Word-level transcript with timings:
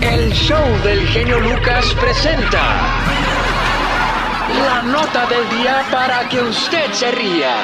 El 0.00 0.32
show 0.32 0.64
del 0.84 1.06
genio 1.08 1.40
Lucas 1.40 1.84
presenta 2.00 2.62
la 4.64 4.82
nota 4.82 5.26
del 5.26 5.48
día 5.58 5.84
para 5.90 6.28
que 6.28 6.40
usted 6.40 6.92
se 6.92 7.10
ría. 7.10 7.56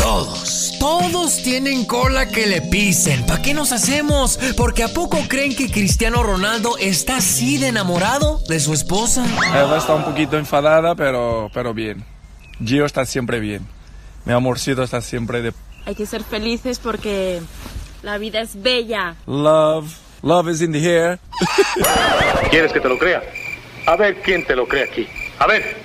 Todos, 0.00 0.74
todos 0.80 1.42
tienen 1.42 1.84
cola 1.84 2.28
que 2.28 2.46
le 2.46 2.62
pisen. 2.62 3.26
¿Para 3.26 3.42
qué 3.42 3.52
nos 3.52 3.72
hacemos? 3.72 4.38
Porque 4.56 4.84
¿a 4.84 4.88
poco 4.88 5.18
creen 5.28 5.54
que 5.54 5.70
Cristiano 5.70 6.22
Ronaldo 6.22 6.78
está 6.78 7.18
así 7.18 7.58
de 7.58 7.68
enamorado 7.68 8.40
de 8.48 8.58
su 8.58 8.72
esposa? 8.72 9.26
Eva 9.54 9.76
está 9.76 9.94
un 9.94 10.04
poquito 10.04 10.38
enfadada, 10.38 10.94
pero, 10.94 11.50
pero 11.52 11.74
bien. 11.74 12.04
Gio 12.64 12.86
está 12.86 13.04
siempre 13.04 13.38
bien. 13.38 13.66
Mi 14.24 14.32
amorcito 14.32 14.82
está 14.82 15.00
siempre 15.00 15.42
de... 15.42 15.52
Hay 15.84 15.94
que 15.94 16.06
ser 16.06 16.24
felices 16.24 16.78
porque 16.78 17.40
la 18.02 18.18
vida 18.18 18.40
es 18.40 18.60
bella. 18.60 19.16
Love, 19.26 19.94
love 20.22 20.48
is 20.50 20.60
in 20.60 20.72
the 20.72 20.84
air. 20.84 21.18
¿Quieres 22.50 22.72
que 22.72 22.80
te 22.80 22.88
lo 22.88 22.98
crea? 22.98 23.22
A 23.86 23.96
ver 23.96 24.20
quién 24.22 24.44
te 24.46 24.54
lo 24.54 24.66
cree 24.66 24.84
aquí. 24.84 25.08
A 25.38 25.46
ver, 25.46 25.76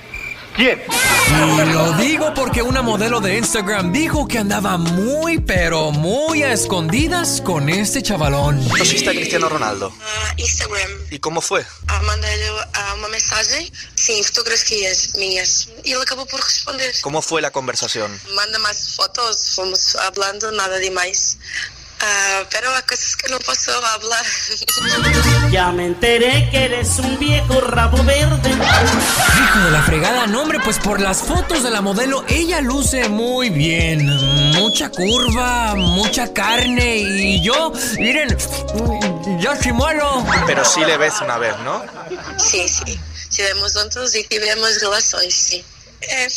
¿quién? 0.55 0.81
Y 1.29 1.71
lo 1.71 1.93
digo 1.93 2.33
porque 2.33 2.61
una 2.61 2.81
modelo 2.81 3.21
de 3.21 3.37
Instagram 3.37 3.91
dijo 3.91 4.27
que 4.27 4.39
andaba 4.39 4.77
muy, 4.77 5.39
pero 5.39 5.91
muy 5.91 6.43
a 6.43 6.51
escondidas 6.51 7.41
con 7.41 7.69
este 7.69 8.01
chavalón. 8.01 8.61
¿Conociste 8.69 9.09
a 9.09 9.13
Cristiano 9.13 9.49
Ronaldo? 9.49 9.87
Uh, 9.89 10.33
Instagram. 10.41 10.91
¿Y 11.11 11.19
cómo 11.19 11.41
fue? 11.41 11.65
Ah, 11.87 12.01
Mandei-lhe 12.01 12.49
ah, 12.73 12.93
uma 12.95 13.07
mensagem, 13.09 13.71
sim, 13.95 14.21
fotografias 14.23 15.13
minhas. 15.15 15.69
E 15.85 15.91
ele 15.91 16.01
acabou 16.03 16.25
por 16.25 16.39
responder. 16.39 16.93
¿Cómo 17.01 17.21
fue 17.21 17.41
la 17.41 17.51
conversación? 17.51 18.11
Manda 18.35 18.59
mais 18.59 18.95
fotos, 18.95 19.53
fomos 19.55 19.95
hablando, 19.95 20.51
nada 20.51 20.77
demais. 20.79 21.37
Ah, 22.05 22.43
pero 22.51 22.69
hay 22.75 22.81
cosas 22.83 23.15
que 23.15 23.29
no 23.29 23.39
posso 23.39 23.71
hablar. 23.71 24.25
Ya 25.51 25.71
me 25.71 25.85
enteré 25.85 26.49
que 26.51 26.65
eres 26.65 26.99
un 26.99 27.17
viejo 27.17 27.61
rabo 27.61 28.03
verde. 28.03 28.49
Hijo 28.51 29.59
de 29.59 29.71
la 29.71 29.81
fregada, 29.83 30.27
no 30.27 30.41
hombre, 30.41 30.59
pues 30.59 30.79
por 30.79 30.99
las 30.99 31.21
fotos 31.21 31.63
de 31.63 31.69
la 31.69 31.79
modelo, 31.81 32.25
ella 32.27 32.59
luce 32.59 33.07
muy 33.07 33.49
bien. 33.49 34.05
Mucha 34.53 34.89
curva, 34.89 35.75
mucha 35.75 36.33
carne 36.33 36.97
y 36.97 37.41
yo, 37.41 37.71
miren, 37.97 38.37
ya 39.39 39.57
chimuelo. 39.57 40.25
Pero 40.45 40.65
sí 40.65 40.81
le 40.81 40.97
ves 40.97 41.21
una 41.21 41.37
vez, 41.37 41.57
¿no? 41.59 41.85
Sim, 42.37 42.67
sim. 42.67 42.99
Estivemos 43.29 43.73
juntos 43.73 44.13
e 44.13 44.23
tivemos 44.23 44.81
relações, 44.81 45.33
sim. 45.33 45.63
É, 46.05 46.27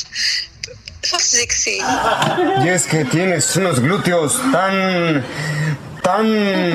Y 2.65 2.69
es 2.69 2.87
que 2.87 3.05
tienes 3.05 3.55
unos 3.57 3.81
glúteos 3.81 4.41
tan... 4.53 5.25
tan... 6.03 6.27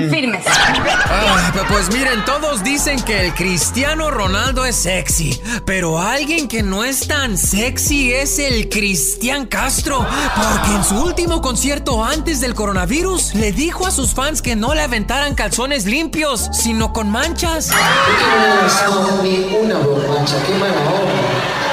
Firmes. 0.10 0.46
Ah, 0.48 1.52
pues 1.68 1.90
miren, 1.94 2.24
todos 2.26 2.64
dicen 2.64 3.02
que 3.02 3.26
el 3.26 3.34
Cristiano 3.34 4.12
Ronaldo 4.12 4.66
es 4.66 4.76
sexy, 4.76 5.40
pero 5.66 6.00
alguien 6.00 6.48
que 6.48 6.64
no 6.64 6.84
es 6.84 7.08
tan 7.08 7.38
sexy 7.38 8.14
es 8.14 8.40
el 8.40 8.70
Cristian 8.70 9.46
Castro, 9.48 10.06
porque 10.36 10.76
en 10.76 10.84
su 10.84 10.96
último 11.02 11.42
concierto 11.42 12.04
antes 12.04 12.42
del 12.42 12.56
coronavirus 12.56 13.36
le 13.36 13.52
dijo 13.52 13.88
a 13.88 13.92
sus 13.92 14.14
fans 14.14 14.42
que 14.42 14.56
no 14.56 14.74
le 14.74 14.82
aventaran 14.82 15.36
calzones 15.36 15.86
limpios, 15.86 16.50
sino 16.54 16.94
con 16.94 17.10
manchas. 17.10 17.70
No 17.70 19.22
una 19.62 19.78
borracha, 19.78 20.36
qué 20.46 20.54
mala. 20.54 21.71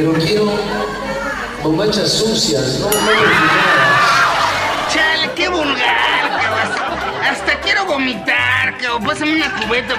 Pero 0.00 0.14
quiero 0.14 0.46
bombachas 1.62 2.10
sucias, 2.10 2.78
no 2.78 2.88
Chale, 4.90 5.30
qué 5.36 5.46
vulgar, 5.46 6.40
cabas. 6.40 6.70
Hasta 7.30 7.60
quiero 7.60 7.84
vomitar, 7.84 8.78
que 8.78 8.86
pásame 9.04 9.34
una 9.34 9.54
cubeta. 9.56 9.94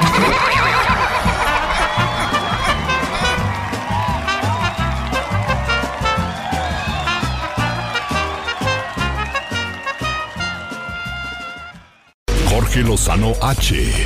Jorge 12.50 12.79
Lozano 12.79 13.34
H. 13.40 14.06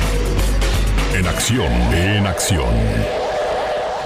En 1.14 1.26
acción, 1.26 1.72
en 1.94 2.26
acción. 2.26 3.25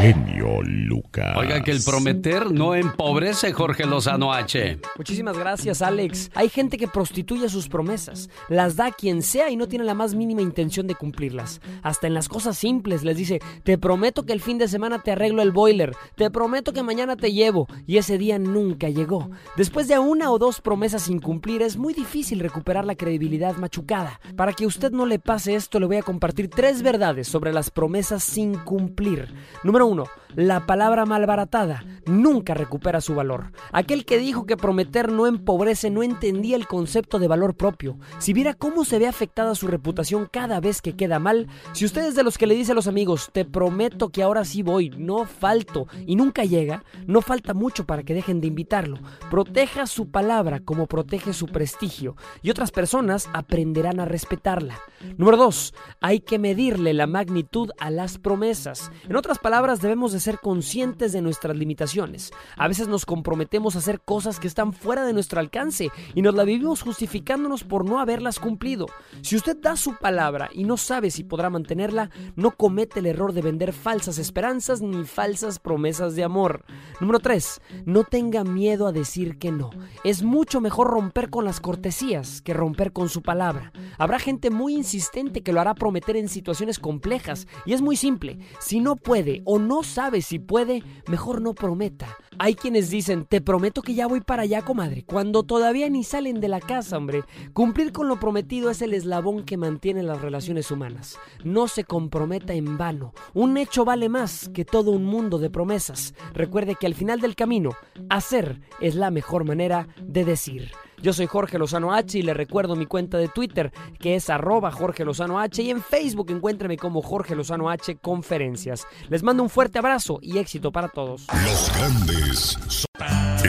Genio 0.01 0.63
Lucas. 0.63 1.37
Oiga, 1.37 1.63
que 1.63 1.73
el 1.73 1.83
prometer 1.85 2.51
no 2.51 2.75
empobrece, 2.75 3.53
Jorge 3.53 3.85
Lozano 3.85 4.33
H. 4.33 4.79
Muchísimas 4.97 5.37
gracias, 5.37 5.83
Alex. 5.83 6.31
Hay 6.35 6.49
gente 6.49 6.79
que 6.79 6.89
prostituye 6.89 7.51
sus 7.51 7.69
promesas, 7.69 8.31
las 8.49 8.77
da 8.77 8.87
a 8.87 8.93
quien 8.93 9.21
sea 9.21 9.51
y 9.51 9.57
no 9.57 9.69
tiene 9.69 9.85
la 9.85 9.93
más 9.93 10.15
mínima 10.15 10.41
intención 10.41 10.87
de 10.87 10.95
cumplirlas. 10.95 11.61
Hasta 11.83 12.07
en 12.07 12.15
las 12.15 12.31
cosas 12.31 12.57
simples 12.57 13.05
les 13.05 13.19
dice, 13.19 13.41
te 13.63 13.77
prometo 13.77 14.25
que 14.25 14.33
el 14.33 14.41
fin 14.41 14.57
de 14.57 14.69
semana 14.69 15.03
te 15.03 15.13
arreglo 15.13 15.43
el 15.43 15.53
boiler, 15.53 15.95
te 16.17 16.31
prometo 16.31 16.73
que 16.73 16.83
mañana 16.83 17.17
te 17.17 17.35
llevo, 17.35 17.67
y 17.87 17.99
ese 17.99 18.17
día 18.17 18.39
nunca 18.39 18.89
llegó. 18.89 19.29
Después 19.59 19.87
de 19.87 19.99
una 19.99 20.31
o 20.31 20.39
dos 20.39 20.63
promesas 20.63 21.03
sin 21.03 21.21
cumplir, 21.21 21.61
es 21.61 21.77
muy 21.77 21.93
difícil 21.93 22.41
recuperar 22.41 22.87
la 22.87 22.95
credibilidad 22.95 23.55
machucada. 23.57 24.19
Para 24.35 24.55
que 24.55 24.65
usted 24.65 24.93
no 24.93 25.05
le 25.05 25.19
pase 25.19 25.57
esto, 25.57 25.79
le 25.79 25.85
voy 25.85 25.97
a 25.97 26.03
compartir 26.03 26.49
tres 26.49 26.81
verdades 26.81 27.29
sobre 27.29 27.53
las 27.53 27.71
promesas 27.71 28.25
sin 28.25 28.55
cumplir. 28.55 29.35
Número 29.63 29.90
uno, 29.91 30.05
la 30.37 30.67
palabra 30.67 31.07
malbaratada 31.07 31.85
nunca 32.07 32.55
recupera 32.55 33.01
su 33.01 33.15
valor. 33.15 33.53
Aquel 33.73 34.05
que 34.05 34.19
dijo 34.19 34.47
que 34.47 34.57
prometer 34.57 35.11
no 35.11 35.27
empobrece 35.27 35.91
no 35.91 36.03
entendía 36.03 36.57
el 36.57 36.67
concepto 36.67 37.19
de 37.19 37.29
valor 37.29 37.57
propio. 37.57 37.99
Si 38.19 38.33
viera 38.33 38.55
cómo 38.55 38.85
se 38.85 38.99
ve 38.99 39.09
afectada 39.09 39.55
su 39.55 39.67
reputación 39.67 40.29
cada 40.31 40.61
vez 40.61 40.83
que 40.83 40.97
queda 40.97 41.19
mal, 41.19 41.49
si 41.73 41.85
usted 41.85 42.05
es 42.05 42.15
de 42.15 42.23
los 42.23 42.39
que 42.39 42.47
le 42.47 42.55
dice 42.55 42.73
a 42.73 42.75
los 42.75 42.87
amigos, 42.87 43.31
te 43.33 43.45
prometo 43.45 44.11
que 44.11 44.23
ahora 44.23 44.45
sí 44.45 44.63
voy, 44.63 44.91
no 44.91 45.25
falto, 45.25 45.87
y 46.07 46.17
nunca 46.17 46.45
llega, 46.45 46.85
no 47.07 47.23
falta 47.23 47.55
mucho 47.55 47.85
para 47.85 48.03
que 48.03 48.15
dejen 48.15 48.41
de 48.41 48.47
invitarlo. 48.47 48.99
Proteja 49.31 49.87
su 49.87 50.11
palabra 50.11 50.61
como 50.61 50.87
protege 50.87 51.33
su 51.33 51.47
prestigio, 51.47 52.17
y 52.43 52.51
otras 52.51 52.71
personas 52.71 53.29
aprenderán 53.33 54.01
a 54.01 54.05
respetarla. 54.05 54.79
Número 55.17 55.37
2. 55.37 55.75
Hay 56.01 56.21
que 56.21 56.39
medirle 56.39 56.95
la 56.95 57.07
magnitud 57.07 57.71
a 57.79 57.91
las 57.91 58.19
promesas. 58.19 58.93
En 59.09 59.17
otras 59.17 59.39
palabras, 59.39 59.80
debemos 59.81 60.13
de 60.13 60.21
ser 60.21 60.39
conscientes 60.39 61.13
de 61.13 61.23
nuestras 61.23 61.57
limitaciones. 61.57 62.33
A 62.57 62.69
veces 62.69 62.89
nos 62.89 63.07
comprometemos 63.07 63.75
a 63.75 63.79
hacer 63.79 64.01
cosas 64.01 64.41
que 64.41 64.49
están 64.49 64.73
fuera 64.73 65.05
de 65.05 65.13
nuestro 65.13 65.41
alcance 65.41 65.91
y 66.15 66.23
nos 66.23 66.35
la 66.35 66.45
vivimos 66.45 66.83
justificándonos 66.83 67.65
por 67.65 67.85
no 67.85 68.01
haberlas 68.01 68.39
cumplido. 68.39 68.87
Si 69.23 69.37
usted 69.37 69.57
da 69.57 69.77
su 69.77 69.97
palabra 69.97 70.51
y 70.53 70.65
no 70.65 70.77
sabe 70.77 71.11
si 71.11 71.25
podrá 71.25 71.51
mantenerla, 71.51 72.11
no 72.37 72.53
comete 72.53 73.01
el 73.01 73.07
error 73.07 73.33
de 73.33 73.43
vender 73.43 73.73
falsas 73.73 74.19
esperanzas 74.19 74.81
ni 74.81 75.05
falsas 75.05 75.59
promesas 75.59 76.17
de 76.17 76.25
amor. 76.25 76.65
Número 77.01 77.21
3. 77.21 77.61
No 77.87 78.05
tenga 78.05 78.45
miedo 78.45 78.87
a 78.87 78.93
decir 78.93 79.39
que 79.39 79.53
no. 79.53 79.71
Es 80.05 80.23
mucho 80.23 80.61
mejor 80.61 80.89
romper 80.89 81.31
con 81.31 81.45
las 81.45 81.61
cortesías 81.61 82.43
que 82.43 82.55
romper 82.55 82.93
con 82.93 83.09
su 83.09 83.23
palabra. 83.23 83.73
Habrá 83.99 84.19
gente 84.19 84.51
muy 84.51 84.75
insistente 84.75 85.43
que 85.43 85.53
lo 85.53 85.61
hará 85.61 85.75
prometer 85.75 86.17
en 86.17 86.29
situaciones 86.29 86.79
complejas 86.79 87.47
y 87.67 87.73
es 87.73 87.83
muy 87.83 87.97
simple. 87.97 88.39
Si 88.59 88.81
no 88.81 88.97
puede 88.97 89.43
o 89.45 89.59
no 89.59 89.70
sabe 89.83 90.23
si 90.23 90.39
puede, 90.39 90.83
mejor 91.09 91.41
no 91.41 91.55
prometa. 91.55 92.17
Hay 92.39 92.55
quienes 92.55 92.91
dicen, 92.91 93.25
te 93.25 93.41
prometo 93.41 93.83
que 93.83 93.95
ya 93.95 94.07
voy 94.07 94.21
para 94.21 94.43
allá, 94.43 94.63
comadre, 94.63 95.05
cuando 95.05 95.43
todavía 95.43 95.89
ni 95.89 96.05
salen 96.05 96.41
de 96.41 96.49
la 96.49 96.61
casa, 96.61 96.97
hombre. 96.97 97.25
Cumplir 97.53 97.93
con 97.93 98.09
lo 98.09 98.19
prometido 98.19 98.71
es 98.71 98.83
el 98.83 98.95
eslabón 98.95 99.45
que 99.45 99.57
mantiene 99.57 100.03
las 100.03 100.21
relaciones 100.21 100.71
humanas. 100.71 101.19
No 101.45 101.69
se 101.69 101.85
comprometa 101.85 102.53
en 102.55 102.79
vano. 102.79 103.13
Un 103.35 103.57
hecho 103.57 103.85
vale 103.85 104.09
más 104.09 104.49
que 104.53 104.65
todo 104.65 104.91
un 104.91 105.05
mundo 105.05 105.39
de 105.39 105.51
promesas. 105.51 106.15
Recuerde 106.35 106.75
que 106.75 106.87
al 106.87 106.95
final 106.95 107.21
del 107.21 107.37
camino, 107.37 107.71
hacer 108.09 108.61
es 108.81 108.95
la 108.95 109.11
mejor 109.11 109.45
manera 109.45 109.89
de 110.03 110.25
decir. 110.25 110.73
Yo 111.03 111.13
soy 111.15 111.27
Jorge 111.27 111.59
Lozano 111.59 111.95
H 111.95 112.19
y 112.19 112.23
le 112.23 112.35
recuerdo 112.35 112.77
mi 112.77 112.87
cuenta 112.87 113.17
de 113.19 113.29
Twitter 113.29 113.73
que 113.99 114.17
es 114.17 114.29
arroba 114.29 114.71
Jorge 114.71 115.05
Lozano 115.05 115.39
H 115.41 115.63
y 115.63 115.71
en 115.71 115.83
Facebook 115.83 116.31
encuéntreme 116.31 116.77
como 116.77 117.01
Jorge 117.03 117.35
Lozano 117.35 117.71
H 117.71 117.97
Conferencias. 117.97 118.87
Les 119.09 119.23
mando 119.23 119.43
un 119.43 119.49
fuerte 119.51 119.79
abrazo 119.79 120.19
y 120.21 120.39
éxito 120.39 120.73
para 120.73 120.89
todos. 120.89 121.27
Los 121.45 121.73
grandes. 121.77 122.59
son- 122.69 122.87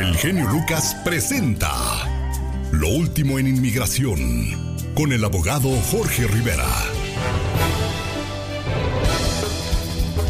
El 0.02 0.16
genio 0.16 0.48
Lucas 0.50 0.96
presenta 1.04 1.72
Lo 2.72 2.88
último 2.88 3.38
en 3.38 3.48
inmigración 3.48 4.18
con 4.96 5.12
el 5.12 5.24
abogado 5.26 5.70
Jorge 5.92 6.28
Rivera. 6.28 6.68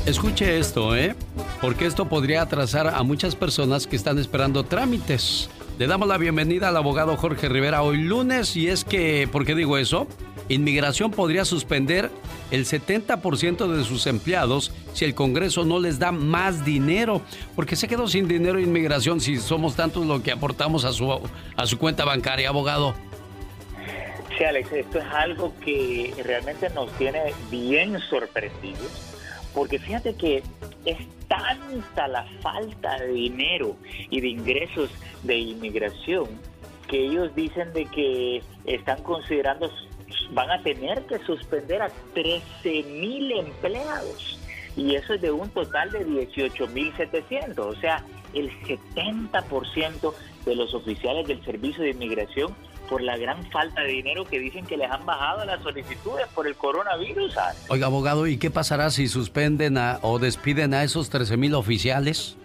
Escuche 0.07 0.57
esto, 0.57 0.95
¿eh? 0.95 1.15
Porque 1.62 1.85
esto 1.85 2.09
podría 2.09 2.41
atrasar 2.41 2.88
a 2.88 3.03
muchas 3.03 3.35
personas 3.35 3.85
que 3.85 3.95
están 3.95 4.17
esperando 4.17 4.63
trámites. 4.63 5.50
Le 5.81 5.88
damos 5.88 6.07
la 6.07 6.19
bienvenida 6.19 6.68
al 6.68 6.78
abogado 6.78 7.18
Jorge 7.18 7.50
Rivera 7.50 7.81
hoy 7.81 7.98
lunes 7.98 8.56
y 8.56 8.68
es 8.68 8.86
que, 8.86 9.28
¿por 9.31 9.48
qué 9.48 9.56
digo 9.56 9.80
eso? 9.80 10.06
Inmigración 10.48 11.10
podría 11.10 11.44
suspender 11.44 12.12
el 12.51 12.66
70% 12.66 13.68
de 13.68 13.83
sus 13.83 14.06
empleados 14.06 14.72
si 14.94 15.06
el 15.06 15.16
Congreso 15.16 15.66
no 15.66 15.80
les 15.80 15.98
da 15.98 16.12
más 16.12 16.63
dinero. 16.63 17.24
Porque 17.56 17.75
se 17.75 17.88
quedó 17.88 18.07
sin 18.07 18.28
dinero 18.28 18.60
Inmigración 18.60 19.19
si 19.19 19.38
somos 19.38 19.75
tantos 19.75 20.06
lo 20.06 20.22
que 20.22 20.31
aportamos 20.31 20.86
a 20.86 20.94
su, 20.94 21.19
a 21.56 21.66
su 21.66 21.80
cuenta 21.80 22.06
bancaria, 22.06 22.50
abogado. 22.50 22.94
Sí, 24.38 24.44
Alex, 24.44 24.72
esto 24.74 25.00
es 25.00 25.06
algo 25.06 25.51
que 25.66 26.13
realmente 26.24 26.69
nos 26.69 26.92
tiene 27.00 27.34
bien 27.50 28.00
sorprendidos, 28.07 29.11
porque 29.53 29.80
fíjate 29.80 30.15
que 30.15 30.44
es 30.86 30.98
tanta 31.27 32.07
la 32.07 32.25
falta 32.42 33.00
de 33.00 33.07
dinero 33.07 33.75
y 34.09 34.21
de 34.21 34.27
ingresos 34.27 34.89
de 35.24 35.38
inmigración 35.38 36.27
que 36.88 37.06
ellos 37.06 37.33
dicen 37.36 37.71
de 37.74 37.86
que 37.86 38.44
están 38.65 39.01
considerando, 39.03 39.71
van 40.31 40.51
a 40.51 40.62
tener 40.62 41.06
que 41.06 41.19
suspender 41.19 41.81
a 41.81 41.89
13 42.13 42.83
mil 42.83 43.31
empleados. 43.31 44.38
Y 44.75 44.95
eso 44.95 45.13
es 45.13 45.21
de 45.21 45.31
un 45.31 45.50
total 45.50 45.89
de 45.92 46.06
18.700, 46.06 47.59
o 47.59 47.75
sea, 47.75 48.03
el 48.33 48.51
70% 48.63 50.13
de 50.45 50.56
los 50.56 50.74
oficiales 50.74 51.27
del 51.27 51.44
Servicio 51.44 51.83
de 51.83 51.92
Inmigración 51.92 52.56
por 52.91 53.01
la 53.01 53.15
gran 53.15 53.49
falta 53.51 53.83
de 53.83 53.88
dinero 53.88 54.25
que 54.25 54.38
dicen 54.38 54.65
que 54.65 54.75
les 54.75 54.91
han 54.91 55.05
bajado 55.05 55.45
las 55.45 55.63
solicitudes 55.63 56.27
por 56.35 56.45
el 56.45 56.55
coronavirus. 56.55 57.33
Oiga, 57.69 57.85
abogado, 57.85 58.27
¿y 58.27 58.38
qué 58.38 58.51
pasará 58.51 58.89
si 58.89 59.07
suspenden 59.07 59.77
o 60.01 60.19
despiden 60.19 60.73
a 60.73 60.83
esos 60.83 61.09
13 61.09 61.38
mil 61.38 61.55
oficiales? 61.55 62.35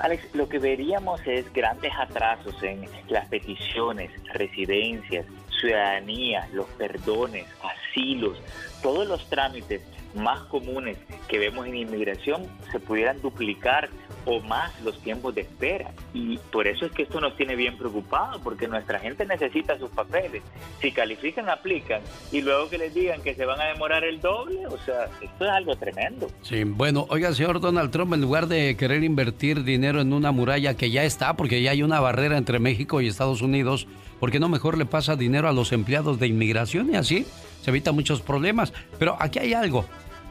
Alex, 0.00 0.34
lo 0.34 0.46
que 0.50 0.58
veríamos 0.58 1.22
es 1.26 1.50
grandes 1.54 1.90
atrasos 1.98 2.62
en 2.62 2.84
las 3.08 3.26
peticiones, 3.28 4.10
residencias, 4.34 5.24
ciudadanía, 5.58 6.46
los 6.52 6.66
perdones, 6.76 7.46
asilos, 7.62 8.36
todos 8.82 9.08
los 9.08 9.26
trámites 9.30 9.80
más 10.14 10.40
comunes 10.48 10.98
que 11.28 11.38
vemos 11.38 11.66
en 11.66 11.76
inmigración 11.76 12.46
se 12.70 12.78
pudieran 12.78 13.22
duplicar 13.22 13.88
o 14.24 14.40
más 14.40 14.72
los 14.82 14.98
tiempos 15.02 15.34
de 15.34 15.42
espera. 15.42 15.92
Y 16.12 16.38
por 16.52 16.66
eso 16.66 16.86
es 16.86 16.92
que 16.92 17.02
esto 17.02 17.20
nos 17.20 17.36
tiene 17.36 17.56
bien 17.56 17.76
preocupados, 17.76 18.40
porque 18.42 18.68
nuestra 18.68 18.98
gente 18.98 19.26
necesita 19.26 19.78
sus 19.78 19.90
papeles. 19.90 20.42
Si 20.80 20.92
califican, 20.92 21.48
aplican, 21.48 22.00
y 22.32 22.40
luego 22.40 22.68
que 22.68 22.78
les 22.78 22.94
digan 22.94 23.22
que 23.22 23.34
se 23.34 23.44
van 23.44 23.60
a 23.60 23.66
demorar 23.66 24.04
el 24.04 24.20
doble, 24.20 24.66
o 24.66 24.78
sea, 24.78 25.04
esto 25.20 25.44
es 25.44 25.50
algo 25.50 25.76
tremendo. 25.76 26.28
Sí, 26.42 26.64
bueno, 26.64 27.06
oiga, 27.10 27.32
señor 27.32 27.60
Donald 27.60 27.90
Trump, 27.90 28.14
en 28.14 28.20
lugar 28.20 28.46
de 28.46 28.76
querer 28.76 29.04
invertir 29.04 29.64
dinero 29.64 30.00
en 30.00 30.12
una 30.12 30.32
muralla 30.32 30.74
que 30.74 30.90
ya 30.90 31.04
está, 31.04 31.36
porque 31.36 31.62
ya 31.62 31.72
hay 31.72 31.82
una 31.82 32.00
barrera 32.00 32.36
entre 32.36 32.58
México 32.58 33.00
y 33.00 33.08
Estados 33.08 33.42
Unidos, 33.42 33.86
¿por 34.20 34.30
qué 34.30 34.40
no 34.40 34.48
mejor 34.48 34.78
le 34.78 34.86
pasa 34.86 35.16
dinero 35.16 35.48
a 35.48 35.52
los 35.52 35.72
empleados 35.72 36.18
de 36.18 36.26
inmigración 36.26 36.90
y 36.92 36.96
así 36.96 37.26
se 37.62 37.70
evita 37.70 37.92
muchos 37.92 38.20
problemas? 38.20 38.72
Pero 38.98 39.16
aquí 39.20 39.38
hay 39.38 39.54
algo. 39.54 39.84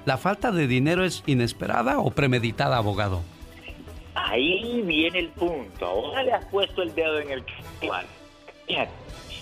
¿La 0.05 0.17
falta 0.17 0.51
de 0.51 0.67
dinero 0.67 1.03
es 1.03 1.21
inesperada 1.25 1.99
o 1.99 2.11
premeditada, 2.11 2.77
abogado? 2.77 3.23
Ahí 4.25 4.81
viene 4.81 5.19
el 5.19 5.29
punto. 5.29 5.85
Ahora 5.85 6.23
le 6.23 6.33
has 6.33 6.45
puesto 6.45 6.81
el 6.81 6.93
dedo 6.95 7.19
en 7.19 7.29
el. 7.29 7.43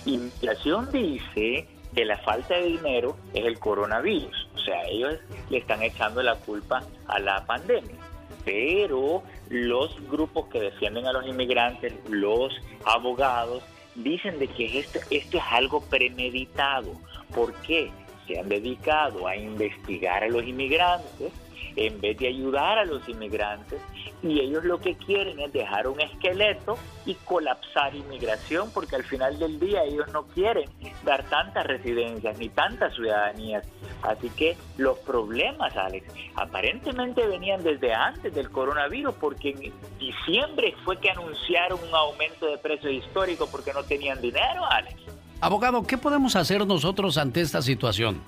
Inflación 0.04 0.92
dice 0.92 1.66
que 1.94 2.04
la 2.04 2.18
falta 2.18 2.54
de 2.54 2.66
dinero 2.66 3.16
es 3.32 3.44
el 3.44 3.58
coronavirus. 3.58 4.48
O 4.54 4.58
sea, 4.58 4.84
ellos 4.84 5.18
le 5.48 5.58
están 5.58 5.82
echando 5.82 6.22
la 6.22 6.36
culpa 6.36 6.82
a 7.08 7.18
la 7.18 7.44
pandemia. 7.46 7.96
Pero 8.44 9.22
los 9.48 9.98
grupos 10.08 10.46
que 10.48 10.60
defienden 10.60 11.06
a 11.06 11.12
los 11.12 11.26
inmigrantes, 11.26 11.94
los 12.08 12.52
abogados, 12.84 13.62
dicen 13.94 14.38
de 14.38 14.46
que 14.46 14.78
esto, 14.78 15.00
esto 15.10 15.38
es 15.38 15.44
algo 15.50 15.80
premeditado. 15.80 16.92
¿Por 17.34 17.54
qué? 17.62 17.90
Se 18.26 18.38
han 18.38 18.48
dedicado 18.48 19.26
a 19.26 19.36
investigar 19.36 20.22
a 20.22 20.28
los 20.28 20.44
inmigrantes 20.44 21.32
en 21.76 22.00
vez 22.00 22.18
de 22.18 22.28
ayudar 22.28 22.78
a 22.78 22.84
los 22.84 23.06
inmigrantes 23.08 23.80
y 24.22 24.40
ellos 24.40 24.64
lo 24.64 24.80
que 24.80 24.96
quieren 24.96 25.38
es 25.40 25.52
dejar 25.52 25.86
un 25.86 26.00
esqueleto 26.00 26.78
y 27.04 27.14
colapsar 27.14 27.94
inmigración 27.94 28.70
porque 28.72 28.96
al 28.96 29.04
final 29.04 29.38
del 29.38 29.60
día 29.60 29.84
ellos 29.84 30.06
no 30.12 30.26
quieren 30.28 30.68
dar 31.04 31.22
tantas 31.24 31.66
residencias 31.66 32.38
ni 32.38 32.48
tantas 32.48 32.94
ciudadanías. 32.94 33.66
Así 34.02 34.30
que 34.30 34.56
los 34.78 34.98
problemas, 35.00 35.76
Alex, 35.76 36.06
aparentemente 36.34 37.26
venían 37.26 37.62
desde 37.62 37.92
antes 37.92 38.34
del 38.34 38.50
coronavirus 38.50 39.14
porque 39.14 39.50
en 39.50 39.72
diciembre 39.98 40.74
fue 40.84 40.98
que 40.98 41.10
anunciaron 41.10 41.78
un 41.86 41.94
aumento 41.94 42.46
de 42.46 42.58
precios 42.58 42.92
histórico 42.92 43.48
porque 43.50 43.72
no 43.72 43.84
tenían 43.84 44.20
dinero, 44.20 44.64
Alex. 44.70 44.96
Abogado, 45.40 45.86
¿qué 45.86 45.98
podemos 45.98 46.34
hacer 46.34 46.66
nosotros 46.66 47.18
ante 47.18 47.42
esta 47.42 47.60
situación? 47.60 48.22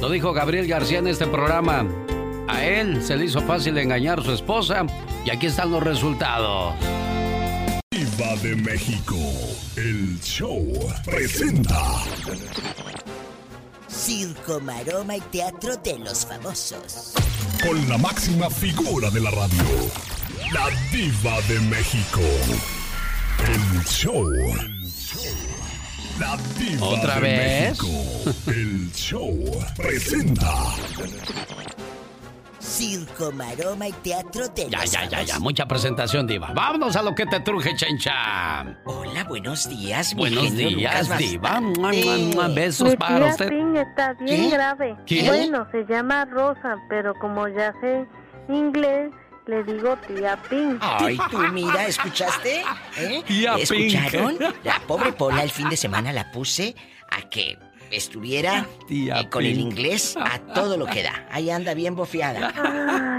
Lo 0.00 0.10
dijo 0.10 0.32
Gabriel 0.32 0.68
García 0.68 1.00
en 1.00 1.08
este 1.08 1.26
programa. 1.26 1.84
A 2.46 2.64
él 2.64 3.02
se 3.02 3.16
le 3.16 3.24
hizo 3.24 3.40
fácil 3.40 3.76
engañar 3.78 4.20
a 4.20 4.22
su 4.22 4.32
esposa 4.32 4.86
y 5.24 5.30
aquí 5.30 5.46
están 5.46 5.72
los 5.72 5.82
resultados. 5.82 6.74
Viva 7.90 8.36
de 8.42 8.54
México, 8.54 9.16
el 9.76 10.20
show 10.20 10.64
presenta. 11.04 11.80
Circo, 13.88 14.60
maroma 14.60 15.16
y 15.16 15.20
teatro 15.20 15.76
de 15.78 15.98
los 15.98 16.24
famosos. 16.24 17.14
Con 17.66 17.88
la 17.88 17.98
máxima 17.98 18.48
figura 18.50 19.10
de 19.10 19.20
la 19.20 19.30
radio, 19.32 19.64
la 20.52 20.68
diva 20.92 21.40
de 21.48 21.58
México. 21.60 22.20
El 23.46 23.84
show. 23.84 24.24
La 26.18 26.36
diva 26.58 26.86
¿Otra 26.86 27.14
de 27.16 27.20
vez? 27.20 27.82
México. 27.82 27.88
El 28.46 28.92
show 28.92 29.36
presenta. 29.76 30.52
Circo, 32.58 33.30
maroma 33.32 33.88
y 33.88 33.92
teatro 33.92 34.48
de 34.48 34.68
Ya, 34.70 34.84
ya, 34.84 35.06
ya, 35.08 35.22
ya. 35.22 35.38
Mucha 35.38 35.66
presentación, 35.66 36.26
Diva. 36.26 36.52
Vámonos 36.54 36.96
a 36.96 37.02
lo 37.02 37.14
que 37.14 37.26
te 37.26 37.40
truje, 37.40 37.74
chencha. 37.76 38.78
Hola, 38.84 39.24
buenos 39.24 39.68
días, 39.68 40.14
mi 40.14 40.20
Buenos 40.22 40.44
genio 40.44 40.68
días, 40.78 41.08
Lucas 41.08 41.18
Diva. 41.18 41.50
Bastante. 41.50 41.80
Mua, 41.80 41.92
mua, 41.92 42.16
mua. 42.34 42.48
Besos 42.48 42.90
Mi 42.90 42.96
para 42.96 43.18
tía 43.18 43.28
usted. 43.30 43.48
Ping 43.50 43.76
está 43.76 44.12
bien 44.14 44.40
¿Qué? 44.42 44.50
grave. 44.50 44.96
¿Qué? 45.06 45.22
Bueno, 45.26 45.66
se 45.70 45.84
llama 45.84 46.24
Rosa, 46.24 46.76
pero 46.88 47.14
como 47.20 47.46
ya 47.48 47.74
sé 47.80 48.06
inglés, 48.48 49.10
le 49.46 49.62
digo 49.64 49.96
tía 50.06 50.40
Ping. 50.48 50.78
Ay, 50.80 51.18
tú 51.30 51.38
mira, 51.52 51.86
¿escuchaste? 51.86 52.62
¿Eh? 52.98 53.22
Tía 53.26 53.56
¿Escucharon? 53.56 54.36
Pink. 54.38 54.54
La 54.64 54.80
pobre 54.86 55.12
Pola 55.12 55.42
el 55.42 55.50
fin 55.50 55.68
de 55.68 55.76
semana 55.76 56.12
la 56.12 56.30
puse 56.32 56.74
a 57.10 57.22
que 57.28 57.58
estuviera 57.90 58.66
eh, 58.90 59.10
con 59.30 59.44
el 59.44 59.52
Pink. 59.54 59.60
inglés 59.72 60.16
a 60.16 60.38
todo 60.38 60.76
lo 60.76 60.86
que 60.86 61.02
da. 61.02 61.28
Ahí 61.30 61.50
anda 61.50 61.74
bien 61.74 61.94
bofeada. 61.94 62.52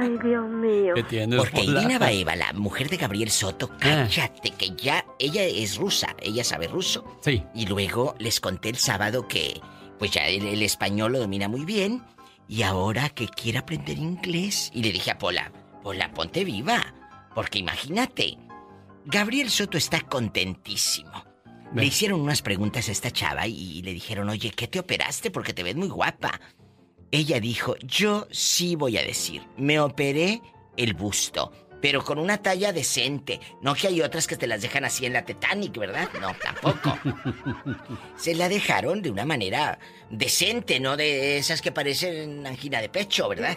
Ay, 0.02 0.18
Dios 0.24 0.48
mío. 0.50 0.94
¿Qué 0.96 1.04
tienes, 1.04 1.38
Porque 1.40 1.64
Pola? 1.64 1.82
Irina 1.82 2.00
Baeva, 2.00 2.36
la 2.36 2.52
mujer 2.54 2.90
de 2.90 2.98
Gabriel 2.98 3.30
Soto, 3.30 3.70
cállate 3.80 4.52
que 4.52 4.72
ya, 4.76 5.06
ella 5.20 5.44
es 5.44 5.78
rusa, 5.78 6.16
ella 6.22 6.44
sabe 6.44 6.68
ruso. 6.68 7.20
Sí. 7.22 7.44
Y 7.54 7.68
luego 7.68 8.16
les 8.20 8.40
conté 8.40 8.70
el 8.70 8.78
sábado 8.78 9.28
que, 9.28 9.62
pues 10.00 10.12
ya 10.12 10.26
el, 10.28 10.46
el 10.48 10.62
español 10.64 11.14
lo 11.14 11.20
domina 11.20 11.48
muy 11.48 11.64
bien. 11.66 12.04
Y 12.48 12.62
ahora 12.64 13.10
que 13.10 13.28
quiere 13.28 13.58
aprender 13.60 13.98
inglés. 13.98 14.70
Y 14.74 14.84
le 14.84 14.92
dije 14.92 15.10
a 15.12 15.18
Pola, 15.18 15.52
Pola, 15.86 16.12
ponte 16.12 16.44
viva. 16.44 16.96
Porque 17.36 17.60
imagínate, 17.60 18.40
Gabriel 19.06 19.52
Soto 19.52 19.78
está 19.78 20.02
contentísimo. 20.02 21.24
Le 21.76 21.86
hicieron 21.86 22.22
unas 22.22 22.42
preguntas 22.42 22.90
a 22.90 22.92
esta 22.92 23.12
chava 23.12 23.46
y 23.46 23.84
le 23.84 23.94
dijeron, 23.94 24.30
oye, 24.30 24.50
¿qué 24.50 24.68
te 24.68 24.80
operaste? 24.80 25.30
Porque 25.30 25.54
te 25.54 25.62
ves 25.62 25.76
muy 25.76 25.90
guapa. 25.90 26.42
Ella 27.12 27.40
dijo, 27.40 27.76
yo 27.84 28.28
sí 28.32 28.76
voy 28.76 28.98
a 28.98 29.04
decir, 29.04 29.44
me 29.58 29.80
operé 29.80 30.42
el 30.76 30.96
busto, 30.96 31.52
pero 31.84 32.04
con 32.04 32.18
una 32.18 32.40
talla 32.40 32.74
decente. 32.74 33.40
No 33.62 33.76
que 33.76 33.86
hay 33.86 34.02
otras 34.02 34.26
que 34.26 34.38
te 34.38 34.48
las 34.48 34.64
dejan 34.64 34.86
así 34.86 35.06
en 35.06 35.14
la 35.14 35.24
Titanic, 35.24 35.78
¿verdad? 35.78 36.10
No, 36.20 36.34
tampoco. 36.34 36.98
Se 38.18 38.34
la 38.34 38.50
dejaron 38.50 39.04
de 39.04 39.12
una 39.12 39.26
manera 39.26 39.78
decente, 40.10 40.80
no 40.80 40.98
de 40.98 41.38
esas 41.38 41.62
que 41.62 41.72
parecen 41.72 42.48
angina 42.48 42.82
de 42.82 42.90
pecho, 42.90 43.30
¿verdad? 43.30 43.56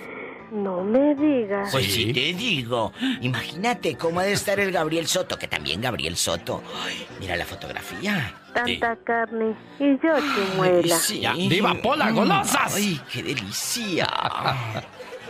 No 0.50 0.83
me 0.83 1.14
digas. 1.14 1.71
Pues 1.71 1.93
sí 1.93 2.12
te 2.12 2.33
digo. 2.33 2.93
Imagínate 3.21 3.97
cómo 3.97 4.21
ha 4.21 4.23
de 4.25 4.33
estar 4.33 4.59
el 4.61 4.73
Gabriel 4.73 5.07
Soto, 5.07 5.38
que 5.38 5.49
también 5.49 5.81
Gabriel 5.81 6.17
Soto. 6.17 6.62
Ay, 6.85 7.07
mira 7.21 7.37
la 7.37 7.45
fotografía. 7.45 8.35
Tanta 8.55 8.97
carne 9.05 9.55
y 9.78 9.90
yo 10.02 10.14
chimuela. 10.35 10.97
Sí. 10.97 11.21
Ya, 11.21 11.35
diva 11.35 11.75
Pola, 11.83 12.11
golosas. 12.11 12.75
Ay, 12.75 13.00
qué 13.12 13.23
delicia. 13.23 14.07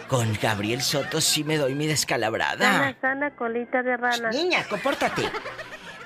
Con 0.08 0.32
Gabriel 0.40 0.80
Soto 0.80 1.20
sí 1.20 1.44
me 1.44 1.58
doy 1.58 1.74
mi 1.74 1.86
descalabrada. 1.86 2.72
Sana, 2.72 2.96
sana, 3.00 3.36
colita 3.36 3.82
de 3.82 3.96
rana. 3.96 4.30
Niña, 4.30 4.64
compórtate. 4.68 5.22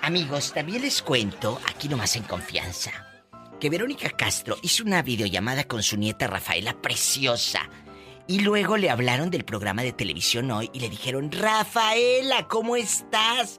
Amigos, 0.01 0.53
también 0.53 0.83
les 0.83 1.01
cuento, 1.03 1.61
aquí 1.69 1.89
nomás 1.89 2.17
en 2.17 2.25
confianza, 2.25 2.91
que 3.61 3.71
Verónica 3.71 4.11
Castro 4.11 4.57
hizo 4.63 4.83
una 4.83 5.01
videollamada 5.03 5.65
con 5.65 5.85
su 5.85 5.97
nieta 5.97 6.27
Rafaela 6.27 6.75
preciosa. 6.75 7.61
Y 8.27 8.41
luego 8.41 8.77
le 8.77 8.89
hablaron 8.89 9.31
del 9.31 9.45
programa 9.45 9.83
de 9.83 9.93
televisión 9.93 10.51
hoy 10.51 10.71
y 10.73 10.81
le 10.81 10.89
dijeron, 10.89 11.31
Rafaela, 11.33 12.47
¿cómo 12.49 12.77
estás? 12.77 13.59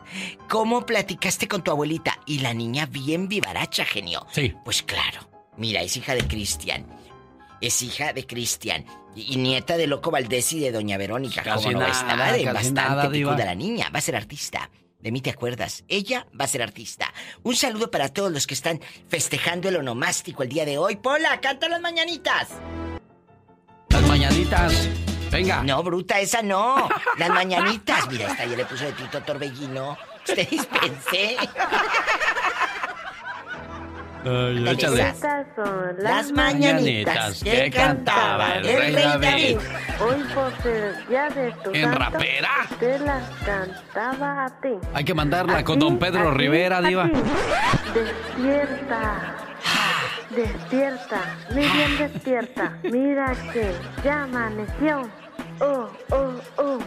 ¿Cómo 0.49 0.85
platicaste 0.85 1.47
con 1.47 1.63
tu 1.63 1.71
abuelita? 1.71 2.19
Y 2.25 2.39
la 2.39 2.53
niña 2.53 2.85
bien 2.85 3.27
vivaracha, 3.27 3.85
genio. 3.85 4.25
Sí. 4.31 4.53
Pues 4.63 4.81
claro, 4.81 5.29
mira, 5.57 5.81
es 5.81 5.97
hija 5.97 6.15
de 6.15 6.25
Cristian. 6.25 6.87
Es 7.61 7.81
hija 7.81 8.13
de 8.13 8.25
Cristian. 8.25 8.85
Y, 9.15 9.33
y 9.33 9.37
nieta 9.37 9.77
de 9.77 9.87
Loco 9.87 10.11
Valdés 10.11 10.51
y 10.53 10.59
de 10.59 10.71
Doña 10.71 10.97
Verónica. 10.97 11.43
Casi 11.43 11.65
como 11.65 11.79
no 11.79 11.87
nada, 11.87 12.31
de 12.31 12.43
casi 12.43 12.71
bastante 12.73 13.09
picuda 13.09 13.45
la 13.45 13.55
niña. 13.55 13.89
Va 13.93 13.99
a 13.99 14.01
ser 14.01 14.15
artista. 14.15 14.69
De 14.99 15.11
mí 15.11 15.19
te 15.19 15.29
acuerdas. 15.29 15.83
Ella 15.89 16.25
va 16.39 16.45
a 16.45 16.47
ser 16.47 16.61
artista. 16.63 17.13
Un 17.43 17.57
saludo 17.57 17.91
para 17.91 18.09
todos 18.09 18.31
los 18.31 18.47
que 18.47 18.53
están 18.53 18.79
festejando 19.09 19.67
el 19.67 19.75
onomástico 19.75 20.43
el 20.43 20.49
día 20.49 20.65
de 20.65 20.77
hoy. 20.77 20.95
Pola, 20.95 21.41
canta 21.41 21.67
las 21.67 21.81
mañanitas. 21.81 22.47
Las 23.93 24.07
mañanitas. 24.07 24.89
Venga. 25.31 25.61
No, 25.63 25.83
bruta, 25.83 26.19
esa 26.19 26.41
no. 26.41 26.89
Las 27.19 27.29
mañanitas. 27.29 28.09
Mira, 28.09 28.31
esta 28.31 28.45
ya 28.45 28.57
le 28.57 28.65
puso 28.65 28.85
de 28.85 28.91
Tito 28.93 29.21
Torbellino. 29.21 29.95
Usted 30.27 30.49
dispense. 30.49 31.37
Ay, 34.25 34.67
échale. 34.67 35.13
Son 35.55 35.95
las, 35.97 36.03
Las 36.03 36.31
mañanitas 36.31 37.43
que 37.43 37.69
cantaba 37.69 38.55
el 38.55 38.63
rey 38.63 38.93
David. 38.93 39.57
Hoy 39.99 40.23
por 40.33 40.63
ser 40.63 41.07
día 41.07 41.29
de 41.29 41.51
tu 41.63 41.71
¿En 41.71 41.83
santo, 41.83 41.99
rapera? 41.99 42.49
Te 42.79 42.97
las 42.99 43.29
cantaba 43.45 44.45
a 44.45 44.49
ti. 44.61 44.69
Hay 44.93 45.03
que 45.03 45.13
mandarla 45.13 45.63
con 45.63 45.77
don 45.77 45.99
Pedro 45.99 46.31
ti, 46.31 46.37
Rivera, 46.37 46.81
diva. 46.81 47.09
Despierta. 47.93 49.35
Despierta. 50.35 51.37
Muy 51.51 51.63
bien 51.63 51.97
despierta. 51.97 52.77
Mira 52.83 53.35
que 53.51 53.71
ya 54.03 54.23
amaneció. 54.23 55.09
Oh, 55.59 55.87
oh, 56.09 56.33
oh. 56.57 56.79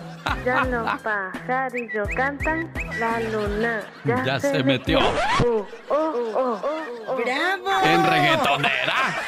Ya 0.44 0.64
los 0.64 1.00
pajarillos 1.02 2.08
cantan. 2.16 2.72
La 2.98 3.20
luna 3.20 3.82
ya, 4.04 4.24
Ya 4.24 4.40
se 4.40 4.62
metió. 4.64 4.98
Oh, 4.98 5.04
oh, 5.44 5.66
oh, 5.88 6.32
oh, 6.34 6.60
oh. 7.06 7.16
¡Bravo! 7.16 7.84
En 7.84 8.04
reggaetonera. 8.04 9.20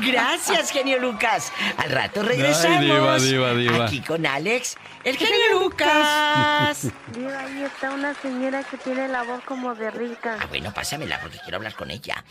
Gracias, 0.00 0.70
genio 0.70 0.98
Lucas. 0.98 1.52
Al 1.76 1.90
rato 1.90 2.22
regresamos. 2.22 2.78
Ay, 2.78 2.86
diva, 2.86 3.18
diva, 3.18 3.54
diva. 3.54 3.84
Aquí 3.84 4.00
con 4.00 4.24
Alex, 4.24 4.76
el 5.04 5.16
genio 5.16 5.60
Lucas. 5.60 6.88
Diva, 7.12 7.40
ahí 7.40 7.62
está 7.64 7.90
una 7.90 8.14
señora 8.14 8.62
que 8.62 8.78
tiene 8.78 9.08
la 9.08 9.22
voz 9.22 9.42
como 9.44 9.74
de 9.74 9.90
rica. 9.90 10.38
Ah, 10.40 10.46
bueno, 10.48 10.72
pásamela 10.72 11.20
porque 11.20 11.38
quiero 11.44 11.58
hablar 11.58 11.74
con 11.74 11.90
ella. 11.90 12.24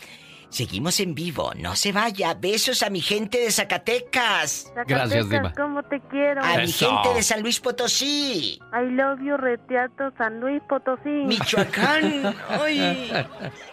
Seguimos 0.50 0.98
en 0.98 1.14
vivo, 1.14 1.52
no 1.56 1.76
se 1.76 1.92
vaya. 1.92 2.34
Besos 2.34 2.82
a 2.82 2.90
mi 2.90 3.00
gente 3.00 3.38
de 3.38 3.50
Zacatecas. 3.52 4.72
Gracias, 4.86 5.28
diva. 5.30 5.52
¿Cómo 5.56 5.82
te 5.84 6.00
quiero? 6.10 6.42
A 6.42 6.58
mi 6.58 6.72
gente 6.72 7.14
de 7.14 7.22
San 7.22 7.40
Luis 7.42 7.60
Potosí. 7.60 8.58
I 8.72 8.90
love 8.90 9.20
you, 9.22 9.36
Reteato 9.36 10.12
San 10.18 10.40
Luis 10.40 10.60
Potosí. 10.68 11.24
Michoacán. 11.26 12.34
Ay. 12.48 13.12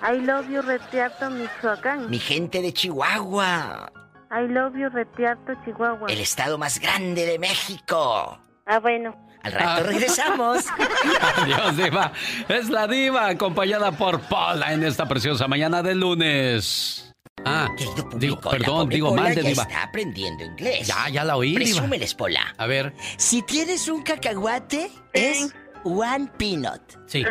I 0.01 0.19
love 0.21 0.47
you, 0.49 0.61
Reteato 0.61 1.31
Michoacán. 1.31 2.09
Mi 2.09 2.19
gente 2.19 2.61
de 2.61 2.71
Chihuahua. 2.71 3.91
I 4.29 4.47
love 4.47 4.75
you, 4.77 4.89
Reteato 4.89 5.53
Chihuahua. 5.65 6.07
El 6.09 6.19
estado 6.19 6.57
más 6.59 6.79
grande 6.79 7.25
de 7.25 7.39
México. 7.39 8.39
Ah, 8.67 8.79
bueno. 8.79 9.26
Al 9.47 9.53
rato 9.53 9.83
regresamos. 9.83 10.65
Adiós, 11.37 11.77
diva. 11.77 12.11
Es 12.47 12.69
la 12.69 12.87
diva 12.87 13.27
acompañada 13.27 13.91
por 13.91 14.19
Paula 14.21 14.73
en 14.73 14.83
esta 14.83 15.07
preciosa 15.07 15.47
mañana 15.47 15.81
de 15.83 15.95
lunes. 15.95 17.03
Ah, 17.45 17.67
Público, 18.11 18.49
perdón, 18.49 18.89
digo 18.89 19.13
mal 19.15 19.33
de 19.35 19.43
ya 19.43 19.49
diva. 19.49 19.63
está 19.63 19.83
aprendiendo 19.83 20.43
inglés. 20.43 20.87
Ya, 20.87 21.07
ya 21.09 21.23
la 21.23 21.37
oí, 21.37 21.49
diva. 21.55 21.61
Presúmeles, 21.63 22.13
Pola. 22.15 22.53
A 22.57 22.65
ver, 22.67 22.93
Si 23.17 23.41
tienes 23.43 23.87
un 23.87 24.01
cacahuate, 24.03 24.89
es 25.13 25.53
one 25.83 26.29
peanut. 26.37 26.81
sí. 27.05 27.23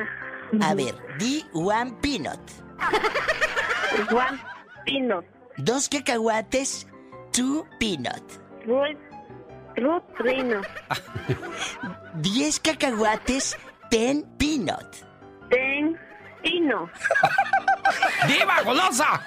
A 0.60 0.74
ver, 0.74 0.94
di 1.18 1.44
one 1.52 1.92
peanut. 2.00 2.38
Juan 4.10 4.40
Pino. 4.84 5.22
Dos 5.56 5.88
cacahuates, 5.88 6.86
two 7.32 7.66
peanut. 7.80 8.22
Ruth 9.76 10.02
Trino. 10.18 10.60
Diez 12.14 12.58
cacahuates, 12.60 13.56
ten 13.90 14.24
peanut. 14.38 14.96
Ten 15.50 15.96
Pino. 16.42 16.88
¡Diva, 18.28 18.62
golosa! 18.62 19.20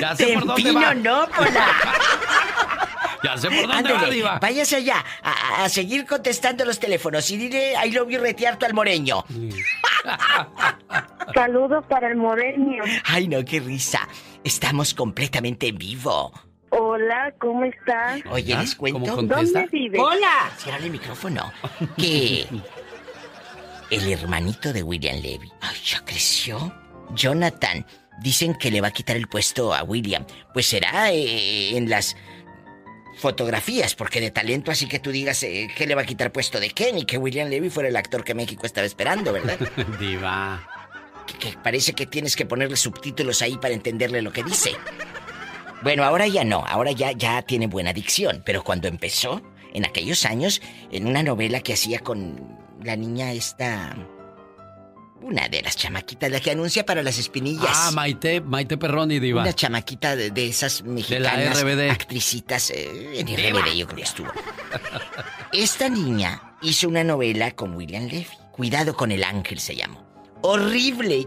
Ya 0.00 0.16
sé 0.16 0.24
Ten 0.26 0.34
por 0.40 0.46
dónde 0.48 0.62
pino 0.62 0.80
va. 0.80 0.94
no, 0.94 1.26
Pola. 1.28 1.66
Ya 3.24 3.36
sé 3.36 3.48
por 3.50 3.66
dónde 3.66 3.92
va, 3.92 3.98
Ándele, 3.98 4.14
diva. 4.14 4.38
váyase 4.40 4.76
allá 4.76 5.04
a, 5.22 5.64
a 5.64 5.68
seguir 5.68 6.06
contestando 6.06 6.64
los 6.64 6.78
teléfonos 6.78 7.28
y 7.30 7.36
dile 7.36 7.72
I 7.84 7.90
love 7.90 8.08
you 8.10 8.20
retearto 8.20 8.66
al 8.66 8.74
moreño. 8.74 9.24
Saludos 11.34 11.84
para 11.88 12.08
el 12.08 12.16
moreño. 12.16 12.82
Ay, 13.04 13.26
no, 13.28 13.44
qué 13.44 13.60
risa. 13.60 14.06
Estamos 14.44 14.94
completamente 14.94 15.68
en 15.68 15.76
vivo. 15.78 16.32
Hola, 16.78 17.32
¿cómo 17.40 17.64
estás? 17.64 18.20
Oye, 18.30 18.52
¿Ah? 18.52 18.60
les 18.60 18.74
cuento. 18.74 19.00
¿Cómo 19.00 19.14
contesta? 19.14 19.60
¿Dónde 19.60 19.68
vives? 19.72 19.98
¡Hola! 19.98 20.50
Cierra 20.58 20.76
el 20.76 20.90
micrófono. 20.90 21.50
Que 21.96 22.46
el 23.90 24.12
hermanito 24.12 24.74
de 24.74 24.82
William 24.82 25.16
Levy, 25.16 25.50
ay, 25.62 25.76
ya 25.82 26.04
creció. 26.04 26.74
Jonathan, 27.14 27.86
dicen 28.20 28.54
que 28.54 28.70
le 28.70 28.82
va 28.82 28.88
a 28.88 28.90
quitar 28.90 29.16
el 29.16 29.26
puesto 29.26 29.72
a 29.72 29.84
William. 29.84 30.26
Pues 30.52 30.66
será 30.66 31.12
eh, 31.12 31.78
en 31.78 31.88
las 31.88 32.14
fotografías, 33.16 33.94
porque 33.94 34.20
de 34.20 34.30
talento 34.30 34.70
así 34.70 34.86
que 34.86 34.98
tú 34.98 35.10
digas 35.10 35.42
eh, 35.44 35.68
que 35.74 35.86
le 35.86 35.94
va 35.94 36.02
a 36.02 36.06
quitar 36.06 36.30
puesto 36.30 36.60
de 36.60 36.68
Ken 36.68 36.98
y 36.98 37.06
que 37.06 37.16
William 37.16 37.48
Levy 37.48 37.70
fuera 37.70 37.88
el 37.88 37.96
actor 37.96 38.22
que 38.22 38.34
México 38.34 38.66
estaba 38.66 38.86
esperando, 38.86 39.32
¿verdad? 39.32 39.58
Diva. 39.98 40.68
que, 41.26 41.38
que 41.38 41.56
parece 41.56 41.94
que 41.94 42.04
tienes 42.04 42.36
que 42.36 42.44
ponerle 42.44 42.76
subtítulos 42.76 43.40
ahí 43.40 43.56
para 43.56 43.72
entenderle 43.72 44.20
lo 44.20 44.30
que 44.30 44.42
dice. 44.42 44.72
Bueno, 45.82 46.04
ahora 46.04 46.26
ya 46.26 46.44
no, 46.44 46.64
ahora 46.66 46.92
ya, 46.92 47.12
ya 47.12 47.42
tiene 47.42 47.66
buena 47.66 47.92
dicción, 47.92 48.42
pero 48.44 48.64
cuando 48.64 48.88
empezó, 48.88 49.42
en 49.72 49.84
aquellos 49.84 50.24
años, 50.24 50.60
en 50.90 51.06
una 51.06 51.22
novela 51.22 51.60
que 51.60 51.74
hacía 51.74 52.00
con 52.00 52.58
la 52.82 52.96
niña 52.96 53.32
esta... 53.32 53.96
Una 55.22 55.48
de 55.48 55.62
las 55.62 55.76
chamaquitas, 55.76 56.30
la 56.30 56.40
que 56.40 56.50
anuncia 56.50 56.84
para 56.84 57.02
las 57.02 57.18
espinillas. 57.18 57.70
Ah, 57.72 57.90
Maite, 57.92 58.40
Maite 58.42 58.76
Perroni, 58.76 59.18
diva. 59.18 59.42
Una 59.42 59.52
chamaquita 59.52 60.14
de, 60.14 60.30
de 60.30 60.46
esas 60.46 60.82
De 60.84 60.88
la 60.88 60.92
mexicanas 60.94 61.62
RBD. 61.62 61.90
actricitas 61.90 62.70
eh, 62.70 63.18
en 63.20 63.26
Diva. 63.26 63.60
RBD 63.60 63.74
yo 63.76 63.86
creo 63.86 63.96
que 63.96 64.02
estuvo. 64.02 64.28
Esta 65.52 65.88
niña 65.88 66.54
hizo 66.62 66.86
una 66.86 67.02
novela 67.02 67.50
con 67.52 67.74
William 67.74 68.04
Levy. 68.04 68.28
Cuidado 68.52 68.94
con 68.94 69.10
el 69.10 69.24
ángel 69.24 69.58
se 69.58 69.74
llamó. 69.74 70.04
Horrible. 70.42 71.26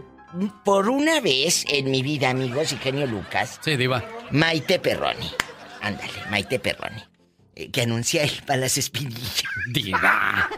Por 0.64 0.88
una 0.88 1.20
vez 1.20 1.64
en 1.68 1.90
mi 1.90 2.02
vida, 2.02 2.30
amigos 2.30 2.72
y 2.72 2.76
genio 2.76 3.06
Lucas, 3.06 3.58
Sí, 3.62 3.76
diva. 3.76 4.04
Maite 4.30 4.78
Perroni. 4.78 5.30
Ándale, 5.80 6.12
Maite 6.30 6.58
Perroni. 6.60 7.02
eh, 7.56 7.70
que 7.70 7.82
anuncia 7.82 8.22
el 8.22 8.30
para 8.46 8.60
las 8.60 8.78
espinillas. 8.78 9.42
Diva. 9.72 10.48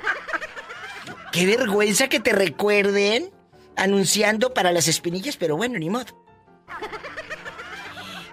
Qué 1.32 1.46
vergüenza 1.46 2.08
que 2.08 2.20
te 2.20 2.32
recuerden 2.32 3.30
anunciando 3.76 4.52
para 4.52 4.70
las 4.72 4.88
espinillas, 4.88 5.36
pero 5.38 5.56
bueno, 5.56 5.78
ni 5.78 5.88
modo. 5.88 6.22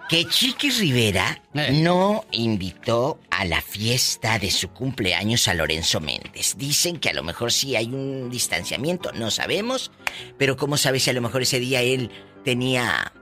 Que 0.10 0.26
Chiquis 0.26 0.80
Rivera 0.80 1.40
Eh. 1.54 1.72
no 1.84 2.26
invitó 2.32 3.20
a 3.30 3.46
la 3.46 3.62
fiesta 3.62 4.40
de 4.40 4.50
su 4.50 4.70
cumpleaños 4.70 5.48
a 5.48 5.54
Lorenzo 5.54 6.00
Méndez. 6.00 6.56
Dicen 6.58 6.98
que 7.00 7.10
a 7.10 7.14
lo 7.14 7.22
mejor 7.24 7.52
sí 7.54 7.76
hay 7.76 7.86
un 7.86 8.30
distanciamiento, 8.32 9.12
no 9.12 9.30
sabemos, 9.30 9.92
pero 10.40 10.58
¿cómo 10.58 10.78
sabes 10.78 11.04
si 11.04 11.12
a 11.12 11.14
lo 11.14 11.22
mejor 11.22 11.44
ese 11.44 11.60
día 11.60 11.82
él 11.84 12.10
tenía 12.44 13.14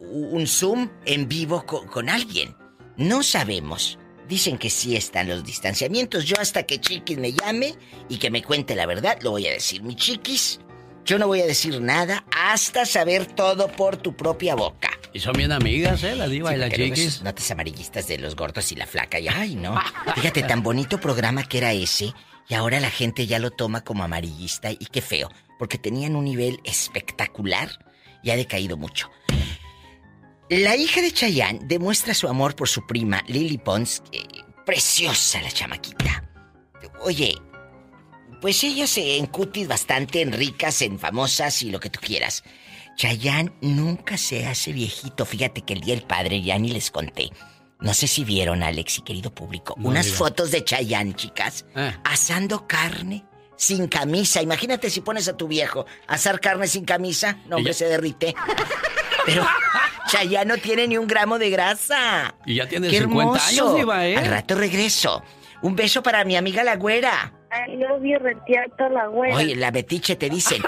un 0.00 0.46
Zoom 0.46 0.90
en 1.06 1.28
vivo 1.28 1.66
co- 1.66 1.86
con 1.86 2.08
alguien? 2.08 2.54
No 2.96 3.24
sabemos. 3.24 3.98
Dicen 4.28 4.58
que 4.58 4.70
sí 4.70 4.94
están 4.94 5.28
los 5.28 5.42
distanciamientos. 5.44 6.24
Yo 6.24 6.36
hasta 6.38 6.62
que 6.64 6.80
Chiquis 6.80 7.18
me 7.18 7.32
llame 7.32 7.74
y 8.08 8.18
que 8.18 8.30
me 8.30 8.42
cuente 8.44 8.76
la 8.76 8.86
verdad, 8.86 9.18
lo 9.22 9.32
voy 9.32 9.46
a 9.48 9.52
decir. 9.52 9.82
Mi 9.82 9.96
Chiquis, 9.96 10.60
yo 11.08 11.18
no 11.18 11.26
voy 11.26 11.40
a 11.40 11.46
decir 11.46 11.80
nada 11.80 12.24
hasta 12.36 12.84
saber 12.84 13.24
todo 13.26 13.68
por 13.72 13.96
tu 13.96 14.14
propia 14.14 14.54
boca. 14.54 14.90
Y 15.14 15.20
son 15.20 15.32
bien 15.32 15.52
amigas, 15.52 16.02
¿eh? 16.04 16.14
La 16.14 16.28
diva 16.28 16.50
Sí, 16.50 16.56
y 16.56 16.58
la 16.58 16.70
chiquis. 16.70 17.22
notas 17.22 17.50
amarillistas 17.50 18.06
de 18.08 18.18
los 18.18 18.36
gordos 18.36 18.70
y 18.72 18.76
la 18.76 18.86
flaca. 18.86 19.18
Y 19.18 19.26
ay, 19.28 19.54
no. 19.54 19.74
Fíjate, 20.16 20.42
tan 20.42 20.62
bonito 20.62 21.00
programa 21.00 21.44
que 21.44 21.58
era 21.58 21.72
ese. 21.72 22.12
Y 22.46 22.54
ahora 22.54 22.78
la 22.78 22.90
gente 22.90 23.26
ya 23.26 23.38
lo 23.38 23.50
toma 23.50 23.82
como 23.84 24.04
amarillista. 24.04 24.70
Y 24.70 24.76
qué 24.92 25.00
feo. 25.00 25.30
Porque 25.58 25.78
tenían 25.78 26.14
un 26.14 26.24
nivel 26.24 26.60
espectacular 26.64 27.70
y 28.22 28.30
ha 28.30 28.36
decaído 28.36 28.76
mucho. 28.76 29.10
La 30.50 30.76
hija 30.76 31.00
de 31.00 31.10
Chayanne 31.12 31.60
demuestra 31.64 32.12
su 32.14 32.28
amor 32.28 32.54
por 32.54 32.68
su 32.68 32.86
prima 32.86 33.22
Lily 33.28 33.56
Pons. 33.58 34.02
eh, 34.12 34.20
preciosa 34.66 35.40
la 35.40 35.50
chamaquita. 35.50 36.22
Oye, 37.00 37.34
pues 38.40 38.62
ellas 38.64 38.96
en 38.98 39.26
cutis 39.26 39.68
bastante, 39.68 40.20
en 40.22 40.32
ricas, 40.32 40.82
en 40.82 40.98
famosas 40.98 41.62
y 41.62 41.70
lo 41.70 41.80
que 41.80 41.90
tú 41.90 42.00
quieras. 42.02 42.44
Chayanne 42.96 43.52
nunca 43.60 44.16
se 44.16 44.46
hace 44.46 44.72
viejito. 44.72 45.24
Fíjate 45.24 45.62
que 45.62 45.74
el 45.74 45.80
día 45.80 45.94
del 45.94 46.04
padre 46.04 46.42
ya 46.42 46.58
ni 46.58 46.70
les 46.70 46.90
conté. 46.90 47.30
No 47.80 47.94
sé 47.94 48.08
si 48.08 48.24
vieron, 48.24 48.62
Alex 48.64 48.98
y 48.98 49.02
querido 49.02 49.32
público, 49.32 49.74
No 49.78 49.88
unas 49.90 50.08
fotos 50.08 50.50
de 50.50 50.64
Chayanne, 50.64 51.14
chicas, 51.14 51.64
Ah. 51.76 52.00
asando 52.04 52.66
carne 52.66 53.24
sin 53.56 53.86
camisa. 53.86 54.42
Imagínate 54.42 54.90
si 54.90 55.00
pones 55.00 55.28
a 55.28 55.36
tu 55.36 55.46
viejo 55.46 55.86
a 56.08 56.14
asar 56.14 56.40
carne 56.40 56.66
sin 56.66 56.84
camisa. 56.84 57.38
No, 57.48 57.56
hombre, 57.56 57.72
ya- 57.72 57.78
se 57.78 57.84
derrite. 57.84 58.34
Pero 59.26 59.46
Chayanne 60.10 60.46
no 60.46 60.58
tiene 60.58 60.88
ni 60.88 60.98
un 60.98 61.06
gramo 61.06 61.38
de 61.38 61.50
grasa. 61.50 62.34
Y 62.46 62.56
ya 62.56 62.66
tiene 62.68 62.88
¡Qué 62.88 62.98
50 63.00 63.38
hermoso! 63.38 63.46
años, 63.48 63.76
diva, 63.76 64.06
¿eh? 64.08 64.16
Al 64.16 64.26
rato 64.26 64.56
regreso. 64.56 65.22
Un 65.62 65.76
beso 65.76 66.02
para 66.02 66.24
mi 66.24 66.34
amiga 66.36 66.64
la 66.64 66.74
güera. 66.76 67.32
Ay, 67.50 67.76
no 67.78 67.98
vi 67.98 68.14
retiato 68.14 68.90
la 68.90 69.06
güera. 69.06 69.36
Oye, 69.36 69.56
la 69.56 69.70
Betiche 69.70 70.16
te 70.16 70.28
dicen, 70.28 70.62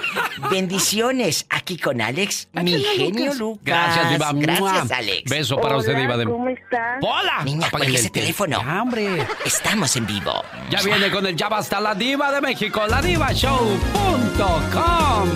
bendiciones 0.51 1.45
aquí 1.51 1.77
con 1.79 2.01
Alex, 2.01 2.49
mi 2.53 2.83
genio 2.83 3.35
Lucas. 3.35 3.65
Gracias, 3.65 4.11
diva. 4.11 4.31
Gracias. 4.35 4.91
Alex. 4.91 5.31
Beso 5.31 5.61
para 5.61 5.77
usted, 5.77 5.95
diva. 5.97 6.17
De... 6.17 6.25
¿Cómo 6.25 6.49
estás? 6.49 6.99
¡Hola! 7.03 7.43
Niña, 7.45 7.69
cuelga 7.71 7.89
ese 7.89 8.07
el 8.07 8.13
tel- 8.13 8.23
teléfono. 8.23 8.63
Ya, 8.65 8.83
hombre. 8.83 9.27
Estamos 9.45 9.95
en 9.97 10.07
vivo. 10.07 10.43
Ya 10.71 10.81
viene 10.83 11.11
con 11.11 11.27
el 11.27 11.37
Ya 11.37 11.49
Basta 11.51 11.81
la 11.81 11.95
Diva 11.95 12.33
de 12.33 12.41
México, 12.41 12.87
la 12.89 13.03
divashow.com. 13.03 15.29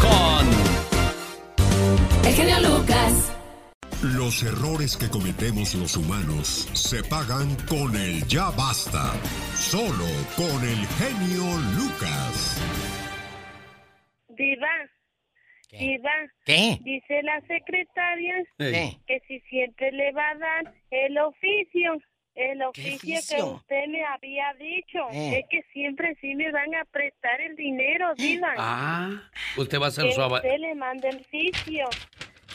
Con. 0.00 0.48
El 2.26 2.34
genio 2.34 2.58
Lucas. 2.60 3.30
Los 4.04 4.42
errores 4.42 4.96
que 4.98 5.08
cometemos 5.08 5.74
los 5.74 5.96
humanos 5.96 6.68
se 6.74 7.02
pagan 7.04 7.56
con 7.66 7.96
el 7.96 8.22
ya 8.26 8.50
basta. 8.50 9.14
Solo 9.56 10.04
con 10.36 10.62
el 10.62 10.86
genio 11.00 11.44
Lucas. 11.74 12.60
Diva. 14.28 14.68
Diva. 15.70 16.12
¿Qué? 16.44 16.78
Dice 16.82 17.22
la 17.22 17.40
secretaria 17.46 18.34
¿Qué? 18.58 18.96
que 19.06 19.20
si 19.26 19.40
siempre 19.48 19.90
le 19.92 20.12
va 20.12 20.28
a 20.30 20.34
dar 20.36 20.74
el 20.90 21.16
oficio. 21.18 21.94
El 22.34 22.60
oficio, 22.62 23.20
que 23.36 23.42
usted 23.44 23.86
me 23.88 24.04
había 24.04 24.52
dicho. 24.58 24.98
Eh. 25.12 25.38
Es 25.38 25.44
que 25.48 25.62
siempre 25.72 26.16
sí 26.20 26.34
me 26.34 26.50
van 26.50 26.74
a 26.74 26.84
prestar 26.86 27.40
el 27.40 27.54
dinero, 27.54 28.12
Diva. 28.16 28.52
Ah, 28.58 29.22
usted 29.56 29.80
va 29.80 29.86
a 29.86 29.90
ser 29.92 30.12
su 30.12 30.20
ava- 30.20 30.38
usted 30.38 30.58
le 30.58 30.74
manda 30.74 31.08
el 31.10 31.16
oficio. 31.18 31.84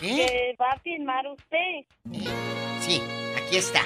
¿Eh? 0.01 0.15
Que 0.27 0.55
va 0.59 0.69
a 0.71 0.79
firmar 0.79 1.25
usted. 1.27 1.85
Sí, 2.81 3.01
aquí 3.37 3.57
está. 3.57 3.81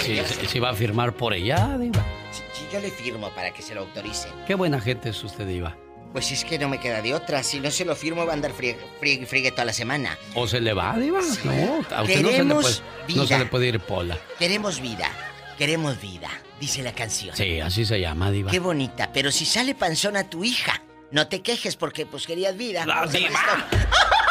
Sí, 0.00 0.12
vio. 0.12 0.24
sí, 0.26 0.46
sí 0.46 0.58
va 0.58 0.70
a 0.70 0.74
firmar 0.74 1.12
por 1.14 1.34
ella, 1.34 1.76
Diva. 1.78 2.04
Sí, 2.32 2.42
sí, 2.52 2.66
yo 2.72 2.80
le 2.80 2.90
firmo 2.90 3.30
para 3.30 3.50
que 3.52 3.62
se 3.62 3.74
lo 3.74 3.82
autoricen. 3.82 4.32
Qué 4.46 4.54
buena 4.54 4.80
gente 4.80 5.10
es 5.10 5.22
usted, 5.22 5.46
Diva. 5.46 5.76
Pues 6.12 6.30
es 6.30 6.44
que 6.44 6.58
no 6.58 6.68
me 6.68 6.78
queda 6.78 7.02
de 7.02 7.12
otra. 7.12 7.42
Si 7.42 7.58
no 7.60 7.70
se 7.70 7.84
lo 7.84 7.96
firmo, 7.96 8.24
va 8.24 8.32
a 8.32 8.34
andar 8.34 8.52
friegue, 8.52 8.78
friegue, 9.00 9.26
friegue 9.26 9.50
toda 9.50 9.64
la 9.64 9.72
semana. 9.72 10.16
¿O 10.34 10.46
se 10.46 10.60
le 10.60 10.72
va, 10.72 10.96
Diva? 10.96 11.20
No, 11.44 11.84
a 11.96 12.02
usted 12.02 12.02
no 12.02 12.06
se, 12.06 12.22
le 12.22 12.30
Queremos 12.30 12.82
puede, 13.04 13.16
no 13.18 13.22
se 13.26 13.34
vida. 13.34 13.38
le 13.38 13.46
puede 13.46 13.66
ir 13.68 13.80
pola. 13.80 14.18
Queremos 14.38 14.80
vida. 14.80 15.10
Queremos 15.58 16.00
vida, 16.00 16.28
dice 16.58 16.82
la 16.82 16.92
canción. 16.92 17.36
Sí, 17.36 17.60
así 17.60 17.84
se 17.84 18.00
llama, 18.00 18.30
Diva. 18.32 18.50
Qué 18.50 18.58
bonita, 18.58 19.10
pero 19.12 19.30
si 19.30 19.44
sale 19.44 19.74
panzona 19.76 20.28
tu 20.28 20.42
hija, 20.42 20.82
no 21.12 21.28
te 21.28 21.42
quejes 21.42 21.76
porque 21.76 22.06
pues 22.06 22.26
querías 22.26 22.56
vida. 22.56 22.84
La 22.86 23.04
No 23.04 23.10
se 23.10 23.18
diva. 23.18 23.68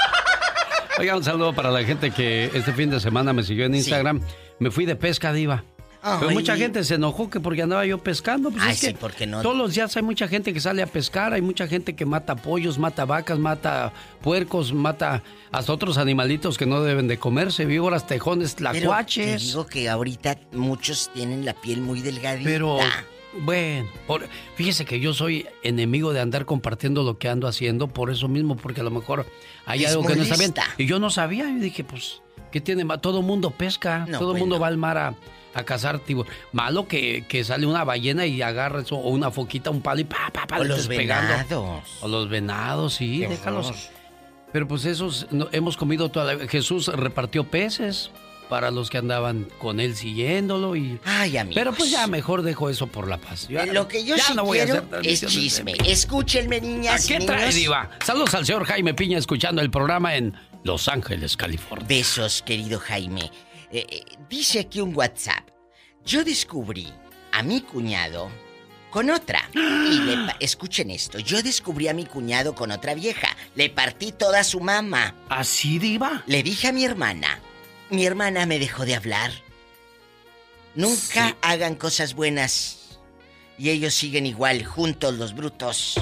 Oiga, 1.00 1.18
un 1.18 1.24
saludo 1.24 1.54
para 1.54 1.72
la 1.72 1.84
gente 1.84 2.12
que 2.12 2.46
este 2.54 2.72
fin 2.74 2.90
de 2.90 3.00
semana 3.00 3.34
me 3.34 3.44
siguió 3.44 3.66
en 3.66 3.76
Instagram. 3.76 4.22
Me 4.60 4.70
fui 4.72 4.86
de 4.86 4.96
pesca, 4.96 5.34
Diva. 5.34 5.64
Pero 6.20 6.32
mucha 6.32 6.58
gente 6.58 6.84
se 6.84 6.96
enojó 6.96 7.30
que 7.30 7.40
porque 7.40 7.62
andaba 7.62 7.86
yo 7.86 7.98
pescando. 7.98 8.52
Pues 8.52 8.62
Ay, 8.62 8.74
es 8.74 8.82
que 8.82 8.88
sí, 8.88 8.96
porque 9.00 9.26
no. 9.26 9.42
Todos 9.42 9.56
los 9.56 9.74
días 9.74 9.96
hay 9.96 10.04
mucha 10.04 10.28
gente 10.28 10.54
que 10.54 10.60
sale 10.60 10.84
a 10.84 10.86
pescar, 10.88 11.32
hay 11.32 11.42
mucha 11.42 11.66
gente 11.66 11.96
que 11.96 12.06
mata 12.06 12.36
pollos, 12.36 12.78
mata 12.78 13.06
vacas, 13.06 13.40
mata 13.40 13.94
puercos, 14.22 14.74
mata 14.74 15.24
hasta 15.52 15.72
otros 15.72 15.98
animalitos 15.98 16.58
que 16.58 16.66
no 16.66 16.84
deben 16.84 17.08
de 17.08 17.18
comerse, 17.18 17.66
víboras, 17.66 18.06
tejones, 18.06 18.54
Pero 18.56 18.72
te 18.74 18.80
tlacuaches. 18.82 19.42
digo 19.44 19.66
que 19.66 19.90
ahorita 19.90 20.38
muchos 20.52 21.10
tienen 21.14 21.46
la 21.46 21.54
piel 21.54 21.80
muy 21.80 22.02
delgadita. 22.02 22.50
Pero, 22.50 22.80
bueno, 23.40 23.88
por- 24.08 24.28
fíjese 24.56 24.86
que 24.86 25.00
yo 25.00 25.14
soy 25.14 25.48
enemigo 25.64 26.14
de 26.14 26.20
andar 26.22 26.46
compartiendo 26.46 27.04
lo 27.04 27.18
que 27.18 27.30
ando 27.30 27.48
haciendo 27.48 27.88
por 27.88 28.10
eso 28.12 28.28
mismo, 28.28 28.56
porque 28.56 28.82
a 28.82 28.84
lo 28.84 28.92
mejor 28.92 29.26
hay 29.66 29.86
algo 29.86 30.06
que 30.06 30.16
no 30.16 30.24
está 30.24 30.38
bien. 30.38 30.54
Y 30.78 30.86
yo 30.86 31.00
no 31.00 31.10
sabía, 31.10 31.46
yo 31.46 31.60
dije, 31.60 31.84
pues, 31.84 32.22
¿qué 32.52 32.62
tiene 32.62 32.86
más? 32.86 33.02
Todo 33.02 33.22
mundo 33.22 33.52
pesca, 33.52 34.06
No, 34.08 34.20
todo 34.20 34.34
el 34.34 34.40
mundo 34.40 34.56
bueno. 34.58 34.62
va 34.62 34.68
al 34.68 34.78
mar 34.78 34.98
a, 34.98 35.16
a 35.54 35.64
cazar 35.64 36.00
tiburones. 36.00 36.38
Malo 36.52 36.88
que, 36.88 37.26
que 37.28 37.44
sale 37.44 37.66
una 37.66 37.84
ballena 37.84 38.26
y 38.26 38.42
agarra 38.42 38.82
eso, 38.82 38.96
o 38.96 39.10
una 39.10 39.32
foquita, 39.32 39.70
un 39.72 39.82
palo 39.82 40.02
y 40.02 40.06
pa, 40.06 40.30
pa, 40.32 40.46
pa, 40.48 40.60
O 40.60 40.64
los 40.64 40.88
pegando. 40.88 41.34
venados. 41.34 41.84
O 42.02 42.08
los 42.08 42.30
venados, 42.30 42.94
sí, 42.96 43.20
Qué 43.22 43.28
déjalos. 43.30 43.68
horror. 43.68 43.80
Pero 44.52 44.68
pues 44.68 44.86
esos 44.86 45.26
no- 45.32 45.48
hemos 45.52 45.76
comido 45.78 46.10
toda 46.10 46.36
la... 46.36 46.48
Jesús 46.48 46.88
repartió 46.88 47.44
peces 47.44 48.12
para 48.50 48.72
los 48.72 48.90
que 48.90 48.98
andaban 48.98 49.48
con 49.60 49.80
él 49.80 49.96
siguiéndolo 49.96 50.76
y... 50.76 51.00
Ay, 51.06 51.38
amigos. 51.38 51.56
Pero 51.60 51.74
pues 51.74 51.90
ya 51.92 52.06
mejor 52.08 52.42
dejo 52.44 52.70
eso 52.70 52.88
por 52.88 53.08
la 53.08 53.18
paz. 53.18 53.48
Ya- 53.50 53.66
Lo 53.66 53.88
que 53.88 54.04
yo 54.04 54.16
ya 54.16 54.24
sí 54.24 54.34
no 54.36 54.46
voy 54.46 54.60
a 54.60 54.66
quiero 54.66 54.86
hacer 54.92 55.08
es 55.08 55.26
chisme. 55.26 55.74
Escúchenme, 55.86 56.62
niñas. 56.62 57.06
¿A 57.06 57.08
qué 57.08 57.20
trae. 57.26 57.52
Diva? 57.54 57.90
Saludos 58.06 58.34
al 58.36 58.46
señor 58.46 58.66
Jaime 58.66 58.94
Piña 58.94 59.18
escuchando 59.18 59.62
el 59.62 59.72
programa 59.72 60.16
en 60.16 60.34
Los 60.64 60.88
Ángeles, 60.88 61.36
California. 61.38 61.88
Besos, 61.88 62.42
querido 62.44 62.80
Jaime. 62.80 63.32
Eh, 63.72 63.86
eh, 63.90 64.04
dice 64.30 64.60
aquí 64.60 64.82
un 64.82 64.96
WhatsApp. 64.96 65.48
Yo 66.06 66.24
descubrí 66.24 66.92
a 67.32 67.42
mi 67.44 67.62
cuñado 67.62 68.30
con 68.92 69.10
otra. 69.10 69.50
Y 69.54 70.00
le 70.00 70.18
escuchen 70.40 70.90
esto. 70.92 71.18
Yo 71.20 71.42
descubrí 71.42 71.88
a 71.88 71.94
mi 71.94 72.06
cuñado 72.06 72.54
con 72.56 72.72
otra 72.72 72.94
vieja. 72.94 73.28
Le 73.56 73.70
partí 73.70 74.12
toda 74.12 74.44
su 74.44 74.60
mama. 74.60 75.16
¿Así, 75.30 75.80
Diva? 75.80 76.24
Le 76.28 76.42
dije 76.44 76.68
a 76.68 76.72
mi 76.72 76.84
hermana. 76.86 77.40
Mi 77.90 78.06
hermana 78.06 78.46
me 78.46 78.60
dejó 78.60 78.86
de 78.86 78.96
hablar. 78.96 79.32
Nunca 80.76 81.28
Sí. 81.30 81.36
hagan 81.42 81.76
cosas 81.76 82.14
buenas. 82.14 83.00
Y 83.58 83.70
ellos 83.70 83.94
siguen 83.94 84.26
igual, 84.26 84.66
juntos 84.66 85.14
los 85.16 85.36
brutos. 85.36 85.96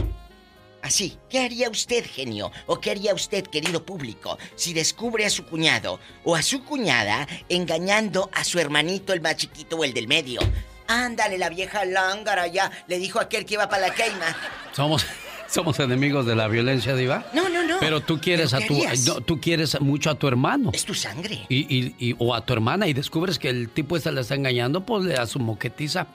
Así, 0.81 1.17
¿qué 1.29 1.39
haría 1.41 1.69
usted, 1.69 2.05
genio? 2.09 2.51
¿O 2.65 2.79
qué 2.79 2.91
haría 2.91 3.13
usted, 3.13 3.45
querido 3.45 3.85
público, 3.85 4.39
si 4.55 4.73
descubre 4.73 5.25
a 5.25 5.29
su 5.29 5.45
cuñado 5.45 5.99
o 6.23 6.35
a 6.35 6.41
su 6.41 6.63
cuñada 6.63 7.27
engañando 7.49 8.31
a 8.33 8.43
su 8.43 8.57
hermanito, 8.57 9.13
el 9.13 9.21
más 9.21 9.35
chiquito 9.35 9.75
o 9.77 9.83
el 9.83 9.93
del 9.93 10.07
medio? 10.07 10.39
Ándale, 10.87 11.37
la 11.37 11.49
vieja 11.49 11.85
lángara 11.85 12.47
ya, 12.47 12.71
le 12.87 12.97
dijo 12.97 13.19
aquel 13.19 13.45
que 13.45 13.53
iba 13.55 13.69
para 13.69 13.89
la 13.89 13.93
queima. 13.93 14.35
Somos, 14.71 15.05
somos 15.51 15.79
enemigos 15.79 16.25
de 16.25 16.35
la 16.35 16.47
violencia, 16.47 16.95
Diva. 16.95 17.25
No, 17.33 17.49
no, 17.49 17.63
no. 17.63 17.77
Pero 17.79 18.01
tú 18.01 18.19
quieres 18.19 18.51
¿Pero 18.51 18.63
a 18.63 18.67
tu... 18.95 19.03
no, 19.13 19.21
tú 19.21 19.39
quieres 19.41 19.79
mucho 19.81 20.09
a 20.09 20.15
tu 20.15 20.27
hermano. 20.27 20.71
Es 20.73 20.85
tu 20.85 20.93
sangre. 20.93 21.45
Y, 21.49 21.57
y- 21.75 21.95
y- 21.99 22.15
o 22.19 22.33
a 22.33 22.45
tu 22.45 22.53
hermana 22.53 22.87
y 22.87 22.93
descubres 22.93 23.37
que 23.39 23.49
el 23.49 23.69
tipo 23.69 23.97
este 23.97 24.11
le 24.11 24.21
está 24.21 24.35
engañando, 24.35 24.85
pues 24.85 25.03
le 25.03 25.13
da 25.15 25.25
su 25.27 25.39
moquetiza. 25.39 26.07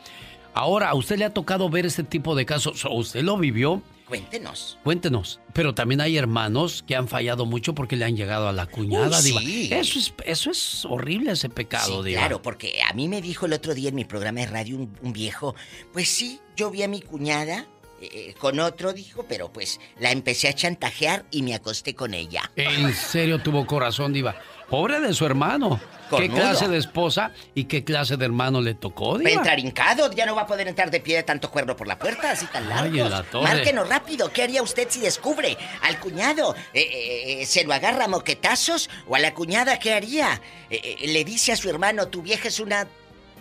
Ahora, 0.54 0.88
¿a 0.88 0.94
usted 0.94 1.18
le 1.18 1.24
ha 1.26 1.34
tocado 1.34 1.68
ver 1.68 1.84
este 1.84 2.02
tipo 2.02 2.34
de 2.34 2.46
casos? 2.46 2.84
¿O 2.86 2.94
¿Usted 2.94 3.22
lo 3.22 3.36
vivió? 3.36 3.82
Cuéntenos. 4.08 4.78
Cuéntenos. 4.84 5.40
Pero 5.52 5.74
también 5.74 6.00
hay 6.00 6.16
hermanos 6.16 6.84
que 6.86 6.94
han 6.94 7.08
fallado 7.08 7.44
mucho 7.44 7.74
porque 7.74 7.96
le 7.96 8.04
han 8.04 8.16
llegado 8.16 8.48
a 8.48 8.52
la 8.52 8.66
cuñada, 8.66 9.18
Uy, 9.18 9.24
Diva. 9.24 9.40
sí. 9.40 9.68
Eso 9.72 9.98
es, 9.98 10.14
eso 10.24 10.50
es 10.52 10.84
horrible, 10.84 11.32
ese 11.32 11.48
pecado, 11.48 12.02
Sí, 12.02 12.10
Diva. 12.10 12.20
claro, 12.20 12.40
porque 12.40 12.80
a 12.88 12.94
mí 12.94 13.08
me 13.08 13.20
dijo 13.20 13.46
el 13.46 13.52
otro 13.52 13.74
día 13.74 13.88
en 13.88 13.96
mi 13.96 14.04
programa 14.04 14.40
de 14.40 14.46
radio 14.46 14.76
un, 14.76 14.96
un 15.02 15.12
viejo, 15.12 15.56
pues 15.92 16.08
sí, 16.08 16.38
yo 16.56 16.70
vi 16.70 16.84
a 16.84 16.88
mi 16.88 17.02
cuñada 17.02 17.66
eh, 18.00 18.08
eh, 18.12 18.34
con 18.38 18.60
otro, 18.60 18.92
dijo, 18.92 19.24
pero 19.28 19.52
pues 19.52 19.80
la 19.98 20.10
empecé 20.10 20.48
a 20.48 20.52
chantajear 20.52 21.24
y 21.30 21.42
me 21.42 21.54
acosté 21.54 21.94
con 21.94 22.14
ella. 22.14 22.50
En 22.56 22.92
serio 22.94 23.40
tuvo 23.40 23.66
corazón, 23.66 24.12
Diva. 24.12 24.36
Pobre 24.68 25.00
de 25.00 25.14
su 25.14 25.24
hermano. 25.24 25.80
¿Qué 26.16 26.28
clase 26.28 26.68
de 26.68 26.78
esposa 26.78 27.32
y 27.54 27.64
qué 27.64 27.82
clase 27.82 28.16
de 28.16 28.24
hermano 28.24 28.60
le 28.60 28.74
tocó, 28.74 29.18
Diva? 29.18 29.30
entrar 29.30 29.58
hincado, 29.58 30.12
ya 30.12 30.24
no 30.24 30.36
va 30.36 30.42
a 30.42 30.46
poder 30.46 30.68
entrar 30.68 30.90
de 30.90 31.00
pie 31.00 31.16
de 31.16 31.22
tanto 31.24 31.50
cuerno 31.50 31.74
por 31.76 31.88
la 31.88 31.98
puerta, 31.98 32.30
así 32.30 32.46
tan 32.46 32.68
largo. 32.68 33.08
La. 33.08 33.24
Márquenos 33.42 33.88
rápido, 33.88 34.32
¿qué 34.32 34.42
haría 34.44 34.62
usted 34.62 34.86
si 34.88 35.00
descubre 35.00 35.56
al 35.82 35.98
cuñado? 35.98 36.54
Eh, 36.74 37.44
¿Se 37.44 37.64
lo 37.64 37.72
agarra 37.72 38.04
a 38.04 38.08
moquetazos? 38.08 38.88
¿O 39.08 39.16
a 39.16 39.18
la 39.18 39.34
cuñada 39.34 39.78
qué 39.78 39.94
haría? 39.94 40.40
Eh, 40.70 40.96
le 41.08 41.24
dice 41.24 41.52
a 41.52 41.56
su 41.56 41.68
hermano, 41.70 42.06
tu 42.08 42.22
vieja 42.22 42.48
es 42.48 42.60
una 42.60 42.86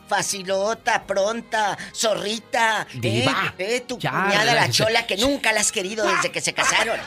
facilota, 0.08 1.04
pronta, 1.06 1.78
zorrita. 1.94 2.88
Diva, 2.94 3.54
Eh, 3.58 3.78
eh, 3.78 3.82
tu 3.88 3.98
ya, 4.00 4.12
cuñada 4.12 4.54
la 4.54 4.70
chola 4.70 5.06
que 5.08 5.18
nunca 5.18 5.52
la 5.54 5.62
has 5.62 5.72
querido 5.72 6.06
desde 6.06 6.32
que 6.32 6.42
se 6.42 6.54
casaron. 6.54 7.00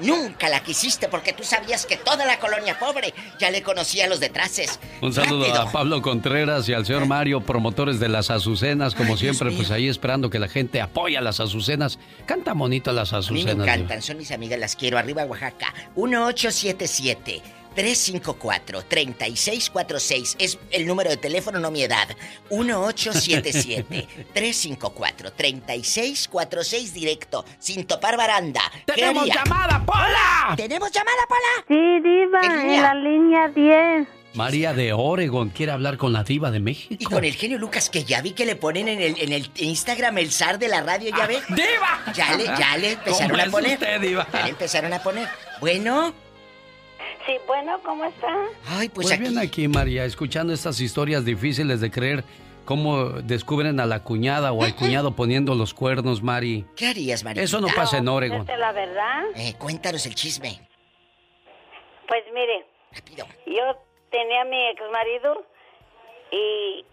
Y 0.00 0.06
nunca 0.06 0.48
la 0.48 0.62
quisiste 0.62 1.08
porque 1.08 1.32
tú 1.32 1.42
sabías 1.42 1.84
que 1.86 1.96
toda 1.96 2.24
la 2.24 2.38
colonia 2.38 2.78
pobre 2.78 3.12
ya 3.40 3.50
le 3.50 3.62
conocía 3.62 4.04
a 4.04 4.08
los 4.08 4.20
detraces. 4.20 4.78
Un 5.00 5.12
saludo 5.12 5.46
Rápido. 5.46 5.62
a 5.62 5.72
Pablo 5.72 6.02
Contreras 6.02 6.68
y 6.68 6.74
al 6.74 6.86
señor 6.86 7.06
Mario, 7.06 7.40
promotores 7.40 7.98
de 7.98 8.08
las 8.08 8.30
Azucenas, 8.30 8.94
como 8.94 9.16
siempre, 9.16 9.50
pues 9.50 9.70
ahí 9.72 9.88
esperando 9.88 10.30
que 10.30 10.38
la 10.38 10.48
gente 10.48 10.80
apoye 10.80 11.18
a 11.18 11.20
las 11.20 11.40
Azucenas. 11.40 11.98
Canta 12.26 12.52
bonito 12.52 12.92
las 12.92 13.12
A 13.12 13.18
mí 13.20 13.26
me 13.30 13.40
Azucenas. 13.40 13.66
encantan, 13.66 14.02
son 14.02 14.18
mis 14.18 14.30
amigas, 14.30 14.58
las 14.60 14.76
quiero. 14.76 14.98
Arriba 14.98 15.24
Oaxaca. 15.24 15.74
1877 15.96 17.42
354 17.78 18.82
3646 18.88 20.36
es 20.40 20.58
el 20.72 20.84
número 20.84 21.10
de 21.10 21.16
teléfono, 21.16 21.60
no 21.60 21.70
mi 21.70 21.84
edad. 21.84 22.08
1877 22.50 24.08
354 24.34 25.32
3646 25.32 26.92
directo, 26.92 27.44
sin 27.60 27.86
topar 27.86 28.16
baranda. 28.16 28.62
¿Qué 28.84 28.94
¡Tenemos 28.94 29.26
llamada, 29.28 29.86
Pola! 29.86 30.56
¿Tenemos 30.56 30.90
llamada, 30.90 31.22
Pola? 31.28 31.64
Sí, 31.68 32.00
Diva, 32.02 32.40
¿En 32.42 32.82
la 32.82 32.94
línea 32.94 33.48
10. 33.48 34.08
María 34.34 34.74
de 34.74 34.92
Oregon 34.92 35.50
quiere 35.50 35.70
hablar 35.70 35.98
con 35.98 36.12
la 36.12 36.24
diva 36.24 36.50
de 36.50 36.58
México. 36.58 36.96
Y 36.98 37.04
con 37.04 37.24
el 37.24 37.34
genio 37.34 37.58
Lucas, 37.58 37.90
que 37.90 38.02
ya 38.02 38.20
vi 38.22 38.32
que 38.32 38.44
le 38.44 38.56
ponen 38.56 38.88
en 38.88 39.00
el, 39.00 39.20
en 39.20 39.32
el 39.32 39.50
Instagram 39.54 40.18
el 40.18 40.32
zar 40.32 40.58
de 40.58 40.66
la 40.66 40.80
radio, 40.80 41.10
¿ya 41.16 41.28
ve? 41.28 41.38
¡Diva! 41.48 42.12
Ya 42.12 42.34
le, 42.36 42.44
ya 42.44 42.76
le 42.76 42.92
empezaron 42.92 43.30
¿Cómo 43.38 43.42
a 43.42 43.50
poner. 43.50 43.72
usted, 43.74 44.00
diva? 44.00 44.26
Ya 44.32 44.42
le 44.42 44.50
empezaron 44.50 44.92
a 44.92 45.00
poner. 45.00 45.28
Bueno, 45.60 46.12
Sí, 47.28 47.36
bueno, 47.46 47.78
¿cómo 47.84 48.06
está? 48.06 48.26
ay, 48.68 48.88
pues, 48.88 49.08
Pues, 49.08 49.12
aquí. 49.12 49.22
bien 49.22 49.38
aquí, 49.38 49.68
María, 49.68 50.06
escuchando 50.06 50.54
estas 50.54 50.80
historias 50.80 51.26
difíciles 51.26 51.78
de 51.82 51.90
creer, 51.90 52.24
cómo 52.64 53.04
descubren 53.10 53.80
a 53.80 53.84
la 53.86 54.02
cuñada 54.02 54.50
o 54.52 54.64
al 54.64 54.74
cuñado 54.74 55.14
poniendo 55.14 55.54
los 55.54 55.74
cuernos, 55.74 56.22
Mari. 56.22 56.64
¿Qué 56.74 56.86
harías, 56.86 57.24
María? 57.24 57.42
Eso 57.42 57.60
no 57.60 57.68
pasa 57.76 57.98
en 57.98 58.08
Oregon. 58.08 58.46
La 58.46 58.72
verdad. 58.72 59.24
Eh, 59.36 59.52
cuéntanos 59.58 60.06
el 60.06 60.14
chisme. 60.14 60.58
Pues 62.08 62.24
mire, 62.32 62.64
yo 63.46 63.62
tenía 64.10 64.40
a 64.40 64.44
mi 64.46 64.66
ex 64.70 64.80
marido 64.90 65.44
y, 66.32 66.86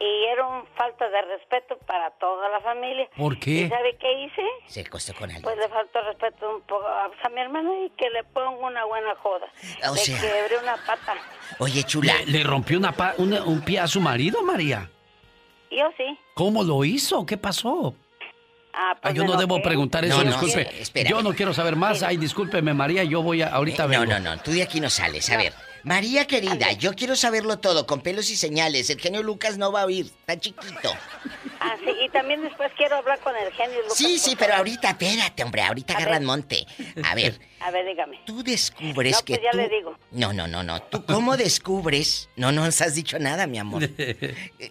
y 0.00 0.24
era 0.32 0.46
un 0.46 0.66
falta 0.76 1.08
de 1.08 1.22
respeto 1.22 1.78
para 1.86 2.10
toda 2.12 2.48
la 2.48 2.60
familia. 2.60 3.08
¿Por 3.16 3.38
qué? 3.38 3.50
¿Y 3.62 3.68
sabe 3.68 3.96
qué 3.98 4.12
hice? 4.24 4.42
Se 4.66 4.80
acostó 4.80 5.12
con 5.14 5.24
alguien. 5.24 5.42
Pues 5.42 5.56
le 5.58 5.68
faltó 5.68 6.00
respeto 6.02 6.56
un 6.56 6.62
poco 6.62 6.86
a, 6.86 7.04
a 7.22 7.28
mi 7.30 7.40
hermano 7.40 7.84
y 7.84 7.90
que 7.90 8.10
le 8.10 8.24
pongo 8.24 8.66
una 8.66 8.84
buena 8.84 9.14
joda. 9.16 9.46
O 9.88 9.94
le 9.94 10.00
sea- 10.00 10.20
quebré 10.20 10.58
una 10.62 10.76
pata. 10.76 11.14
Oye, 11.58 11.82
chula. 11.84 12.12
¿Le, 12.26 12.38
le 12.38 12.44
rompió 12.44 12.78
una 12.78 12.92
pa- 12.92 13.14
una- 13.18 13.42
un 13.44 13.60
pie 13.62 13.80
a 13.80 13.86
su 13.86 14.00
marido, 14.00 14.42
María? 14.42 14.90
Yo 15.70 15.84
sí. 15.96 16.18
¿Cómo 16.34 16.62
lo 16.62 16.84
hizo? 16.84 17.24
¿Qué 17.26 17.36
pasó? 17.36 17.94
Ah, 18.78 18.92
Ah, 18.92 18.98
pues 19.00 19.14
yo 19.14 19.22
me 19.22 19.28
no 19.30 19.36
debo 19.38 19.54
enojé. 19.56 19.68
preguntar 19.68 20.04
eso, 20.04 20.18
No, 20.18 20.24
no, 20.24 20.30
disculpe. 20.30 20.68
espérame. 20.82 21.10
yo 21.10 21.22
no 21.22 21.32
quiero 21.34 21.54
saber 21.54 21.76
más. 21.76 22.02
Ay, 22.02 22.18
discúlpeme, 22.18 22.74
María, 22.74 23.04
yo 23.04 23.22
voy 23.22 23.40
a... 23.40 23.48
Ahorita 23.48 23.84
Eh, 23.84 23.88
vengo. 23.88 24.04
No, 24.04 24.20
no, 24.20 24.36
no, 24.36 24.42
tú 24.42 24.50
de 24.52 24.62
aquí 24.62 24.80
no 24.80 24.90
sales. 24.90 25.30
A 25.30 25.38
ver, 25.38 25.54
María 25.86 26.26
querida, 26.26 26.72
yo 26.72 26.94
quiero 26.94 27.14
saberlo 27.14 27.60
todo, 27.60 27.86
con 27.86 28.00
pelos 28.00 28.28
y 28.30 28.36
señales. 28.36 28.90
El 28.90 29.00
genio 29.00 29.22
Lucas 29.22 29.56
no 29.56 29.70
va 29.70 29.82
a 29.82 29.84
oír, 29.86 30.06
está 30.06 30.36
chiquito. 30.36 30.92
Ah, 31.60 31.76
sí, 31.78 31.90
y 32.04 32.08
también 32.10 32.42
después 32.42 32.72
quiero 32.76 32.96
hablar 32.96 33.20
con 33.20 33.36
el 33.36 33.52
genio 33.52 33.78
Lucas. 33.82 33.96
Sí, 33.96 34.18
sí, 34.18 34.34
pero 34.36 34.54
ahorita, 34.56 34.90
espérate, 34.90 35.44
hombre, 35.44 35.62
ahorita 35.62 35.94
A 35.94 35.96
agarran 35.98 36.18
ver. 36.18 36.26
monte. 36.26 36.66
A 37.04 37.14
ver, 37.14 37.38
A 37.60 37.70
ver, 37.70 37.86
dígame. 37.86 38.20
tú 38.26 38.42
descubres 38.42 39.12
No, 39.14 39.24
que 39.24 39.34
pues 39.34 39.44
ya 39.44 39.50
tú... 39.52 39.56
le 39.58 39.68
digo. 39.68 39.96
No, 40.10 40.32
no, 40.32 40.48
no, 40.48 40.64
no. 40.64 40.82
¿Tú 40.82 41.04
cómo 41.06 41.36
descubres? 41.36 42.30
No, 42.34 42.50
no 42.50 42.64
nos 42.64 42.82
has 42.82 42.96
dicho 42.96 43.20
nada, 43.20 43.46
mi 43.46 43.58
amor. 43.58 43.88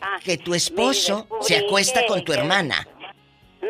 Ah, 0.01 0.19
Que 0.21 0.37
tu 0.37 0.53
esposo 0.53 1.27
se 1.41 1.55
acuesta 1.57 2.01
que- 2.01 2.07
con 2.07 2.25
tu 2.25 2.33
que- 2.33 2.39
hermana. 2.39 2.85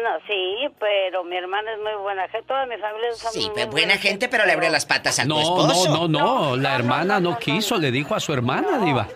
No, 0.04 0.20
sí, 0.28 0.68
pero 0.80 1.24
mi 1.24 1.38
hermana 1.38 1.72
es 1.74 1.80
muy 1.80 1.94
buena 2.02 2.28
gente. 2.28 2.48
Toda 2.48 2.66
mi 2.66 2.78
familia 2.78 3.14
son 3.14 3.32
Sí, 3.32 3.40
muy 3.40 3.50
buena 3.50 3.72
buena 3.72 3.98
gente, 3.98 4.28
pero 4.28 4.46
le 4.46 4.52
abrió 4.54 4.70
las 4.70 4.86
patas 4.86 5.20
a 5.20 5.24
tu 5.24 5.30
No, 5.30 5.42
esposo. 5.42 5.90
no, 5.90 6.08
no, 6.08 6.20
no. 6.50 6.56
La 6.58 6.76
hermana 6.76 7.20
no 7.20 7.38
quiso, 7.40 7.78
le 7.78 7.92
dijo 7.92 8.14
a 8.16 8.20
su 8.20 8.34
hermana, 8.34 8.80
Diva. 8.80 9.08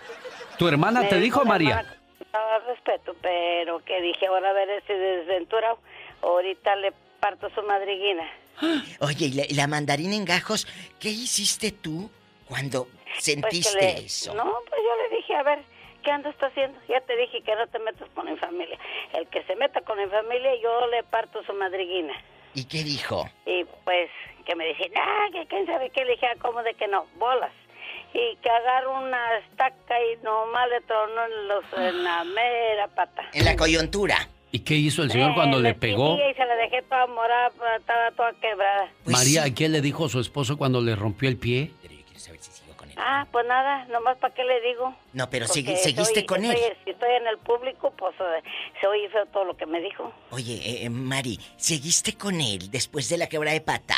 ¿Tu 0.58 0.66
hermana 0.68 1.00
Me 1.02 1.08
te 1.08 1.16
dijo, 1.20 1.44
María? 1.44 1.84
con 2.32 2.66
respeto, 2.66 3.14
pero 3.20 3.84
que 3.84 4.00
dije, 4.00 4.26
ahora 4.26 4.50
a 4.50 4.52
ver 4.52 4.70
ese 4.70 4.92
desventurado, 4.92 5.78
ahorita 6.22 6.76
le 6.76 6.92
parto 7.18 7.50
su 7.54 7.62
madriguina. 7.62 8.22
Oye, 9.00 9.26
y 9.26 9.32
la, 9.32 9.44
y 9.48 9.54
la 9.54 9.66
mandarina 9.66 10.14
en 10.14 10.24
gajos, 10.24 10.66
¿qué 11.00 11.08
hiciste 11.10 11.72
tú 11.72 12.10
cuando 12.46 12.84
Pues 12.84 13.24
sentiste 13.24 13.80
le- 13.80 14.04
eso? 14.04 14.32
No, 14.34 14.44
pues 14.68 14.80
yo 14.82 15.02
le 15.10 15.16
dije, 15.16 15.34
a 15.34 15.42
ver, 15.42 15.58
¿qué 16.02 16.10
andas 16.10 16.36
tú 16.36 16.46
haciendo? 16.46 16.78
Ya 16.88 17.00
te 17.00 17.16
dije 17.16 17.42
que 17.42 17.54
no 17.54 17.66
te 17.66 17.78
metas 17.78 18.08
con 18.14 18.30
mi 18.30 18.36
familia. 18.36 18.78
El 19.12 19.26
que 19.28 19.42
se 19.44 19.56
meta 19.56 19.80
con 19.82 19.98
mi 19.98 20.06
familia, 20.06 20.50
yo 20.62 20.86
le 20.88 21.02
parto 21.04 21.42
su 21.44 21.52
madriguina. 21.54 22.14
¿Y 22.54 22.64
qué 22.64 22.82
dijo? 22.82 23.28
Y 23.46 23.64
pues 23.84 24.10
que 24.44 24.56
me 24.56 24.66
dice, 24.66 24.90
ah, 24.96 25.26
que 25.32 25.46
quién 25.46 25.66
sabe 25.66 25.90
qué, 25.90 26.04
le 26.04 26.12
dije, 26.12 26.26
ah, 26.26 26.36
¿cómo 26.40 26.62
de 26.62 26.74
que 26.74 26.88
no? 26.88 27.06
Bolas. 27.16 27.52
Y 28.12 28.36
que 28.42 28.50
agarro 28.50 29.00
una 29.00 29.38
estaca 29.38 29.94
y 30.02 30.16
nomás 30.24 30.68
le 30.68 30.80
tronó 30.80 31.24
en, 31.24 31.48
los, 31.48 31.64
en 31.76 32.02
la 32.02 32.24
mera 32.24 32.88
pata. 32.88 33.22
En 33.32 33.44
la 33.44 33.54
coyuntura. 33.56 34.16
¿Y 34.52 34.60
qué 34.60 34.74
hizo 34.74 35.04
el 35.04 35.12
señor 35.12 35.30
Eh, 35.30 35.34
cuando 35.36 35.60
le 35.60 35.74
pegó? 35.74 36.16
Y 36.16 36.34
se 36.34 36.44
la 36.44 36.56
dejé 36.56 36.82
toda 36.82 37.06
morada, 37.06 37.50
pues, 37.50 37.70
estaba 37.78 38.10
toda 38.10 38.32
quebrada. 38.40 38.90
María, 39.04 39.44
¿qué 39.54 39.68
le 39.68 39.80
dijo 39.80 40.08
su 40.08 40.18
esposo 40.18 40.58
cuando 40.58 40.80
le 40.80 40.96
rompió 40.96 41.28
el 41.28 41.36
pie? 41.36 41.70
Ah, 43.02 43.26
pues 43.32 43.46
nada, 43.46 43.86
nomás 43.86 44.18
para 44.18 44.34
qué 44.34 44.44
le 44.44 44.60
digo. 44.60 44.94
No, 45.14 45.30
pero 45.30 45.46
segui- 45.46 45.76
seguiste 45.76 46.26
con 46.26 46.44
él. 46.44 46.52
estoy- 46.52 46.76
si 46.84 46.90
estoy 46.90 47.12
en 47.14 47.26
el 47.28 47.38
público, 47.38 47.92
pues 47.96 48.14
eh, 48.20 48.42
se 48.80 48.86
oye 48.86 49.08
feo 49.08 49.24
todo 49.26 49.44
lo 49.44 49.56
que 49.56 49.64
me 49.66 49.80
dijo. 49.80 50.12
Oye, 50.30 50.54
eh, 50.56 50.84
eh, 50.84 50.90
Mari, 50.90 51.38
¿seguiste 51.56 52.16
con 52.18 52.40
él 52.40 52.70
después 52.70 53.08
de 53.08 53.16
la 53.16 53.26
quebra 53.28 53.52
de 53.52 53.60
pata? 53.62 53.96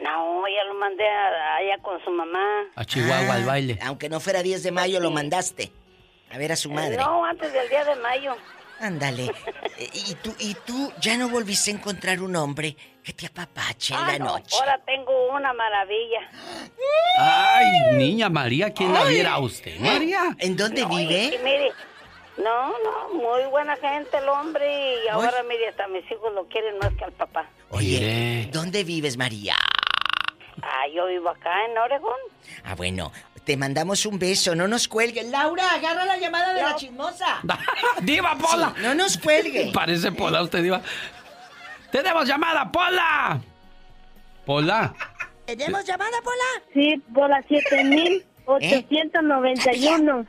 No, 0.00 0.46
ya 0.48 0.64
lo 0.64 0.74
mandé 0.74 1.06
a- 1.08 1.56
allá 1.56 1.78
con 1.82 2.02
su 2.04 2.10
mamá. 2.10 2.64
A 2.74 2.84
Chihuahua 2.84 3.34
al 3.34 3.44
baile. 3.44 3.78
Aunque 3.82 4.08
no 4.08 4.20
fuera 4.20 4.42
10 4.42 4.62
de 4.62 4.72
mayo, 4.72 5.00
lo 5.00 5.10
mandaste. 5.10 5.72
A 6.30 6.38
ver 6.38 6.52
a 6.52 6.56
su 6.56 6.70
madre. 6.70 6.96
No, 6.96 7.24
antes 7.24 7.52
del 7.52 7.68
día 7.68 7.84
de 7.84 7.96
mayo. 7.96 8.34
Ándale. 8.80 9.30
Eh, 9.78 9.90
¿Y 9.92 10.14
tú, 10.14 10.34
¿Y 10.38 10.54
tú 10.64 10.90
ya 11.02 11.18
no 11.18 11.28
volviste 11.28 11.70
a 11.70 11.74
encontrar 11.74 12.22
un 12.22 12.34
hombre 12.34 12.76
que 13.06 13.12
te 13.12 13.26
apapache 13.26 13.94
en 13.94 14.00
Ah, 14.00 14.06
la 14.12 14.18
no, 14.18 14.24
noche? 14.24 14.56
ahora 14.58 14.80
tengo 14.84 15.28
una 15.32 15.52
maravilla. 15.52 16.28
Ay, 17.20 17.96
niña 17.96 18.28
María, 18.28 18.72
¿quién 18.74 18.92
la 18.92 19.04
viera 19.04 19.34
a 19.34 19.38
usted? 19.38 19.78
María. 19.78 20.34
¿En 20.40 20.56
dónde 20.56 20.82
No, 20.82 20.88
vive? 20.88 21.36
y 21.36 21.38
mire, 21.44 21.70
no, 22.36 22.70
no, 22.82 23.14
muy 23.14 23.44
buena 23.48 23.76
gente 23.76 24.18
el 24.18 24.28
hombre 24.28 24.96
y 25.04 25.08
ahora 25.08 25.44
mire, 25.48 25.68
hasta 25.68 25.86
mis 25.86 26.02
hijos 26.10 26.32
lo 26.34 26.48
quieren 26.48 26.78
más 26.78 26.92
que 26.94 27.04
al 27.04 27.12
papá. 27.12 27.46
Oye, 27.70 28.48
¿dónde 28.52 28.82
vives, 28.82 29.16
María? 29.16 29.54
Ah, 30.60 30.88
yo 30.92 31.06
vivo 31.06 31.28
acá 31.28 31.64
en 31.64 31.78
Oregón. 31.78 32.18
Ah, 32.64 32.74
bueno, 32.74 33.12
te 33.44 33.56
mandamos 33.56 34.04
un 34.04 34.18
beso, 34.18 34.56
no 34.56 34.66
nos 34.66 34.88
cuelgues. 34.88 35.26
Laura, 35.26 35.70
agarra 35.74 36.04
la 36.06 36.16
llamada 36.16 36.52
de 36.54 36.62
la 36.62 36.74
chismosa. 36.74 37.40
¡Diva, 38.02 38.36
Pola! 38.36 38.72
Sí, 38.76 38.82
no 38.82 38.94
nos 38.96 39.16
cuelgue. 39.18 39.70
Parece 39.72 40.10
Pola 40.10 40.42
usted, 40.42 40.60
Diva. 40.60 40.82
¡Tenemos 41.90 42.28
llamada, 42.28 42.70
Pola! 42.70 43.40
Pola. 44.44 44.94
¿Tenemos 45.46 45.84
llamada, 45.84 46.16
Pola? 46.22 46.36
Sí, 46.74 47.02
por 47.14 47.28
la 47.30 47.42
7891. 47.42 50.26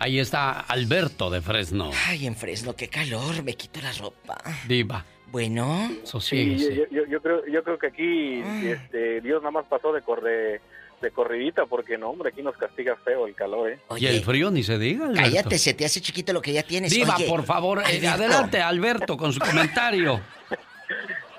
Ahí 0.00 0.20
está 0.20 0.60
Alberto 0.60 1.28
de 1.30 1.40
Fresno. 1.42 1.90
Ay, 2.06 2.26
en 2.26 2.36
Fresno, 2.36 2.76
qué 2.76 2.88
calor, 2.88 3.42
me 3.42 3.54
quito 3.54 3.80
la 3.80 3.90
ropa. 3.92 4.38
Diva. 4.66 5.04
Bueno. 5.30 5.90
Sí, 6.20 6.56
yo, 6.56 6.70
yo- 6.90 7.04
yo 7.06 7.20
creo, 7.20 7.44
yo 7.46 7.62
creo 7.62 7.78
que 7.78 7.88
aquí 7.88 8.40
este, 8.66 9.20
Dios 9.20 9.42
nada 9.42 9.50
más 9.50 9.66
pasó 9.66 9.92
de 9.92 10.00
corre, 10.02 10.62
de 11.02 11.10
corridita 11.10 11.66
porque 11.66 11.98
no, 11.98 12.08
hombre, 12.10 12.30
aquí 12.30 12.40
nos 12.42 12.56
castiga 12.56 12.96
feo 13.04 13.26
el 13.26 13.34
calor, 13.34 13.70
¿eh? 13.72 13.78
Y 13.98 14.06
el 14.06 14.24
frío 14.24 14.50
ni 14.50 14.62
se 14.62 14.78
diga, 14.78 15.04
Alberto. 15.06 15.22
Cállate, 15.22 15.58
se 15.58 15.74
te 15.74 15.84
hace 15.84 16.00
chiquito 16.00 16.32
lo 16.32 16.40
que 16.40 16.52
ya 16.54 16.62
tienes. 16.62 16.90
Diva, 16.92 17.16
Oye, 17.16 17.26
por 17.28 17.42
favor, 17.44 17.80
eh, 17.80 17.82
Alberto. 17.84 18.08
adelante, 18.10 18.62
Alberto, 18.62 19.16
con 19.18 19.32
su 19.32 19.40
comentario. 19.40 20.20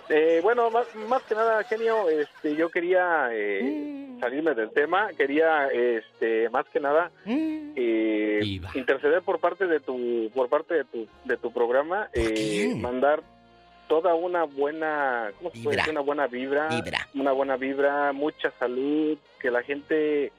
Eh, 0.09 0.39
bueno, 0.41 0.71
más, 0.71 0.87
más 0.95 1.21
que 1.23 1.35
nada, 1.35 1.63
genio, 1.65 2.09
este, 2.09 2.55
yo 2.55 2.69
quería 2.69 3.29
eh, 3.31 3.61
Mm. 3.63 4.19
salirme 4.19 4.53
del 4.55 4.71
tema, 4.71 5.09
quería, 5.15 5.67
este, 5.67 6.49
más 6.49 6.65
que 6.69 6.79
nada, 6.79 7.11
Mm. 7.25 7.73
eh, 7.75 8.59
interceder 8.73 9.21
por 9.21 9.39
parte 9.39 9.67
de 9.67 9.79
tu, 9.79 10.31
por 10.33 10.49
parte 10.49 10.73
de 10.73 10.83
tu, 10.85 11.07
de 11.25 11.37
tu 11.37 11.53
programa, 11.53 12.09
eh, 12.13 12.73
mandar 12.75 13.21
toda 13.87 14.15
una 14.15 14.43
buena, 14.45 15.31
¿cómo 15.37 15.51
se 15.51 15.57
puede 15.63 15.75
Vibra. 15.77 15.83
decir? 15.83 15.91
Una 15.91 16.01
buena 16.01 16.27
vibra, 16.27 16.67
Vibra. 16.69 17.07
una 17.15 17.31
buena 17.31 17.55
vibra, 17.57 18.11
mucha 18.11 18.51
salud, 18.59 19.17
que 19.39 19.51
la 19.51 19.61
gente 19.63 20.31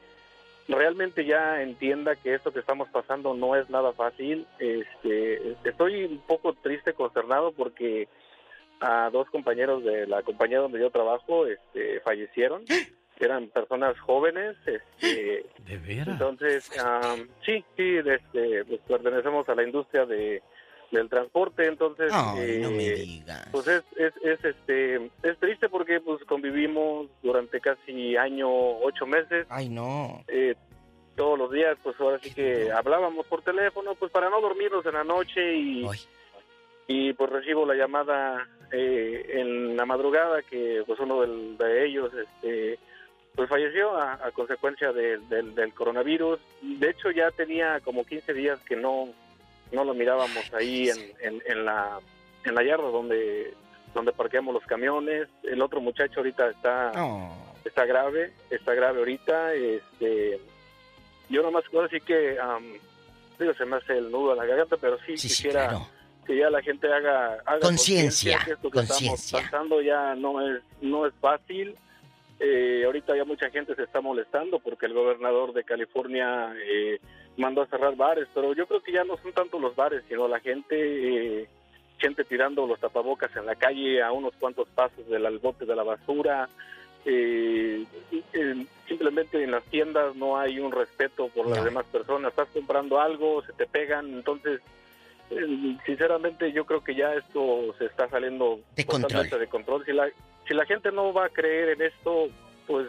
realmente 0.68 1.24
ya 1.24 1.62
entienda 1.62 2.14
que 2.16 2.34
esto 2.34 2.52
que 2.52 2.60
estamos 2.60 2.88
pasando 2.90 3.34
no 3.34 3.56
es 3.56 3.68
nada 3.70 3.92
fácil. 3.92 4.46
Este, 4.58 5.56
estoy 5.64 6.04
un 6.04 6.18
poco 6.18 6.52
triste, 6.54 6.92
consternado 6.92 7.50
porque 7.52 8.08
a 8.80 9.10
dos 9.10 9.28
compañeros 9.30 9.84
de 9.84 10.06
la 10.06 10.22
compañía 10.22 10.58
donde 10.58 10.80
yo 10.80 10.90
trabajo 10.90 11.46
este, 11.46 12.00
fallecieron. 12.00 12.64
eran 13.20 13.48
personas 13.48 13.98
jóvenes. 14.00 14.56
Este, 14.66 15.44
¿De 15.66 15.76
veras? 15.78 16.08
Entonces, 16.08 16.70
sí, 17.44 17.64
sí, 17.76 17.96
este, 17.98 18.64
pues 18.64 18.80
pertenecemos 18.88 19.48
a 19.48 19.54
la 19.54 19.62
industria 19.62 20.06
de 20.06 20.42
del 20.90 21.08
transporte, 21.08 21.66
entonces, 21.66 22.10
Ay, 22.12 22.58
no 22.62 22.70
me 22.72 22.84
eh, 22.84 22.96
digas. 22.96 23.48
pues 23.52 23.68
es, 23.68 23.84
es, 23.96 24.12
es, 24.24 24.44
este, 24.44 24.96
es 25.22 25.38
triste 25.38 25.68
porque 25.68 26.00
pues 26.00 26.20
convivimos 26.24 27.06
durante 27.22 27.60
casi 27.60 28.16
año, 28.16 28.48
ocho 28.50 29.06
meses. 29.06 29.46
Ay, 29.50 29.68
no. 29.68 30.24
Eh, 30.26 30.56
todos 31.14 31.38
los 31.38 31.52
días, 31.52 31.76
pues 31.82 31.94
ahora 32.00 32.18
sí 32.20 32.34
que 32.34 32.72
hablábamos 32.72 33.24
por 33.26 33.42
teléfono, 33.42 33.94
pues 33.94 34.10
para 34.10 34.30
no 34.30 34.40
dormirnos 34.40 34.84
en 34.84 34.94
la 34.94 35.04
noche 35.04 35.54
y, 35.54 35.86
y 36.92 37.12
pues 37.12 37.30
recibo 37.30 37.64
la 37.64 37.74
llamada 37.74 38.48
eh, 38.72 39.24
en 39.34 39.76
la 39.76 39.84
madrugada 39.86 40.42
que 40.42 40.82
pues 40.86 40.98
uno 40.98 41.20
del- 41.20 41.56
de 41.56 41.86
ellos, 41.86 42.10
este, 42.14 42.78
pues 43.36 43.48
falleció 43.48 43.96
a, 43.96 44.14
a 44.14 44.32
consecuencia 44.32 44.92
del- 44.92 45.28
del, 45.28 45.54
del 45.54 45.72
coronavirus. 45.72 46.40
De 46.62 46.90
hecho 46.90 47.12
ya 47.12 47.30
tenía 47.30 47.78
como 47.84 48.04
15 48.04 48.32
días 48.34 48.58
que 48.60 48.74
no, 48.74 49.08
no 49.70 49.84
lo 49.84 49.94
mirábamos 49.94 50.52
ahí 50.52 50.88
en, 50.88 50.98
en, 51.20 51.42
en 51.46 51.64
la, 51.64 52.00
en 52.44 52.54
la 52.56 52.62
yarda 52.64 52.88
donde, 52.90 53.54
donde 53.94 54.12
parqueamos 54.12 54.52
los 54.52 54.64
camiones. 54.64 55.28
El 55.44 55.62
otro 55.62 55.80
muchacho 55.80 56.18
ahorita 56.20 56.50
está 56.50 56.90
está 57.64 57.84
grave, 57.84 58.32
está 58.50 58.74
grave 58.74 58.98
ahorita, 58.98 59.54
este, 59.54 60.40
yo 61.28 61.42
nomás 61.42 61.62
decir 61.84 62.02
que, 62.02 62.36
am, 62.40 62.64
digo, 63.38 63.54
se 63.54 63.64
me 63.64 63.76
hace 63.76 63.98
el 63.98 64.10
nudo 64.10 64.32
a 64.32 64.36
la 64.36 64.44
garganta, 64.46 64.76
pero 64.80 64.96
sí, 65.06 65.12
quisiera 65.28 65.68
que 66.30 66.38
ya 66.38 66.48
la 66.48 66.62
gente 66.62 66.86
haga, 66.92 67.38
haga 67.44 67.60
Conciencia, 67.60 68.38
conciencia. 68.72 69.40
pasando 69.42 69.82
ya 69.82 70.14
no 70.14 70.40
es, 70.46 70.62
no 70.80 71.06
es 71.06 71.12
fácil, 71.20 71.74
Eh, 72.42 72.84
ahorita 72.86 73.14
ya 73.14 73.24
mucha 73.26 73.50
gente 73.50 73.74
se 73.74 73.82
está 73.82 74.00
molestando 74.00 74.60
porque 74.60 74.86
el 74.86 74.94
gobernador 74.94 75.52
de 75.52 75.62
California 75.62 76.54
eh, 76.64 76.98
mandó 77.36 77.60
a 77.60 77.66
cerrar 77.66 77.96
bares, 77.96 78.28
pero 78.32 78.54
yo 78.54 78.66
creo 78.66 78.80
que 78.82 78.92
ya 78.92 79.04
no 79.04 79.18
son 79.18 79.32
tanto 79.34 79.58
los 79.58 79.76
bares, 79.76 80.02
sino 80.08 80.26
la 80.26 80.40
gente, 80.40 80.74
eh, 81.42 81.48
gente 81.98 82.24
tirando 82.24 82.66
los 82.66 82.80
tapabocas 82.80 83.30
en 83.36 83.44
la 83.44 83.56
calle 83.56 84.00
a 84.02 84.10
unos 84.12 84.32
cuantos 84.40 84.68
pasos 84.68 85.06
del 85.08 85.38
bote 85.38 85.66
de 85.66 85.76
la 85.76 85.82
basura, 85.82 86.48
eh, 87.04 87.84
eh, 88.32 88.66
simplemente 88.88 89.42
en 89.44 89.50
las 89.50 89.64
tiendas 89.64 90.16
no 90.16 90.38
hay 90.38 90.60
un 90.60 90.72
respeto 90.72 91.28
por 91.28 91.46
las 91.46 91.62
demás 91.62 91.84
personas. 91.92 92.30
Estás 92.30 92.48
comprando 92.54 92.98
algo, 93.00 93.42
se 93.42 93.52
te 93.52 93.66
pegan, 93.66 94.06
entonces, 94.14 94.62
sinceramente, 95.86 96.52
yo 96.52 96.64
creo 96.66 96.82
que 96.82 96.94
ya 96.94 97.14
esto 97.14 97.74
se 97.78 97.86
está 97.86 98.08
saliendo 98.08 98.60
De 98.76 98.84
control. 98.84 99.84
Si 99.84 99.92
la, 99.92 100.08
si 100.48 100.54
la 100.54 100.66
gente 100.66 100.90
no 100.92 101.12
va 101.12 101.26
a 101.26 101.28
creer 101.28 101.70
en 101.70 101.82
esto, 101.82 102.28
pues, 102.66 102.88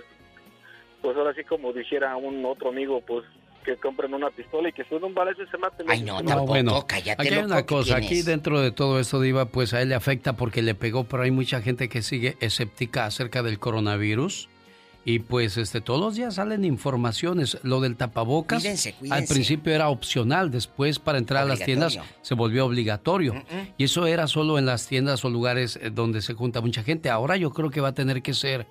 pues 1.01 1.17
ahora 1.17 1.33
sí, 1.33 1.43
como 1.43 1.73
dijera 1.73 2.15
un 2.17 2.43
otro 2.45 2.69
amigo, 2.69 3.01
pues 3.01 3.25
que 3.63 3.75
compren 3.77 4.13
una 4.13 4.29
pistola 4.31 4.69
y 4.69 4.73
que 4.73 4.83
suene 4.85 5.05
un 5.05 5.13
balazo 5.13 5.43
y 5.43 5.47
se 5.47 5.57
maten. 5.57 5.85
Ay, 5.89 6.01
no, 6.01 6.21
No, 6.21 6.29
tampoco, 6.29 6.47
bueno, 6.47 6.85
cállate, 6.87 7.21
aquí 7.21 7.33
hay 7.33 7.43
una 7.43 7.57
¿qué 7.57 7.65
cosa, 7.65 7.97
aquí 7.97 8.23
dentro 8.23 8.59
de 8.59 8.71
todo 8.71 8.99
esto, 8.99 9.21
Diva, 9.21 9.45
pues 9.45 9.73
a 9.73 9.81
él 9.81 9.89
le 9.89 9.95
afecta 9.95 10.33
porque 10.33 10.61
le 10.61 10.75
pegó, 10.75 11.03
pero 11.03 11.23
hay 11.23 11.31
mucha 11.31 11.61
gente 11.61 11.89
que 11.89 12.01
sigue 12.01 12.37
escéptica 12.39 13.05
acerca 13.05 13.43
del 13.43 13.59
coronavirus. 13.59 14.49
Y 15.03 15.17
pues 15.19 15.57
este 15.57 15.81
todos 15.81 15.99
los 15.99 16.15
días 16.15 16.35
salen 16.35 16.63
informaciones. 16.63 17.57
Lo 17.63 17.81
del 17.81 17.95
tapabocas 17.97 18.61
Cuídense, 18.61 18.93
al 19.09 19.25
principio 19.25 19.73
era 19.73 19.89
opcional, 19.89 20.51
después 20.51 20.99
para 20.99 21.17
entrar 21.17 21.43
a 21.43 21.45
las 21.47 21.59
tiendas 21.59 21.97
se 22.21 22.35
volvió 22.35 22.65
obligatorio. 22.67 23.43
Y 23.77 23.85
eso 23.85 24.05
era 24.05 24.27
solo 24.27 24.59
en 24.59 24.65
las 24.67 24.85
tiendas 24.87 25.25
o 25.25 25.29
lugares 25.31 25.79
eh, 25.81 25.89
donde 25.89 26.21
se 26.21 26.33
junta 26.35 26.61
mucha 26.61 26.83
gente. 26.83 27.09
Ahora 27.09 27.35
yo 27.35 27.51
creo 27.51 27.71
que 27.71 27.81
va 27.81 27.89
a 27.89 27.93
tener 27.93 28.21
que 28.21 28.33
ser 28.35 28.67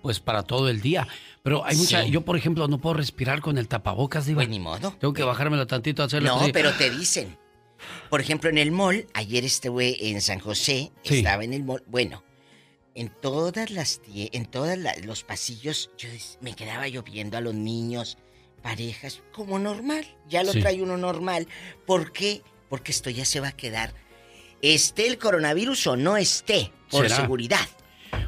pues 0.00 0.18
para 0.20 0.42
todo 0.44 0.68
el 0.70 0.80
día. 0.80 1.06
Pero 1.42 1.64
hay 1.64 1.76
mucha, 1.76 2.02
Sí. 2.04 2.10
yo 2.10 2.22
por 2.22 2.36
ejemplo 2.36 2.68
no 2.68 2.78
puedo 2.78 2.94
respirar 2.94 3.40
con 3.42 3.58
el 3.58 3.68
tapabocas, 3.68 4.24
Diva. 4.26 4.38
Pues 4.38 4.48
ni 4.48 4.58
modo. 4.60 4.92
Tengo 4.98 5.12
que 5.12 5.24
bajármelo 5.24 5.66
tantito, 5.66 6.02
hacerlo 6.02 6.28
No, 6.30 6.40
así. 6.40 6.52
pero 6.52 6.72
te 6.72 6.90
dicen. 6.90 7.36
Por 8.08 8.20
ejemplo, 8.22 8.48
en 8.48 8.56
el 8.56 8.70
mall, 8.70 9.06
ayer 9.12 9.44
estuve 9.44 10.08
en 10.10 10.22
San 10.22 10.38
José, 10.38 10.90
Sí. 11.02 11.18
estaba 11.18 11.44
en 11.44 11.52
el 11.52 11.64
mall. 11.64 11.82
Bueno, 11.86 12.22
en 12.96 13.08
todas 13.10 13.70
las 13.70 14.00
en 14.12 14.46
todos 14.46 14.76
los 15.04 15.22
pasillos, 15.22 15.90
yo 15.98 16.08
me 16.40 16.54
quedaba 16.54 16.88
yo 16.88 17.02
viendo 17.02 17.36
a 17.36 17.40
los 17.40 17.54
niños, 17.54 18.18
parejas, 18.62 19.22
como 19.32 19.58
normal. 19.58 20.04
Ya 20.28 20.42
lo 20.42 20.52
Sí. 20.52 20.60
trae 20.60 20.82
uno 20.82 20.96
normal. 20.96 21.46
¿Por 21.86 22.10
qué? 22.12 22.42
Porque 22.68 22.90
esto 22.90 23.10
ya 23.10 23.24
se 23.24 23.38
va 23.38 23.48
a 23.48 23.52
quedar. 23.56 23.92
Esté 24.62 25.06
el 25.06 25.18
coronavirus 25.18 25.86
o 25.88 25.96
no 25.96 26.16
esté, 26.16 26.72
por 26.90 27.04
¿Será? 27.04 27.16
seguridad. 27.20 27.68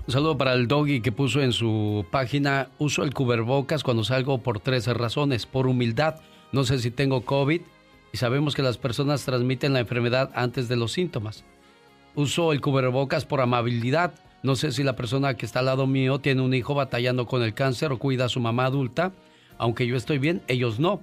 Un 0.07 0.13
saludo 0.13 0.37
para 0.39 0.53
el 0.53 0.69
doggy 0.69 1.01
que 1.01 1.13
puso 1.13 1.41
en 1.41 1.53
su 1.53 2.07
página, 2.11 2.71
uso 2.79 3.03
el 3.03 3.15
cubrebocas 3.15 3.83
cuando 3.83 4.05
salgo 4.05 4.43
por 4.43 4.61
tres 4.61 4.87
razones. 4.87 5.47
Por 5.47 5.67
humildad, 5.67 6.21
no 6.53 6.65
sé 6.65 6.79
si 6.79 6.91
tengo 6.91 7.25
COVID 7.25 7.63
y 8.13 8.17
sabemos 8.17 8.55
que 8.55 8.63
las 8.63 8.79
personas 8.79 9.25
transmiten 9.25 9.73
la 9.73 9.81
enfermedad 9.81 10.31
antes 10.35 10.69
de 10.69 10.77
los 10.77 10.93
síntomas. 10.93 11.45
Uso 12.15 12.53
el 12.53 12.61
cubrebocas 12.61 13.25
por 13.25 13.41
amabilidad. 13.41 14.15
No 14.43 14.55
sé 14.57 14.71
si 14.73 14.83
la 14.85 14.95
persona 14.97 15.35
que 15.35 15.47
está 15.47 15.59
al 15.61 15.67
lado 15.67 15.87
mío 15.87 16.21
tiene 16.21 16.43
un 16.43 16.55
hijo 16.55 16.75
batallando 16.75 17.27
con 17.27 17.43
el 17.43 17.55
cáncer 17.55 17.91
o 17.93 17.99
cuida 17.99 18.27
a 18.27 18.29
su 18.29 18.41
mamá 18.41 18.67
adulta. 18.67 19.13
Aunque 19.59 19.87
yo 19.87 19.97
estoy 19.97 20.19
bien, 20.19 20.43
ellos 20.47 20.79
no. 20.79 21.01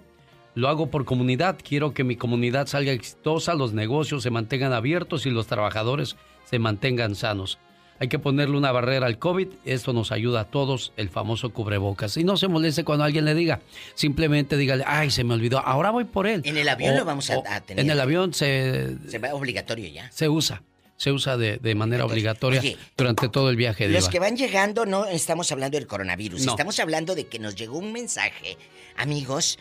Lo 0.53 0.69
hago 0.69 0.89
por 0.89 1.03
comunidad. 1.03 1.57
Quiero 1.61 1.93
que 1.93 2.05
mi 2.05 2.15
comunidad 2.15 2.67
salga 2.67 2.93
exitosa, 2.93 3.53
los 3.55 3.73
negocios 3.73 4.23
se 4.23 4.29
mantengan 4.31 4.71
abiertos 4.71 5.25
y 5.25 5.31
los 5.31 5.47
trabajadores 5.47 6.15
se 6.45 6.59
mantengan 6.59 7.15
sanos. 7.15 7.57
Hay 7.99 8.07
que 8.09 8.19
ponerle 8.19 8.57
una 8.57 8.71
barrera 8.73 9.05
al 9.07 9.19
COVID. 9.19 9.47
Esto 9.65 9.91
nos 9.93 10.11
ayuda 10.13 10.41
a 10.41 10.43
todos, 10.45 10.91
el 10.97 11.09
famoso 11.09 11.51
cubrebocas. 11.51 12.15
Y 12.17 12.23
no 12.25 12.35
se 12.37 12.47
moleste 12.49 12.83
cuando 12.85 13.03
alguien 13.05 13.23
le 13.25 13.33
diga. 13.33 13.59
Simplemente 13.95 14.55
dígale, 14.57 14.83
ay, 14.87 15.11
se 15.11 15.23
me 15.25 15.33
olvidó. 15.33 15.59
Ahora 15.59 15.91
voy 15.91 16.03
por 16.05 16.27
él. 16.27 16.41
En 16.45 16.57
el 16.57 16.67
avión 16.69 16.95
O- 16.95 16.99
lo 16.99 17.05
vamos 17.05 17.29
a, 17.29 17.35
a 17.53 17.61
tener. 17.61 17.83
En 17.83 17.91
el 17.91 17.99
avión 17.99 18.33
se, 18.33 18.97
Se 19.09 19.17
va 19.19 19.33
obligatorio 19.33 19.87
ya. 19.89 20.09
se 20.11 20.27
usa. 20.29 20.61
Se 20.97 21.11
usa 21.11 21.35
de, 21.37 21.57
de 21.57 21.75
manera 21.75 22.05
obligatoria 22.05 22.59
oye, 22.61 22.77
durante 22.95 23.27
todo 23.29 23.49
el 23.49 23.55
viaje. 23.57 23.87
Los 23.89 24.03
Diva. 24.03 24.11
que 24.11 24.19
van 24.19 24.37
llegando 24.37 24.85
no 24.85 25.05
estamos 25.05 25.51
hablando 25.51 25.77
del 25.77 25.87
coronavirus, 25.87 26.45
No. 26.45 26.51
estamos 26.53 26.79
hablando 26.79 27.15
de 27.15 27.27
que 27.27 27.37
nos 27.39 27.55
llegó 27.55 27.77
un 27.77 27.91
mensaje. 27.91 28.57
Amigos, 28.95 29.59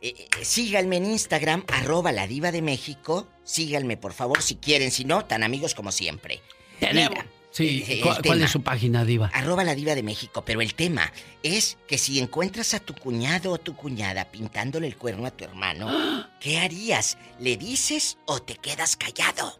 eh, 0.00 0.14
eh, 0.16 0.44
síganme 0.44 0.98
en 0.98 1.06
Instagram, 1.06 1.64
arroba 1.68 2.12
la 2.12 2.26
diva 2.26 2.52
de 2.52 2.62
México. 2.62 3.26
Síganme, 3.42 3.96
por 3.96 4.12
favor, 4.12 4.42
si 4.42 4.56
quieren. 4.56 4.90
Si 4.90 5.04
no, 5.04 5.24
tan 5.24 5.42
amigos 5.42 5.74
como 5.74 5.90
siempre. 5.90 6.40
Mira, 6.80 7.26
Sí, 7.50 7.82
eh, 7.88 8.00
¿cuál, 8.02 8.16
cuál 8.16 8.22
tema, 8.36 8.44
es 8.44 8.50
su 8.50 8.62
página, 8.62 9.04
Diva? 9.06 9.30
Arroba 9.32 9.64
la 9.64 9.74
diva 9.74 9.94
de 9.94 10.02
México, 10.02 10.44
pero 10.44 10.60
el 10.60 10.74
tema 10.74 11.10
es 11.42 11.78
que 11.88 11.96
si 11.96 12.18
encuentras 12.18 12.74
a 12.74 12.80
tu 12.80 12.92
cuñado 12.94 13.50
o 13.52 13.56
tu 13.58 13.74
cuñada 13.74 14.26
pintándole 14.26 14.86
el 14.86 14.96
cuerno 14.96 15.24
a 15.26 15.30
tu 15.30 15.44
hermano, 15.44 15.88
¿qué 16.40 16.58
harías? 16.58 17.16
¿Le 17.40 17.56
dices 17.56 18.18
o 18.26 18.42
te 18.42 18.56
quedas 18.56 18.96
callado? 18.96 19.58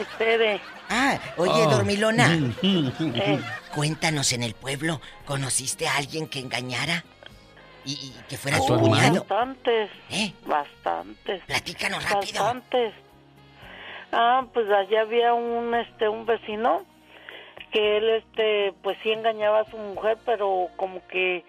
Espere. 0.00 0.60
Ah, 0.90 1.18
oye, 1.36 1.52
Ah. 1.54 1.66
dormilona. 1.70 2.28
Eh. 2.62 3.40
Cuéntanos, 3.74 4.32
en 4.32 4.42
el 4.42 4.54
pueblo, 4.54 5.00
¿conociste 5.26 5.86
a 5.86 5.96
alguien 5.96 6.26
que 6.28 6.40
engañara? 6.40 7.04
Y, 7.86 7.92
y 7.92 8.14
que 8.28 8.36
fuera 8.36 8.56
¿A 8.56 8.60
tu 8.60 8.66
tu 8.66 8.80
cuñado. 8.80 9.20
Bastantes. 9.20 9.90
¿Eh? 10.10 10.32
Bastantes. 10.44 11.42
Platícanos 11.44 12.02
rápido. 12.02 12.42
Bastantes. 12.42 12.94
Ah, 14.12 14.44
pues 14.52 14.70
allá 14.70 15.02
había 15.02 15.34
un 15.34 15.74
este 15.74 16.08
un 16.08 16.26
vecino 16.26 16.84
que 17.72 17.98
él 17.98 18.10
este 18.10 18.74
pues 18.82 18.98
sí 19.02 19.10
engañaba 19.10 19.60
a 19.60 19.70
su 19.70 19.76
mujer, 19.76 20.18
pero 20.24 20.68
como 20.76 21.06
que 21.06 21.44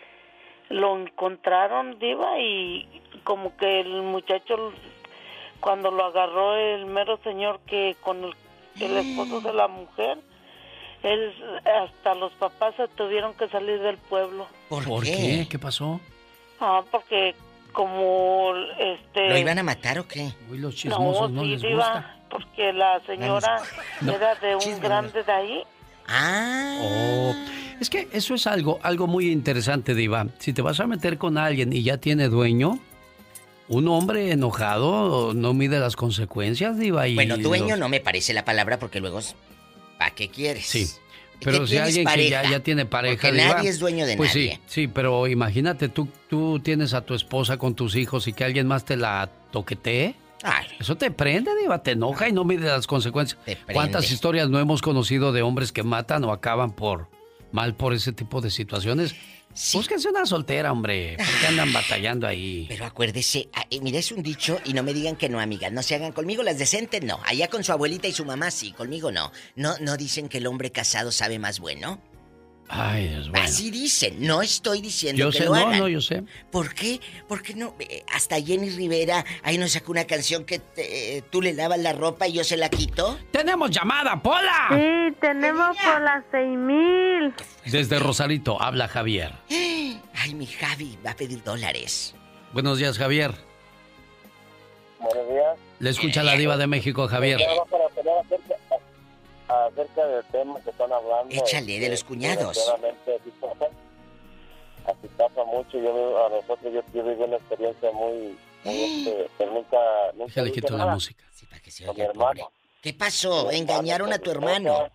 lo 0.70 0.98
encontraron 0.98 1.98
diva 2.00 2.40
y 2.40 3.02
como 3.24 3.56
que 3.58 3.82
el 3.82 4.02
muchacho 4.04 4.74
cuando 5.60 5.92
lo 5.92 6.06
agarró 6.06 6.56
el 6.56 6.86
mero 6.86 7.20
señor 7.24 7.60
que 7.66 7.96
con 8.02 8.24
el, 8.24 8.36
el 8.80 8.98
esposo 8.98 9.42
de 9.42 9.54
la 9.54 9.68
mujer 9.68 10.20
él, 11.04 11.34
hasta 11.66 12.16
los 12.16 12.34
papás 12.34 12.76
se 12.76 12.88
tuvieron 12.90 13.34
que 13.36 13.48
salir 13.50 13.80
del 13.82 13.98
pueblo. 13.98 14.48
¿Por, 14.70 15.04
qué? 15.04 15.48
qué? 15.50 15.60
pasó? 15.60 16.00
Ah, 16.60 16.82
porque 16.92 17.36
como 17.72 18.54
este... 18.80 19.30
¿Lo 19.30 19.38
iban 19.38 19.60
a 19.60 19.64
matar 19.64 20.00
o 20.00 20.08
qué? 20.08 20.32
Uy, 20.50 20.58
los 20.58 20.76
chismosos 20.76 21.30
no, 21.32 21.42
sí, 21.44 21.48
les 21.50 21.62
Diva, 21.62 21.74
gusta. 21.76 22.20
porque 22.30 22.74
la 22.74 23.00
señora 23.06 23.62
No. 24.02 24.14
era 24.14 24.36
de 24.36 24.56
un 24.56 24.62
Chisme. 24.62 24.80
grande 24.80 25.24
de 25.24 25.32
ahí. 25.32 25.64
Ah. 26.08 26.78
Oh, 26.82 27.36
es 27.80 27.90
que 27.90 28.08
eso 28.14 28.34
es 28.34 28.48
algo, 28.48 28.80
algo 28.82 29.08
muy 29.08 29.30
interesante, 29.32 29.94
Diva. 29.94 30.26
Si 30.40 30.54
te 30.54 30.62
vas 30.62 30.80
a 30.80 30.88
meter 30.88 31.18
con 31.18 31.38
alguien 31.38 31.72
y 31.74 31.84
ya 31.84 31.98
tiene 31.98 32.28
dueño, 32.30 32.80
un 33.68 33.88
hombre 33.90 34.32
enojado 34.32 35.34
no 35.34 35.54
mide 35.54 35.80
las 35.80 35.96
consecuencias, 35.96 36.80
Diva. 36.80 37.08
Y 37.08 37.16
Bueno, 37.16 37.38
dueño 37.38 37.72
los- 37.72 37.80
no 37.80 37.90
me 37.90 38.00
parece 38.00 38.34
la 38.34 38.46
palabra 38.46 38.80
porque 38.80 39.00
luego... 39.00 39.20
¿Para 40.00 40.12
qué 40.12 40.30
quieres? 40.30 40.66
Sí. 40.68 40.88
¿Qué 41.40 41.52
Pero 41.52 41.68
si 41.68 41.78
alguien 41.78 42.08
que 42.08 42.30
ya, 42.30 42.60
tiene 42.62 42.86
pareja. 42.86 43.28
Porque 43.28 43.32
Diva, 43.42 43.56
nadie 43.56 43.70
es 43.70 43.80
dueño 43.80 44.06
de 44.06 44.18
pues 44.18 44.36
nadie. 44.36 44.54
Sí, 44.54 44.62
sí, 44.66 44.88
pero 44.88 45.28
imagínate, 45.28 45.90
tú, 45.90 46.08
tú 46.30 46.60
tienes 46.60 46.94
a 46.94 47.02
tu 47.02 47.14
esposa 47.14 47.58
con 47.58 47.76
tus 47.76 47.96
hijos 47.96 48.28
y 48.28 48.34
que 48.34 48.44
alguien 48.44 48.68
más 48.68 48.86
te 48.86 48.98
la 48.98 49.30
toquetee. 49.52 50.16
Ay. 50.44 50.68
Eso 50.80 50.96
te 50.98 51.12
prende, 51.12 51.52
Diva, 51.60 51.82
te 51.84 51.92
enoja 51.92 52.28
y 52.30 52.32
no 52.32 52.44
mide 52.44 52.68
las 52.68 52.88
consecuencias. 52.88 53.40
¿Cuántas 53.72 54.12
historias 54.12 54.50
no 54.50 54.60
hemos 54.60 54.82
conocido 54.82 55.32
de 55.32 55.42
hombres 55.42 55.72
que 55.72 55.84
matan 55.84 56.24
o 56.24 56.32
acaban 56.32 56.72
por 56.72 57.10
mal 57.52 57.76
por 57.76 57.94
ese 57.94 58.14
tipo 58.14 58.42
de 58.42 58.50
situaciones? 58.50 59.16
Búsquense 59.74 60.10
una 60.10 60.26
soltera, 60.26 60.72
hombre. 60.72 61.18
¿Por 61.18 61.40
qué 61.42 61.48
andan 61.48 61.74
batallando 61.74 62.28
ahí? 62.28 62.66
Pero 62.70 62.86
acuérdese, 62.86 63.50
ah, 63.54 63.66
eh, 63.70 63.80
mira, 63.82 63.98
es 63.98 64.12
un 64.12 64.22
dicho 64.22 64.60
y 64.66 64.74
no 64.74 64.84
me 64.84 64.94
digan 64.94 65.16
que 65.16 65.30
no, 65.30 65.40
amigas. 65.40 65.72
No 65.72 65.82
se 65.82 65.96
hagan 65.96 66.12
conmigo 66.12 66.44
las 66.44 66.60
decentes, 66.60 67.04
no. 67.04 67.20
Allá 67.26 67.48
con 67.48 67.64
su 67.64 67.72
abuelita 67.72 68.08
y 68.08 68.14
su 68.14 68.24
mamá, 68.24 68.52
sí. 68.52 68.72
Conmigo 68.72 69.12
no. 69.12 69.32
No, 69.56 69.76
no 69.80 69.98
dicen 69.98 70.30
que 70.30 70.38
el 70.38 70.48
hombre 70.48 70.72
casado 70.72 71.12
sabe 71.12 71.40
más 71.40 71.60
bueno. 71.60 72.00
Ay, 72.70 73.08
Dios 73.08 73.30
bueno. 73.30 73.46
Así 73.46 73.72
dicen. 73.72 74.16
No 74.20 74.42
estoy 74.42 74.82
diciendo 74.82 75.18
Yo 75.20 75.32
que 75.32 75.38
sé, 75.38 75.46
lo 75.46 75.52
no, 75.56 75.68
hagan. 75.68 75.80
no, 75.80 75.88
yo 75.88 76.02
sé. 76.02 76.24
¿Por 76.52 76.74
qué? 76.74 77.00
Porque 77.28 77.54
no. 77.54 77.76
Eh, 77.80 78.04
Hasta 78.14 78.42
Jenny 78.42 78.70
Rivera 78.72 79.24
ahí 79.44 79.58
nos 79.58 79.72
sacó 79.72 79.92
una 79.94 80.06
canción 80.06 80.44
que 80.44 80.62
eh, 80.76 81.22
tú 81.30 81.42
le 81.42 81.54
lavas 81.54 81.80
la 81.80 81.94
ropa 81.94 82.28
y 82.28 82.34
yo 82.34 82.44
se 82.44 82.58
la 82.58 82.70
quito. 82.70 83.18
¡Tenemos 83.32 83.72
llamada, 83.72 84.22
Pola! 84.22 84.68
Sí, 84.72 85.16
tenemos 85.22 85.78
por 85.78 86.02
las 86.02 86.24
seis 86.30 86.58
mil. 86.58 87.34
Desde 87.66 88.00
Rosarito, 88.00 88.62
habla 88.62 88.88
Javier. 88.90 89.32
Ay, 89.50 90.34
mi 90.36 90.46
Javi 90.46 90.98
va 91.06 91.12
a 91.12 91.16
pedir 91.16 91.42
dólares. 91.44 92.16
Buenos 92.52 92.80
días, 92.80 92.98
Javier. 92.98 93.34
Buenos 95.00 95.30
días. 95.30 95.58
Le 95.80 95.90
escucha 95.92 96.24
la 96.24 96.34
diva 96.34 96.58
de 96.58 96.66
México, 96.66 97.08
Javier. 97.08 97.40
Acerca 99.78 100.08
del 100.08 100.26
tema 100.26 100.60
que 100.62 100.70
están 100.72 100.92
hablando. 100.92 101.34
Échale, 101.34 101.80
de 101.80 101.90
los 101.90 102.04
cuñados. 102.04 102.58
Así 104.86 105.08
pasa. 105.18 105.44
Mucho. 105.46 105.78
Yo 105.80 106.26
a 106.26 106.30
nosotros, 106.30 106.74
yo, 106.74 106.82
yo 106.94 107.04
viví 107.04 107.24
una 107.24 107.38
experiencia 107.38 107.92
muy... 107.92 108.38
este, 108.64 109.30
que 109.38 109.46
nunca... 109.46 109.78
nunca 110.16 110.34
Ya 110.34 110.42
le 110.42 110.50
dije 110.50 110.62
quitó 110.62 110.78
la 110.78 110.88
música. 110.88 111.24
Con 111.86 111.96
mi 111.96 112.02
hermano. 112.02 112.52
¿Qué 112.82 112.94
pasó? 112.94 113.52
¿Engañaron 113.52 114.12
a 114.14 114.18
tu 114.18 114.32
hermano? 114.32 114.90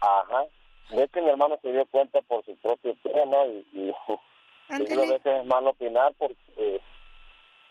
Ajá. 0.00 0.44
De 0.90 1.08
que 1.08 1.22
mi 1.22 1.30
hermano 1.30 1.58
se 1.62 1.72
dio 1.72 1.86
cuenta 1.86 2.20
por 2.22 2.44
su 2.44 2.54
propio 2.56 2.94
pie, 3.02 3.26
¿no? 3.26 3.46
Y, 3.46 3.66
y, 3.72 3.88
y 3.88 4.92
a 4.92 5.00
veces 5.00 5.20
es 5.24 5.46
malo 5.46 5.70
opinar 5.70 6.12
porque 6.18 6.36
eh, 6.58 6.80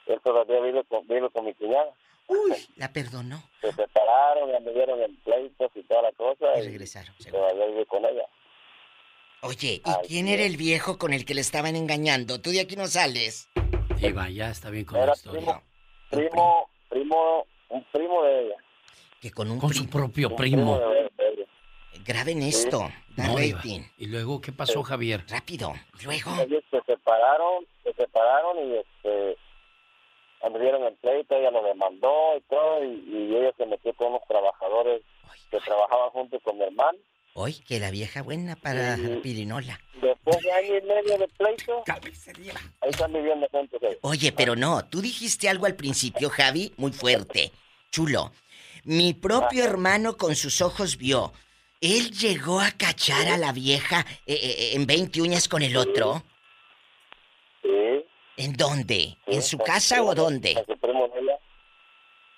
él 0.07 0.19
todavía 0.23 0.59
vive 0.61 0.83
con, 0.85 1.05
vive 1.07 1.29
con 1.29 1.45
mi 1.45 1.53
cuñada. 1.53 1.93
Uy, 2.31 2.53
la 2.77 2.91
perdonó. 2.91 3.43
Se 3.61 3.71
separaron 3.73 4.49
y 4.49 4.55
anduvieron 4.55 5.01
en 5.01 5.15
pleitos 5.17 5.71
y 5.75 5.83
toda 5.83 6.03
la 6.03 6.11
cosa. 6.13 6.45
Y 6.57 6.61
regresaron, 6.63 7.13
Y 7.19 7.25
todavía 7.25 7.65
vive 7.67 7.85
con 7.85 8.05
ella. 8.05 8.25
Oye, 9.43 9.81
¿y 9.83 10.07
quién 10.07 10.27
era 10.27 10.43
el 10.43 10.55
viejo 10.55 10.97
con 10.99 11.13
el 11.13 11.25
que 11.25 11.33
le 11.33 11.41
estaban 11.41 11.75
engañando? 11.75 12.39
Tú 12.41 12.51
de 12.51 12.61
aquí 12.61 12.75
no 12.75 12.85
sales. 12.87 13.49
Diva, 13.97 14.29
ya 14.29 14.49
está 14.51 14.69
bien 14.69 14.85
con 14.85 14.97
la 14.99 15.03
Era 15.05 15.13
historia. 15.13 15.39
primo, 15.41 15.61
primo, 16.11 16.69
primo, 16.89 17.45
un 17.69 17.83
primo 17.91 18.23
de 18.23 18.45
ella. 18.45 18.55
Que 19.19 19.31
con 19.31 19.49
un 19.49 19.59
Con 19.59 19.73
su 19.73 19.87
propio 19.89 20.29
Un 20.29 20.35
primo. 20.35 20.77
de- 20.79 20.85
de 21.17 21.29
ella. 21.33 21.45
Graben 22.05 22.41
esto. 22.43 22.89
Da 23.15 23.27
No, 23.27 23.37
rating. 23.37 23.81
¿Y 23.97 24.07
luego 24.07 24.39
qué 24.41 24.51
pasó, 24.51 24.81
Javier? 24.83 25.23
Rápido. 25.27 25.73
Luego. 26.05 26.31
Ellos 26.41 26.63
se 26.71 26.79
separaron, 26.85 27.65
se 27.83 27.93
separaron 27.93 28.57
y 28.59 28.77
este 28.77 29.37
anduvieron 30.43 30.83
en 30.83 30.95
pleito, 30.97 31.35
ella 31.35 31.51
lo 31.51 31.63
demandó 31.63 32.37
y 32.37 32.41
todo, 32.41 32.83
y, 32.83 33.03
y 33.07 33.35
ella 33.35 33.51
se 33.57 33.65
metió 33.65 33.93
con 33.95 34.07
unos 34.09 34.21
trabajadores 34.27 35.01
que 35.49 35.59
trabajaban 35.59 36.09
juntos 36.11 36.41
con 36.43 36.57
mi 36.57 36.63
hermano. 36.63 36.97
Hoy 37.33 37.53
que 37.65 37.79
la 37.79 37.91
vieja 37.91 38.21
buena 38.21 38.55
para 38.57 38.97
Sí. 38.97 39.19
pirinola. 39.23 39.79
Después 40.01 40.37
de 40.41 40.51
año 40.51 40.77
y 40.77 40.81
medio 40.81 41.17
de 41.17 41.27
pleito, 41.29 41.83
ahí 41.87 42.89
están 42.89 43.13
viviendo 43.13 43.47
juntos 43.51 43.81
ellos. 43.81 43.97
Oye, 44.01 44.31
pero 44.33 44.55
no, 44.55 44.83
tú 44.85 45.01
dijiste 45.01 45.47
algo 45.47 45.65
al 45.65 45.75
principio, 45.75 46.29
Javi, 46.29 46.73
muy 46.77 46.91
fuerte. 46.91 47.51
Chulo. 47.91 48.31
Mi 48.83 49.13
propio 49.13 49.63
hermano 49.63 50.17
con 50.17 50.35
sus 50.35 50.61
ojos 50.61 50.97
vio. 50.97 51.31
Él 51.81 52.11
llegó 52.11 52.59
a 52.59 52.71
cachar 52.71 53.27
a 53.27 53.37
la 53.37 53.51
vieja 53.53 54.05
eh, 54.25 54.33
eh, 54.41 54.71
en 54.75 54.85
20 54.85 55.21
uñas 55.21 55.47
con 55.47 55.61
el 55.61 55.77
otro. 55.77 56.23
Sí. 57.61 58.05
¿En 58.43 58.53
dónde? 58.53 59.17
¿En 59.27 59.41
su 59.41 59.57
casa 59.57 60.01
o 60.03 60.13
de- 60.13 60.21
dónde? 60.21 60.53
con 60.55 60.65
su 60.65 60.77
primo 60.81 61.07
de 61.09 61.19
ella. 61.19 61.37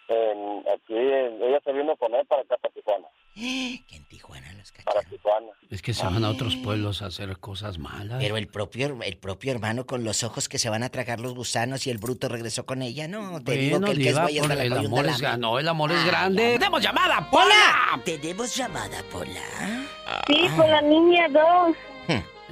En, 0.09 0.59
aquí, 0.69 0.93
en- 0.95 1.41
ella 1.43 1.59
se 1.63 1.71
vino 1.71 1.95
con 1.97 2.13
él 2.13 2.25
para 2.27 2.41
acá, 2.41 2.57
para 2.57 2.73
Tijuana. 2.73 3.07
Que 3.87 3.95
en 3.95 4.05
Tijuana 4.05 4.51
los 4.53 4.71
Para 4.83 5.01
Tijuana. 5.03 5.47
Es 5.71 5.81
que 5.81 5.93
se 5.93 6.05
van 6.05 6.23
a 6.23 6.29
otros 6.29 6.55
pueblos 6.57 7.01
a 7.01 7.07
hacer 7.07 7.37
cosas 7.39 7.79
malas. 7.79 8.19
Pero 8.21 8.37
el 8.37 8.47
propio, 8.47 8.97
el 9.01 9.17
propio 9.17 9.51
hermano 9.53 9.85
con 9.85 10.03
los 10.03 10.23
ojos 10.23 10.47
que 10.49 10.59
se 10.59 10.69
van 10.69 10.83
a 10.83 10.89
tragar 10.89 11.19
los 11.19 11.33
gusanos 11.33 11.87
y 11.87 11.89
el 11.89 11.97
bruto 11.97 12.27
regresó 12.29 12.65
con 12.65 12.81
ella, 12.81 13.07
no. 13.07 13.41
Te 13.43 13.53
digo 13.53 13.79
Bueno, 13.79 13.87
que 13.87 13.91
el 13.93 14.03
que 14.03 14.09
es 14.09 14.19
guay 14.19 14.35
por- 14.39 14.43
hasta 14.51 14.55
la 14.55 14.63
el 14.63 14.73
amor 14.85 15.05
es 15.07 15.21
no, 15.39 15.57
el 15.59 15.67
amor 15.67 15.91
es 15.91 16.05
grande. 16.05 16.53
¡Tenemos 16.59 16.81
llamada. 16.83 17.27
Pola! 17.31 18.01
¿Tenemos 18.05 18.55
llamada, 18.55 19.01
Pola? 19.11 19.87
Sí, 20.27 20.45
por 20.55 20.67
la 20.69 20.81
niña 20.81 21.27
dos. 21.29 21.75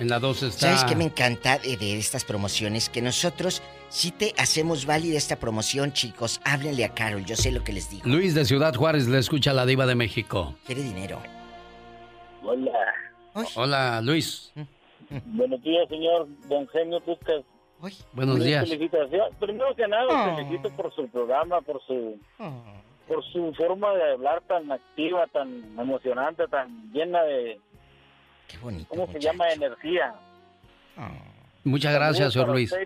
En 0.02 0.10
la 0.10 0.18
2 0.20 0.44
está. 0.44 0.76
¿Sabes 0.76 0.84
qué 0.86 0.96
me 0.96 1.04
encanta 1.04 1.60
de, 1.60 1.78
de 1.78 1.98
estas 2.00 2.26
promociones? 2.26 2.90
Que 2.90 3.04
nosotros 3.04 3.62
sí 3.90 4.10
te 4.10 4.34
hacemos 4.36 4.88
válida 4.88 5.16
esta 5.16 5.36
promoción, 5.36 5.94
chicos. 5.94 6.42
Háblenle 6.44 6.86
a 6.86 6.90
Carol, 6.90 7.24
yo 7.24 7.36
sé 7.36 7.52
lo 7.52 7.64
que 7.64 7.72
les 7.72 7.88
digo. 7.92 8.02
Luis 8.08 8.34
de 8.34 8.44
Ciudad 8.46 8.74
Juárez 8.74 9.08
le 9.08 9.20
escucha 9.20 9.52
a 9.52 9.54
la 9.54 9.64
diva 9.68 9.86
de 9.86 9.94
México. 9.94 10.56
Quiere 10.66 10.82
dinero. 10.82 11.22
Hola. 12.44 12.72
Hola, 13.56 14.02
Luis. 14.02 14.52
Buenos 15.26 15.62
días, 15.62 15.88
señor 15.88 16.28
Don 16.50 16.68
Genio 16.70 17.00
Lucas. 17.06 17.44
Buenos 18.14 18.44
días. 18.44 18.68
Felicitaciones. 18.68 19.36
Primero 19.40 19.76
que 19.76 19.88
nada, 19.88 20.08
Ah. 20.10 20.36
felicito 20.36 20.70
por 20.76 20.92
su 20.96 21.08
programa, 21.10 21.62
por 21.62 21.80
su 21.86 22.18
por 23.08 23.24
su 23.32 23.54
forma 23.54 23.94
de 23.94 24.14
hablar 24.14 24.42
tan 24.48 24.72
activa, 24.72 25.28
tan 25.28 25.78
emocionante, 25.78 26.48
tan 26.48 26.92
llena 26.92 27.22
de 27.24 27.60
Qué 28.52 28.58
bonito. 28.58 28.88
¿cómo 28.90 29.12
se 29.12 29.20
llama? 29.20 29.50
Energía. 29.52 30.14
Muchas 31.64 31.94
gracias, 31.94 32.34
señor 32.34 32.50
Luis. 32.50 32.72
la, 32.72 32.78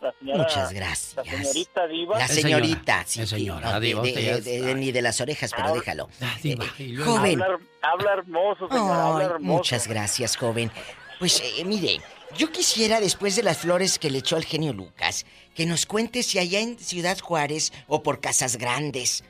la 0.00 0.12
señora- 0.18 0.38
Muchas 0.42 0.72
gracias. 0.72 1.16
La 1.16 1.24
señorita 1.24 1.86
Diva. 1.86 2.18
La 2.18 2.28
señorita, 2.28 3.04
sí. 3.06 3.20
sí. 3.20 3.26
señora, 3.26 3.72
No, 3.72 3.80
de- 3.80 3.86
diva, 3.88 4.02
de- 4.02 4.08
usted 4.08 4.20
ya 4.22 4.34
de- 4.36 4.40
de- 4.42 4.56
está. 4.58 4.74
ni 4.74 4.92
de 4.92 5.02
las 5.02 5.20
orejas, 5.20 5.50
pero 5.54 5.74
déjalo. 5.74 6.08
diva, 6.42 6.64
Eh, 6.64 6.68
y 6.84 6.86
luego- 6.92 7.16
joven. 7.16 7.42
Habla, 7.42 7.58
habla 7.82 8.12
hermoso, 8.14 8.68
señora, 8.68 9.06
habla 9.08 9.24
hermoso. 9.24 9.40
muchas 9.44 9.88
gracias, 9.88 10.36
joven. 10.36 10.70
Pues 11.18 11.42
eh, 11.44 11.64
mire, 11.64 12.00
yo 12.38 12.50
quisiera, 12.50 13.00
después 13.00 13.36
de 13.36 13.42
las 13.42 13.58
flores 13.58 13.98
que 13.98 14.08
le 14.10 14.18
echó 14.18 14.36
al 14.36 14.44
genio 14.44 14.72
Lucas, 14.72 15.26
que 15.54 15.66
nos 15.66 15.84
cuente 15.84 16.22
si 16.22 16.38
allá 16.38 16.60
en 16.60 16.78
Ciudad 16.78 17.18
Juárez 17.18 17.72
o 17.88 18.02
por 18.02 18.20
Casas 18.20 18.56
Grandes 18.56 19.24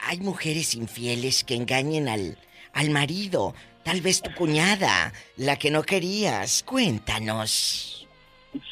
hay 0.00 0.18
mujeres 0.20 0.74
infieles 0.74 1.44
que 1.44 1.54
engañen 1.54 2.08
al, 2.08 2.36
al 2.74 2.90
marido. 2.90 3.54
Tal 3.84 4.00
vez 4.00 4.22
tu 4.22 4.32
cuñada, 4.34 5.12
la 5.36 5.56
que 5.58 5.70
no 5.70 5.82
querías. 5.82 6.62
Cuéntanos. 6.62 8.06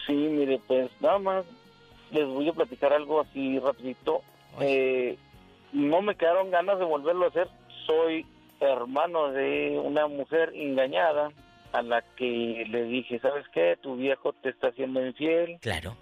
Sí, 0.06 0.12
mire, 0.12 0.60
pues 0.66 0.90
nada 1.00 1.18
más 1.18 1.44
les 2.10 2.26
voy 2.26 2.48
a 2.48 2.52
platicar 2.52 2.92
algo 2.92 3.20
así 3.20 3.58
rapidito. 3.58 4.22
Eh, 4.60 5.16
no 5.72 6.02
me 6.02 6.16
quedaron 6.16 6.50
ganas 6.50 6.78
de 6.78 6.84
volverlo 6.84 7.26
a 7.26 7.28
hacer. 7.28 7.48
Soy 7.86 8.26
hermano 8.60 9.32
de 9.32 9.80
una 9.82 10.06
mujer 10.06 10.52
engañada 10.54 11.30
a 11.72 11.82
la 11.82 12.02
que 12.16 12.66
le 12.68 12.84
dije, 12.84 13.18
¿sabes 13.20 13.46
qué? 13.52 13.78
Tu 13.80 13.96
viejo 13.96 14.32
te 14.32 14.50
está 14.50 14.68
haciendo 14.68 15.04
infiel. 15.04 15.58
Claro. 15.60 15.96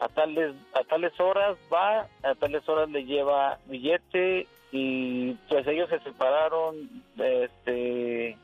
A 0.00 0.08
tales, 0.08 0.54
a 0.74 0.82
tales 0.84 1.18
horas 1.20 1.56
va, 1.72 2.08
a 2.22 2.34
tales 2.34 2.68
horas 2.68 2.90
le 2.90 3.04
lleva 3.04 3.58
billete 3.66 4.46
y 4.72 5.32
pues 5.48 5.66
ellos 5.68 5.88
se 5.88 6.00
separaron, 6.00 7.04
este, 7.16 8.36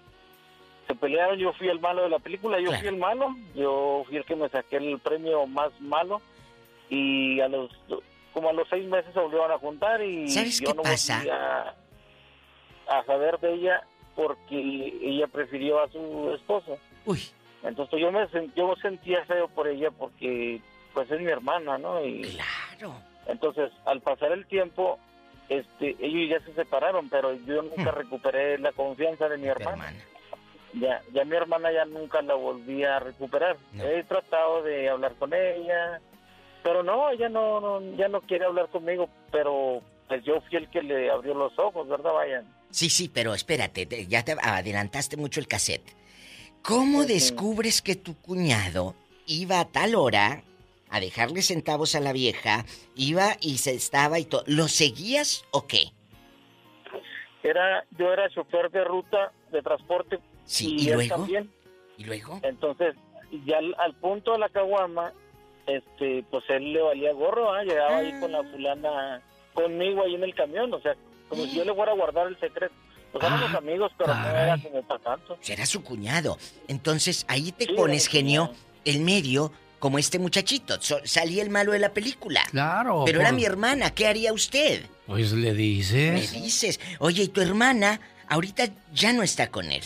se 0.91 0.97
pelearon, 0.97 1.39
yo 1.39 1.53
fui 1.53 1.69
el 1.69 1.79
malo 1.81 2.03
de 2.03 2.09
la 2.09 2.19
película, 2.19 2.59
yo 2.61 2.73
fui 2.73 2.89
el 2.89 2.97
malo, 2.97 3.37
yo 3.55 4.03
fui 4.07 4.17
el 4.17 4.25
que 4.25 4.35
me 4.35 4.49
saqué 4.49 4.77
el 4.79 4.99
premio 4.99 5.47
más 5.47 5.71
malo 5.81 6.21
y 6.89 7.41
a 7.41 7.49
los, 7.49 7.71
como 8.33 8.49
a 8.49 8.53
los 8.53 8.69
seis 8.69 8.89
meses 8.89 9.13
se 9.15 9.21
volvieron 9.21 9.53
a 9.53 9.59
juntar 9.59 10.03
y 10.03 10.29
¿Sabes 10.29 10.59
yo 10.61 10.67
qué 10.69 10.75
no 10.75 10.83
pasa? 10.83 11.19
volví 11.19 11.31
a, 11.31 11.75
a 12.89 13.05
saber 13.05 13.39
de 13.39 13.55
ella 13.55 13.87
porque 14.17 14.99
ella 15.01 15.29
prefirió 15.29 15.81
a 15.81 15.89
su 15.91 16.33
esposo. 16.35 16.77
Uy. 17.07 17.23
Entonces 17.63 18.01
yo 18.01 18.11
me 18.11 18.27
yo 18.57 18.75
sentía 18.83 19.25
feo 19.27 19.47
por 19.49 19.69
ella 19.69 19.91
porque 19.93 20.61
pues 20.93 21.09
es 21.09 21.21
mi 21.21 21.31
hermana, 21.31 21.79
¿no? 21.79 22.05
Y 22.05 22.23
claro. 22.23 22.95
Entonces, 23.27 23.71
al 23.85 24.01
pasar 24.01 24.33
el 24.33 24.45
tiempo, 24.47 24.99
este, 25.49 25.95
ellos 26.01 26.31
ya 26.41 26.45
se 26.45 26.53
separaron, 26.55 27.09
pero 27.09 27.33
yo 27.47 27.63
nunca 27.63 27.93
recuperé 27.93 28.59
la 28.59 28.73
confianza 28.73 29.29
de 29.29 29.39
mi 29.39 29.47
hermana. 29.47 29.95
Ya, 30.75 31.03
ya 31.13 31.25
mi 31.25 31.37
hermana 31.37 31.73
ya 31.73 31.85
nunca 31.85 32.23
la 32.23 32.35
volví 32.35 32.85
a 32.85 33.01
recuperar. 33.01 33.57
He 33.75 34.05
tratado 34.05 34.63
de 34.63 34.89
hablar 34.89 35.15
con 35.17 35.33
ella, 35.35 36.01
pero 36.63 36.83
no, 36.83 37.11
ella 37.11 37.29
no, 37.29 37.61
no, 37.61 37.97
ya 37.97 38.09
no 38.09 38.21
quiere 38.21 38.45
hablar 38.45 38.69
conmigo, 38.69 39.09
pero 39.33 39.83
pues 40.07 40.23
yo 40.25 40.41
fui 40.43 40.59
el 40.59 40.69
que 40.71 40.83
le 40.83 41.11
abrió 41.11 41.35
los 41.35 41.59
ojos, 41.59 41.89
¿verdad, 41.89 42.13
Vayan? 42.13 42.45
Sí, 42.71 42.89
sí, 42.89 43.09
pero 43.13 43.35
espérate, 43.35 43.87
te- 43.87 44.07
ya 44.07 44.25
te 44.25 44.37
adelantaste 44.41 45.17
mucho 45.17 45.41
el 45.41 45.49
cassette. 45.49 45.95
¿Cómo 46.63 47.05
descubres 47.05 47.83
que 47.83 47.97
tu 47.97 48.15
cuñado 48.21 48.95
iba 49.27 49.59
a 49.61 49.65
tal 49.65 49.95
hora 49.97 50.43
a 50.91 51.01
dejarle 51.01 51.43
centavos 51.43 51.95
a 51.95 52.01
la 52.01 52.13
vieja, 52.13 52.65
iba 52.95 53.37
y 53.41 53.59
se 53.59 53.75
estaba 53.75 54.19
y 54.21 54.25
todo? 54.25 54.45
¿Lo 54.47 54.69
seguías 54.69 55.45
o 55.51 55.67
qué? 55.67 55.93
Era, 57.43 57.85
yo 57.99 58.13
era 58.13 58.29
chofer 58.29 58.71
de 58.71 58.85
ruta 58.85 59.33
de 59.51 59.63
transporte 59.63 60.19
Sí, 60.51 60.75
y, 60.79 60.83
¿y 60.85 60.89
él 60.89 60.95
luego? 60.95 61.17
también. 61.17 61.51
¿Y 61.99 62.05
luego? 62.05 62.41
Entonces, 62.43 62.95
ya 63.47 63.59
al, 63.59 63.75
al 63.79 63.95
punto 63.95 64.33
de 64.33 64.39
la 64.39 64.49
caguama, 64.49 65.13
este, 65.67 66.25
pues 66.31 66.45
él 66.49 66.73
le 66.73 66.83
valía 66.83 67.13
gorro, 67.13 67.53
¿ah? 67.53 67.63
llegaba 67.63 67.99
ahí 67.99 68.19
con 68.21 68.33
la 68.33 68.43
fulana 68.43 69.23
conmigo 69.55 70.03
ahí 70.03 70.15
en 70.15 70.25
el 70.25 70.35
camión, 70.35 70.73
o 70.75 70.81
sea, 70.81 70.95
como 71.29 71.45
si 71.45 71.57
yo 71.57 71.65
le 71.65 71.75
fuera 71.75 71.93
a 71.93 71.95
guardar 71.95 72.27
el 72.27 72.39
secreto. 72.41 72.75
Pues 73.13 73.25
éramos 73.25 73.51
Ah, 73.55 73.59
amigos, 73.59 73.93
pero 73.99 74.15
no 74.15 74.29
era 74.29 74.57
como 74.63 74.83
para 74.83 75.01
tanto. 75.01 75.37
Será 75.41 75.67
su 75.67 75.83
cuñado. 75.83 76.39
Entonces 76.69 77.25
ahí 77.29 77.51
te 77.53 77.67
Sí, 77.67 77.73
pones, 77.75 78.07
genio, 78.07 78.53
el 78.85 79.01
medio, 79.01 79.53
como 79.81 79.99
este 79.99 80.19
muchachito. 80.21 80.81
So- 80.81 81.01
salía 81.05 81.43
el 81.43 81.51
malo 81.51 81.73
de 81.73 81.81
la 81.81 81.93
película. 81.93 82.43
Claro. 82.53 83.03
Pero 83.07 83.21
era 83.21 83.33
mi 83.33 83.45
hermana, 83.45 83.91
¿qué 83.91 84.07
haría 84.07 84.33
usted? 84.33 84.85
Pues 85.07 85.33
le 85.33 85.51
Me 85.51 85.55
dices. 85.57 86.33
dices, 86.33 86.81
oye, 87.01 87.25
¿y 87.25 87.29
tu 87.29 87.41
hermana 87.41 88.01
ahorita 88.29 88.69
ya 88.93 89.13
no 89.13 89.23
está 89.25 89.51
con 89.51 89.73
él? 89.73 89.83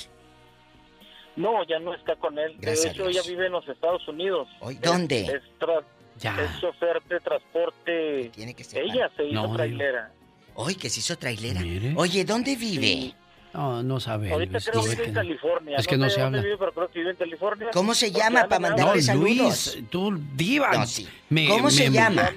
No, 1.36 1.64
ya 1.66 1.78
no 1.80 1.94
está 1.94 2.14
con 2.16 2.38
él. 2.38 2.54
Gracias 2.58 2.84
de 2.84 2.90
hecho, 3.02 3.08
ella 3.08 3.22
vive 3.26 3.46
en 3.46 3.52
los 3.52 3.68
Estados 3.68 4.06
Unidos. 4.08 4.48
Hoy, 4.60 4.74
Es- 4.74 4.80
¿dónde? 4.82 5.20
Es, 5.22 5.42
tra- 5.58 5.82
Ya. 6.20 6.36
es 6.40 6.60
chofer 6.60 7.02
de 7.08 7.20
transporte. 7.20 8.20
Ella 8.36 9.10
se 9.16 9.24
hizo 9.24 9.46
No, 9.48 9.54
trailera. 9.56 10.12
Hoy 10.54 10.76
que 10.76 10.88
se 10.88 11.00
hizo 11.00 11.16
trailera. 11.18 11.60
Mire. 11.60 11.94
Oye, 11.96 12.24
¿dónde 12.24 12.54
vive? 12.56 13.12
No, 13.52 13.82
no 13.82 13.98
sabemos. 14.00 14.32
Ahorita 14.34 14.58
creo 14.60 14.82
que 14.82 14.88
vive 14.90 15.04
en 15.06 15.14
California. 15.14 15.76
Es 15.76 15.86
que 15.86 15.96
no 15.96 16.08
sé 16.08 16.16
se 16.16 16.20
habla. 16.22 16.40
vive, 16.42 16.56
pero 16.58 16.72
creo 16.72 16.88
que 16.88 16.98
vive 17.00 17.10
en 17.12 17.16
California. 17.16 17.68
¿Cómo 17.72 17.94
se 17.94 18.10
llama 18.12 18.46
para 18.48 18.60
mandarle 18.60 19.02
saludos? 19.02 19.74
Luis, 19.76 19.84
tú, 19.90 20.16
diva. 20.34 20.72
No, 20.72 20.86
sí. 20.86 21.08
Me- 21.30 21.48
¿Cómo 21.48 21.70
se 21.70 21.88
me- 21.90 21.96
llama? 21.96 22.30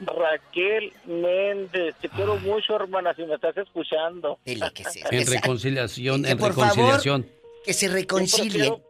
Raquel 0.00 0.92
Méndez. 1.06 1.94
Te 2.00 2.08
quiero 2.08 2.36
mucho, 2.38 2.76
hermana, 2.76 3.14
si 3.14 3.22
me 3.24 3.34
estás 3.34 3.56
escuchando. 3.56 4.38
Dile 4.44 4.70
que 4.74 4.84
sí. 4.84 5.00
En 5.10 5.26
reconciliación, 5.26 6.24
en 6.26 6.38
favor, 6.38 6.56
reconciliación. 6.56 7.26
Que 7.64 7.72
se 7.72 7.88
reconcilien. 7.88 8.74
Prefiero, 8.74 8.82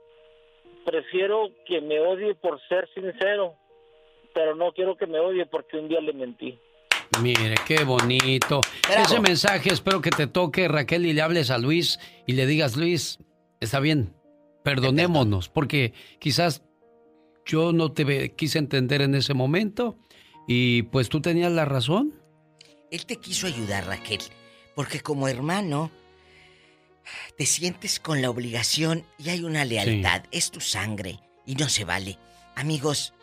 prefiero 0.84 1.48
que 1.66 1.80
me 1.80 2.00
odie 2.00 2.34
por 2.34 2.60
ser 2.68 2.88
sincero, 2.94 3.54
pero 4.34 4.54
no 4.54 4.72
quiero 4.72 4.96
que 4.96 5.06
me 5.06 5.18
odie 5.18 5.46
porque 5.46 5.76
un 5.76 5.88
día 5.88 6.00
le 6.00 6.12
mentí. 6.12 6.58
Mire, 7.20 7.54
qué 7.66 7.84
bonito. 7.84 8.60
Bravo. 8.88 9.04
Ese 9.04 9.20
mensaje 9.20 9.70
espero 9.72 10.00
que 10.00 10.10
te 10.10 10.26
toque, 10.26 10.66
Raquel, 10.68 11.04
y 11.04 11.12
le 11.12 11.20
hables 11.20 11.50
a 11.50 11.58
Luis 11.58 12.00
y 12.26 12.32
le 12.32 12.46
digas, 12.46 12.76
Luis, 12.76 13.18
está 13.60 13.80
bien, 13.80 14.14
perdonémonos, 14.62 15.48
porque 15.48 15.92
quizás 16.18 16.62
yo 17.44 17.72
no 17.72 17.92
te 17.92 18.34
quise 18.34 18.58
entender 18.58 19.02
en 19.02 19.14
ese 19.14 19.34
momento 19.34 19.98
y 20.46 20.84
pues 20.84 21.08
tú 21.08 21.20
tenías 21.20 21.52
la 21.52 21.64
razón. 21.64 22.14
Él 22.90 23.04
te 23.06 23.16
quiso 23.16 23.46
ayudar, 23.46 23.86
Raquel, 23.86 24.20
porque 24.74 25.00
como 25.00 25.28
hermano 25.28 25.90
te 27.36 27.46
sientes 27.46 28.00
con 28.00 28.22
la 28.22 28.30
obligación 28.30 29.05
y 29.18 29.30
hay 29.30 29.44
una 29.44 29.64
lealtad. 29.64 30.24
Es 30.30 30.50
tu 30.50 30.61
sangre 30.61 31.20
y 31.46 31.55
no 31.55 31.68
se 31.68 31.84
vale. 31.84 32.18
Amigos, 32.55 33.14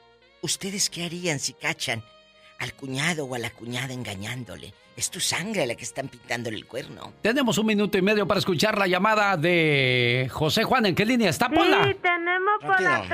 ¿ustedes 0.42 0.90
qué 0.90 1.06
harían 1.06 1.40
si 1.40 1.54
cachan 1.54 2.04
al 2.60 2.74
cuñado 2.74 3.26
o 3.26 3.36
a 3.36 3.40
la 3.40 3.50
cuñada 3.50 3.94
engañándole? 3.94 4.74
Es 4.98 5.10
tu 5.12 5.22
sangre 5.22 5.64
a 5.64 5.66
la 5.66 5.76
que 5.76 5.84
están 5.84 6.10
pintándole 6.10 6.58
el 6.58 6.66
cuerno. 6.66 7.14
Tenemos 7.22 7.58
un 7.58 7.68
minuto 7.68 7.98
y 7.98 8.02
medio 8.02 8.28
para 8.28 8.40
escuchar 8.40 8.78
la 8.78 8.86
llamada 8.86 9.38
de 9.38 10.28
José 10.30 10.64
Juan. 10.66 10.88
¿En 10.88 10.96
qué 10.96 11.06
línea 11.06 11.30
está, 11.30 11.50
Pola? 11.50 11.86
Sí, 11.86 11.96
tenemos 12.02 12.60
por 12.62 12.82
la 12.82 13.08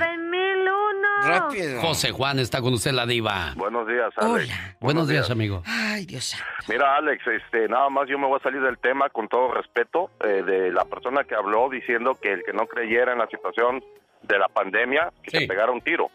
Rápido. 1.27 1.81
3001. 1.81 1.81
José 1.81 2.11
Juan 2.11 2.39
está 2.39 2.61
con 2.61 2.73
usted, 2.73 2.91
la 2.91 3.05
diva. 3.05 3.53
Buenos 3.55 3.87
días, 3.87 4.11
Alex. 4.17 4.77
Buenos 4.79 5.07
días, 5.07 5.29
amigo. 5.29 5.63
Ay, 5.65 6.05
Dios 6.05 6.35
Mira, 6.67 6.95
Alex, 6.95 7.25
este, 7.27 7.67
nada 7.67 7.89
más 7.89 8.07
yo 8.07 8.17
me 8.17 8.27
voy 8.27 8.39
a 8.39 8.43
salir 8.43 8.61
del 8.61 8.77
tema 8.77 9.09
con 9.09 9.27
todo 9.27 9.53
respeto 9.53 10.09
eh, 10.23 10.43
de 10.43 10.71
la 10.71 10.85
persona 10.85 11.23
que 11.23 11.35
habló 11.35 11.69
diciendo 11.69 12.17
que 12.21 12.33
el 12.33 12.43
que 12.43 12.53
no 12.53 12.67
creyera 12.67 13.13
en 13.13 13.19
la 13.19 13.27
situación 13.27 13.83
de 14.23 14.39
la 14.39 14.47
pandemia, 14.47 15.11
que 15.23 15.31
se 15.31 15.47
pegara 15.47 15.71
un 15.71 15.81
tiro. 15.81 16.09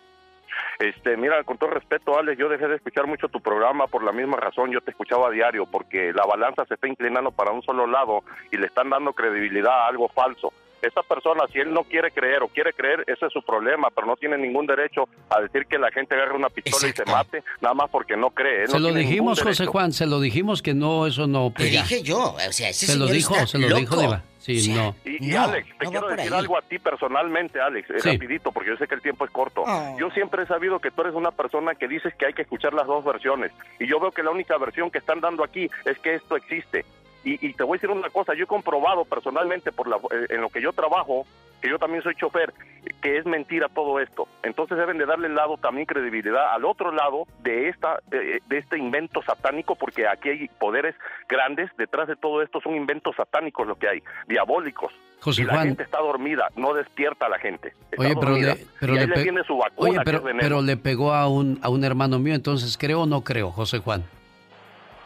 Este, 0.78 1.16
mira, 1.16 1.42
con 1.44 1.58
todo 1.58 1.70
respeto, 1.70 2.18
Alex, 2.18 2.38
yo 2.38 2.48
dejé 2.48 2.66
de 2.66 2.76
escuchar 2.76 3.06
mucho 3.06 3.28
tu 3.28 3.40
programa 3.40 3.86
por 3.86 4.02
la 4.02 4.12
misma 4.12 4.36
razón, 4.36 4.70
yo 4.70 4.80
te 4.80 4.90
escuchaba 4.90 5.28
a 5.28 5.30
diario, 5.30 5.66
porque 5.66 6.12
la 6.12 6.24
balanza 6.24 6.64
se 6.66 6.74
está 6.74 6.88
inclinando 6.88 7.30
para 7.30 7.52
un 7.52 7.62
solo 7.62 7.86
lado 7.86 8.22
y 8.50 8.56
le 8.56 8.66
están 8.66 8.90
dando 8.90 9.12
credibilidad 9.12 9.84
a 9.84 9.86
algo 9.86 10.08
falso. 10.08 10.52
Esta 10.82 11.02
persona, 11.02 11.44
si 11.52 11.58
él 11.58 11.72
no 11.72 11.84
quiere 11.84 12.10
creer 12.10 12.42
o 12.42 12.48
quiere 12.48 12.72
creer, 12.72 13.04
ese 13.06 13.26
es 13.26 13.32
su 13.32 13.42
problema, 13.42 13.88
pero 13.94 14.06
no 14.06 14.16
tiene 14.16 14.38
ningún 14.38 14.66
derecho 14.66 15.08
a 15.28 15.40
decir 15.40 15.66
que 15.66 15.78
la 15.78 15.90
gente 15.90 16.14
agarre 16.14 16.34
una 16.36 16.48
pistola 16.48 16.88
y 16.88 16.92
se 16.92 17.04
mate, 17.04 17.42
nada 17.60 17.74
más 17.74 17.90
porque 17.90 18.16
no 18.16 18.30
cree. 18.30 18.62
Él 18.62 18.68
Se 18.68 18.78
no 18.78 18.88
lo 18.88 18.94
dijimos, 18.94 19.42
José. 19.42 19.66
Juan, 19.66 19.92
se 19.92 20.06
lo 20.06 20.20
dijimos 20.20 20.62
que 20.62 20.74
no, 20.74 21.06
eso 21.06 21.26
no 21.26 21.52
Te 21.56 21.64
pega. 21.64 21.82
dije 21.82 22.02
yo, 22.02 22.34
o 22.34 22.52
sea, 22.52 22.68
ese 22.70 22.86
se 22.86 22.96
lo 22.98 23.06
dijo, 23.06 23.34
está 23.34 23.46
se 23.46 23.58
lo 23.58 23.74
dijo, 23.76 23.96
diva. 24.00 24.22
Sí, 24.38 24.72
no. 24.72 24.96
Y, 25.04 25.26
y 25.26 25.32
No, 25.34 25.42
Alex, 25.44 25.68
te 25.78 25.84
no 25.84 25.90
quiero 25.90 26.08
decir 26.08 26.32
ahí. 26.32 26.38
algo 26.38 26.56
a 26.56 26.62
ti 26.62 26.78
personalmente, 26.78 27.60
Alex, 27.60 27.90
eh, 27.90 28.00
Sí. 28.00 28.12
rapidito, 28.12 28.50
porque 28.52 28.70
yo 28.70 28.76
sé 28.78 28.88
que 28.88 28.94
el 28.94 29.02
tiempo 29.02 29.26
es 29.26 29.30
corto. 29.30 29.64
Oh. 29.66 29.96
Yo 29.98 30.10
siempre 30.10 30.44
he 30.44 30.46
sabido 30.46 30.78
que 30.78 30.90
tú 30.90 31.02
eres 31.02 31.14
una 31.14 31.30
persona 31.30 31.74
que 31.74 31.86
dices 31.86 32.14
que 32.14 32.24
hay 32.26 32.32
que 32.32 32.42
escuchar 32.42 32.72
las 32.72 32.86
dos 32.86 33.04
versiones. 33.04 33.52
Y 33.78 33.86
yo 33.86 34.00
veo 34.00 34.12
que 34.12 34.22
la 34.22 34.30
única 34.30 34.56
versión 34.56 34.90
que 34.90 34.96
están 34.98 35.20
dando 35.20 35.44
aquí 35.44 35.68
es 35.84 35.98
que 35.98 36.14
esto 36.14 36.36
existe. 36.36 36.86
Y, 37.22 37.46
y 37.46 37.52
te 37.52 37.64
voy 37.64 37.76
a 37.76 37.78
decir 37.78 37.90
una 37.90 38.08
cosa, 38.08 38.32
yo 38.34 38.44
he 38.44 38.46
comprobado 38.46 39.04
personalmente 39.04 39.72
por 39.72 39.86
la, 39.88 39.96
eh, 39.96 40.26
en 40.30 40.40
lo 40.40 40.48
que 40.48 40.62
yo 40.62 40.72
trabajo, 40.72 41.26
que 41.60 41.68
yo 41.68 41.78
también 41.78 42.02
soy 42.02 42.14
chofer, 42.14 42.54
que 43.02 43.18
es 43.18 43.26
mentira 43.26 43.68
todo 43.68 44.00
esto. 44.00 44.26
Entonces 44.42 44.78
deben 44.78 44.96
de 44.96 45.04
darle 45.04 45.26
el 45.26 45.34
lado 45.34 45.58
también 45.58 45.84
credibilidad 45.86 46.54
al 46.54 46.64
otro 46.64 46.90
lado 46.92 47.26
de 47.42 47.68
esta 47.68 47.98
eh, 48.10 48.38
de 48.46 48.58
este 48.58 48.78
invento 48.78 49.20
satánico, 49.22 49.74
porque 49.74 50.08
aquí 50.08 50.30
hay 50.30 50.48
poderes 50.58 50.94
grandes 51.28 51.70
detrás 51.76 52.08
de 52.08 52.16
todo 52.16 52.40
esto, 52.40 52.60
son 52.62 52.74
inventos 52.74 53.14
satánicos 53.16 53.66
lo 53.66 53.74
que 53.76 53.88
hay, 53.88 54.02
diabólicos. 54.26 54.90
José 55.20 55.42
y 55.42 55.44
la 55.44 55.52
Juan. 55.52 55.66
gente 55.66 55.82
está 55.82 55.98
dormida, 55.98 56.48
no 56.56 56.72
despierta 56.72 57.26
a 57.26 57.28
la 57.28 57.38
gente. 57.38 57.74
Está 57.90 58.02
Oye, 58.02 58.14
pero 58.18 58.30
dormida. 58.30 58.54
le, 58.54 58.66
pero 58.80 58.94
y 58.94 58.96
ahí 58.98 59.02
le 59.02 59.08
le 59.08 59.14
pe- 59.16 59.22
tiene 59.24 59.44
su 59.44 59.58
vacuna, 59.58 59.90
Oye, 60.02 60.20
pero 60.40 60.62
le 60.62 60.76
pegó 60.78 61.12
a 61.12 61.28
un, 61.28 61.58
a 61.60 61.68
un 61.68 61.84
hermano 61.84 62.18
mío, 62.18 62.34
entonces 62.34 62.78
creo 62.78 63.02
o 63.02 63.06
no 63.06 63.20
creo, 63.22 63.50
José 63.50 63.80
Juan. 63.80 64.02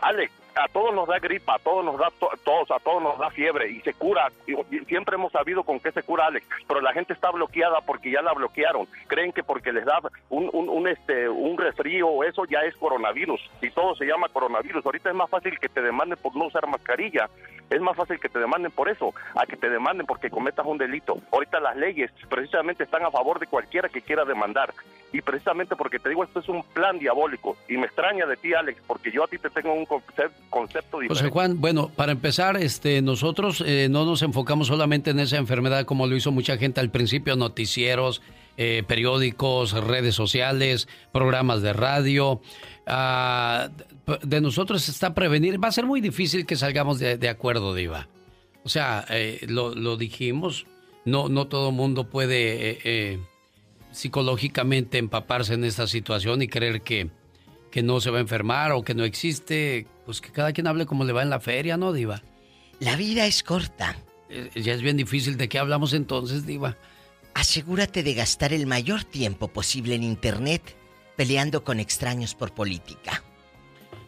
Alex, 0.02 0.30
a 0.56 0.68
todos 0.68 0.94
nos 0.94 1.08
da 1.08 1.18
gripa, 1.18 1.54
a 1.56 1.58
todos 1.58 1.84
nos 1.84 1.98
da 1.98 2.08
to- 2.18 2.30
tos, 2.44 2.70
a 2.70 2.78
todos 2.80 3.02
nos 3.02 3.18
da 3.18 3.30
fiebre 3.30 3.70
y 3.70 3.80
se 3.80 3.94
cura. 3.94 4.30
Y- 4.46 4.54
siempre 4.86 5.16
hemos 5.16 5.32
sabido 5.32 5.62
con 5.64 5.80
qué 5.80 5.90
se 5.92 6.02
cura, 6.02 6.26
Alex, 6.26 6.46
pero 6.68 6.80
la 6.80 6.92
gente 6.92 7.12
está 7.12 7.30
bloqueada 7.30 7.80
porque 7.82 8.10
ya 8.10 8.22
la 8.22 8.32
bloquearon. 8.32 8.86
Creen 9.06 9.32
que 9.32 9.42
porque 9.42 9.72
les 9.72 9.84
da 9.84 9.98
un, 10.30 10.48
un, 10.52 10.68
un, 10.68 10.88
este, 10.88 11.28
un 11.28 11.56
resfrío 11.58 12.08
o 12.08 12.24
eso 12.24 12.44
ya 12.44 12.60
es 12.60 12.76
coronavirus 12.76 13.40
y 13.62 13.70
todo 13.70 13.94
se 13.96 14.04
llama 14.06 14.28
coronavirus. 14.28 14.84
Ahorita 14.86 15.08
es 15.10 15.14
más 15.16 15.30
fácil 15.30 15.58
que 15.58 15.68
te 15.68 15.82
demanden 15.82 16.18
por 16.20 16.34
no 16.36 16.46
usar 16.46 16.66
mascarilla. 16.66 17.28
Es 17.70 17.80
más 17.80 17.96
fácil 17.96 18.20
que 18.20 18.28
te 18.28 18.38
demanden 18.38 18.70
por 18.70 18.88
eso, 18.90 19.14
a 19.34 19.46
que 19.46 19.56
te 19.56 19.70
demanden 19.70 20.06
porque 20.06 20.28
cometas 20.30 20.66
un 20.66 20.76
delito. 20.78 21.16
Ahorita 21.32 21.60
las 21.60 21.74
leyes 21.76 22.10
precisamente 22.28 22.84
están 22.84 23.04
a 23.04 23.10
favor 23.10 23.38
de 23.38 23.46
cualquiera 23.46 23.88
que 23.88 24.02
quiera 24.02 24.24
demandar. 24.24 24.72
Y 25.12 25.22
precisamente 25.22 25.74
porque 25.76 25.98
te 25.98 26.08
digo, 26.10 26.24
esto 26.24 26.40
es 26.40 26.48
un 26.48 26.62
plan 26.62 26.98
diabólico. 26.98 27.56
Y 27.68 27.76
me 27.78 27.86
extraña 27.86 28.26
de 28.26 28.36
ti, 28.36 28.52
Alex, 28.52 28.82
porque 28.86 29.10
yo 29.12 29.24
a 29.24 29.28
ti 29.28 29.38
te 29.38 29.48
tengo 29.48 29.72
un 29.72 29.86
conce- 29.86 30.28
concepto 30.50 31.00
diferente. 31.00 31.22
José 31.22 31.30
Juan, 31.30 31.60
bueno, 31.60 31.88
para 31.88 32.12
empezar, 32.12 32.56
este, 32.56 33.02
nosotros 33.02 33.62
eh, 33.66 33.88
no 33.90 34.04
nos 34.04 34.22
enfocamos 34.22 34.68
solamente 34.68 35.10
en 35.10 35.20
esa 35.20 35.36
enfermedad 35.36 35.84
como 35.84 36.06
lo 36.06 36.16
hizo 36.16 36.32
mucha 36.32 36.56
gente 36.56 36.80
al 36.80 36.90
principio, 36.90 37.36
noticieros, 37.36 38.22
eh, 38.56 38.82
periódicos, 38.86 39.72
redes 39.72 40.14
sociales, 40.14 40.88
programas 41.12 41.62
de 41.62 41.72
radio. 41.72 42.40
Ah, 42.86 43.70
de 44.22 44.40
nosotros 44.40 44.88
está 44.88 45.14
prevenir. 45.14 45.62
Va 45.62 45.68
a 45.68 45.72
ser 45.72 45.86
muy 45.86 46.00
difícil 46.00 46.46
que 46.46 46.56
salgamos 46.56 46.98
de, 46.98 47.16
de 47.16 47.28
acuerdo, 47.28 47.74
Diva. 47.74 48.08
O 48.64 48.68
sea, 48.68 49.04
eh, 49.10 49.44
lo, 49.48 49.74
lo 49.74 49.96
dijimos, 49.96 50.66
no, 51.04 51.28
no 51.28 51.46
todo 51.48 51.72
mundo 51.72 52.08
puede 52.08 53.20
psicológicamente 53.94 54.98
empaparse 54.98 55.54
en 55.54 55.64
esta 55.64 55.86
situación 55.86 56.42
y 56.42 56.48
creer 56.48 56.82
que, 56.82 57.10
que 57.74 57.82
no 57.82 58.00
se 58.00 58.08
va 58.08 58.16
a 58.18 58.20
enfermar 58.20 58.70
o 58.70 58.84
que 58.84 58.94
no 58.94 59.02
existe. 59.02 59.88
Pues 60.06 60.20
que 60.20 60.30
cada 60.30 60.52
quien 60.52 60.68
hable 60.68 60.86
como 60.86 61.02
le 61.02 61.12
va 61.12 61.24
en 61.24 61.30
la 61.30 61.40
feria, 61.40 61.76
¿no, 61.76 61.92
Diva? 61.92 62.22
La 62.78 62.94
vida 62.94 63.26
es 63.26 63.42
corta 63.42 63.96
eh, 64.28 64.48
ya 64.54 64.74
es 64.74 64.80
bien 64.80 64.96
difícil. 64.96 65.36
¿De 65.36 65.48
qué 65.48 65.58
hablamos 65.58 65.92
entonces, 65.92 66.46
Diva? 66.46 66.76
Asegúrate 67.34 68.04
de 68.04 68.14
gastar 68.14 68.52
el 68.52 68.68
mayor 68.68 69.02
tiempo 69.02 69.48
posible 69.48 69.96
en 69.96 70.04
Internet 70.04 70.76
peleando 71.16 71.64
con 71.64 71.80
extraños 71.80 72.36
por 72.36 72.54
política. 72.54 73.24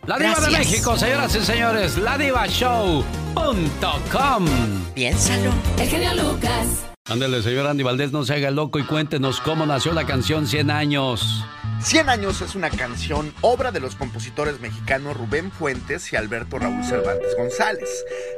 La 0.06 0.16
Diva 0.16 0.38
de 0.38 0.58
México, 0.58 0.96
señoras 0.96 1.34
y 1.34 1.40
señores, 1.40 1.98
ladivashow.com. 1.98 4.46
Piénsalo. 4.94 5.50
El 5.80 5.88
genio 5.88 6.14
Lucas. 6.14 6.95
Ándale, 7.08 7.40
señor 7.40 7.68
Andy 7.68 7.84
Valdés, 7.84 8.10
no 8.10 8.24
se 8.24 8.34
haga 8.34 8.50
loco 8.50 8.80
y 8.80 8.84
cuéntenos 8.84 9.40
cómo 9.40 9.64
nació 9.64 9.92
la 9.92 10.06
canción 10.06 10.48
100 10.48 10.72
años. 10.72 11.44
100 11.80 12.08
años 12.08 12.40
es 12.40 12.56
una 12.56 12.68
canción, 12.68 13.32
obra 13.42 13.70
de 13.70 13.78
los 13.78 13.94
compositores 13.94 14.58
mexicanos 14.60 15.16
Rubén 15.16 15.52
Fuentes 15.52 16.12
y 16.12 16.16
Alberto 16.16 16.58
Raúl 16.58 16.82
Cervantes 16.82 17.36
González. 17.36 17.88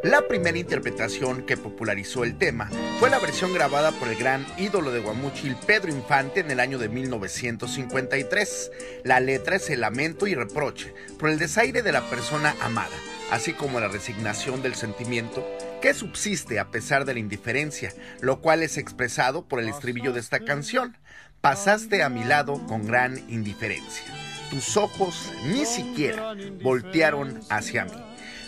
La 0.02 0.28
primera 0.28 0.58
interpretación 0.58 1.46
que 1.46 1.56
popularizó 1.56 2.24
el 2.24 2.36
tema 2.36 2.68
fue 3.00 3.08
la 3.08 3.18
versión 3.18 3.54
grabada 3.54 3.90
por 3.92 4.08
el 4.08 4.16
gran 4.18 4.44
ídolo 4.58 4.90
de 4.90 5.00
Guamuchil 5.00 5.56
Pedro 5.66 5.90
Infante 5.90 6.40
en 6.40 6.50
el 6.50 6.60
año 6.60 6.78
de 6.78 6.90
1953. 6.90 8.70
La 9.04 9.20
letra 9.20 9.56
es 9.56 9.70
el 9.70 9.80
lamento 9.80 10.26
y 10.26 10.34
reproche 10.34 10.92
por 11.18 11.30
el 11.30 11.38
desaire 11.38 11.80
de 11.80 11.92
la 11.92 12.02
persona 12.10 12.54
amada, 12.60 12.96
así 13.30 13.54
como 13.54 13.80
la 13.80 13.88
resignación 13.88 14.60
del 14.60 14.74
sentimiento 14.74 15.42
que 15.81 15.95
subsiste 15.95 16.59
a 16.59 16.70
pesar 16.70 17.05
de 17.05 17.14
la 17.14 17.20
indiferencia, 17.20 17.93
lo 18.20 18.41
cual 18.41 18.62
es 18.62 18.76
expresado 18.76 19.47
por 19.47 19.61
el 19.61 19.68
estribillo 19.68 20.12
de 20.12 20.20
esta 20.20 20.41
canción. 20.41 20.97
Pasaste 21.41 22.03
a 22.03 22.09
mi 22.09 22.24
lado 22.24 22.66
con 22.66 22.87
gran 22.87 23.18
indiferencia. 23.31 24.05
Tus 24.51 24.76
ojos 24.76 25.33
ni 25.45 25.64
siquiera 25.66 26.35
voltearon 26.62 27.41
hacia 27.51 27.85
mí. 27.85 27.93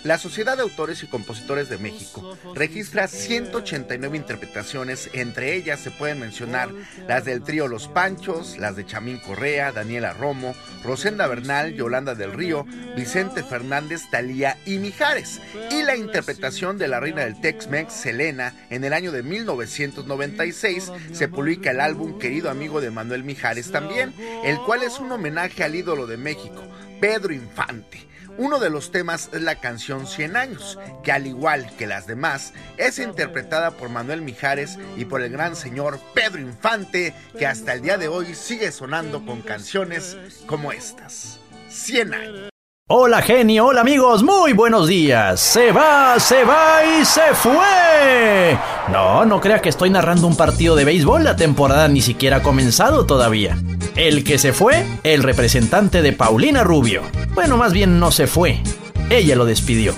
La 0.02 0.16
Sociedad 0.16 0.56
de 0.56 0.62
Autores 0.62 1.02
y 1.02 1.06
Compositores 1.06 1.68
de 1.68 1.76
México 1.76 2.38
registra 2.54 3.06
189 3.06 4.16
interpretaciones, 4.16 5.10
entre 5.12 5.54
ellas 5.54 5.78
se 5.78 5.90
pueden 5.90 6.20
mencionar 6.20 6.70
las 7.06 7.26
del 7.26 7.42
trío 7.42 7.68
Los 7.68 7.86
Panchos, 7.86 8.56
las 8.56 8.76
de 8.76 8.86
Chamín 8.86 9.18
Correa, 9.18 9.72
Daniela 9.72 10.14
Romo, 10.14 10.54
Rosenda 10.82 11.26
Bernal, 11.26 11.74
Yolanda 11.74 12.14
del 12.14 12.32
Río, 12.32 12.64
Vicente 12.96 13.42
Fernández, 13.42 14.00
Talía 14.10 14.56
y 14.64 14.78
Mijares, 14.78 15.42
y 15.70 15.82
la 15.82 15.96
interpretación 15.96 16.78
de 16.78 16.88
la 16.88 16.98
reina 16.98 17.24
del 17.24 17.38
Tex-Mex, 17.38 17.92
Selena, 17.92 18.54
en 18.70 18.84
el 18.84 18.94
año 18.94 19.12
de 19.12 19.22
1996 19.22 20.92
se 21.12 21.28
publica 21.28 21.72
el 21.72 21.80
álbum 21.80 22.18
Querido 22.18 22.48
Amigo 22.48 22.80
de 22.80 22.90
Manuel 22.90 23.22
Mijares 23.22 23.70
también, 23.70 24.14
el 24.44 24.56
cual 24.60 24.82
es 24.82 24.98
un 24.98 25.12
homenaje 25.12 25.62
al 25.62 25.74
ídolo 25.74 26.06
de 26.06 26.16
México, 26.16 26.62
Pedro 27.00 27.34
Infante. 27.34 28.09
Uno 28.40 28.58
de 28.58 28.70
los 28.70 28.90
temas 28.90 29.28
es 29.34 29.42
la 29.42 29.56
canción 29.56 30.06
100 30.06 30.34
años, 30.34 30.78
que 31.02 31.12
al 31.12 31.26
igual 31.26 31.70
que 31.76 31.86
las 31.86 32.06
demás, 32.06 32.54
es 32.78 32.98
interpretada 32.98 33.72
por 33.72 33.90
Manuel 33.90 34.22
Mijares 34.22 34.78
y 34.96 35.04
por 35.04 35.20
el 35.20 35.30
gran 35.30 35.54
señor 35.54 36.00
Pedro 36.14 36.40
Infante, 36.40 37.14
que 37.38 37.46
hasta 37.46 37.74
el 37.74 37.82
día 37.82 37.98
de 37.98 38.08
hoy 38.08 38.34
sigue 38.34 38.72
sonando 38.72 39.26
con 39.26 39.42
canciones 39.42 40.16
como 40.46 40.72
estas. 40.72 41.38
100 41.68 42.14
años. 42.14 42.49
Hola 42.92 43.22
genio, 43.22 43.66
hola 43.66 43.82
amigos, 43.82 44.24
muy 44.24 44.52
buenos 44.52 44.88
días. 44.88 45.38
Se 45.38 45.70
va, 45.70 46.18
se 46.18 46.42
va 46.42 46.80
y 46.84 47.04
se 47.04 47.34
fue. 47.34 48.58
No, 48.90 49.24
no 49.24 49.40
crea 49.40 49.62
que 49.62 49.68
estoy 49.68 49.90
narrando 49.90 50.26
un 50.26 50.36
partido 50.36 50.74
de 50.74 50.84
béisbol, 50.84 51.22
la 51.22 51.36
temporada 51.36 51.86
ni 51.86 52.00
siquiera 52.00 52.38
ha 52.38 52.42
comenzado 52.42 53.06
todavía. 53.06 53.56
El 53.94 54.24
que 54.24 54.38
se 54.38 54.52
fue, 54.52 54.84
el 55.04 55.22
representante 55.22 56.02
de 56.02 56.12
Paulina 56.12 56.64
Rubio. 56.64 57.02
Bueno, 57.32 57.56
más 57.56 57.72
bien 57.72 58.00
no 58.00 58.10
se 58.10 58.26
fue, 58.26 58.60
ella 59.08 59.36
lo 59.36 59.44
despidió. 59.44 59.94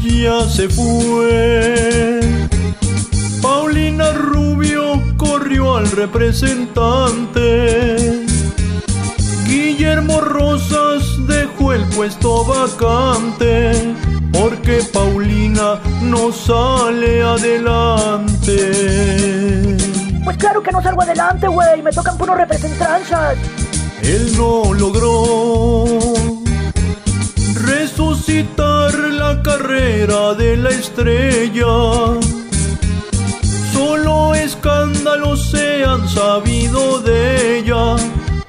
Ya 0.00 0.48
se 0.48 0.68
fue. 0.68 2.20
Paulina 3.42 4.12
Rubio 4.12 5.02
corrió 5.16 5.76
al 5.76 5.90
representante. 5.90 8.21
Guillermo 9.52 10.22
Rosas 10.22 11.26
dejó 11.26 11.74
el 11.74 11.84
puesto 11.88 12.42
vacante 12.42 13.94
porque 14.32 14.80
Paulina 14.90 15.78
no 16.00 16.32
sale 16.32 17.20
adelante. 17.22 18.56
Pues 20.24 20.38
claro 20.38 20.62
que 20.62 20.72
no 20.72 20.82
salgo 20.82 21.02
adelante, 21.02 21.48
güey. 21.48 21.82
Me 21.82 21.92
tocan 21.92 22.16
puros 22.16 22.38
representanzas. 22.38 23.36
Él 24.02 24.34
no 24.38 24.72
logró 24.72 26.00
resucitar 27.52 28.94
la 28.94 29.42
carrera 29.42 30.32
de 30.32 30.56
la 30.56 30.70
estrella. 30.70 31.66
Solo 33.70 34.34
escándalos 34.34 35.50
se 35.50 35.84
han 35.84 36.08
sabido 36.08 37.00
de 37.00 37.58
ella 37.58 37.96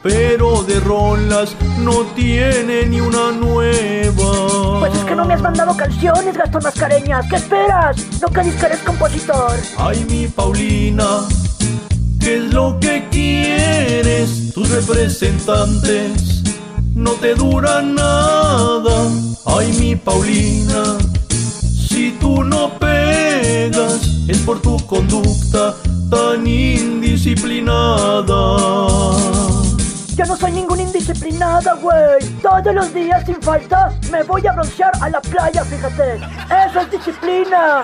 pero 0.04 0.64
de 0.64 0.82
rolas 0.82 1.56
no 1.80 2.02
tiene 2.14 2.86
ni 2.86 3.00
una 3.00 3.32
nueva. 3.32 4.80
Pues 4.82 4.94
es 4.94 5.06
que 5.06 5.16
no 5.16 5.24
me 5.24 5.34
has 5.34 5.42
mandado 5.42 5.76
canciones, 5.78 6.38
Gastón 6.38 6.64
Mascareñas. 6.64 7.26
¿Qué 7.30 7.38
esperas? 7.38 7.96
No 8.22 8.28
que 8.28 8.42
que 8.42 8.66
eres 8.66 8.80
compositor. 8.80 9.54
Ay, 9.78 10.06
mi 10.10 10.28
Paulina, 10.28 11.22
¿qué 12.20 12.36
es 12.38 12.54
lo 12.54 12.78
que 12.82 13.08
quieres? 13.10 14.54
Tus 14.54 14.70
representantes 14.70 16.44
no 16.94 17.12
te 17.12 17.34
duran 17.34 17.96
nada. 17.96 19.08
Ay, 19.46 19.72
mi 19.80 19.96
Paulina, 19.96 20.98
si 21.30 22.12
tú 22.20 22.44
no 22.44 22.78
pegas 22.78 24.02
es 24.28 24.40
por 24.40 24.62
tu 24.62 24.76
conducta 24.86 25.76
tan 26.10 26.46
indisciplinada. 26.46 29.33
Yo 30.16 30.26
no 30.26 30.36
soy 30.38 30.52
ninguna 30.52 30.84
indisciplinada, 30.84 31.74
güey. 31.74 32.20
Todos 32.42 32.74
los 32.76 32.94
días 32.94 33.26
sin 33.26 33.42
falta 33.42 33.92
me 34.12 34.22
voy 34.24 34.46
a 34.46 34.54
broncear 34.54 34.92
a 35.02 35.10
la 35.10 35.20
playa, 35.20 35.64
fíjate. 35.66 36.16
Eso 36.68 36.80
es 36.82 36.92
disciplina. 36.92 37.84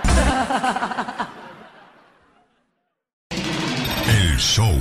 El 3.31 4.37
show. 4.37 4.75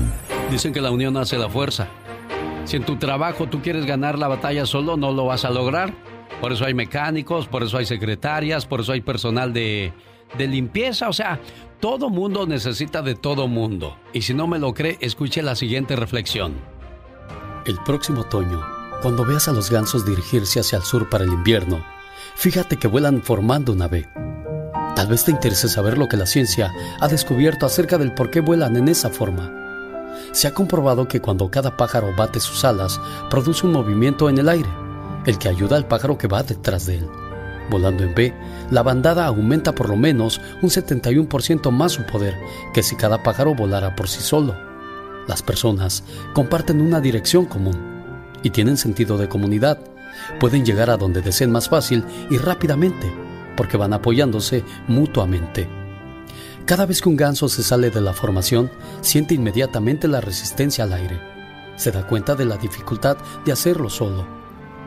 Dicen 0.51 0.75
que 0.75 0.83
la 0.83 0.91
unión 0.91 1.17
hace 1.17 1.39
la 1.39 1.49
fuerza. 1.49 1.89
Si 2.65 2.77
en 2.77 2.85
tu 2.85 2.97
trabajo 2.97 3.47
tú 3.47 3.63
quieres 3.63 3.87
ganar 3.87 4.19
la 4.19 4.29
batalla 4.29 4.67
solo, 4.67 4.99
no 4.99 5.13
lo 5.13 5.25
vas 5.25 5.47
a 5.47 5.51
lograr. 5.51 5.95
Por 6.43 6.53
eso 6.53 6.67
hay 6.67 6.75
mecánicos, 6.75 7.49
por 7.49 7.63
eso 7.63 7.79
hay 7.79 7.87
secretarias, 7.87 8.67
por 8.67 8.81
eso 8.81 8.93
hay 8.93 9.01
personal 9.01 9.55
de, 9.55 9.95
de 10.37 10.47
limpieza. 10.49 11.09
O 11.09 11.15
sea, 11.15 11.41
todo 11.81 12.11
mundo 12.11 12.47
necesita 12.47 13.01
de 13.01 13.15
todo 13.15 13.49
mundo. 13.49 13.97
Y 14.13 14.21
si 14.21 14.35
no 14.35 14.47
me 14.47 14.59
lo 14.59 14.75
cree, 14.75 14.99
escuche 15.01 15.41
la 15.43 15.55
siguiente 15.55 15.97
reflexión. 15.97 16.78
El 17.69 17.77
próximo 17.85 18.23
otoño, 18.23 18.63
cuando 19.03 19.27
veas 19.27 19.47
a 19.47 19.53
los 19.53 19.71
gansos 19.71 20.07
dirigirse 20.07 20.59
hacia 20.59 20.79
el 20.79 20.85
sur 20.85 21.11
para 21.11 21.25
el 21.25 21.35
invierno, 21.35 21.85
fíjate 22.35 22.79
que 22.79 22.89
vuelan 22.89 23.21
formando 23.21 23.75
una 23.75 23.89
V. 23.89 24.09
Tal 24.97 25.07
vez 25.07 25.25
te 25.25 25.33
interese 25.33 25.69
saber 25.69 25.99
lo 25.99 26.09
que 26.09 26.17
la 26.17 26.25
ciencia 26.25 26.73
ha 26.99 27.09
descubierto 27.09 27.67
acerca 27.67 27.99
del 27.99 28.15
por 28.15 28.31
qué 28.31 28.41
vuelan 28.41 28.79
en 28.79 28.89
esa 28.89 29.11
forma. 29.11 29.53
Se 30.33 30.49
ha 30.49 30.55
comprobado 30.55 31.09
que 31.09 31.21
cuando 31.21 31.51
cada 31.51 31.77
pájaro 31.77 32.17
bate 32.17 32.41
sus 32.41 32.65
alas, 32.65 32.99
produce 33.29 33.67
un 33.67 33.75
movimiento 33.75 34.31
en 34.31 34.39
el 34.39 34.49
aire, 34.49 34.71
el 35.27 35.37
que 35.37 35.51
ayuda 35.51 35.77
al 35.77 35.87
pájaro 35.87 36.17
que 36.17 36.27
va 36.27 36.43
detrás 36.43 36.87
de 36.87 36.97
él. 36.97 37.11
Volando 37.69 38.03
en 38.03 38.13
V, 38.13 38.35
la 38.71 38.83
bandada 38.83 39.27
aumenta 39.27 39.75
por 39.75 39.91
lo 39.91 39.97
menos 39.97 40.41
un 40.63 40.71
71% 40.71 41.71
más 41.71 41.93
su 41.93 42.07
poder 42.07 42.35
que 42.73 42.83
si 42.83 42.97
cada 42.97 43.23
pájaro 43.23 43.55
volara 43.55 43.95
por 43.95 44.09
sí 44.09 44.23
solo. 44.23 44.68
Las 45.29 45.43
personas 45.43 46.03
comparten 46.33 46.81
una 46.81 47.01
dirección 47.01 47.45
común 47.45 47.77
y 48.43 48.51
tienen 48.51 48.77
sentido 48.77 49.19
de 49.19 49.29
comunidad. 49.29 49.79
Pueden 50.41 50.65
llegar 50.65 50.91
a 50.91 50.97
donde 50.97 51.21
deseen 51.21 51.53
más 51.53 51.69
fácil 51.69 52.05
y 52.31 52.39
rápidamente 52.39 53.13
porque 53.57 53.77
van 53.77 53.93
apoyándose 53.93 54.65
mutuamente. 54.89 55.69
Cada 56.65 56.87
vez 56.87 57.03
que 57.03 57.09
un 57.09 57.17
ganso 57.17 57.49
se 57.49 57.63
sale 57.63 57.91
de 57.91 58.01
la 58.01 58.13
formación, 58.13 58.71
siente 59.01 59.35
inmediatamente 59.35 60.09
la 60.09 60.21
resistencia 60.21 60.85
al 60.85 60.93
aire. 60.93 61.21
Se 61.77 61.91
da 61.91 62.07
cuenta 62.07 62.35
de 62.35 62.45
la 62.45 62.57
dificultad 62.57 63.17
de 63.45 63.53
hacerlo 63.53 63.91
solo 63.91 64.27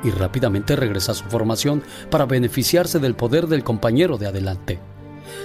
y 0.04 0.10
rápidamente 0.10 0.76
regresa 0.76 1.12
a 1.12 1.16
su 1.16 1.26
formación 1.26 1.84
para 2.10 2.26
beneficiarse 2.26 3.00
del 3.00 3.16
poder 3.16 3.48
del 3.48 3.64
compañero 3.64 4.18
de 4.18 4.28
adelante. 4.28 4.80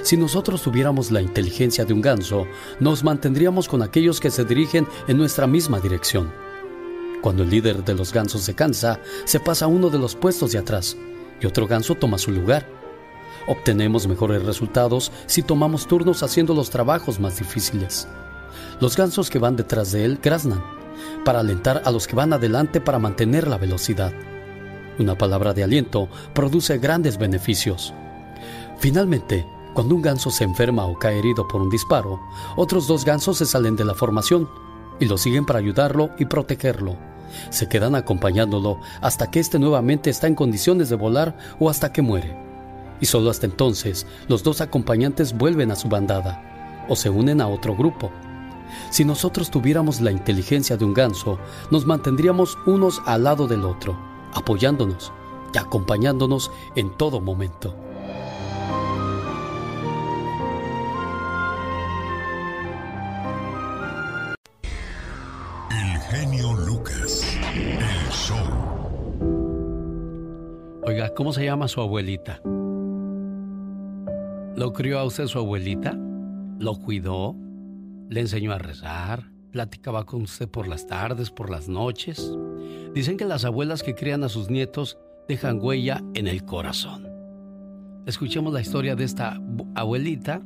Si 0.03 0.17
nosotros 0.17 0.63
tuviéramos 0.63 1.11
la 1.11 1.21
inteligencia 1.21 1.85
de 1.85 1.93
un 1.93 2.01
ganso, 2.01 2.47
nos 2.81 3.05
mantendríamos 3.05 3.69
con 3.69 3.83
aquellos 3.83 4.21
que 4.21 4.31
se 4.31 4.45
dirigen 4.45 4.87
en 5.09 5.17
nuestra 5.17 5.47
misma 5.47 5.81
dirección. 5.81 6.33
Cuando 7.23 7.43
el 7.43 7.51
líder 7.51 7.85
de 7.85 7.95
los 7.95 8.13
gansos 8.13 8.43
se 8.43 8.55
cansa, 8.55 9.01
se 9.25 9.41
pasa 9.41 9.67
uno 9.67 9.91
de 9.91 9.99
los 9.99 10.15
puestos 10.15 10.53
de 10.53 10.59
atrás 10.59 10.97
y 11.41 11.47
otro 11.47 11.67
ganso 11.67 11.95
toma 11.95 12.19
su 12.19 12.31
lugar. 12.31 12.69
Obtenemos 13.47 14.07
mejores 14.07 14.45
resultados 14.45 15.13
si 15.27 15.43
tomamos 15.43 15.87
turnos 15.87 16.23
haciendo 16.23 16.55
los 16.55 16.71
trabajos 16.71 17.21
más 17.21 17.39
difíciles. 17.39 18.09
Los 18.81 18.97
gansos 18.97 19.31
que 19.31 19.39
van 19.39 19.57
detrás 19.57 19.93
de 19.93 20.05
él 20.05 20.19
graznan, 20.23 20.63
para 21.25 21.41
alentar 21.41 21.83
a 21.85 21.91
los 21.91 22.07
que 22.07 22.17
van 22.17 22.33
adelante 22.33 22.81
para 22.81 22.99
mantener 22.99 23.49
la 23.49 23.59
velocidad. 23.59 24.13
Una 24.99 25.17
palabra 25.19 25.53
de 25.53 25.63
aliento 25.63 26.09
produce 26.33 26.79
grandes 26.79 27.19
beneficios. 27.19 27.93
Finalmente, 28.79 29.47
Cuando 29.77 29.95
un 29.95 30.01
ganso 30.01 30.31
se 30.31 30.43
enferma 30.43 30.87
o 30.87 30.99
cae 30.99 31.19
herido 31.19 31.47
por 31.47 31.61
un 31.61 31.69
disparo, 31.69 32.19
otros 32.57 32.87
dos 32.87 33.05
gansos 33.05 33.37
se 33.37 33.45
salen 33.45 33.77
de 33.77 33.85
la 33.85 33.93
formación 33.93 34.49
y 34.99 35.05
lo 35.05 35.19
siguen 35.19 35.45
para 35.45 35.59
ayudarlo 35.59 36.09
y 36.19 36.25
protegerlo. 36.25 36.97
Se 37.51 37.69
quedan 37.69 37.95
acompañándolo 37.95 38.81
hasta 39.03 39.31
que 39.31 39.39
éste 39.39 39.59
nuevamente 39.59 40.09
está 40.09 40.29
en 40.29 40.35
condiciones 40.35 40.89
de 40.89 40.97
volar 40.97 41.37
o 41.61 41.69
hasta 41.69 41.93
que 41.93 42.01
muere. 42.01 42.35
Y 43.03 43.05
solo 43.05 43.29
hasta 43.29 43.45
entonces 43.45 44.07
los 44.29 44.43
dos 44.43 44.63
acompañantes 44.63 45.37
vuelven 45.37 45.71
a 45.71 45.77
su 45.77 45.91
bandada 45.91 46.87
o 46.89 46.97
se 46.97 47.11
unen 47.11 47.43
a 47.43 47.47
otro 47.47 47.77
grupo. 47.77 48.11
Si 48.89 49.05
nosotros 49.05 49.51
tuviéramos 49.51 50.01
la 50.01 50.11
inteligencia 50.11 50.79
de 50.79 50.87
un 50.87 50.95
ganso, 50.95 51.39
nos 51.71 51.85
mantendríamos 51.85 52.57
unos 52.65 53.03
al 53.05 53.25
lado 53.25 53.47
del 53.47 53.67
otro, 53.67 53.95
apoyándonos 54.33 55.13
y 55.53 55.59
acompañándonos 55.59 56.51
en 56.77 56.97
todo 56.97 57.21
momento. 57.21 57.77
Oiga, 70.89 71.13
¿cómo 71.15 71.33
se 71.33 71.45
llama 71.45 71.67
su 71.67 71.81
abuelita? 71.81 72.41
¿Lo 74.55 74.73
crió 74.73 75.01
a 75.01 75.05
usted 75.05 75.27
su 75.27 75.37
abuelita? 75.37 75.99
¿Lo 76.61 76.77
cuidó? 76.77 77.35
¿Le 78.09 78.21
enseñó 78.21 78.53
a 78.53 78.59
rezar? 78.59 79.33
¿Platicaba 79.51 80.07
con 80.07 80.23
usted 80.23 80.49
por 80.49 80.69
las 80.69 80.87
tardes, 80.87 81.33
por 81.33 81.51
las 81.51 81.69
noches? 81.69 82.33
Dicen 82.95 83.17
que 83.17 83.25
las 83.25 83.45
abuelas 83.45 83.83
que 83.83 83.97
crían 83.97 84.23
a 84.23 84.29
sus 84.29 84.49
nietos 84.49 84.97
dejan 85.27 85.59
huella 85.61 86.05
en 86.15 86.29
el 86.29 86.45
corazón. 86.45 87.09
Escuchemos 88.07 88.53
la 88.53 88.61
historia 88.61 88.95
de 88.95 89.03
esta 89.03 89.41
abuelita 89.75 90.41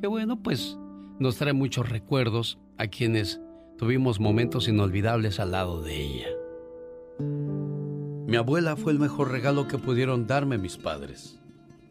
que 0.00 0.08
bueno, 0.08 0.42
pues 0.42 0.76
nos 1.20 1.36
trae 1.36 1.52
muchos 1.52 1.88
recuerdos 1.88 2.58
a 2.78 2.88
quienes 2.88 3.40
tuvimos 3.78 4.18
momentos 4.18 4.66
inolvidables 4.66 5.38
al 5.38 5.52
lado 5.52 5.82
de 5.82 6.02
ella. 6.02 6.43
Mi 8.34 8.38
abuela 8.38 8.74
fue 8.74 8.90
el 8.90 8.98
mejor 8.98 9.30
regalo 9.30 9.68
que 9.68 9.78
pudieron 9.78 10.26
darme 10.26 10.58
mis 10.58 10.76
padres, 10.76 11.38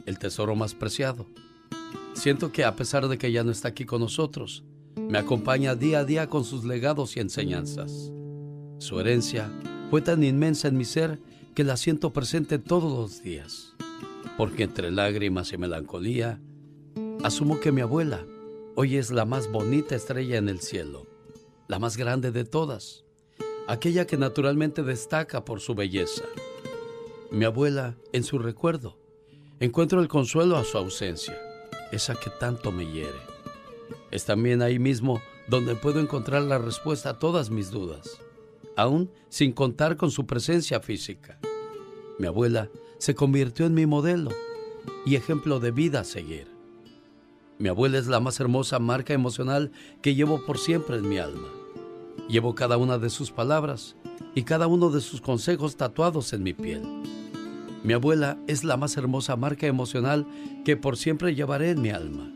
el 0.05 0.19
tesoro 0.19 0.57
más 0.57 0.73
preciado. 0.73 1.25
Siento 2.15 2.51
que 2.51 2.65
a 2.65 2.75
pesar 2.75 3.07
de 3.07 3.17
que 3.17 3.31
ya 3.31 3.45
no 3.45 3.51
está 3.51 3.69
aquí 3.69 3.85
con 3.85 4.01
nosotros, 4.01 4.65
me 4.97 5.17
acompaña 5.17 5.75
día 5.75 5.99
a 5.99 6.03
día 6.03 6.27
con 6.27 6.43
sus 6.43 6.65
legados 6.65 7.15
y 7.15 7.21
enseñanzas. 7.21 8.11
Su 8.77 8.99
herencia 8.99 9.49
fue 9.89 10.01
tan 10.01 10.21
inmensa 10.21 10.67
en 10.67 10.75
mi 10.75 10.83
ser 10.83 11.17
que 11.55 11.63
la 11.63 11.77
siento 11.77 12.11
presente 12.11 12.59
todos 12.59 12.91
los 12.91 13.23
días, 13.23 13.73
porque 14.35 14.63
entre 14.63 14.91
lágrimas 14.91 15.53
y 15.53 15.57
melancolía, 15.57 16.41
asumo 17.23 17.61
que 17.61 17.71
mi 17.71 17.79
abuela 17.79 18.25
hoy 18.75 18.97
es 18.97 19.11
la 19.11 19.23
más 19.23 19.49
bonita 19.49 19.95
estrella 19.95 20.39
en 20.39 20.49
el 20.49 20.59
cielo, 20.59 21.07
la 21.69 21.79
más 21.79 21.95
grande 21.95 22.33
de 22.33 22.43
todas, 22.43 23.05
aquella 23.67 24.05
que 24.05 24.17
naturalmente 24.17 24.83
destaca 24.83 25.45
por 25.45 25.61
su 25.61 25.75
belleza. 25.75 26.23
Mi 27.31 27.45
abuela, 27.45 27.95
en 28.11 28.23
su 28.23 28.37
recuerdo, 28.37 28.97
encuentro 29.59 30.01
el 30.01 30.07
consuelo 30.07 30.57
a 30.57 30.63
su 30.63 30.77
ausencia, 30.77 31.37
esa 31.91 32.15
que 32.15 32.29
tanto 32.29 32.71
me 32.71 32.85
hiere. 32.85 33.19
Es 34.11 34.25
también 34.25 34.61
ahí 34.61 34.79
mismo 34.79 35.21
donde 35.47 35.75
puedo 35.75 35.99
encontrar 35.99 36.43
la 36.43 36.57
respuesta 36.57 37.11
a 37.11 37.19
todas 37.19 37.49
mis 37.49 37.71
dudas, 37.71 38.19
aún 38.75 39.11
sin 39.29 39.51
contar 39.53 39.97
con 39.97 40.11
su 40.11 40.25
presencia 40.25 40.79
física. 40.79 41.39
Mi 42.19 42.27
abuela 42.27 42.69
se 42.97 43.15
convirtió 43.15 43.65
en 43.65 43.73
mi 43.73 43.85
modelo 43.85 44.31
y 45.05 45.15
ejemplo 45.15 45.59
de 45.59 45.71
vida 45.71 46.01
a 46.01 46.03
seguir. 46.03 46.47
Mi 47.57 47.69
abuela 47.69 47.97
es 47.97 48.07
la 48.07 48.19
más 48.19 48.39
hermosa 48.39 48.79
marca 48.79 49.13
emocional 49.13 49.71
que 50.01 50.15
llevo 50.15 50.45
por 50.45 50.57
siempre 50.57 50.97
en 50.97 51.07
mi 51.07 51.17
alma. 51.17 51.62
Llevo 52.29 52.55
cada 52.55 52.77
una 52.77 52.97
de 52.97 53.09
sus 53.09 53.31
palabras 53.31 53.95
y 54.33 54.43
cada 54.43 54.67
uno 54.67 54.89
de 54.89 55.01
sus 55.01 55.21
consejos 55.21 55.75
tatuados 55.75 56.33
en 56.33 56.43
mi 56.43 56.53
piel. 56.53 56.81
Mi 57.83 57.93
abuela 57.93 58.37
es 58.47 58.63
la 58.63 58.77
más 58.77 58.95
hermosa 58.95 59.35
marca 59.35 59.67
emocional 59.67 60.25
que 60.63 60.77
por 60.77 60.97
siempre 60.97 61.35
llevaré 61.35 61.71
en 61.71 61.81
mi 61.81 61.89
alma. 61.89 62.31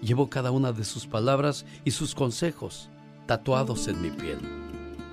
Llevo 0.00 0.30
cada 0.30 0.50
una 0.50 0.72
de 0.72 0.84
sus 0.84 1.06
palabras 1.06 1.66
y 1.84 1.90
sus 1.90 2.14
consejos 2.14 2.90
tatuados 3.26 3.88
en 3.88 4.00
mi 4.00 4.10
piel. 4.10 4.38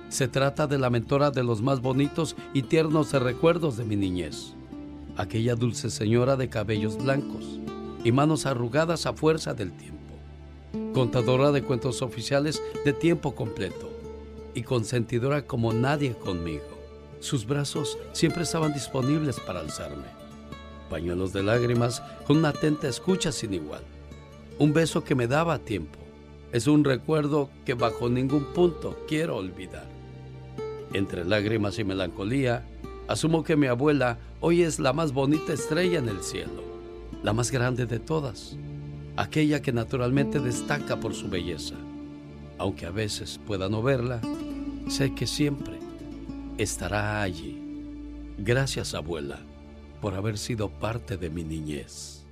Se 0.08 0.28
trata 0.28 0.66
de 0.66 0.78
la 0.78 0.90
mentora 0.90 1.30
de 1.30 1.42
los 1.42 1.62
más 1.62 1.80
bonitos 1.80 2.36
y 2.54 2.62
tiernos 2.62 3.12
recuerdos 3.12 3.76
de 3.76 3.84
mi 3.84 3.96
niñez. 3.96 4.54
Aquella 5.16 5.56
dulce 5.56 5.90
señora 5.90 6.36
de 6.36 6.48
cabellos 6.48 6.96
blancos 6.96 7.58
y 8.04 8.12
manos 8.12 8.46
arrugadas 8.46 9.06
a 9.06 9.14
fuerza 9.14 9.52
del 9.54 9.72
tiempo. 9.72 9.98
Contadora 10.94 11.50
de 11.50 11.62
cuentos 11.62 12.02
oficiales 12.02 12.62
de 12.84 12.92
tiempo 12.92 13.34
completo 13.34 13.91
y 14.54 14.62
consentidora 14.62 15.46
como 15.46 15.72
nadie 15.72 16.14
conmigo. 16.14 16.64
Sus 17.20 17.46
brazos 17.46 17.98
siempre 18.12 18.42
estaban 18.42 18.72
disponibles 18.72 19.38
para 19.40 19.60
alzarme. 19.60 20.06
Pañuelos 20.90 21.32
de 21.32 21.42
lágrimas 21.42 22.02
con 22.26 22.38
una 22.38 22.50
atenta 22.50 22.88
escucha 22.88 23.32
sin 23.32 23.54
igual. 23.54 23.82
Un 24.58 24.72
beso 24.72 25.04
que 25.04 25.14
me 25.14 25.26
daba 25.26 25.54
a 25.54 25.58
tiempo. 25.58 25.98
Es 26.52 26.66
un 26.66 26.84
recuerdo 26.84 27.48
que 27.64 27.74
bajo 27.74 28.08
ningún 28.08 28.44
punto 28.52 28.98
quiero 29.08 29.36
olvidar. 29.36 29.86
Entre 30.92 31.24
lágrimas 31.24 31.78
y 31.78 31.84
melancolía, 31.84 32.66
asumo 33.08 33.42
que 33.44 33.56
mi 33.56 33.68
abuela 33.68 34.18
hoy 34.40 34.62
es 34.62 34.78
la 34.78 34.92
más 34.92 35.12
bonita 35.12 35.52
estrella 35.52 35.98
en 35.98 36.08
el 36.08 36.22
cielo, 36.22 36.62
la 37.22 37.32
más 37.32 37.50
grande 37.50 37.86
de 37.86 37.98
todas, 37.98 38.56
aquella 39.16 39.62
que 39.62 39.72
naturalmente 39.72 40.40
destaca 40.40 41.00
por 41.00 41.14
su 41.14 41.28
belleza. 41.28 41.76
Aunque 42.58 42.84
a 42.84 42.90
veces 42.90 43.40
pueda 43.46 43.68
no 43.68 43.82
verla, 43.82 44.20
sé 44.88 45.14
que 45.14 45.26
siempre 45.26 45.78
estará 46.58 47.22
allí. 47.22 47.58
Gracias, 48.38 48.94
abuela, 48.94 49.38
por 50.00 50.14
haber 50.14 50.38
sido 50.38 50.68
parte 50.70 51.16
de 51.16 51.30
mi 51.30 51.44
niñez. 51.44 52.26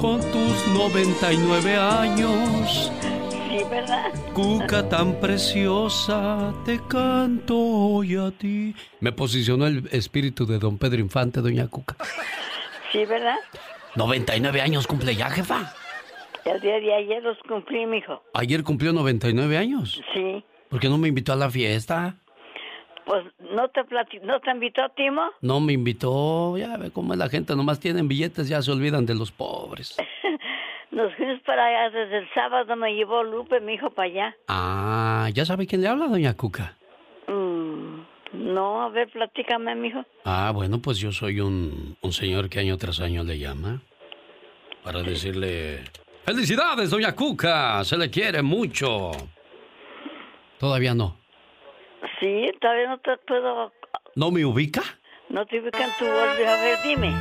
Con 0.00 0.20
tus 0.20 0.68
99 0.74 1.76
años, 1.76 2.92
Sí, 3.48 3.64
¿verdad? 3.70 4.12
Cuca 4.34 4.86
tan 4.88 5.14
preciosa, 5.18 6.52
te 6.66 6.78
canto 6.86 7.56
hoy 7.56 8.16
a 8.16 8.30
ti. 8.30 8.74
Me 9.00 9.12
posicionó 9.12 9.66
el 9.66 9.88
espíritu 9.92 10.44
de 10.44 10.58
don 10.58 10.76
Pedro 10.76 11.00
Infante, 11.00 11.40
doña 11.40 11.66
Cuca. 11.68 11.96
Sí, 12.92 13.04
¿verdad? 13.06 13.36
99 13.94 14.60
años 14.60 14.86
cumple 14.86 15.16
ya, 15.16 15.30
jefa. 15.30 15.72
El 16.46 16.60
día 16.60 16.78
de 16.78 16.94
ayer 16.94 17.22
los 17.22 17.36
cumplí, 17.48 17.86
mijo. 17.86 18.22
Ayer 18.32 18.62
cumplió 18.62 18.92
99 18.92 19.58
años. 19.58 20.00
Sí. 20.14 20.44
¿Por 20.68 20.78
qué 20.78 20.88
no 20.88 20.96
me 20.96 21.08
invitó 21.08 21.32
a 21.32 21.36
la 21.36 21.50
fiesta? 21.50 22.16
Pues, 23.04 23.24
¿no 23.38 23.68
te, 23.68 23.82
¿no 24.22 24.40
te 24.40 24.50
invitó 24.50 24.88
Timo? 24.96 25.22
No 25.40 25.60
me 25.60 25.72
invitó. 25.72 26.56
Ya 26.56 26.76
ve 26.76 26.90
cómo 26.92 27.12
es 27.14 27.18
la 27.18 27.28
gente, 27.28 27.54
nomás 27.56 27.80
tienen 27.80 28.08
billetes, 28.08 28.48
ya 28.48 28.62
se 28.62 28.70
olvidan 28.70 29.06
de 29.06 29.14
los 29.14 29.32
pobres. 29.32 29.96
Nos 30.92 31.14
fuimos 31.14 31.40
para 31.42 31.66
allá 31.66 31.90
desde 31.90 32.18
el 32.18 32.28
sábado, 32.32 32.74
me 32.76 32.94
llevó 32.94 33.22
Lupe, 33.22 33.60
mi 33.60 33.74
hijo, 33.74 33.90
para 33.90 34.08
allá. 34.08 34.36
Ah, 34.48 35.28
¿ya 35.34 35.44
sabe 35.44 35.66
quién 35.66 35.82
le 35.82 35.88
habla, 35.88 36.06
doña 36.06 36.34
Cuca? 36.34 36.76
Mm, 37.26 38.00
no, 38.32 38.82
a 38.82 38.88
ver, 38.88 39.10
platícame, 39.10 39.74
mijo. 39.74 40.04
Ah, 40.24 40.52
bueno, 40.54 40.80
pues 40.80 40.98
yo 40.98 41.10
soy 41.12 41.40
un, 41.40 41.96
un 42.00 42.12
señor 42.12 42.48
que 42.48 42.60
año 42.60 42.76
tras 42.78 43.00
año 43.00 43.24
le 43.24 43.38
llama 43.38 43.82
para 44.82 45.02
decirle... 45.02 45.80
¡Felicidades, 46.26 46.90
doña 46.90 47.14
Cuca! 47.14 47.84
Se 47.84 47.96
le 47.96 48.10
quiere 48.10 48.42
mucho. 48.42 49.12
Todavía 50.58 50.92
no. 50.92 51.16
Sí, 52.18 52.50
todavía 52.60 52.88
no 52.88 52.98
te 52.98 53.16
puedo... 53.18 53.72
¿No 54.16 54.32
me 54.32 54.44
ubica? 54.44 54.82
No 55.28 55.46
te 55.46 55.60
ubican 55.60 55.88
tu 56.00 56.04
voz. 56.04 56.14
A 56.14 56.62
ver, 56.62 56.78
dime. 56.82 57.14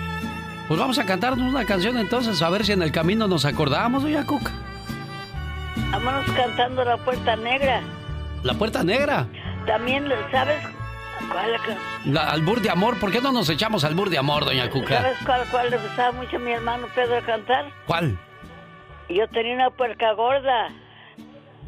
Pues 0.68 0.80
vamos 0.80 0.98
a 0.98 1.06
cantarnos 1.06 1.48
una 1.48 1.66
canción 1.66 1.98
entonces, 1.98 2.42
a 2.42 2.50
ver 2.50 2.66
si 2.66 2.72
en 2.72 2.82
el 2.82 2.92
camino 2.92 3.28
nos 3.28 3.46
acordamos, 3.46 4.02
doña 4.02 4.26
Cuca. 4.26 4.52
Vámonos 5.92 6.26
cantando 6.32 6.84
La 6.84 6.98
Puerta 6.98 7.36
Negra. 7.36 7.82
La 8.42 8.56
Puerta 8.56 8.84
Negra. 8.84 9.28
También, 9.68 10.10
¿sabes 10.32 10.64
cuál, 11.32 11.60
La 12.06 12.32
albur 12.32 12.60
de 12.60 12.72
amor. 12.72 13.00
¿Por 13.00 13.12
qué 13.12 13.22
no 13.22 13.32
nos 13.32 13.50
echamos 13.50 13.84
albur 13.84 14.10
de 14.10 14.18
amor, 14.18 14.46
doña 14.46 14.68
Cuca? 14.72 15.04
¿sabes 15.04 15.18
cuál, 15.24 15.48
cuál 15.52 15.70
le 15.70 15.78
gustaba 15.78 16.12
mucho 16.14 16.38
a 16.38 16.40
mi 16.40 16.54
hermano 16.54 16.88
Pedro 16.96 17.24
cantar? 17.24 17.72
¿Cuál? 17.86 18.18
Yo 19.10 19.28
tenía 19.30 19.54
una 19.54 19.70
puerca 19.70 20.14
gorda. 20.14 20.70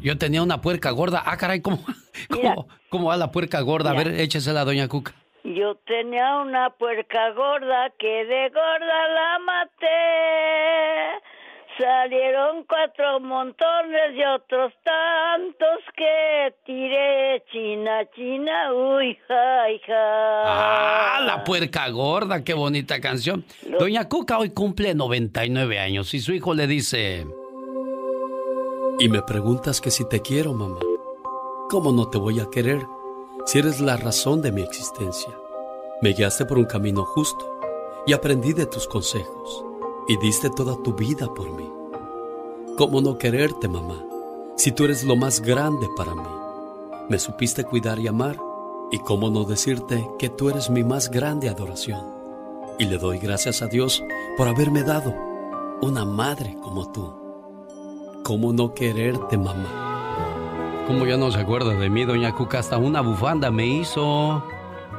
Yo 0.00 0.16
tenía 0.18 0.42
una 0.42 0.60
puerca 0.60 0.90
gorda. 0.90 1.22
Ah, 1.24 1.36
caray, 1.36 1.60
¿cómo, 1.60 1.78
cómo, 2.30 2.68
cómo 2.88 3.08
va 3.08 3.16
la 3.16 3.30
puerca 3.30 3.60
gorda? 3.60 3.90
A 3.90 3.94
ver, 3.94 4.08
échesela, 4.20 4.64
doña 4.64 4.88
Cuca. 4.88 5.14
Yo 5.44 5.76
tenía 5.86 6.38
una 6.38 6.70
puerca 6.70 7.30
gorda 7.30 7.90
que 7.98 8.24
de 8.24 8.48
gorda 8.50 9.08
la 9.08 9.38
maté. 9.38 9.86
Salieron 11.78 12.64
cuatro 12.64 13.20
montones 13.20 14.12
y 14.12 14.24
otros 14.24 14.72
tantos 14.82 15.78
que 15.96 16.52
tiré. 16.66 17.44
China, 17.52 18.00
china, 18.16 18.74
uy, 18.74 19.16
ja, 19.28 19.62
ja. 19.86 20.42
Ah, 20.44 21.20
la 21.24 21.44
puerca 21.44 21.88
gorda, 21.90 22.42
qué 22.42 22.52
bonita 22.52 23.00
canción. 23.00 23.44
Doña 23.78 24.08
Cuca 24.08 24.38
hoy 24.38 24.50
cumple 24.50 24.92
99 24.96 25.78
años 25.78 26.12
y 26.14 26.20
su 26.20 26.32
hijo 26.32 26.52
le 26.52 26.66
dice... 26.66 27.24
Y 28.98 29.08
me 29.08 29.22
preguntas 29.22 29.80
que 29.80 29.92
si 29.92 30.08
te 30.08 30.20
quiero, 30.20 30.54
mamá. 30.54 30.80
¿Cómo 31.70 31.92
no 31.92 32.08
te 32.08 32.18
voy 32.18 32.40
a 32.40 32.50
querer 32.50 32.82
si 33.46 33.60
eres 33.60 33.80
la 33.80 33.96
razón 33.96 34.42
de 34.42 34.50
mi 34.50 34.62
existencia? 34.62 35.32
Me 36.02 36.12
guiaste 36.12 36.44
por 36.44 36.58
un 36.58 36.64
camino 36.64 37.04
justo 37.04 37.60
y 38.04 38.14
aprendí 38.14 38.52
de 38.52 38.66
tus 38.66 38.88
consejos 38.88 39.67
y 40.08 40.16
diste 40.16 40.48
toda 40.48 40.82
tu 40.82 40.94
vida 40.94 41.32
por 41.32 41.50
mí. 41.52 41.70
¿Cómo 42.78 43.00
no 43.02 43.18
quererte, 43.18 43.68
mamá, 43.68 44.02
si 44.56 44.72
tú 44.72 44.84
eres 44.84 45.04
lo 45.04 45.14
más 45.16 45.40
grande 45.42 45.86
para 45.96 46.14
mí? 46.14 46.28
Me 47.10 47.18
supiste 47.18 47.62
cuidar 47.64 47.98
y 47.98 48.08
amar 48.08 48.36
y 48.90 48.98
cómo 49.00 49.28
no 49.28 49.44
decirte 49.44 50.08
que 50.18 50.30
tú 50.30 50.48
eres 50.48 50.70
mi 50.70 50.82
más 50.82 51.10
grande 51.10 51.50
adoración. 51.50 52.00
Y 52.78 52.86
le 52.86 52.96
doy 52.96 53.18
gracias 53.18 53.60
a 53.60 53.66
Dios 53.66 54.02
por 54.36 54.48
haberme 54.48 54.82
dado 54.82 55.14
una 55.82 56.04
madre 56.06 56.56
como 56.62 56.90
tú. 56.90 57.14
¿Cómo 58.24 58.52
no 58.52 58.72
quererte, 58.72 59.36
mamá? 59.36 60.84
¿Cómo 60.86 61.04
ya 61.04 61.18
no 61.18 61.30
se 61.30 61.40
acuerda 61.40 61.74
de 61.74 61.90
mí, 61.90 62.06
doña 62.06 62.34
Cuca? 62.34 62.60
Hasta 62.60 62.78
una 62.78 63.02
bufanda 63.02 63.50
me 63.50 63.66
hizo. 63.66 64.42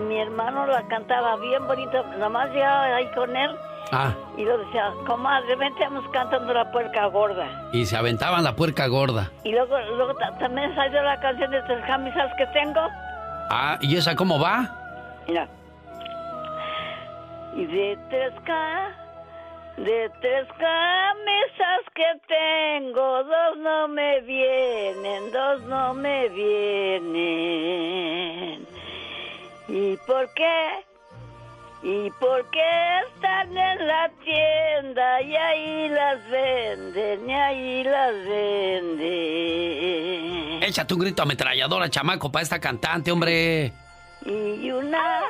Mi 0.07 0.19
hermano 0.19 0.67
la 0.67 0.87
cantaba 0.87 1.35
bien 1.37 1.65
bonito, 1.65 2.03
nomás 2.19 2.49
llegaba 2.51 2.95
ahí 2.95 3.09
con 3.15 3.35
él 3.35 3.49
Ah, 3.91 4.13
y 4.37 4.43
lo 4.45 4.57
decía, 4.59 4.91
comadre, 5.07 5.55
vente, 5.55 5.83
vamos 5.83 6.05
cantando 6.13 6.53
la 6.53 6.71
puerca 6.71 7.07
gorda. 7.07 7.47
y 7.73 7.85
se 7.85 7.97
aventaban 7.97 8.43
la 8.43 8.55
puerca 8.55 8.85
gorda. 8.87 9.31
Y 9.43 9.51
luego, 9.51 9.77
luego 9.95 10.13
ta- 10.15 10.37
también 10.37 10.73
salió 10.75 11.01
la 11.01 11.19
canción 11.19 11.49
de 11.51 11.61
tres 11.63 11.83
camisas 11.87 12.31
que 12.37 12.45
tengo. 12.47 12.81
Ah, 13.49 13.77
¿y 13.81 13.95
esa 13.97 14.15
cómo 14.15 14.39
va? 14.39 14.69
Mira. 15.27 15.47
Y 17.55 17.65
de 17.65 17.97
tres 18.09 18.31
ca 18.45 18.95
de 19.77 20.11
tres 20.21 20.45
camisas 20.59 21.81
que 21.95 22.19
tengo, 22.27 23.23
dos 23.23 23.57
no 23.57 23.87
me 23.87 24.19
vienen, 24.21 25.31
dos 25.31 25.61
no 25.63 25.93
me 25.95 26.27
vienen. 27.29 28.67
¿Y 29.67 29.95
por 30.05 30.31
qué? 30.33 30.85
¿Y 31.81 32.11
por 32.11 32.45
qué 32.49 32.99
están 33.07 33.57
en 33.57 33.87
la 33.87 34.11
tienda 34.21 35.21
y 35.21 35.33
ahí 35.33 35.87
las 35.87 36.29
venden, 36.29 37.29
y 37.29 37.33
ahí 37.33 37.83
las 37.85 38.13
venden? 38.25 39.09
Échate 40.63 40.93
un 40.93 40.99
grito 40.99 41.23
ametralladora, 41.23 41.89
chamaco, 41.89 42.29
para 42.29 42.43
esta 42.43 42.59
cantante, 42.59 43.13
hombre. 43.13 43.71
Y 44.25 44.71
una, 44.71 45.21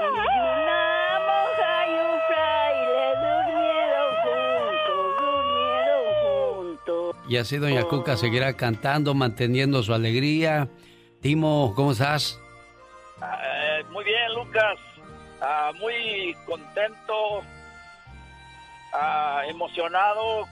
y 0.00 0.04
una 0.06 1.18
monja 1.26 1.86
y 1.88 1.92
un 2.06 2.20
fraile 2.28 3.04
durmieron 3.18 4.10
juntos, 4.22 5.00
durmieron 5.18 6.04
juntos. 6.22 7.16
Y 7.28 7.36
así 7.36 7.56
doña 7.56 7.82
Cuca 7.82 8.16
seguirá 8.16 8.52
cantando, 8.56 9.12
manteniendo 9.12 9.82
su 9.82 9.92
alegría. 9.92 10.68
Timo, 11.20 11.72
¿cómo 11.74 11.90
estás? 11.90 12.38
Eh, 13.20 13.82
muy 13.90 14.04
bien, 14.04 14.34
Lucas. 14.36 14.78
Ah, 15.40 15.72
muy 15.78 16.36
contento, 16.46 17.42
ah, 18.92 19.42
emocionado 19.48 20.46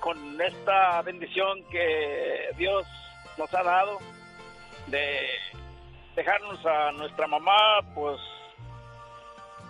con 0.00 0.40
esta 0.40 1.02
bendición 1.02 1.64
que 1.70 2.50
Dios 2.56 2.86
nos 3.38 3.52
ha 3.54 3.62
dado 3.62 3.98
de 4.86 5.20
dejarnos 6.14 6.64
a 6.66 6.92
nuestra 6.92 7.26
mamá, 7.26 7.80
pues, 7.94 8.20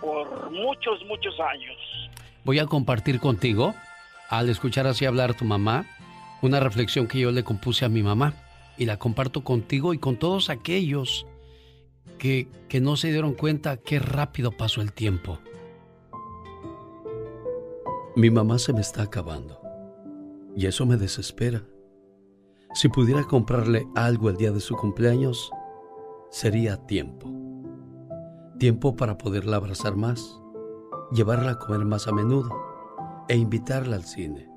por 0.01 0.51
muchos, 0.51 1.03
muchos 1.05 1.39
años. 1.39 1.77
Voy 2.43 2.59
a 2.59 2.65
compartir 2.65 3.19
contigo, 3.19 3.73
al 4.29 4.49
escuchar 4.49 4.85
así 4.87 5.05
hablar 5.05 5.33
tu 5.33 5.45
mamá, 5.45 5.85
una 6.41 6.59
reflexión 6.59 7.07
que 7.07 7.19
yo 7.19 7.31
le 7.31 7.43
compuse 7.43 7.85
a 7.85 7.89
mi 7.89 8.03
mamá. 8.03 8.33
Y 8.77 8.85
la 8.85 8.97
comparto 8.97 9.41
contigo 9.41 9.93
y 9.93 9.99
con 9.99 10.17
todos 10.17 10.49
aquellos 10.49 11.25
que, 12.17 12.49
que 12.67 12.81
no 12.81 12.95
se 12.95 13.11
dieron 13.11 13.33
cuenta 13.33 13.77
qué 13.77 13.99
rápido 13.99 14.51
pasó 14.51 14.81
el 14.81 14.93
tiempo. 14.93 15.39
Mi 18.15 18.29
mamá 18.29 18.59
se 18.59 18.73
me 18.73 18.81
está 18.81 19.03
acabando. 19.03 19.61
Y 20.55 20.67
eso 20.67 20.85
me 20.85 20.95
desespera. 20.95 21.63
Si 22.73 22.87
pudiera 22.87 23.23
comprarle 23.25 23.87
algo 23.95 24.29
el 24.29 24.37
día 24.37 24.51
de 24.51 24.61
su 24.61 24.75
cumpleaños, 24.75 25.51
sería 26.29 26.77
tiempo. 26.85 27.29
Tiempo 28.57 28.95
para 28.95 29.17
poderla 29.17 29.57
abrazar 29.57 29.95
más, 29.95 30.41
llevarla 31.11 31.51
a 31.51 31.59
comer 31.59 31.85
más 31.85 32.07
a 32.07 32.13
menudo 32.13 32.49
e 33.27 33.35
invitarla 33.35 33.97
al 33.97 34.03
cine. 34.03 34.49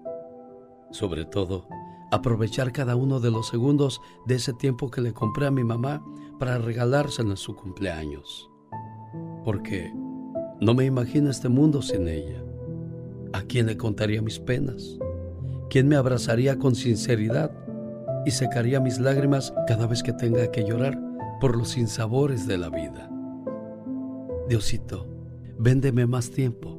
Sobre 0.91 1.25
todo, 1.25 1.67
aprovechar 2.11 2.73
cada 2.73 2.97
uno 2.97 3.21
de 3.21 3.31
los 3.31 3.49
segundos 3.49 4.01
de 4.27 4.37
ese 4.37 4.53
tiempo 4.53 4.91
que 4.91 5.01
le 5.01 5.13
compré 5.13 5.47
a 5.47 5.51
mi 5.51 5.65
mamá 5.65 6.03
para 6.39 6.59
regalárselo 6.59 7.31
en 7.31 7.37
su 7.37 7.55
cumpleaños. 7.57 8.51
Porque 9.45 9.93
no 10.61 10.75
me 10.75 10.85
imagino 10.85 11.31
este 11.31 11.49
mundo 11.49 11.83
sin 11.83 12.09
ella. 12.09 12.43
¿A 13.33 13.43
quién 13.43 13.67
le 13.67 13.77
contaría 13.77 14.23
mis 14.23 14.39
penas? 14.39 14.99
¿Quién 15.71 15.89
me 15.89 15.97
abrazaría 15.97 16.59
con 16.59 16.75
sinceridad 16.75 17.51
y 18.25 18.31
secaría 18.31 18.81
mis 18.81 18.99
lágrimas 18.99 19.53
cada 19.67 19.87
vez 19.87 20.03
que 20.03 20.13
tenga 20.13 20.51
que 20.51 20.65
llorar 20.65 20.99
por 21.41 21.57
los 21.57 21.71
sinsabores 21.71 22.47
de 22.47 22.59
la 22.59 22.71
vida? 22.71 23.11
Diosito, 24.49 25.07
véndeme 25.59 26.07
más 26.07 26.31
tiempo 26.31 26.79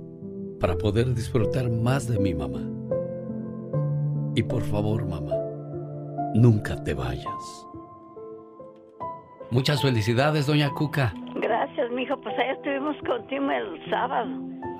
para 0.60 0.78
poder 0.78 1.14
disfrutar 1.14 1.70
más 1.70 2.08
de 2.08 2.20
mi 2.20 2.34
mamá. 2.34 2.68
Y 4.36 4.44
por 4.44 4.64
favor, 4.64 5.06
mamá, 5.08 5.36
nunca 6.34 6.84
te 6.84 6.94
vayas. 6.94 7.69
Muchas 9.52 9.82
felicidades, 9.82 10.46
doña 10.46 10.70
Cuca. 10.70 11.14
Gracias, 11.36 11.92
mijo. 11.92 12.16
Pues 12.22 12.38
ahí 12.38 12.50
estuvimos 12.52 12.96
contigo 13.06 13.50
el 13.50 13.90
sábado. 13.90 14.30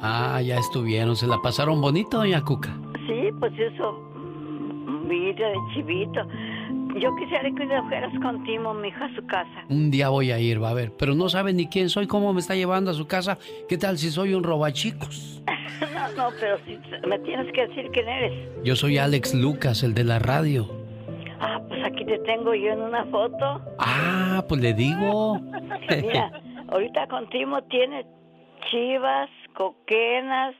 Ah, 0.02 0.42
ya 0.42 0.58
estuvieron, 0.58 1.16
se 1.16 1.26
la 1.26 1.42
pasaron 1.42 1.82
bonito, 1.82 2.18
doña 2.18 2.44
Cuca. 2.44 2.78
Sí, 3.08 3.30
pues 3.40 3.52
eso, 3.58 3.94
mm, 4.16 5.10
vida 5.10 5.48
de 5.48 5.58
chivito. 5.74 6.22
Yo 7.00 7.16
quisiera 7.16 7.50
que 7.50 7.68
fueras 7.88 8.14
contigo, 8.22 8.74
mijo, 8.74 9.04
a 9.04 9.16
su 9.16 9.26
casa. 9.26 9.66
Un 9.70 9.90
día 9.90 10.10
voy 10.10 10.32
a 10.32 10.40
ir, 10.40 10.62
va 10.62 10.70
a 10.70 10.74
ver, 10.74 10.92
pero 10.98 11.16
no 11.16 11.30
sabe 11.30 11.54
ni 11.54 11.68
quién 11.68 11.90
soy, 11.90 12.08
cómo 12.08 12.34
me 12.34 12.40
está 12.40 12.56
llevando 12.56 12.92
a 12.92 12.94
su 12.94 13.08
casa. 13.08 13.38
¿Qué 13.68 13.78
tal 13.78 13.98
si 13.98 14.10
soy 14.12 14.34
un 14.34 14.44
robachicos? 14.44 15.42
no, 15.94 16.10
no, 16.16 16.30
pero 16.40 16.58
si 16.66 16.78
me 17.08 17.18
tienes 17.20 17.52
que 17.54 17.68
decir 17.68 17.90
quién 17.92 18.08
eres. 18.08 18.64
Yo 18.64 18.76
soy 18.76 18.98
Alex 18.98 19.34
Lucas, 19.34 19.84
el 19.84 19.94
de 19.94 20.04
la 20.04 20.20
radio. 20.20 20.79
Ah, 21.40 21.60
pues 21.68 21.84
aquí 21.86 22.06
te 22.06 22.20
tengo 22.20 22.54
yo 22.54 22.72
en 22.72 22.82
una 22.82 23.06
foto. 23.06 23.62
Ah, 23.78 24.44
pues 24.48 24.62
le 24.62 24.74
digo. 24.74 25.40
Mira, 25.90 26.32
ahorita 26.70 27.08
contigo 27.08 27.62
tiene 27.64 28.06
chivas, 28.70 29.30
coquenas, 29.54 30.56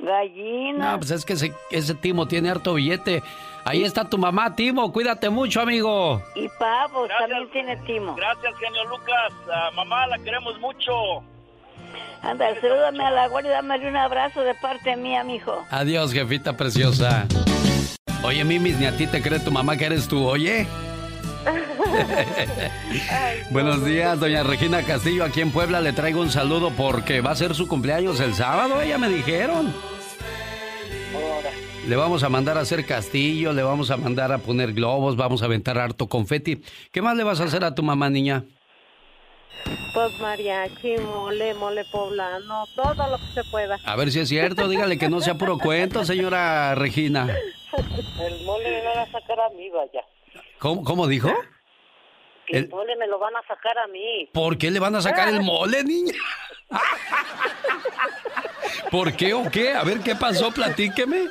gallinas. 0.00 0.92
No, 0.92 0.98
pues 0.98 1.10
es 1.12 1.24
que 1.24 1.34
ese, 1.34 1.52
ese 1.70 1.94
Timo 1.94 2.26
tiene 2.26 2.50
harto 2.50 2.74
billete. 2.74 3.22
Ahí 3.64 3.82
está 3.82 4.08
tu 4.08 4.18
mamá, 4.18 4.54
Timo. 4.54 4.92
Cuídate 4.92 5.28
mucho, 5.28 5.60
amigo. 5.60 6.22
Y 6.34 6.48
pavos 6.58 7.08
también 7.18 7.50
tiene 7.50 7.76
timo. 7.78 8.14
Gracias, 8.14 8.54
genio 8.58 8.84
Lucas. 8.84 9.32
Ah, 9.52 9.70
mamá, 9.74 10.06
la 10.06 10.18
queremos 10.18 10.58
mucho. 10.60 10.92
Anda, 12.22 12.54
salúdame 12.60 13.04
a 13.04 13.10
la 13.10 13.28
guardia 13.28 13.50
y 13.50 13.54
dame 13.54 13.88
un 13.88 13.96
abrazo 13.96 14.42
de 14.42 14.54
parte 14.54 14.96
mía, 14.96 15.24
mijo. 15.24 15.64
Adiós, 15.70 16.12
jefita 16.12 16.56
preciosa. 16.56 17.26
Oye, 18.22 18.44
Mimis, 18.44 18.78
ni 18.78 18.86
a 18.86 18.96
ti 18.96 19.06
te 19.06 19.22
cree 19.22 19.38
tu 19.38 19.50
mamá 19.50 19.76
que 19.76 19.84
eres 19.84 20.08
tú, 20.08 20.26
oye. 20.26 20.66
Buenos 23.50 23.84
días, 23.84 24.18
doña 24.18 24.42
Regina 24.42 24.82
Castillo, 24.82 25.24
aquí 25.24 25.40
en 25.40 25.50
Puebla. 25.50 25.80
Le 25.80 25.92
traigo 25.92 26.20
un 26.20 26.30
saludo 26.30 26.72
porque 26.76 27.20
va 27.20 27.30
a 27.30 27.36
ser 27.36 27.54
su 27.54 27.68
cumpleaños 27.68 28.20
el 28.20 28.34
sábado, 28.34 28.80
ella 28.80 28.98
me 28.98 29.08
dijeron. 29.08 29.72
Le 31.86 31.94
vamos 31.94 32.24
a 32.24 32.28
mandar 32.28 32.58
a 32.58 32.62
hacer 32.62 32.84
castillo, 32.84 33.52
le 33.52 33.62
vamos 33.62 33.92
a 33.92 33.96
mandar 33.96 34.32
a 34.32 34.38
poner 34.38 34.72
globos, 34.72 35.16
vamos 35.16 35.42
a 35.42 35.44
aventar 35.44 35.78
harto 35.78 36.08
confeti. 36.08 36.60
¿Qué 36.90 37.00
más 37.00 37.16
le 37.16 37.22
vas 37.22 37.40
a 37.40 37.44
hacer 37.44 37.64
a 37.64 37.76
tu 37.76 37.84
mamá, 37.84 38.10
niña? 38.10 38.44
Pues 39.94 40.18
mariachi, 40.20 40.96
mole, 40.98 41.54
mole 41.54 41.84
poblano, 41.90 42.66
todo 42.74 43.08
lo 43.08 43.18
que 43.18 43.32
se 43.34 43.44
pueda. 43.50 43.78
A 43.84 43.96
ver 43.96 44.10
si 44.10 44.20
es 44.20 44.28
cierto, 44.28 44.68
dígale 44.68 44.98
que 44.98 45.08
no 45.08 45.20
sea 45.20 45.38
puro 45.38 45.58
cuento, 45.58 46.04
señora 46.04 46.74
Regina. 46.74 47.28
El 48.20 48.44
mole 48.44 48.70
me 48.70 48.82
van 48.84 48.98
a 48.98 49.06
sacar 49.10 49.40
a 49.40 49.48
mí, 49.50 49.68
vaya. 49.70 50.02
¿Cómo, 50.58 50.84
cómo 50.84 51.06
dijo? 51.06 51.28
El, 52.48 52.64
El- 52.64 52.68
mole 52.68 52.96
me 52.96 53.06
lo 53.08 53.18
van 53.18 53.34
a 53.36 53.42
sacar 53.46 53.76
a 53.78 53.86
mí. 53.88 54.28
¿Por 54.32 54.56
qué 54.56 54.70
le 54.70 54.78
van 54.78 54.94
a 54.94 55.00
sacar 55.02 55.28
el 55.28 55.42
mole, 55.42 55.82
niña? 55.84 56.14
¿Por 58.90 59.14
qué 59.16 59.34
o 59.34 59.50
qué? 59.50 59.72
A 59.72 59.82
ver 59.84 60.00
qué 60.00 60.14
pasó, 60.14 60.50
platíqueme. 60.52 61.26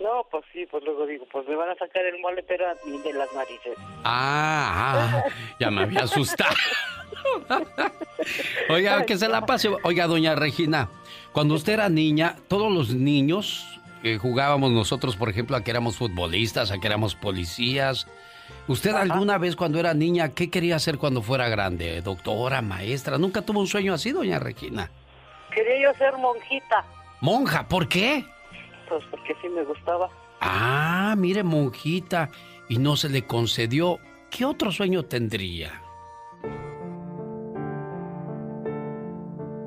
No, 0.00 0.24
pues 0.30 0.44
sí, 0.52 0.64
pues 0.70 0.84
luego 0.84 1.06
digo, 1.06 1.26
pues 1.30 1.46
me 1.48 1.56
van 1.56 1.70
a 1.70 1.74
sacar 1.74 2.04
el 2.04 2.20
mole, 2.20 2.42
pero 2.44 2.66
de 3.04 3.12
las 3.12 3.32
narices. 3.32 3.76
Ah, 4.04 5.24
ah, 5.24 5.24
ya 5.58 5.70
me 5.70 5.82
había 5.82 6.00
asustado. 6.04 6.54
Oiga, 8.70 9.04
que 9.04 9.16
se 9.18 9.28
la 9.28 9.44
pase. 9.44 9.68
Oiga, 9.82 10.06
doña 10.06 10.34
Regina, 10.36 10.88
cuando 11.32 11.54
usted 11.54 11.72
era 11.74 11.88
niña, 11.88 12.36
todos 12.48 12.72
los 12.72 12.90
niños 12.94 13.66
que 14.02 14.18
jugábamos 14.18 14.70
nosotros, 14.70 15.16
por 15.16 15.28
ejemplo, 15.28 15.56
a 15.56 15.62
que 15.62 15.70
éramos 15.70 15.96
futbolistas, 15.96 16.70
a 16.70 16.78
que 16.78 16.86
éramos 16.86 17.14
policías. 17.14 18.06
¿Usted 18.66 18.94
alguna 18.94 19.38
vez 19.38 19.56
cuando 19.56 19.78
era 19.78 19.94
niña, 19.94 20.30
qué 20.30 20.50
quería 20.50 20.76
hacer 20.76 20.98
cuando 20.98 21.22
fuera 21.22 21.48
grande? 21.48 22.00
¿Doctora, 22.02 22.62
maestra? 22.62 23.18
¿Nunca 23.18 23.42
tuvo 23.42 23.60
un 23.60 23.66
sueño 23.66 23.94
así, 23.94 24.12
doña 24.12 24.38
Regina? 24.38 24.90
Quería 25.54 25.90
yo 25.90 25.98
ser 25.98 26.16
monjita, 26.16 26.84
Monja, 27.20 27.66
¿por 27.66 27.88
qué? 27.88 28.24
pues 28.88 29.04
porque 29.10 29.34
sí 29.42 29.48
me 29.48 29.64
gustaba. 29.64 30.08
Ah, 30.40 31.14
mire, 31.16 31.42
monjita, 31.42 32.30
y 32.68 32.78
no 32.78 32.96
se 32.96 33.08
le 33.08 33.26
concedió. 33.26 33.98
¿Qué 34.30 34.44
otro 34.44 34.70
sueño 34.72 35.04
tendría? 35.04 35.82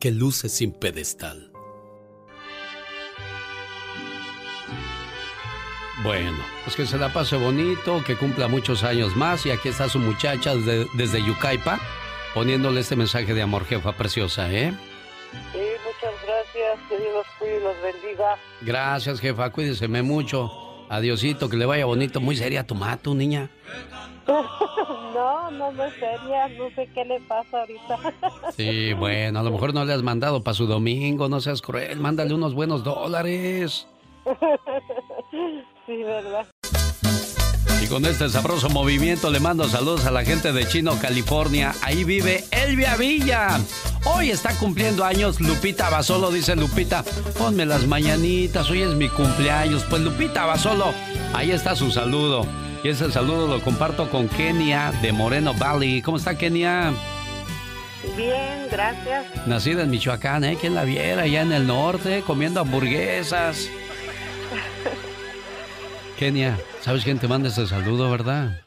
que 0.00 0.10
luce 0.10 0.48
sin 0.48 0.72
pedestal. 0.72 1.52
Bueno, 6.02 6.38
pues 6.64 6.76
que 6.76 6.86
se 6.86 6.96
la 6.96 7.12
pase 7.12 7.36
bonito, 7.36 8.02
que 8.06 8.16
cumpla 8.16 8.48
muchos 8.48 8.82
años 8.82 9.14
más 9.14 9.44
y 9.44 9.50
aquí 9.50 9.68
está 9.68 9.88
su 9.88 9.98
muchacha 9.98 10.54
desde, 10.54 10.86
desde 10.94 11.22
Yucaipa 11.22 11.78
poniéndole 12.34 12.80
este 12.80 12.96
mensaje 12.96 13.34
de 13.34 13.42
amor, 13.42 13.64
jefa 13.66 13.92
preciosa, 13.92 14.50
¿eh? 14.50 14.72
Sí, 15.52 15.58
muchas 15.84 16.14
gracias, 16.26 16.88
que 16.88 16.98
Dios 16.98 17.14
los 17.14 17.26
cuide 17.38 17.58
y 17.58 17.60
los 17.60 17.82
bendiga. 17.82 18.38
Gracias, 18.62 19.20
jefa, 19.20 19.50
cuídeseme 19.50 20.02
mucho. 20.02 20.86
Adiosito, 20.88 21.48
que 21.48 21.56
le 21.56 21.66
vaya 21.66 21.84
bonito. 21.84 22.20
Muy 22.20 22.36
seria 22.36 22.66
tu 22.66 22.74
mato, 22.74 23.14
niña. 23.14 23.48
no, 25.14 25.50
no, 25.50 25.72
no 25.72 25.84
es 25.84 25.94
seria, 25.94 26.48
no 26.56 26.70
sé 26.74 26.88
qué 26.94 27.04
le 27.04 27.20
pasa 27.20 27.60
ahorita. 27.60 27.98
Sí, 28.56 28.92
bueno, 28.92 29.40
a 29.40 29.42
lo 29.42 29.50
mejor 29.50 29.74
no 29.74 29.84
le 29.84 29.92
has 29.92 30.02
mandado 30.02 30.42
para 30.42 30.54
su 30.54 30.66
domingo, 30.66 31.28
no 31.28 31.40
seas 31.40 31.62
cruel, 31.62 31.98
mándale 32.00 32.34
unos 32.34 32.54
buenos 32.54 32.84
dólares. 32.84 33.86
sí, 35.86 36.02
¿verdad? 36.02 36.46
Y 37.82 37.86
con 37.86 38.04
este 38.04 38.28
sabroso 38.28 38.68
movimiento 38.68 39.30
le 39.30 39.40
mando 39.40 39.64
saludos 39.64 40.04
a 40.04 40.10
la 40.10 40.22
gente 40.22 40.52
de 40.52 40.68
Chino, 40.68 40.98
California. 41.00 41.72
Ahí 41.82 42.04
vive 42.04 42.44
Elvia 42.50 42.94
Villa. 42.96 43.58
Hoy 44.04 44.30
está 44.30 44.54
cumpliendo 44.58 45.02
años 45.02 45.40
Lupita 45.40 45.88
Basolo, 45.88 46.30
dice 46.30 46.56
Lupita. 46.56 47.02
Ponme 47.38 47.64
las 47.64 47.86
mañanitas, 47.86 48.68
hoy 48.70 48.82
es 48.82 48.94
mi 48.94 49.08
cumpleaños. 49.08 49.84
Pues 49.88 50.02
Lupita 50.02 50.44
Basolo, 50.44 50.92
ahí 51.32 51.52
está 51.52 51.74
su 51.74 51.90
saludo. 51.90 52.46
Y 52.82 52.88
ese 52.88 53.10
saludo 53.12 53.46
lo 53.46 53.60
comparto 53.62 54.08
con 54.08 54.26
Kenia 54.26 54.90
de 55.02 55.12
Moreno 55.12 55.52
Valley. 55.52 56.00
¿Cómo 56.00 56.16
está 56.16 56.38
Kenia? 56.38 56.94
Bien, 58.16 58.66
gracias. 58.70 59.46
Nacida 59.46 59.82
en 59.82 59.90
Michoacán, 59.90 60.44
¿eh? 60.44 60.56
¿Quién 60.58 60.74
la 60.74 60.84
viera 60.84 61.22
allá 61.22 61.42
en 61.42 61.52
el 61.52 61.66
norte 61.66 62.22
comiendo 62.26 62.60
hamburguesas? 62.60 63.70
Kenia, 66.18 66.56
¿sabes 66.80 67.04
quién 67.04 67.18
te 67.18 67.28
manda 67.28 67.48
ese 67.48 67.66
saludo, 67.66 68.10
verdad? 68.10 68.62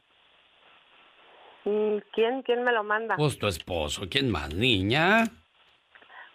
Mm, 1.65 1.97
¿Quién, 2.13 2.43
quién 2.43 2.63
me 2.63 2.71
lo 2.71 2.83
manda? 2.83 3.15
Pues 3.15 3.39
tu 3.39 3.47
esposo. 3.47 4.03
¿Quién 4.07 4.29
más, 4.29 4.53
niña? 4.53 5.23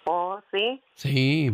Oh, 0.04 0.40
sí. 0.50 0.80
Sí. 0.94 1.52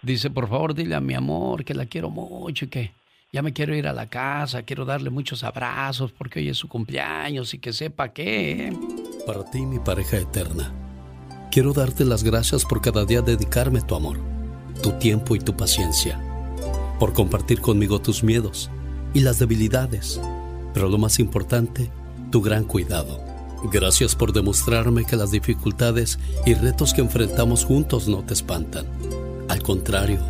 Dice, 0.00 0.30
por 0.30 0.48
favor, 0.48 0.74
dile 0.74 0.94
a 0.94 1.00
mi 1.00 1.14
amor 1.14 1.64
que 1.64 1.74
la 1.74 1.86
quiero 1.86 2.08
mucho 2.10 2.66
y 2.66 2.68
que 2.68 2.92
ya 3.34 3.42
me 3.42 3.52
quiero 3.52 3.74
ir 3.74 3.88
a 3.88 3.92
la 3.92 4.06
casa, 4.06 4.62
quiero 4.62 4.84
darle 4.84 5.10
muchos 5.10 5.42
abrazos 5.42 6.12
porque 6.12 6.38
hoy 6.38 6.50
es 6.50 6.56
su 6.56 6.68
cumpleaños 6.68 7.52
y 7.52 7.58
que 7.58 7.72
sepa 7.72 8.10
que... 8.10 8.72
Para 9.26 9.44
ti, 9.50 9.66
mi 9.66 9.80
pareja 9.80 10.18
eterna, 10.18 10.72
quiero 11.50 11.72
darte 11.72 12.04
las 12.04 12.22
gracias 12.22 12.64
por 12.64 12.80
cada 12.80 13.04
día 13.04 13.22
dedicarme 13.22 13.82
tu 13.82 13.96
amor, 13.96 14.20
tu 14.84 14.92
tiempo 15.00 15.34
y 15.34 15.40
tu 15.40 15.56
paciencia, 15.56 16.16
por 17.00 17.12
compartir 17.12 17.60
conmigo 17.60 18.00
tus 18.00 18.22
miedos 18.22 18.70
y 19.14 19.20
las 19.20 19.40
debilidades, 19.40 20.20
pero 20.72 20.88
lo 20.88 20.98
más 20.98 21.18
importante, 21.18 21.90
tu 22.30 22.40
gran 22.40 22.62
cuidado. 22.62 23.20
Gracias 23.64 24.14
por 24.14 24.32
demostrarme 24.32 25.06
que 25.06 25.16
las 25.16 25.32
dificultades 25.32 26.20
y 26.46 26.54
retos 26.54 26.94
que 26.94 27.00
enfrentamos 27.00 27.64
juntos 27.64 28.06
no 28.06 28.22
te 28.22 28.32
espantan. 28.32 28.86
Al 29.48 29.60
contrario, 29.60 30.20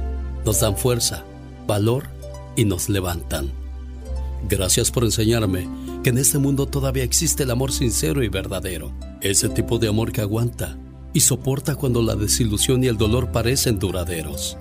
nos 0.46 0.60
dan 0.60 0.78
fuerza, 0.78 1.22
valor 1.66 2.14
y 2.56 2.64
nos 2.64 2.88
levantan. 2.88 3.52
Gracias 4.48 4.90
por 4.90 5.04
enseñarme 5.04 5.68
que 6.02 6.10
en 6.10 6.18
este 6.18 6.38
mundo 6.38 6.66
todavía 6.66 7.02
existe 7.02 7.44
el 7.44 7.50
amor 7.50 7.72
sincero 7.72 8.22
y 8.22 8.28
verdadero. 8.28 8.92
Ese 9.20 9.48
tipo 9.48 9.78
de 9.78 9.88
amor 9.88 10.12
que 10.12 10.20
aguanta 10.20 10.76
y 11.14 11.20
soporta 11.20 11.76
cuando 11.76 12.02
la 12.02 12.14
desilusión 12.14 12.84
y 12.84 12.88
el 12.88 12.98
dolor 12.98 13.32
parecen 13.32 13.78
duraderos. 13.78 14.58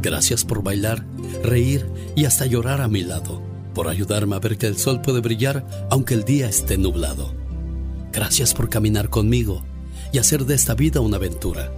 Gracias 0.00 0.44
por 0.44 0.62
bailar, 0.62 1.04
reír 1.42 1.86
y 2.16 2.24
hasta 2.24 2.46
llorar 2.46 2.80
a 2.80 2.88
mi 2.88 3.02
lado. 3.02 3.42
Por 3.74 3.88
ayudarme 3.88 4.36
a 4.36 4.38
ver 4.38 4.56
que 4.56 4.66
el 4.66 4.78
sol 4.78 5.02
puede 5.02 5.20
brillar 5.20 5.66
aunque 5.90 6.14
el 6.14 6.24
día 6.24 6.48
esté 6.48 6.78
nublado. 6.78 7.34
Gracias 8.12 8.54
por 8.54 8.70
caminar 8.70 9.10
conmigo 9.10 9.62
y 10.12 10.18
hacer 10.18 10.46
de 10.46 10.54
esta 10.54 10.74
vida 10.74 11.00
una 11.00 11.16
aventura. 11.18 11.70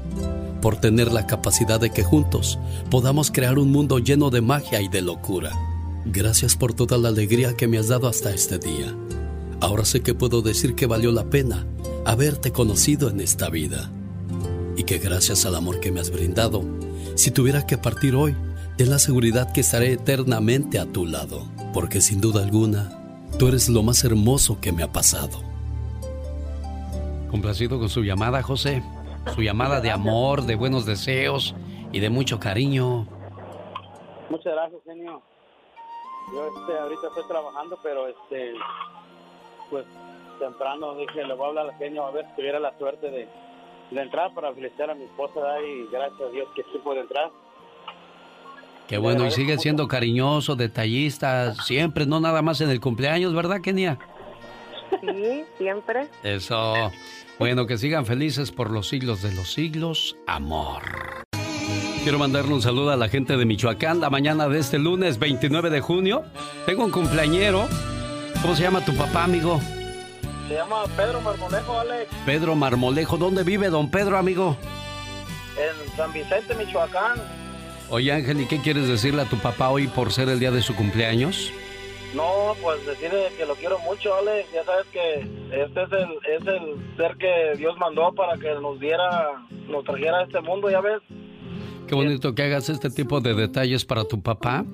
Por 0.62 0.76
tener 0.76 1.12
la 1.12 1.26
capacidad 1.26 1.78
de 1.78 1.90
que 1.90 2.02
juntos 2.02 2.58
podamos 2.88 3.30
crear 3.30 3.58
un 3.58 3.70
mundo 3.70 3.98
lleno 3.98 4.30
de 4.30 4.40
magia 4.40 4.80
y 4.80 4.88
de 4.88 5.02
locura. 5.02 5.52
Gracias 6.06 6.56
por 6.56 6.72
toda 6.72 6.96
la 6.96 7.08
alegría 7.08 7.54
que 7.54 7.68
me 7.68 7.76
has 7.76 7.88
dado 7.88 8.08
hasta 8.08 8.32
este 8.32 8.58
día. 8.58 8.96
Ahora 9.60 9.84
sé 9.84 10.00
que 10.00 10.14
puedo 10.14 10.40
decir 10.40 10.74
que 10.74 10.86
valió 10.86 11.12
la 11.12 11.24
pena 11.24 11.66
haberte 12.04 12.50
conocido 12.52 13.10
en 13.10 13.20
esta 13.20 13.48
vida. 13.50 13.90
Y 14.76 14.84
que 14.84 14.98
gracias 14.98 15.44
al 15.46 15.54
amor 15.54 15.80
que 15.80 15.92
me 15.92 16.00
has 16.00 16.10
brindado, 16.10 16.64
si 17.14 17.30
tuviera 17.30 17.66
que 17.66 17.78
partir 17.78 18.14
hoy, 18.14 18.34
ten 18.76 18.90
la 18.90 18.98
seguridad 18.98 19.52
que 19.52 19.60
estaré 19.60 19.92
eternamente 19.92 20.78
a 20.78 20.86
tu 20.86 21.06
lado. 21.06 21.46
Porque 21.74 22.00
sin 22.00 22.20
duda 22.20 22.42
alguna, 22.42 22.98
tú 23.38 23.48
eres 23.48 23.68
lo 23.68 23.82
más 23.82 24.02
hermoso 24.04 24.60
que 24.60 24.72
me 24.72 24.82
ha 24.82 24.92
pasado. 24.92 25.42
Complacido 27.30 27.78
con 27.78 27.88
su 27.88 28.02
llamada, 28.02 28.42
José. 28.42 28.82
Su 29.34 29.42
llamada 29.42 29.80
de 29.80 29.90
amor, 29.90 30.42
de 30.42 30.56
buenos 30.56 30.84
deseos 30.84 31.54
y 31.92 32.00
de 32.00 32.10
mucho 32.10 32.38
cariño. 32.38 33.06
Muchas 34.28 34.52
gracias, 34.52 34.80
genio. 34.84 35.22
Yo 36.32 36.46
este, 36.46 36.78
ahorita 36.78 37.08
estoy 37.08 37.28
trabajando, 37.28 37.78
pero 37.82 38.08
este, 38.08 38.52
pues 39.70 39.84
temprano 40.38 40.94
dije, 40.96 41.24
le 41.24 41.34
voy 41.34 41.44
a 41.44 41.48
hablar 41.48 41.66
al 41.66 41.78
genio 41.78 42.06
a 42.06 42.10
ver 42.10 42.26
si 42.26 42.36
tuviera 42.36 42.58
la 42.58 42.76
suerte 42.78 43.10
de, 43.10 43.28
de 43.90 44.00
entrar 44.00 44.32
para 44.34 44.52
felicitar 44.52 44.90
a 44.90 44.94
mi 44.94 45.04
esposa 45.04 45.40
y 45.60 45.86
gracias 45.90 46.20
a 46.20 46.30
Dios 46.30 46.48
que 46.54 46.62
sí 46.64 46.78
puede 46.82 47.00
entrar. 47.00 47.30
Qué 48.88 48.98
bueno, 48.98 49.26
y 49.26 49.30
sigue 49.30 49.58
siendo 49.58 49.88
cariñoso, 49.88 50.56
detallista, 50.56 51.54
siempre, 51.54 52.04
no 52.04 52.20
nada 52.20 52.42
más 52.42 52.60
en 52.60 52.70
el 52.70 52.80
cumpleaños, 52.80 53.32
¿verdad, 53.32 53.60
Kenia? 53.62 53.98
Sí, 55.00 55.44
siempre. 55.56 56.08
Eso. 56.22 56.74
Bueno, 57.42 57.66
que 57.66 57.76
sigan 57.76 58.06
felices 58.06 58.52
por 58.52 58.70
los 58.70 58.88
siglos 58.88 59.20
de 59.20 59.32
los 59.32 59.52
siglos. 59.52 60.16
Amor. 60.28 60.84
Quiero 62.04 62.16
mandarle 62.16 62.54
un 62.54 62.62
saludo 62.62 62.92
a 62.92 62.96
la 62.96 63.08
gente 63.08 63.36
de 63.36 63.44
Michoacán 63.44 63.98
la 64.00 64.10
mañana 64.10 64.48
de 64.48 64.60
este 64.60 64.78
lunes 64.78 65.18
29 65.18 65.68
de 65.68 65.80
junio. 65.80 66.22
Tengo 66.66 66.84
un 66.84 66.92
cumpleañero. 66.92 67.66
¿Cómo 68.42 68.54
se 68.54 68.62
llama 68.62 68.84
tu 68.84 68.94
papá, 68.94 69.24
amigo? 69.24 69.60
Se 70.46 70.54
llama 70.54 70.84
Pedro 70.96 71.20
Marmolejo, 71.20 71.80
Alex, 71.80 72.10
Pedro 72.24 72.54
Marmolejo. 72.54 73.18
¿Dónde 73.18 73.42
vive 73.42 73.70
don 73.70 73.90
Pedro, 73.90 74.18
amigo? 74.18 74.56
en 75.56 75.96
San 75.96 76.12
Vicente, 76.12 76.54
Michoacán. 76.54 77.20
Oye, 77.90 78.12
Ángel, 78.12 78.40
¿y 78.40 78.46
qué 78.46 78.60
quieres 78.60 78.86
decirle 78.86 79.22
a 79.22 79.28
tu 79.28 79.38
papá 79.38 79.70
hoy 79.70 79.88
por 79.88 80.12
ser 80.12 80.28
el 80.28 80.38
día 80.38 80.52
de 80.52 80.62
su 80.62 80.76
cumpleaños? 80.76 81.52
No, 82.14 82.54
pues 82.62 82.84
decirle 82.86 83.28
que 83.38 83.46
lo 83.46 83.54
quiero 83.54 83.78
mucho, 83.80 84.14
Alex. 84.14 84.48
Ya 84.52 84.64
sabes 84.64 84.86
que 84.92 85.20
este 85.50 85.82
es 85.82 85.92
el, 85.92 86.10
es 86.36 86.46
el 86.46 86.96
ser 86.96 87.16
que 87.16 87.56
Dios 87.56 87.76
mandó 87.78 88.12
para 88.14 88.36
que 88.38 88.54
nos 88.60 88.78
diera, 88.78 89.46
nos 89.68 89.84
trajera 89.84 90.18
a 90.18 90.24
este 90.24 90.40
mundo, 90.40 90.70
ya 90.70 90.80
ves. 90.80 91.00
Qué 91.86 91.94
bonito 91.94 92.34
que 92.34 92.42
hagas 92.42 92.68
este 92.68 92.90
tipo 92.90 93.20
de 93.20 93.34
detalles 93.34 93.84
para 93.84 94.04
tu 94.04 94.22
papá. 94.22 94.64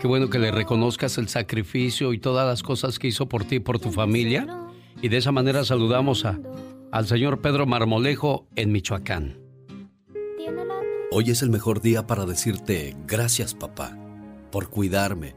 Qué 0.00 0.06
bueno 0.06 0.28
que 0.28 0.38
le 0.38 0.50
reconozcas 0.50 1.18
el 1.18 1.28
sacrificio 1.28 2.12
y 2.12 2.18
todas 2.18 2.46
las 2.46 2.62
cosas 2.62 2.98
que 2.98 3.08
hizo 3.08 3.26
por 3.26 3.44
ti 3.44 3.56
y 3.56 3.60
por 3.60 3.78
tu 3.78 3.90
familia. 3.90 4.46
Y 5.00 5.08
de 5.08 5.16
esa 5.16 5.32
manera 5.32 5.64
saludamos 5.64 6.24
a, 6.24 6.38
al 6.92 7.06
señor 7.06 7.40
Pedro 7.40 7.66
Marmolejo 7.66 8.46
en 8.54 8.72
Michoacán. 8.72 9.38
Hoy 11.10 11.30
es 11.30 11.42
el 11.42 11.50
mejor 11.50 11.80
día 11.80 12.06
para 12.06 12.26
decirte 12.26 12.96
gracias 13.06 13.54
papá, 13.54 13.96
por 14.50 14.68
cuidarme, 14.68 15.36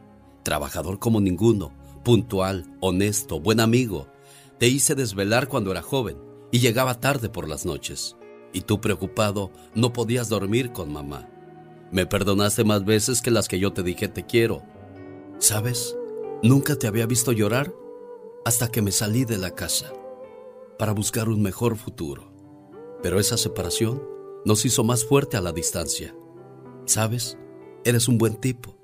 Trabajador 0.43 0.99
como 0.99 1.21
ninguno, 1.21 1.71
puntual, 2.03 2.65
honesto, 2.79 3.39
buen 3.39 3.59
amigo. 3.59 4.07
Te 4.57 4.67
hice 4.67 4.95
desvelar 4.95 5.47
cuando 5.47 5.71
era 5.71 5.81
joven 5.81 6.17
y 6.51 6.59
llegaba 6.59 6.99
tarde 6.99 7.29
por 7.29 7.47
las 7.47 7.65
noches. 7.65 8.15
Y 8.53 8.61
tú 8.61 8.81
preocupado 8.81 9.51
no 9.75 9.93
podías 9.93 10.29
dormir 10.29 10.71
con 10.71 10.91
mamá. 10.91 11.29
Me 11.91 12.05
perdonaste 12.05 12.63
más 12.63 12.85
veces 12.85 13.21
que 13.21 13.31
las 13.31 13.47
que 13.47 13.59
yo 13.59 13.73
te 13.73 13.83
dije 13.83 14.07
te 14.07 14.25
quiero. 14.25 14.63
¿Sabes? 15.39 15.95
Nunca 16.43 16.75
te 16.75 16.87
había 16.87 17.05
visto 17.05 17.31
llorar 17.31 17.73
hasta 18.45 18.69
que 18.69 18.81
me 18.81 18.91
salí 18.91 19.25
de 19.25 19.37
la 19.37 19.51
casa 19.51 19.93
para 20.79 20.93
buscar 20.93 21.29
un 21.29 21.41
mejor 21.41 21.77
futuro. 21.77 22.31
Pero 23.03 23.19
esa 23.19 23.37
separación 23.37 24.01
nos 24.45 24.65
hizo 24.65 24.83
más 24.83 25.05
fuerte 25.05 25.37
a 25.37 25.41
la 25.41 25.51
distancia. 25.51 26.15
¿Sabes? 26.85 27.37
Eres 27.83 28.07
un 28.07 28.17
buen 28.17 28.35
tipo, 28.35 28.77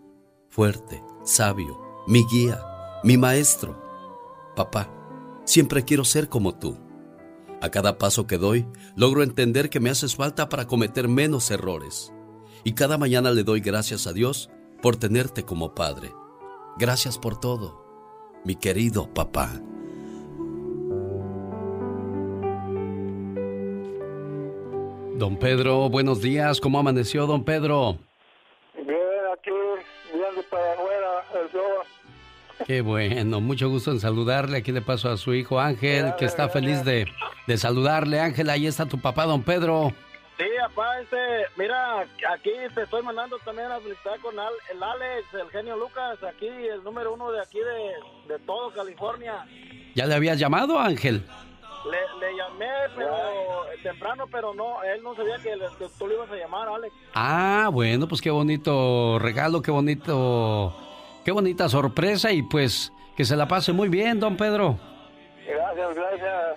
fuerte, 0.48 1.04
sabio, 1.28 1.80
mi 2.08 2.26
guía, 2.26 2.64
mi 3.04 3.18
maestro. 3.18 3.78
Papá, 4.56 4.90
siempre 5.44 5.84
quiero 5.84 6.06
ser 6.06 6.30
como 6.30 6.56
tú. 6.56 6.78
A 7.62 7.70
cada 7.70 7.98
paso 7.98 8.28
que 8.28 8.38
doy, 8.38 8.66
logro 8.96 9.24
entender 9.24 9.70
que 9.70 9.80
me 9.80 9.90
haces 9.90 10.16
falta 10.16 10.48
para 10.48 10.68
cometer 10.68 11.08
menos 11.08 11.52
errores. 11.52 12.14
Y 12.64 12.74
cada 12.74 12.98
mañana 12.98 13.32
le 13.32 13.44
doy 13.44 13.60
gracias 13.60 14.08
a 14.08 14.14
Dios 14.14 14.50
por 14.82 14.96
tenerte 14.96 15.44
como 15.44 15.76
padre. 15.76 16.14
Gracias 16.78 17.18
por 17.18 17.40
todo, 17.40 17.84
mi 18.46 18.56
querido 18.56 19.14
papá. 19.14 19.62
Don 25.18 25.38
Pedro, 25.40 25.90
buenos 25.90 26.22
días. 26.22 26.62
¿Cómo 26.62 26.78
amaneció, 26.78 27.26
don 27.26 27.44
Pedro? 27.44 27.98
Qué 32.66 32.82
bueno, 32.82 33.40
mucho 33.40 33.70
gusto 33.70 33.92
en 33.92 34.00
saludarle. 34.00 34.58
Aquí 34.58 34.72
le 34.72 34.82
paso 34.82 35.10
a 35.10 35.18
su 35.18 35.34
hijo 35.34 35.60
Ángel, 35.60 36.14
que 36.18 36.26
está 36.26 36.50
feliz 36.50 36.84
de, 36.84 37.08
de 37.46 37.58
saludarle. 37.58 38.20
Ángel, 38.20 38.50
ahí 38.50 38.66
está 38.66 38.86
tu 38.88 39.00
papá, 39.00 39.26
don 39.26 39.44
Pedro. 39.44 39.92
Sí, 40.38 40.44
papá, 40.68 41.00
este, 41.00 41.18
mira, 41.56 42.02
aquí 42.02 42.52
te 42.76 42.84
estoy 42.84 43.02
mandando 43.02 43.38
también 43.40 43.72
a 43.72 43.80
felicitar 43.80 44.20
con 44.20 44.38
Al- 44.38 44.54
el 44.72 44.84
Alex, 44.84 45.34
el 45.34 45.50
genio 45.50 45.76
Lucas, 45.78 46.18
aquí, 46.24 46.48
el 46.48 46.84
número 46.84 47.14
uno 47.14 47.32
de 47.32 47.42
aquí 47.42 47.58
de, 47.58 48.34
de 48.34 48.40
todo 48.46 48.72
California. 48.72 49.46
¿Ya 49.96 50.06
le 50.06 50.14
habías 50.14 50.38
llamado, 50.38 50.78
Ángel? 50.80 51.24
Le, 51.90 52.20
le 52.28 52.36
llamé, 52.38 52.68
pero 52.96 53.16
temprano, 53.82 54.26
pero 54.32 54.54
no, 54.54 54.84
él 54.84 55.02
no 55.02 55.16
sabía 55.16 55.38
que, 55.38 55.56
le- 55.56 55.66
que 55.80 55.88
tú 55.98 56.08
le 56.08 56.14
ibas 56.16 56.30
a 56.30 56.36
llamar, 56.36 56.68
Alex. 56.70 56.94
Ah, 57.16 57.70
bueno, 57.72 58.08
pues 58.08 58.22
qué 58.22 58.30
bonito 58.30 59.18
regalo, 59.18 59.64
qué 59.64 59.72
bonito, 59.72 60.76
qué 61.28 61.32
bonita 61.34 61.68
sorpresa 61.68 62.32
y 62.32 62.42
pues 62.42 62.94
que 63.18 63.26
se 63.26 63.36
la 63.36 63.50
pase 63.50 63.74
muy 63.74 63.90
bien, 63.90 64.18
don 64.18 64.38
Pedro. 64.38 64.80
Gracias, 65.46 65.94
gracias. 65.94 66.56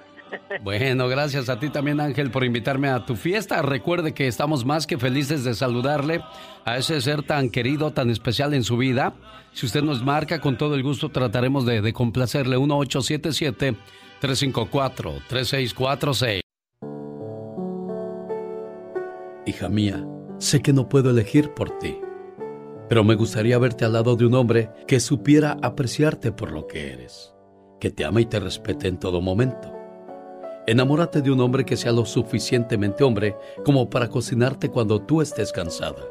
Bueno, 0.62 1.08
gracias 1.08 1.48
a 1.48 1.58
ti 1.58 1.70
también 1.70 2.00
Ángel 2.00 2.30
por 2.30 2.44
invitarme 2.44 2.88
a 2.88 3.04
tu 3.04 3.16
fiesta. 3.16 3.62
Recuerde 3.62 4.14
que 4.14 4.28
estamos 4.28 4.64
más 4.64 4.86
que 4.86 4.96
felices 4.96 5.42
de 5.42 5.54
saludarle 5.54 6.22
a 6.64 6.76
ese 6.76 7.00
ser 7.00 7.24
tan 7.24 7.50
querido, 7.50 7.90
tan 7.90 8.10
especial 8.10 8.54
en 8.54 8.62
su 8.62 8.76
vida. 8.76 9.12
Si 9.54 9.66
usted 9.66 9.82
nos 9.82 10.04
marca, 10.04 10.40
con 10.40 10.56
todo 10.56 10.76
el 10.76 10.84
gusto 10.84 11.08
trataremos 11.08 11.66
de, 11.66 11.82
de 11.82 11.92
complacerle. 11.92 12.56
1877-354-3646. 14.22 16.42
Hija 19.46 19.68
mía, 19.68 20.06
sé 20.38 20.62
que 20.62 20.72
no 20.72 20.88
puedo 20.88 21.10
elegir 21.10 21.54
por 21.54 21.76
ti, 21.78 21.98
pero 22.90 23.04
me 23.04 23.14
gustaría 23.14 23.56
verte 23.56 23.84
al 23.84 23.92
lado 23.92 24.16
de 24.16 24.26
un 24.26 24.34
hombre 24.34 24.68
que 24.88 24.98
supiera 24.98 25.56
apreciarte 25.62 26.32
por 26.32 26.50
lo 26.50 26.66
que 26.66 26.92
eres, 26.92 27.32
que 27.78 27.92
te 27.92 28.04
ama 28.04 28.20
y 28.20 28.26
te 28.26 28.40
respete 28.40 28.88
en 28.88 28.98
todo 28.98 29.20
momento. 29.20 29.72
Enamórate 30.66 31.22
de 31.22 31.30
un 31.30 31.40
hombre 31.40 31.64
que 31.64 31.76
sea 31.76 31.92
lo 31.92 32.04
suficientemente 32.04 33.04
hombre 33.04 33.36
como 33.64 33.88
para 33.88 34.08
cocinarte 34.08 34.70
cuando 34.70 35.00
tú 35.00 35.22
estés 35.22 35.52
cansada, 35.52 36.02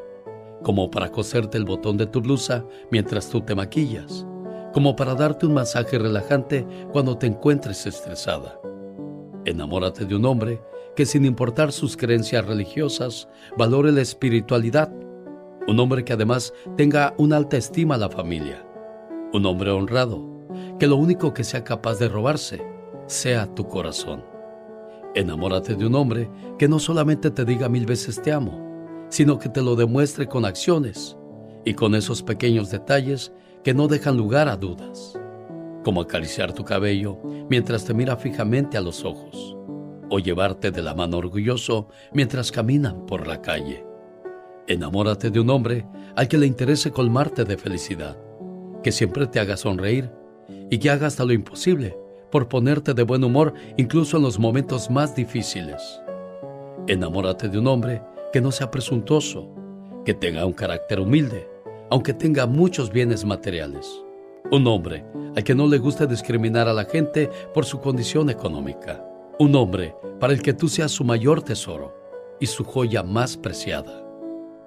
como 0.62 0.90
para 0.90 1.10
coserte 1.10 1.58
el 1.58 1.66
botón 1.66 1.98
de 1.98 2.06
tu 2.06 2.22
blusa 2.22 2.64
mientras 2.90 3.28
tú 3.28 3.42
te 3.42 3.54
maquillas, 3.54 4.26
como 4.72 4.96
para 4.96 5.14
darte 5.14 5.44
un 5.44 5.52
masaje 5.52 5.98
relajante 5.98 6.66
cuando 6.92 7.18
te 7.18 7.26
encuentres 7.26 7.84
estresada. 7.84 8.58
Enamórate 9.44 10.06
de 10.06 10.16
un 10.16 10.24
hombre 10.24 10.62
que 10.96 11.04
sin 11.04 11.26
importar 11.26 11.72
sus 11.72 11.94
creencias 11.94 12.46
religiosas, 12.46 13.28
valore 13.58 13.92
la 13.92 14.00
espiritualidad. 14.00 14.90
Un 15.70 15.78
hombre 15.78 16.04
que 16.04 16.14
además 16.14 16.52
tenga 16.76 17.14
una 17.16 17.36
alta 17.36 17.56
estima 17.56 17.94
a 17.94 17.98
la 17.98 18.10
familia. 18.10 18.66
Un 19.32 19.46
hombre 19.46 19.70
honrado, 19.70 20.20
que 20.80 20.88
lo 20.88 20.96
único 20.96 21.32
que 21.32 21.44
sea 21.44 21.62
capaz 21.62 22.00
de 22.00 22.08
robarse 22.08 22.60
sea 23.06 23.54
tu 23.54 23.68
corazón. 23.68 24.24
Enamórate 25.14 25.76
de 25.76 25.86
un 25.86 25.94
hombre 25.94 26.28
que 26.58 26.66
no 26.66 26.80
solamente 26.80 27.30
te 27.30 27.44
diga 27.44 27.68
mil 27.68 27.86
veces 27.86 28.20
te 28.20 28.32
amo, 28.32 29.06
sino 29.10 29.38
que 29.38 29.48
te 29.48 29.62
lo 29.62 29.76
demuestre 29.76 30.26
con 30.26 30.44
acciones 30.44 31.16
y 31.64 31.74
con 31.74 31.94
esos 31.94 32.24
pequeños 32.24 32.72
detalles 32.72 33.32
que 33.62 33.72
no 33.72 33.86
dejan 33.86 34.16
lugar 34.16 34.48
a 34.48 34.56
dudas, 34.56 35.16
como 35.84 36.00
acariciar 36.00 36.52
tu 36.52 36.64
cabello 36.64 37.20
mientras 37.48 37.84
te 37.84 37.94
mira 37.94 38.16
fijamente 38.16 38.76
a 38.76 38.80
los 38.80 39.04
ojos, 39.04 39.56
o 40.10 40.18
llevarte 40.18 40.72
de 40.72 40.82
la 40.82 40.96
mano 40.96 41.18
orgulloso 41.18 41.86
mientras 42.12 42.50
caminan 42.50 43.06
por 43.06 43.28
la 43.28 43.40
calle. 43.40 43.88
Enamórate 44.70 45.30
de 45.32 45.40
un 45.40 45.50
hombre 45.50 45.84
al 46.14 46.28
que 46.28 46.38
le 46.38 46.46
interese 46.46 46.92
colmarte 46.92 47.42
de 47.42 47.56
felicidad, 47.56 48.16
que 48.84 48.92
siempre 48.92 49.26
te 49.26 49.40
haga 49.40 49.56
sonreír 49.56 50.12
y 50.70 50.78
que 50.78 50.90
haga 50.90 51.08
hasta 51.08 51.24
lo 51.24 51.32
imposible 51.32 51.98
por 52.30 52.46
ponerte 52.46 52.94
de 52.94 53.02
buen 53.02 53.24
humor 53.24 53.52
incluso 53.76 54.16
en 54.16 54.22
los 54.22 54.38
momentos 54.38 54.88
más 54.88 55.16
difíciles. 55.16 56.00
Enamórate 56.86 57.48
de 57.48 57.58
un 57.58 57.66
hombre 57.66 58.00
que 58.32 58.40
no 58.40 58.52
sea 58.52 58.70
presuntuoso, 58.70 59.52
que 60.04 60.14
tenga 60.14 60.46
un 60.46 60.52
carácter 60.52 61.00
humilde, 61.00 61.48
aunque 61.90 62.14
tenga 62.14 62.46
muchos 62.46 62.92
bienes 62.92 63.24
materiales. 63.24 63.90
Un 64.52 64.68
hombre 64.68 65.04
al 65.34 65.42
que 65.42 65.56
no 65.56 65.66
le 65.66 65.78
gusta 65.78 66.06
discriminar 66.06 66.68
a 66.68 66.72
la 66.72 66.84
gente 66.84 67.28
por 67.52 67.64
su 67.64 67.80
condición 67.80 68.30
económica. 68.30 69.04
Un 69.40 69.52
hombre 69.56 69.96
para 70.20 70.32
el 70.32 70.40
que 70.40 70.54
tú 70.54 70.68
seas 70.68 70.92
su 70.92 71.02
mayor 71.02 71.42
tesoro 71.42 71.92
y 72.38 72.46
su 72.46 72.62
joya 72.62 73.02
más 73.02 73.36
preciada. 73.36 73.99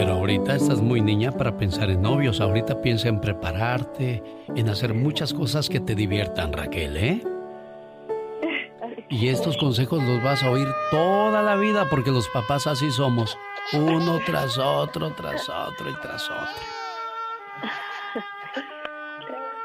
Pero 0.00 0.14
ahorita 0.14 0.54
estás 0.54 0.80
muy 0.80 1.02
niña 1.02 1.30
para 1.30 1.58
pensar 1.58 1.90
en 1.90 2.00
novios. 2.00 2.40
Ahorita 2.40 2.80
piensa 2.80 3.08
en 3.08 3.20
prepararte, 3.20 4.22
en 4.56 4.70
hacer 4.70 4.94
muchas 4.94 5.34
cosas 5.34 5.68
que 5.68 5.78
te 5.78 5.94
diviertan, 5.94 6.54
Raquel, 6.54 6.96
¿eh? 6.96 7.22
Y 9.10 9.28
estos 9.28 9.58
consejos 9.58 10.02
los 10.02 10.22
vas 10.22 10.42
a 10.42 10.50
oír 10.50 10.68
toda 10.90 11.42
la 11.42 11.54
vida 11.56 11.84
porque 11.90 12.10
los 12.10 12.26
papás 12.30 12.66
así 12.66 12.90
somos. 12.90 13.36
Uno 13.74 14.20
tras 14.24 14.56
otro, 14.56 15.10
tras 15.10 15.46
otro 15.50 15.90
y 15.90 15.94
tras 16.00 16.30
otro. 16.30 16.64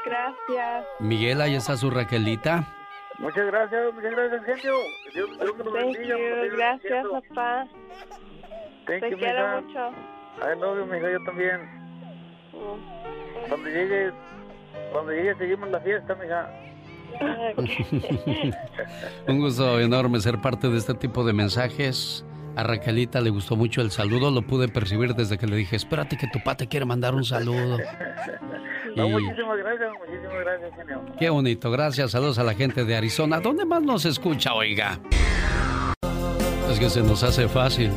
Gracias. 0.04 0.84
Miguel, 1.00 1.40
ahí 1.40 1.54
está 1.54 1.78
su 1.78 1.88
Raquelita. 1.88 2.62
Muchas 3.20 3.46
gracias, 3.46 3.94
muchas 3.94 4.10
gracias, 4.10 4.44
genio. 4.44 4.74
Dios. 5.14 5.30
Gracias, 6.52 7.06
papá. 7.10 7.66
Thank 8.86 9.00
Te 9.00 9.10
you, 9.12 9.16
quiero 9.16 9.62
mija. 9.62 10.15
Ay, 10.42 10.58
no, 10.60 10.74
mija, 10.86 11.10
yo 11.10 11.22
también. 11.24 11.60
Cuando 13.48 13.68
llegue, 13.68 14.10
cuando 14.92 15.12
llegue 15.12 15.34
seguimos 15.36 15.70
la 15.70 15.80
fiesta, 15.80 16.14
mija. 16.16 16.50
Un 19.28 19.38
gusto 19.40 19.80
enorme 19.80 20.20
ser 20.20 20.40
parte 20.40 20.68
de 20.68 20.78
este 20.78 20.94
tipo 20.94 21.24
de 21.24 21.32
mensajes. 21.32 22.24
A 22.56 22.62
Raquelita 22.62 23.20
le 23.20 23.28
gustó 23.28 23.54
mucho 23.54 23.82
el 23.82 23.90
saludo, 23.90 24.30
lo 24.30 24.40
pude 24.40 24.68
percibir 24.68 25.14
desde 25.14 25.36
que 25.36 25.46
le 25.46 25.56
dije, 25.56 25.76
espérate 25.76 26.16
que 26.16 26.26
tu 26.28 26.38
papá 26.38 26.56
te 26.56 26.66
quiere 26.66 26.86
mandar 26.86 27.14
un 27.14 27.24
saludo. 27.24 27.76
No, 28.96 29.08
Y- 29.08 29.12
muchísimas 29.12 29.58
gracias, 29.58 29.90
muchísimas 29.98 30.38
gracias, 30.40 30.70
genio. 30.74 31.02
Qué 31.18 31.28
bonito, 31.28 31.70
gracias, 31.70 32.12
saludos 32.12 32.38
a 32.38 32.44
la 32.44 32.54
gente 32.54 32.86
de 32.86 32.96
Arizona. 32.96 33.40
¿Dónde 33.40 33.66
más 33.66 33.82
nos 33.82 34.06
escucha, 34.06 34.54
oiga? 34.54 34.98
Es 36.70 36.78
que 36.78 36.88
se 36.88 37.02
nos 37.02 37.22
hace 37.22 37.46
fácil, 37.46 37.90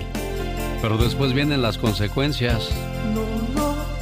pero 0.82 0.98
después 0.98 1.34
vienen 1.34 1.62
las 1.62 1.78
consecuencias. 1.78 2.70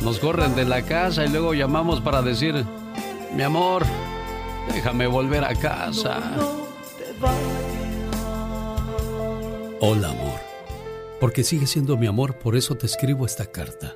Nos 0.03 0.19
corren 0.19 0.55
de 0.55 0.65
la 0.65 0.83
casa 0.83 1.25
y 1.25 1.29
luego 1.29 1.53
llamamos 1.53 2.01
para 2.01 2.21
decir, 2.21 2.65
mi 3.35 3.43
amor, 3.43 3.83
déjame 4.73 5.07
volver 5.07 5.43
a 5.43 5.55
casa. 5.55 6.21
Hola 9.79 10.09
amor, 10.09 10.39
porque 11.19 11.43
sigue 11.43 11.67
siendo 11.67 11.97
mi 11.97 12.07
amor, 12.07 12.39
por 12.39 12.55
eso 12.55 12.75
te 12.75 12.85
escribo 12.85 13.25
esta 13.25 13.45
carta. 13.45 13.95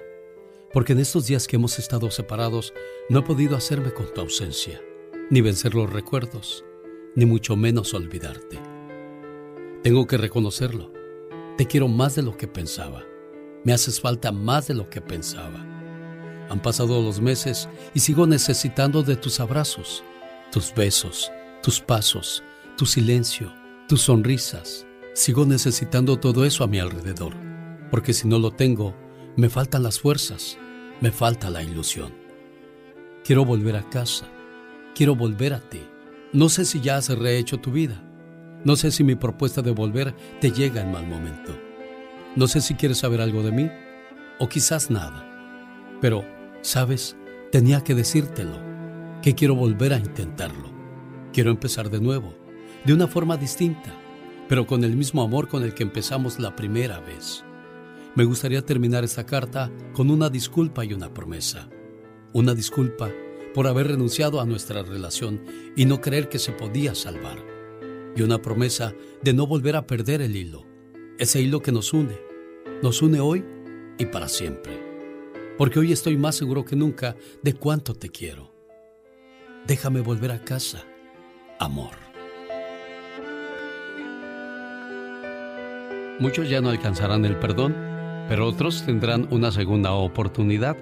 Porque 0.73 0.93
en 0.93 0.99
estos 0.99 1.27
días 1.27 1.47
que 1.47 1.57
hemos 1.57 1.79
estado 1.79 2.09
separados, 2.11 2.73
no 3.09 3.19
he 3.19 3.23
podido 3.23 3.57
hacerme 3.57 3.91
con 3.91 4.11
tu 4.13 4.21
ausencia, 4.21 4.81
ni 5.29 5.41
vencer 5.41 5.75
los 5.75 5.91
recuerdos, 5.91 6.63
ni 7.15 7.25
mucho 7.25 7.55
menos 7.55 7.93
olvidarte. 7.93 8.59
Tengo 9.83 10.07
que 10.07 10.17
reconocerlo. 10.17 11.00
Te 11.61 11.67
quiero 11.67 11.87
más 11.87 12.15
de 12.15 12.23
lo 12.23 12.35
que 12.37 12.47
pensaba. 12.47 13.03
Me 13.63 13.71
haces 13.71 14.01
falta 14.01 14.31
más 14.31 14.67
de 14.67 14.73
lo 14.73 14.89
que 14.89 14.99
pensaba. 14.99 15.63
Han 16.49 16.59
pasado 16.59 16.99
los 17.03 17.21
meses 17.21 17.69
y 17.93 17.99
sigo 17.99 18.25
necesitando 18.25 19.03
de 19.03 19.15
tus 19.15 19.39
abrazos, 19.39 20.03
tus 20.51 20.73
besos, 20.73 21.31
tus 21.61 21.79
pasos, 21.79 22.43
tu 22.79 22.87
silencio, 22.87 23.53
tus 23.87 24.01
sonrisas. 24.01 24.87
Sigo 25.13 25.45
necesitando 25.45 26.17
todo 26.17 26.45
eso 26.45 26.63
a 26.63 26.67
mi 26.67 26.79
alrededor, 26.79 27.35
porque 27.91 28.13
si 28.13 28.27
no 28.27 28.39
lo 28.39 28.49
tengo, 28.49 28.95
me 29.37 29.47
faltan 29.47 29.83
las 29.83 29.99
fuerzas, 29.99 30.57
me 30.99 31.11
falta 31.11 31.51
la 31.51 31.61
ilusión. 31.61 32.11
Quiero 33.23 33.45
volver 33.45 33.75
a 33.75 33.87
casa, 33.87 34.27
quiero 34.95 35.13
volver 35.13 35.53
a 35.53 35.59
ti. 35.59 35.83
No 36.33 36.49
sé 36.49 36.65
si 36.65 36.81
ya 36.81 36.97
has 36.97 37.09
rehecho 37.09 37.59
tu 37.59 37.71
vida, 37.71 38.03
no 38.63 38.75
sé 38.75 38.91
si 38.91 39.03
mi 39.03 39.15
propuesta 39.15 39.61
de 39.61 39.71
volver 39.71 40.13
te 40.39 40.51
llega 40.51 40.81
en 40.81 40.91
mal 40.91 41.07
momento. 41.07 41.57
No 42.35 42.47
sé 42.47 42.61
si 42.61 42.75
quieres 42.75 42.99
saber 42.99 43.19
algo 43.19 43.43
de 43.43 43.51
mí, 43.51 43.69
o 44.39 44.47
quizás 44.47 44.91
nada. 44.91 45.27
Pero, 45.99 46.23
¿sabes? 46.61 47.17
Tenía 47.51 47.83
que 47.83 47.95
decírtelo, 47.95 48.57
que 49.21 49.35
quiero 49.35 49.55
volver 49.55 49.93
a 49.93 49.97
intentarlo. 49.97 50.71
Quiero 51.33 51.51
empezar 51.51 51.89
de 51.89 51.99
nuevo, 51.99 52.35
de 52.85 52.93
una 52.93 53.07
forma 53.07 53.37
distinta, 53.37 53.93
pero 54.47 54.67
con 54.67 54.83
el 54.83 54.95
mismo 54.95 55.23
amor 55.23 55.47
con 55.47 55.63
el 55.63 55.73
que 55.73 55.83
empezamos 55.83 56.39
la 56.39 56.55
primera 56.55 56.99
vez. 56.99 57.43
Me 58.15 58.25
gustaría 58.25 58.65
terminar 58.65 59.03
esta 59.03 59.25
carta 59.25 59.71
con 59.93 60.11
una 60.11 60.29
disculpa 60.29 60.85
y 60.85 60.93
una 60.93 61.13
promesa. 61.13 61.69
Una 62.33 62.53
disculpa 62.53 63.09
por 63.53 63.67
haber 63.67 63.87
renunciado 63.87 64.39
a 64.39 64.45
nuestra 64.45 64.83
relación 64.83 65.41
y 65.75 65.85
no 65.85 65.99
creer 65.99 66.29
que 66.29 66.39
se 66.39 66.51
podía 66.51 66.95
salvar. 66.95 67.50
Y 68.15 68.21
una 68.23 68.41
promesa 68.41 68.93
de 69.21 69.33
no 69.33 69.47
volver 69.47 69.75
a 69.75 69.87
perder 69.87 70.21
el 70.21 70.35
hilo, 70.35 70.65
ese 71.17 71.41
hilo 71.41 71.61
que 71.61 71.71
nos 71.71 71.93
une, 71.93 72.17
nos 72.83 73.01
une 73.01 73.19
hoy 73.19 73.45
y 73.97 74.05
para 74.05 74.27
siempre. 74.27 74.73
Porque 75.57 75.79
hoy 75.79 75.91
estoy 75.91 76.17
más 76.17 76.35
seguro 76.35 76.65
que 76.65 76.75
nunca 76.75 77.15
de 77.41 77.53
cuánto 77.53 77.93
te 77.93 78.09
quiero. 78.09 78.51
Déjame 79.65 80.01
volver 80.01 80.31
a 80.31 80.43
casa, 80.43 80.83
amor. 81.59 81.93
Muchos 86.19 86.49
ya 86.49 86.61
no 86.61 86.69
alcanzarán 86.69 87.25
el 87.25 87.37
perdón, 87.37 87.75
pero 88.27 88.47
otros 88.47 88.85
tendrán 88.85 89.27
una 89.31 89.51
segunda 89.51 89.93
oportunidad 89.93 90.77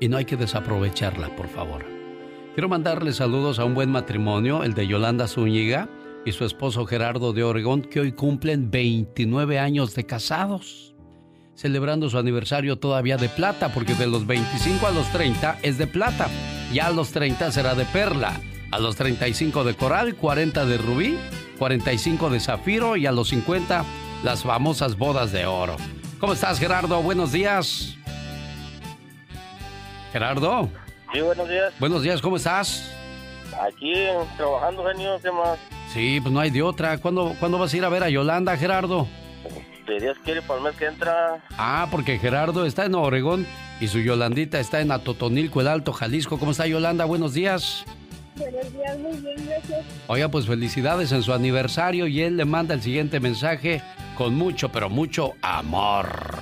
y 0.00 0.08
no 0.08 0.16
hay 0.16 0.24
que 0.24 0.36
desaprovecharla, 0.36 1.34
por 1.36 1.48
favor. 1.48 1.84
Quiero 2.54 2.68
mandarle 2.68 3.12
saludos 3.12 3.58
a 3.58 3.64
un 3.64 3.74
buen 3.74 3.90
matrimonio, 3.90 4.64
el 4.64 4.74
de 4.74 4.86
Yolanda 4.86 5.28
Zúñiga 5.28 5.88
y 6.24 6.32
su 6.32 6.44
esposo 6.44 6.86
Gerardo 6.86 7.32
de 7.32 7.42
Oregón, 7.42 7.82
que 7.82 8.00
hoy 8.00 8.12
cumplen 8.12 8.70
29 8.70 9.58
años 9.58 9.94
de 9.94 10.06
casados, 10.06 10.94
celebrando 11.54 12.08
su 12.08 12.18
aniversario 12.18 12.76
todavía 12.76 13.16
de 13.16 13.28
plata, 13.28 13.72
porque 13.72 13.94
de 13.94 14.06
los 14.06 14.26
25 14.26 14.86
a 14.86 14.90
los 14.90 15.10
30 15.10 15.58
es 15.62 15.78
de 15.78 15.86
plata, 15.86 16.28
ya 16.72 16.86
a 16.86 16.92
los 16.92 17.10
30 17.10 17.50
será 17.50 17.74
de 17.74 17.84
perla, 17.86 18.40
a 18.70 18.78
los 18.78 18.96
35 18.96 19.64
de 19.64 19.74
coral, 19.74 20.14
40 20.14 20.64
de 20.64 20.78
rubí, 20.78 21.18
45 21.58 22.30
de 22.30 22.40
zafiro 22.40 22.96
y 22.96 23.06
a 23.06 23.12
los 23.12 23.28
50 23.28 23.84
las 24.22 24.42
famosas 24.42 24.96
bodas 24.96 25.32
de 25.32 25.46
oro. 25.46 25.76
¿Cómo 26.20 26.32
estás, 26.34 26.58
Gerardo? 26.58 27.02
Buenos 27.02 27.32
días. 27.32 27.96
Gerardo. 30.12 30.68
Sí, 31.12 31.20
buenos 31.20 31.48
días. 31.48 31.74
Buenos 31.80 32.02
días, 32.02 32.22
¿cómo 32.22 32.36
estás? 32.36 32.90
Aquí 33.60 33.92
trabajando, 34.36 34.84
genio, 34.84 35.18
¿qué 35.20 35.30
más? 35.30 35.58
Sí, 35.92 36.20
pues 36.20 36.32
no 36.32 36.40
hay 36.40 36.50
de 36.50 36.62
otra. 36.62 36.98
¿Cuándo, 36.98 37.34
¿Cuándo 37.38 37.58
vas 37.58 37.72
a 37.72 37.76
ir 37.76 37.84
a 37.84 37.88
ver 37.88 38.02
a 38.02 38.08
Yolanda, 38.08 38.56
Gerardo? 38.56 39.06
Si 39.86 39.98
Dios 39.98 40.16
quiere, 40.24 40.40
para 40.42 40.58
el 40.58 40.64
mes 40.64 40.76
que 40.76 40.86
entra. 40.86 41.42
Ah, 41.58 41.86
porque 41.90 42.18
Gerardo 42.18 42.64
está 42.64 42.86
en 42.86 42.94
Oregón 42.94 43.46
y 43.80 43.88
su 43.88 43.98
Yolandita 43.98 44.58
está 44.60 44.80
en 44.80 44.90
Atotonilco, 44.90 45.60
el 45.60 45.68
Alto, 45.68 45.92
Jalisco. 45.92 46.38
¿Cómo 46.38 46.52
está 46.52 46.66
Yolanda? 46.66 47.04
Buenos 47.04 47.34
días. 47.34 47.84
Buenos 48.36 48.72
días, 48.72 48.98
muy 48.98 49.18
bien, 49.18 49.46
gracias. 49.46 49.84
Oiga, 50.06 50.28
pues 50.30 50.46
felicidades 50.46 51.12
en 51.12 51.22
su 51.22 51.34
aniversario 51.34 52.06
y 52.06 52.22
él 52.22 52.38
le 52.38 52.46
manda 52.46 52.74
el 52.74 52.80
siguiente 52.80 53.20
mensaje 53.20 53.82
con 54.16 54.34
mucho, 54.34 54.70
pero 54.70 54.88
mucho 54.88 55.32
amor. 55.42 56.38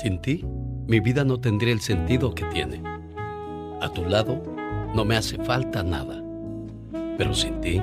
Sin 0.00 0.22
ti, 0.22 0.44
mi 0.86 1.00
vida 1.00 1.24
no 1.24 1.38
tendría 1.40 1.74
el 1.74 1.80
sentido 1.80 2.34
que 2.34 2.44
tiene. 2.46 2.82
A 3.82 3.90
tu 3.92 4.06
lado, 4.06 4.42
no 4.94 5.04
me 5.04 5.16
hace 5.16 5.36
falta 5.44 5.82
nada. 5.82 6.22
Pero 7.18 7.34
sin 7.34 7.60
ti, 7.60 7.82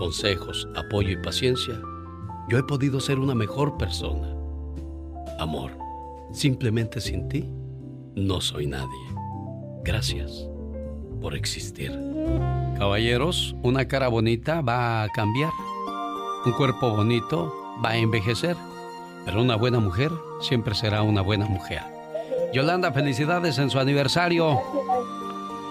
consejos, 0.00 0.66
apoyo 0.74 1.10
y 1.10 1.16
paciencia, 1.18 1.78
yo 2.48 2.56
he 2.56 2.62
podido 2.62 3.00
ser 3.00 3.18
una 3.18 3.34
mejor 3.34 3.76
persona. 3.76 4.34
Amor, 5.38 5.72
simplemente 6.32 7.02
sin 7.02 7.28
ti, 7.28 7.46
no 8.14 8.40
soy 8.40 8.66
nadie. 8.66 8.88
Gracias 9.84 10.48
por 11.20 11.34
existir. 11.34 11.92
Caballeros, 12.78 13.54
una 13.62 13.86
cara 13.86 14.08
bonita 14.08 14.62
va 14.62 15.02
a 15.02 15.08
cambiar. 15.10 15.52
Un 16.46 16.52
cuerpo 16.52 16.96
bonito 16.96 17.54
va 17.84 17.90
a 17.90 17.96
envejecer. 17.98 18.56
Pero 19.26 19.42
una 19.42 19.56
buena 19.56 19.80
mujer 19.80 20.10
siempre 20.40 20.74
será 20.74 21.02
una 21.02 21.20
buena 21.20 21.44
mujer. 21.44 21.82
Yolanda, 22.54 22.90
felicidades 22.90 23.58
en 23.58 23.68
su 23.68 23.78
aniversario. 23.78 24.62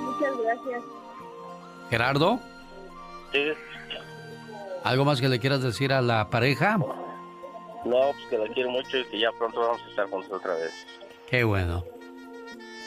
Muchas 0.03 0.37
gracias. 0.39 0.83
Gerardo. 1.89 2.39
Sí. 3.31 3.39
¿Algo 4.83 5.05
más 5.05 5.21
que 5.21 5.29
le 5.29 5.39
quieras 5.39 5.61
decir 5.61 5.93
a 5.93 6.01
la 6.01 6.29
pareja? 6.29 6.77
No, 6.77 8.11
pues 8.11 8.25
que 8.29 8.37
la 8.37 8.47
quiero 8.53 8.69
mucho 8.71 8.97
y 8.97 9.05
que 9.05 9.19
ya 9.19 9.31
pronto 9.31 9.59
vamos 9.59 9.81
a 9.85 9.89
estar 9.89 10.09
juntos 10.09 10.31
otra 10.31 10.53
vez. 10.55 10.71
Qué 11.29 11.43
bueno. 11.43 11.85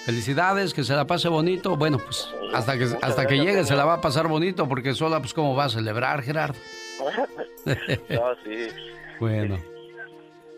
Felicidades, 0.05 0.75
que 0.75 0.83
se 0.83 0.95
la 0.95 1.07
pase 1.07 1.29
bonito. 1.29 1.77
Bueno, 1.77 1.99
pues 1.99 2.29
hasta 2.53 2.77
que, 2.77 2.89
hasta 3.01 3.27
que 3.27 3.39
llegue 3.39 3.65
se 3.65 3.77
la 3.77 3.85
va 3.85 3.95
a 3.95 4.01
pasar 4.01 4.27
bonito 4.27 4.69
porque 4.69 4.95
sola, 4.95 5.21
pues, 5.21 5.33
¿cómo 5.33 5.55
va 5.55 5.65
a 5.65 5.69
celebrar, 5.69 6.23
Gerardo? 6.23 6.59
no, 7.65 8.35
sí. 8.45 8.69
Bueno. 9.21 9.59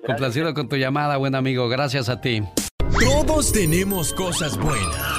Complacido 0.06 0.52
con 0.54 0.68
tu 0.68 0.76
llamada, 0.76 1.16
buen 1.16 1.34
amigo. 1.34 1.68
Gracias 1.68 2.08
a 2.08 2.20
ti. 2.20 2.42
Todos 3.00 3.52
tenemos 3.52 4.12
cosas 4.12 4.56
buenas. 4.56 5.13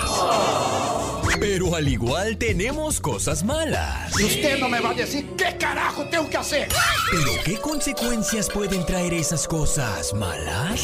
Pero 1.40 1.76
al 1.76 1.88
igual 1.88 2.38
tenemos 2.38 3.00
cosas 3.02 3.44
malas. 3.44 4.20
Y 4.20 4.24
usted 4.24 4.60
no 4.60 4.70
me 4.70 4.80
va 4.80 4.92
a 4.92 4.94
decir 4.94 5.28
qué 5.38 5.58
carajo 5.58 6.08
tengo 6.10 6.30
que 6.30 6.38
hacer. 6.38 6.70
¿Pero 7.12 7.32
qué 7.44 7.58
consecuencias 7.58 8.50
pueden 8.50 8.86
traer 8.86 9.14
esas 9.14 9.48
cosas 9.48 10.14
malas? 10.14 10.84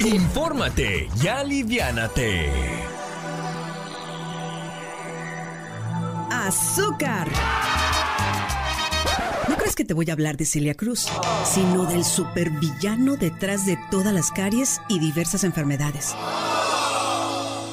Infórmate 0.00 1.08
y 1.22 1.26
aliviánate. 1.26 2.50
Azúcar. 6.30 7.28
No 9.48 9.56
crees 9.56 9.74
que 9.74 9.84
te 9.84 9.94
voy 9.94 10.08
a 10.10 10.12
hablar 10.12 10.36
de 10.36 10.44
Celia 10.44 10.74
Cruz, 10.74 11.08
sino 11.44 11.84
del 11.84 12.04
supervillano 12.04 13.16
detrás 13.16 13.66
de 13.66 13.76
todas 13.90 14.14
las 14.14 14.30
caries 14.30 14.80
y 14.88 15.00
diversas 15.00 15.42
enfermedades. 15.44 16.14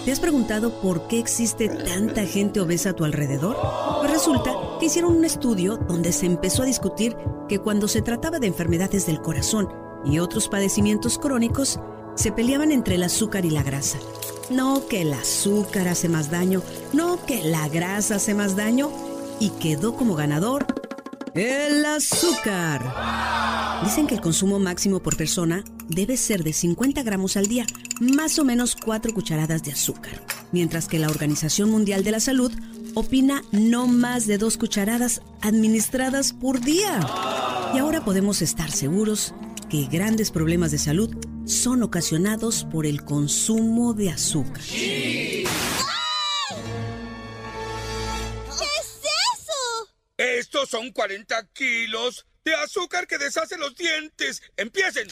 ¿Te 0.07 0.13
has 0.13 0.21
preguntado 0.21 0.71
por 0.79 1.09
qué 1.09 1.19
existe 1.19 1.67
tanta 1.67 2.25
gente 2.25 2.61
obesa 2.61 2.91
a 2.91 2.93
tu 2.93 3.03
alrededor? 3.03 3.57
Pues 3.99 4.09
resulta 4.09 4.53
que 4.79 4.85
hicieron 4.85 5.17
un 5.17 5.25
estudio 5.25 5.75
donde 5.75 6.13
se 6.13 6.25
empezó 6.25 6.63
a 6.63 6.65
discutir 6.65 7.17
que 7.49 7.59
cuando 7.59 7.89
se 7.89 8.01
trataba 8.01 8.39
de 8.39 8.47
enfermedades 8.47 9.05
del 9.05 9.21
corazón 9.21 9.67
y 10.05 10.19
otros 10.19 10.47
padecimientos 10.47 11.17
crónicos, 11.19 11.81
se 12.15 12.31
peleaban 12.31 12.71
entre 12.71 12.95
el 12.95 13.03
azúcar 13.03 13.43
y 13.43 13.49
la 13.49 13.63
grasa. 13.63 13.97
No 14.49 14.87
que 14.87 15.01
el 15.01 15.11
azúcar 15.11 15.89
hace 15.89 16.07
más 16.07 16.31
daño, 16.31 16.61
no 16.93 17.25
que 17.25 17.43
la 17.43 17.67
grasa 17.67 18.15
hace 18.15 18.33
más 18.33 18.55
daño, 18.55 18.89
y 19.41 19.49
quedó 19.49 19.97
como 19.97 20.15
ganador 20.15 20.67
el 21.33 21.85
azúcar. 21.85 23.83
Dicen 23.83 24.07
que 24.07 24.15
el 24.15 24.21
consumo 24.21 24.57
máximo 24.57 25.01
por 25.01 25.17
persona 25.17 25.65
debe 25.89 26.15
ser 26.15 26.45
de 26.45 26.53
50 26.53 27.03
gramos 27.03 27.35
al 27.35 27.47
día, 27.47 27.65
más 27.99 28.39
o 28.39 28.45
menos 28.45 28.75
4 28.75 29.13
cucharadas 29.13 29.63
de 29.63 29.71
azúcar, 29.71 30.23
mientras 30.51 30.87
que 30.87 30.99
la 30.99 31.09
Organización 31.09 31.69
Mundial 31.69 32.03
de 32.03 32.11
la 32.11 32.19
Salud 32.19 32.51
opina 32.93 33.43
no 33.51 33.87
más 33.87 34.27
de 34.27 34.37
2 34.37 34.57
cucharadas 34.57 35.21
administradas 35.41 36.33
por 36.33 36.61
día. 36.61 36.99
Y 37.73 37.77
ahora 37.77 38.03
podemos 38.03 38.41
estar 38.41 38.71
seguros 38.71 39.33
que 39.69 39.85
grandes 39.85 40.31
problemas 40.31 40.71
de 40.71 40.77
salud 40.77 41.15
son 41.45 41.83
ocasionados 41.83 42.65
por 42.71 42.85
el 42.85 43.03
consumo 43.03 43.93
de 43.93 44.09
azúcar. 44.09 44.63
Estos 50.57 50.71
son 50.71 50.91
40 50.91 51.49
kilos 51.53 52.25
de 52.43 52.55
azúcar 52.55 53.05
que 53.05 53.19
deshace 53.19 53.59
los 53.59 53.75
dientes. 53.75 54.41
¡Empiecen! 54.57 55.07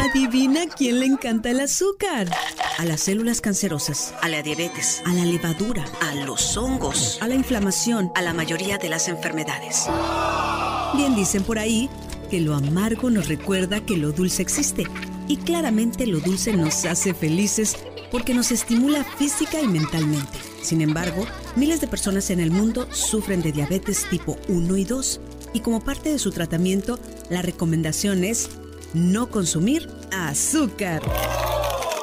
Adivina 0.00 0.62
quién 0.74 1.00
le 1.00 1.04
encanta 1.04 1.50
el 1.50 1.60
azúcar. 1.60 2.30
A 2.78 2.84
las 2.86 3.02
células 3.02 3.42
cancerosas, 3.42 4.14
a 4.22 4.30
la 4.30 4.40
diabetes, 4.40 5.02
a 5.04 5.12
la 5.12 5.26
levadura, 5.26 5.84
a 6.00 6.14
los 6.14 6.56
hongos, 6.56 7.18
a 7.20 7.28
la 7.28 7.34
inflamación, 7.34 8.10
a 8.14 8.22
la 8.22 8.32
mayoría 8.32 8.78
de 8.78 8.88
las 8.88 9.08
enfermedades. 9.08 9.84
Bien 10.96 11.14
dicen 11.14 11.44
por 11.44 11.58
ahí 11.58 11.90
que 12.30 12.40
lo 12.40 12.54
amargo 12.54 13.10
nos 13.10 13.28
recuerda 13.28 13.84
que 13.84 13.98
lo 13.98 14.12
dulce 14.12 14.40
existe. 14.40 14.86
Y 15.28 15.36
claramente 15.36 16.06
lo 16.06 16.20
dulce 16.20 16.54
nos 16.54 16.86
hace 16.86 17.12
felices 17.12 17.76
porque 18.10 18.32
nos 18.32 18.50
estimula 18.50 19.04
física 19.04 19.60
y 19.60 19.68
mentalmente. 19.68 20.53
Sin 20.64 20.80
embargo, 20.80 21.26
miles 21.56 21.82
de 21.82 21.86
personas 21.86 22.30
en 22.30 22.40
el 22.40 22.50
mundo 22.50 22.88
sufren 22.90 23.42
de 23.42 23.52
diabetes 23.52 24.06
tipo 24.08 24.38
1 24.48 24.76
y 24.78 24.84
2 24.84 25.20
y 25.52 25.60
como 25.60 25.84
parte 25.84 26.08
de 26.08 26.18
su 26.18 26.32
tratamiento, 26.32 26.98
la 27.28 27.42
recomendación 27.42 28.24
es 28.24 28.48
no 28.94 29.28
consumir 29.28 29.90
azúcar. 30.10 31.02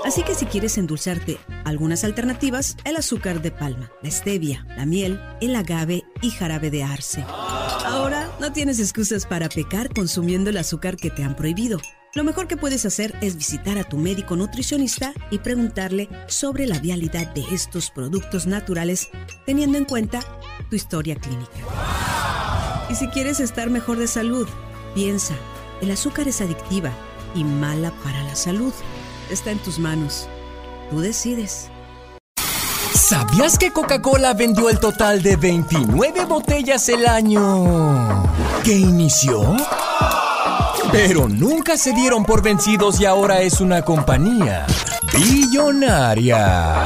Así 0.05 0.21
que 0.21 0.35
si 0.35 0.45
quieres 0.45 0.77
endulzarte, 0.77 1.39
algunas 1.65 2.03
alternativas, 2.03 2.77
el 2.83 2.97
azúcar 2.97 3.41
de 3.41 3.49
palma, 3.49 3.91
la 4.03 4.11
stevia, 4.11 4.65
la 4.77 4.85
miel, 4.85 5.19
el 5.41 5.55
agave 5.55 6.03
y 6.21 6.29
jarabe 6.29 6.69
de 6.69 6.83
arce. 6.83 7.23
Ahora 7.27 8.29
no 8.39 8.53
tienes 8.53 8.79
excusas 8.79 9.25
para 9.25 9.49
pecar 9.49 9.91
consumiendo 9.91 10.51
el 10.51 10.57
azúcar 10.57 10.97
que 10.97 11.09
te 11.09 11.23
han 11.23 11.35
prohibido. 11.35 11.79
Lo 12.13 12.25
mejor 12.25 12.47
que 12.47 12.57
puedes 12.57 12.85
hacer 12.85 13.15
es 13.21 13.37
visitar 13.37 13.77
a 13.77 13.85
tu 13.85 13.97
médico 13.97 14.35
nutricionista 14.35 15.13
y 15.29 15.37
preguntarle 15.37 16.09
sobre 16.27 16.67
la 16.67 16.77
vialidad 16.77 17.27
de 17.33 17.45
estos 17.53 17.89
productos 17.89 18.45
naturales, 18.47 19.07
teniendo 19.45 19.77
en 19.77 19.85
cuenta 19.85 20.19
tu 20.69 20.75
historia 20.75 21.15
clínica. 21.15 21.51
Y 22.89 22.95
si 22.95 23.07
quieres 23.07 23.39
estar 23.39 23.69
mejor 23.69 23.97
de 23.97 24.07
salud, 24.07 24.45
piensa, 24.93 25.35
el 25.81 25.89
azúcar 25.89 26.27
es 26.27 26.41
adictiva 26.41 26.91
y 27.33 27.45
mala 27.45 27.91
para 28.03 28.21
la 28.23 28.35
salud. 28.35 28.73
Está 29.29 29.51
en 29.51 29.59
tus 29.59 29.79
manos. 29.79 30.27
Tú 30.89 30.99
decides. 30.99 31.69
¿Sabías 32.93 33.57
que 33.57 33.71
Coca-Cola 33.71 34.33
vendió 34.33 34.69
el 34.69 34.81
total 34.81 35.21
de 35.21 35.37
29 35.37 36.25
botellas 36.25 36.89
el 36.89 37.07
año 37.07 38.25
que 38.65 38.73
inició? 38.73 39.55
Pero 40.91 41.29
nunca 41.29 41.77
se 41.77 41.93
dieron 41.93 42.25
por 42.25 42.41
vencidos 42.41 42.99
y 42.99 43.05
ahora 43.05 43.41
es 43.41 43.61
una 43.61 43.81
compañía 43.81 44.65
billonaria. 45.13 46.85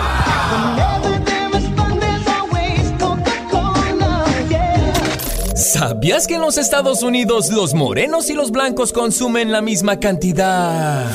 ¿Sabías 5.56 6.28
que 6.28 6.36
en 6.36 6.42
los 6.42 6.58
Estados 6.58 7.04
Unidos 7.04 7.50
los 7.50 7.74
morenos 7.74 8.30
y 8.30 8.34
los 8.34 8.52
blancos 8.52 8.94
consumen 8.94 9.52
la 9.52 9.62
misma 9.62 10.00
cantidad 10.00 11.10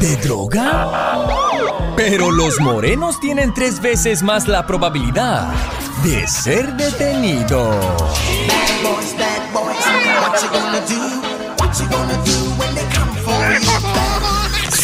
de 0.00 0.16
droga? 0.16 0.88
Pero 1.96 2.30
los 2.30 2.60
morenos 2.60 3.18
tienen 3.20 3.52
tres 3.52 3.80
veces 3.80 4.22
más 4.22 4.48
la 4.48 4.66
probabilidad 4.66 5.52
de 6.02 6.26
ser 6.26 6.72
detenidos. 6.76 7.76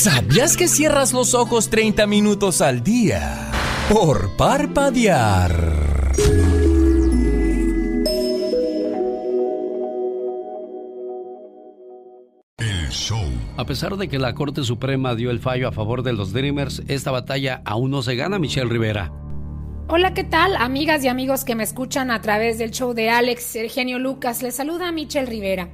¿Sabías 0.06 0.56
que 0.56 0.68
cierras 0.68 1.12
los 1.12 1.34
ojos 1.34 1.68
30 1.68 2.06
minutos 2.06 2.60
al 2.60 2.84
día 2.84 3.50
por 3.92 4.36
parpadear? 4.36 6.12
El 12.56 12.88
show. 12.90 13.18
A 13.56 13.64
pesar 13.64 13.96
de 13.96 14.06
que 14.06 14.20
la 14.20 14.32
Corte 14.34 14.62
Suprema 14.62 15.16
dio 15.16 15.32
el 15.32 15.40
fallo 15.40 15.66
a 15.66 15.72
favor 15.72 16.04
de 16.04 16.12
los 16.12 16.32
Dreamers, 16.32 16.84
esta 16.86 17.10
batalla 17.10 17.62
aún 17.64 17.90
no 17.90 18.00
se 18.02 18.14
gana, 18.14 18.38
Michelle 18.38 18.70
Rivera. 18.70 19.10
Hola, 19.88 20.14
¿qué 20.14 20.22
tal? 20.22 20.54
Amigas 20.54 21.02
y 21.02 21.08
amigos 21.08 21.44
que 21.44 21.56
me 21.56 21.64
escuchan 21.64 22.12
a 22.12 22.20
través 22.20 22.58
del 22.58 22.70
show 22.70 22.94
de 22.94 23.10
Alex 23.10 23.56
Eugenio 23.56 23.98
Lucas, 23.98 24.40
les 24.40 24.54
saluda 24.54 24.92
Michelle 24.92 25.26
Rivera. 25.26 25.68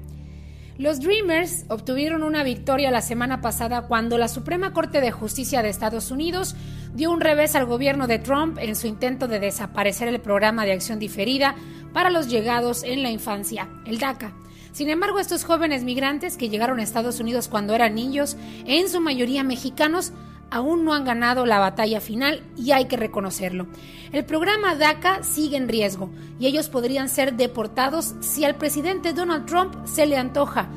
Los 0.78 1.00
Dreamers 1.00 1.66
obtuvieron 1.68 2.22
una 2.22 2.42
victoria 2.42 2.90
la 2.90 3.02
semana 3.02 3.42
pasada 3.42 3.82
cuando 3.82 4.16
la 4.16 4.26
Suprema 4.28 4.72
Corte 4.72 5.02
de 5.02 5.10
Justicia 5.10 5.62
de 5.62 5.68
Estados 5.68 6.10
Unidos 6.10 6.56
dio 6.94 7.10
un 7.10 7.20
revés 7.20 7.54
al 7.54 7.66
gobierno 7.66 8.06
de 8.06 8.18
Trump 8.18 8.56
en 8.58 8.74
su 8.74 8.86
intento 8.86 9.28
de 9.28 9.38
desaparecer 9.38 10.08
el 10.08 10.20
programa 10.20 10.64
de 10.64 10.72
acción 10.72 10.98
diferida 10.98 11.56
para 11.92 12.08
los 12.08 12.28
llegados 12.28 12.84
en 12.84 13.02
la 13.02 13.10
infancia, 13.10 13.68
el 13.84 13.98
DACA. 13.98 14.32
Sin 14.72 14.88
embargo, 14.88 15.18
estos 15.18 15.44
jóvenes 15.44 15.84
migrantes 15.84 16.38
que 16.38 16.48
llegaron 16.48 16.80
a 16.80 16.82
Estados 16.82 17.20
Unidos 17.20 17.48
cuando 17.48 17.74
eran 17.74 17.94
niños, 17.94 18.38
en 18.64 18.88
su 18.88 19.02
mayoría 19.02 19.44
mexicanos, 19.44 20.14
aún 20.52 20.84
no 20.84 20.92
han 20.92 21.04
ganado 21.04 21.46
la 21.46 21.58
batalla 21.58 22.00
final 22.00 22.42
y 22.56 22.72
hay 22.72 22.84
que 22.84 22.98
reconocerlo. 22.98 23.66
El 24.12 24.26
programa 24.26 24.74
DACA 24.74 25.22
sigue 25.22 25.56
en 25.56 25.66
riesgo 25.66 26.10
y 26.38 26.46
ellos 26.46 26.68
podrían 26.68 27.08
ser 27.08 27.34
deportados 27.34 28.14
si 28.20 28.44
al 28.44 28.56
presidente 28.56 29.14
Donald 29.14 29.46
Trump 29.46 29.74
se 29.86 30.04
le 30.04 30.18
antoja 30.18 30.68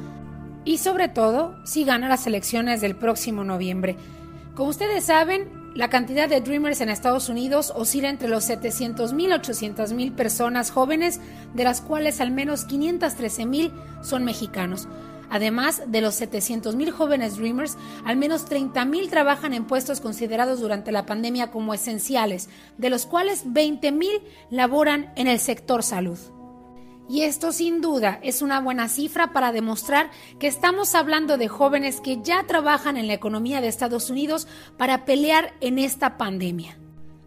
y 0.63 0.77
sobre 0.77 1.09
todo 1.09 1.57
si 1.65 1.83
gana 1.83 2.07
las 2.07 2.25
elecciones 2.25 2.79
del 2.79 2.95
próximo 2.95 3.43
noviembre. 3.43 3.97
Como 4.55 4.69
ustedes 4.69 5.03
saben, 5.03 5.65
la 5.75 5.89
cantidad 5.89 6.29
de 6.29 6.39
Dreamers 6.39 6.79
en 6.79 6.87
Estados 6.87 7.27
Unidos 7.27 7.73
oscila 7.75 8.07
entre 8.07 8.29
los 8.29 8.49
700.000 8.49 9.21
y 9.21 9.27
800.000 9.27 10.15
personas 10.15 10.71
jóvenes, 10.71 11.19
de 11.53 11.65
las 11.65 11.81
cuales 11.81 12.21
al 12.21 12.31
menos 12.31 12.65
513.000 12.65 13.73
son 14.01 14.23
mexicanos. 14.23 14.87
Además 15.35 15.81
de 15.87 15.99
los 15.99 16.21
700.000 16.21 16.91
jóvenes 16.91 17.35
Dreamers, 17.35 17.75
al 18.05 18.15
menos 18.15 18.49
30.000 18.49 19.09
trabajan 19.09 19.53
en 19.53 19.65
puestos 19.65 19.99
considerados 19.99 20.61
durante 20.61 20.93
la 20.93 21.05
pandemia 21.05 21.51
como 21.51 21.73
esenciales, 21.73 22.47
de 22.77 22.89
los 22.89 23.05
cuales 23.05 23.45
20.000 23.45 24.21
laboran 24.49 25.11
en 25.17 25.27
el 25.27 25.39
sector 25.39 25.83
salud. 25.83 26.17
Y 27.09 27.23
esto 27.23 27.51
sin 27.51 27.81
duda 27.81 28.17
es 28.23 28.41
una 28.41 28.61
buena 28.61 28.87
cifra 28.87 29.33
para 29.33 29.51
demostrar 29.51 30.09
que 30.39 30.47
estamos 30.47 30.95
hablando 30.95 31.37
de 31.37 31.49
jóvenes 31.49 31.99
que 31.99 32.21
ya 32.21 32.47
trabajan 32.47 32.95
en 32.95 33.07
la 33.07 33.13
economía 33.13 33.59
de 33.59 33.67
Estados 33.67 34.09
Unidos 34.09 34.47
para 34.77 35.03
pelear 35.03 35.53
en 35.59 35.79
esta 35.79 36.15
pandemia. 36.17 36.79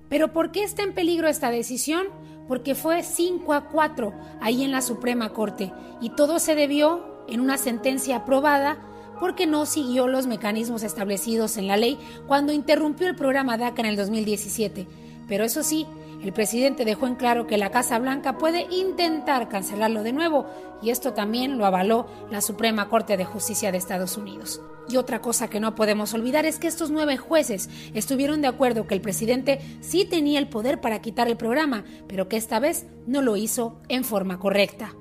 Pero 0.08 0.32
¿por 0.32 0.50
qué 0.50 0.62
está 0.62 0.82
en 0.82 0.94
peligro 0.94 1.28
esta 1.28 1.50
decisión? 1.50 2.06
Porque 2.48 2.74
fue 2.74 3.02
5 3.02 3.52
a 3.52 3.68
4 3.68 4.14
ahí 4.40 4.64
en 4.64 4.72
la 4.72 4.80
Suprema 4.80 5.34
Corte 5.34 5.70
y 6.00 6.08
todo 6.08 6.38
se 6.38 6.54
debió 6.54 7.17
en 7.28 7.40
una 7.40 7.58
sentencia 7.58 8.16
aprobada 8.16 8.78
porque 9.20 9.46
no 9.46 9.66
siguió 9.66 10.06
los 10.06 10.26
mecanismos 10.26 10.82
establecidos 10.82 11.56
en 11.56 11.66
la 11.66 11.76
ley 11.76 11.98
cuando 12.26 12.52
interrumpió 12.52 13.08
el 13.08 13.16
programa 13.16 13.58
DACA 13.58 13.82
en 13.82 13.88
el 13.88 13.96
2017. 13.96 14.86
Pero 15.26 15.44
eso 15.44 15.62
sí, 15.62 15.86
el 16.22 16.32
presidente 16.32 16.84
dejó 16.84 17.06
en 17.06 17.14
claro 17.14 17.46
que 17.46 17.58
la 17.58 17.70
Casa 17.70 17.98
Blanca 17.98 18.38
puede 18.38 18.66
intentar 18.70 19.48
cancelarlo 19.48 20.02
de 20.02 20.12
nuevo 20.12 20.46
y 20.82 20.90
esto 20.90 21.12
también 21.12 21.58
lo 21.58 21.66
avaló 21.66 22.06
la 22.30 22.40
Suprema 22.40 22.88
Corte 22.88 23.16
de 23.16 23.24
Justicia 23.24 23.70
de 23.70 23.78
Estados 23.78 24.16
Unidos. 24.16 24.60
Y 24.88 24.96
otra 24.96 25.20
cosa 25.20 25.48
que 25.48 25.60
no 25.60 25.74
podemos 25.74 26.14
olvidar 26.14 26.46
es 26.46 26.58
que 26.58 26.66
estos 26.66 26.90
nueve 26.90 27.18
jueces 27.18 27.68
estuvieron 27.94 28.40
de 28.40 28.48
acuerdo 28.48 28.86
que 28.86 28.94
el 28.94 29.00
presidente 29.00 29.60
sí 29.80 30.06
tenía 30.06 30.38
el 30.38 30.48
poder 30.48 30.80
para 30.80 31.00
quitar 31.02 31.28
el 31.28 31.36
programa, 31.36 31.84
pero 32.08 32.28
que 32.28 32.36
esta 32.36 32.58
vez 32.58 32.86
no 33.06 33.20
lo 33.20 33.36
hizo 33.36 33.80
en 33.88 34.02
forma 34.02 34.38
correcta. 34.38 34.94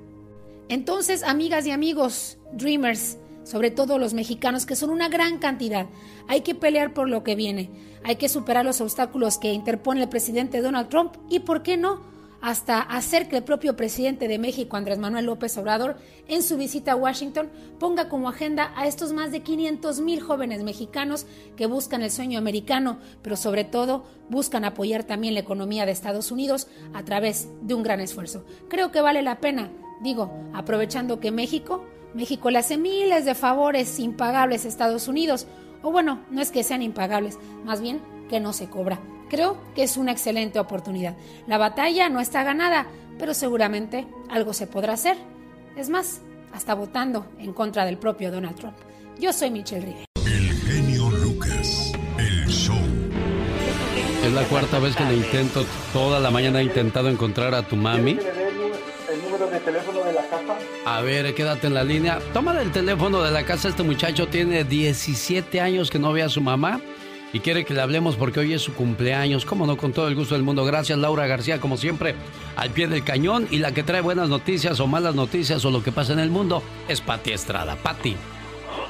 Entonces, 0.68 1.22
amigas 1.22 1.66
y 1.66 1.70
amigos, 1.70 2.38
Dreamers, 2.52 3.18
sobre 3.44 3.70
todo 3.70 3.98
los 3.98 4.12
mexicanos, 4.12 4.66
que 4.66 4.76
son 4.76 4.90
una 4.90 5.08
gran 5.08 5.38
cantidad. 5.38 5.86
Hay 6.26 6.42
que 6.42 6.54
pelear 6.54 6.92
por 6.92 7.08
lo 7.08 7.24
que 7.24 7.34
viene. 7.34 7.70
Hay 8.04 8.16
que 8.16 8.28
superar 8.28 8.64
los 8.64 8.80
obstáculos 8.80 9.38
que 9.38 9.52
interpone 9.52 10.02
el 10.02 10.08
presidente 10.08 10.60
Donald 10.60 10.88
Trump 10.88 11.14
y, 11.30 11.40
¿por 11.40 11.62
qué 11.62 11.76
no?, 11.76 12.06
hasta 12.40 12.80
hacer 12.80 13.28
que 13.28 13.38
el 13.38 13.42
propio 13.42 13.74
presidente 13.74 14.28
de 14.28 14.38
México, 14.38 14.76
Andrés 14.76 14.98
Manuel 14.98 15.26
López 15.26 15.56
Obrador, 15.58 15.96
en 16.28 16.42
su 16.42 16.56
visita 16.56 16.92
a 16.92 16.96
Washington, 16.96 17.50
ponga 17.80 18.08
como 18.08 18.28
agenda 18.28 18.72
a 18.76 18.86
estos 18.86 19.12
más 19.12 19.32
de 19.32 19.40
500 19.40 20.00
mil 20.00 20.20
jóvenes 20.20 20.62
mexicanos 20.62 21.26
que 21.56 21.66
buscan 21.66 22.02
el 22.02 22.12
sueño 22.12 22.38
americano, 22.38 23.00
pero 23.22 23.36
sobre 23.36 23.64
todo 23.64 24.04
buscan 24.28 24.64
apoyar 24.64 25.04
también 25.04 25.34
la 25.34 25.40
economía 25.40 25.84
de 25.84 25.92
Estados 25.92 26.30
Unidos 26.30 26.68
a 26.94 27.04
través 27.04 27.48
de 27.62 27.74
un 27.74 27.82
gran 27.82 28.00
esfuerzo. 28.00 28.44
Creo 28.68 28.92
que 28.92 29.00
vale 29.00 29.22
la 29.22 29.40
pena, 29.40 29.72
digo, 30.00 30.32
aprovechando 30.52 31.20
que 31.20 31.30
México 31.30 31.84
México 32.14 32.50
le 32.50 32.58
hace 32.58 32.78
miles 32.78 33.24
de 33.24 33.34
favores 33.34 33.98
impagables 33.98 34.64
a 34.64 34.68
Estados 34.68 35.08
Unidos, 35.08 35.46
o 35.82 35.92
bueno, 35.92 36.20
no 36.30 36.40
es 36.40 36.50
que 36.50 36.64
sean 36.64 36.82
impagables, 36.82 37.38
más 37.64 37.80
bien 37.80 38.00
que 38.28 38.40
no 38.40 38.52
se 38.52 38.68
cobra. 38.68 38.98
Creo 39.28 39.58
que 39.74 39.82
es 39.82 39.96
una 39.96 40.12
excelente 40.12 40.58
oportunidad. 40.58 41.16
La 41.46 41.58
batalla 41.58 42.08
no 42.08 42.20
está 42.20 42.42
ganada, 42.42 42.86
pero 43.18 43.34
seguramente 43.34 44.06
algo 44.30 44.54
se 44.54 44.66
podrá 44.66 44.94
hacer. 44.94 45.16
Es 45.76 45.90
más, 45.90 46.22
hasta 46.52 46.74
votando 46.74 47.26
en 47.38 47.52
contra 47.52 47.84
del 47.84 47.98
propio 47.98 48.32
Donald 48.32 48.56
Trump. 48.56 48.76
Yo 49.18 49.32
soy 49.32 49.50
Michelle 49.50 49.84
Rivera. 49.84 50.04
El 50.26 50.52
genio 50.52 51.10
Lucas, 51.10 51.92
el 52.18 52.46
show. 52.46 52.76
Es 54.24 54.32
la 54.32 54.44
cuarta 54.44 54.78
vez 54.78 54.96
que 54.96 55.04
le 55.04 55.16
intento, 55.16 55.64
toda 55.92 56.20
la 56.20 56.30
mañana 56.30 56.60
he 56.60 56.64
intentado 56.64 57.08
encontrar 57.08 57.54
a 57.54 57.62
tu 57.62 57.76
mami 57.76 58.18
de 59.46 59.60
teléfono 59.60 60.02
de 60.04 60.12
la 60.12 60.22
casa? 60.22 60.56
A 60.84 61.00
ver, 61.00 61.34
quédate 61.34 61.68
en 61.68 61.74
la 61.74 61.84
línea. 61.84 62.18
Toma 62.32 62.60
el 62.60 62.72
teléfono 62.72 63.22
de 63.22 63.30
la 63.30 63.44
casa. 63.44 63.68
Este 63.68 63.82
muchacho 63.82 64.26
tiene 64.26 64.64
17 64.64 65.60
años 65.60 65.90
que 65.90 65.98
no 65.98 66.12
ve 66.12 66.22
a 66.22 66.28
su 66.28 66.40
mamá 66.40 66.80
y 67.32 67.40
quiere 67.40 67.64
que 67.64 67.74
le 67.74 67.80
hablemos 67.80 68.16
porque 68.16 68.40
hoy 68.40 68.54
es 68.54 68.62
su 68.62 68.74
cumpleaños. 68.74 69.44
Como 69.44 69.66
no, 69.66 69.76
con 69.76 69.92
todo 69.92 70.08
el 70.08 70.16
gusto 70.16 70.34
del 70.34 70.42
mundo. 70.42 70.64
Gracias, 70.64 70.98
Laura 70.98 71.26
García, 71.26 71.60
como 71.60 71.76
siempre, 71.76 72.16
al 72.56 72.70
pie 72.70 72.88
del 72.88 73.04
cañón. 73.04 73.46
Y 73.50 73.58
la 73.58 73.72
que 73.72 73.82
trae 73.82 74.00
buenas 74.00 74.28
noticias 74.28 74.80
o 74.80 74.86
malas 74.86 75.14
noticias 75.14 75.64
o 75.64 75.70
lo 75.70 75.82
que 75.82 75.92
pasa 75.92 76.12
en 76.12 76.18
el 76.18 76.30
mundo 76.30 76.62
es 76.88 77.00
Pati 77.00 77.32
Estrada. 77.32 77.76
Pati. 77.76 78.16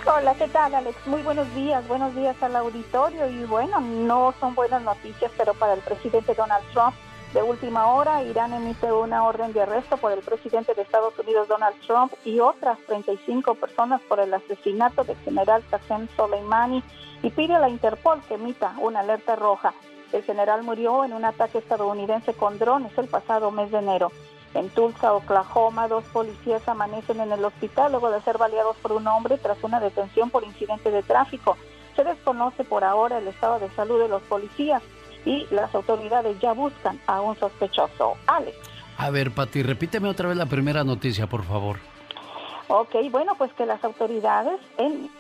Hola, 0.06 0.34
¿qué 0.34 0.48
tal, 0.48 0.74
Alex? 0.74 0.96
Muy 1.06 1.20
buenos 1.20 1.54
días. 1.54 1.86
Buenos 1.86 2.14
días 2.14 2.36
al 2.40 2.56
auditorio. 2.56 3.28
Y 3.28 3.44
bueno, 3.44 3.80
no 3.80 4.34
son 4.40 4.54
buenas 4.54 4.82
noticias, 4.82 5.30
pero 5.36 5.52
para 5.52 5.74
el 5.74 5.80
presidente 5.80 6.34
Donald 6.34 6.64
Trump 6.72 6.94
de 7.34 7.42
última 7.42 7.92
hora, 7.92 8.22
Irán 8.22 8.55
emite 8.55 8.90
una 8.90 9.24
orden 9.24 9.52
de 9.52 9.60
arresto 9.60 9.98
por 9.98 10.12
el 10.12 10.20
presidente 10.20 10.72
de 10.72 10.80
Estados 10.80 11.18
Unidos, 11.18 11.46
Donald 11.46 11.78
Trump, 11.86 12.12
y 12.24 12.40
otras 12.40 12.78
35 12.86 13.55
personas 13.56 14.00
por 14.09 14.18
el 14.18 14.32
asesinato 14.32 15.05
del 15.05 15.16
general 15.18 15.62
Qasem 15.70 16.09
Soleimani 16.16 16.82
y 17.22 17.28
pide 17.30 17.55
a 17.55 17.59
la 17.59 17.68
Interpol 17.68 18.22
que 18.22 18.34
emita 18.34 18.74
una 18.78 19.00
alerta 19.00 19.36
roja. 19.36 19.74
El 20.12 20.22
general 20.22 20.62
murió 20.62 21.05
en 21.05 21.12
un 21.12 21.26
ataque 21.26 21.59
estadounidense 21.59 22.32
con 22.32 22.59
drones 22.59 22.96
el 22.96 23.09
pasado 23.09 23.50
mes 23.50 23.70
de 23.70 23.78
enero. 23.78 24.10
En 24.55 24.70
Tulsa, 24.70 25.12
Oklahoma, 25.12 25.86
dos 25.86 26.05
policías 26.05 26.66
amanecen 26.66 27.20
en 27.20 27.30
el 27.30 27.44
hospital 27.44 27.92
luego 27.92 28.10
de 28.10 28.22
ser 28.22 28.38
baleados 28.38 28.76
por 28.78 28.92
un 28.92 29.06
hombre 29.06 29.36
tras 29.36 29.62
una 29.62 29.80
detención 29.80 30.30
por 30.30 30.44
incidente 30.44 30.90
de 30.90 31.02
tráfico. 31.02 31.59
Se 31.94 32.05
desconoce 32.05 32.64
por 32.64 32.84
ahora 32.84 33.18
el 33.18 33.28
estado 33.28 33.59
de 33.59 33.68
salud 33.72 34.00
de 34.00 34.09
los 34.09 34.22
policías 34.22 34.82
y 35.28 35.46
las 35.50 35.74
autoridades 35.74 36.40
ya 36.40 36.55
buscan 36.55 36.98
a 37.06 37.20
un 37.20 37.36
sospechoso. 37.36 38.14
Alex. 38.26 38.56
A 38.96 39.10
ver, 39.10 39.30
Pati, 39.30 39.62
repíteme 39.62 40.09
otra 40.09 40.26
vez 40.26 40.38
la 40.38 40.46
primera 40.46 40.82
noticia, 40.84 41.26
por 41.26 41.44
favor. 41.44 41.78
Ok, 42.68 42.96
bueno, 43.10 43.34
pues 43.36 43.52
que 43.52 43.66
las 43.66 43.82
autoridades 43.84 44.59
en 44.78 45.10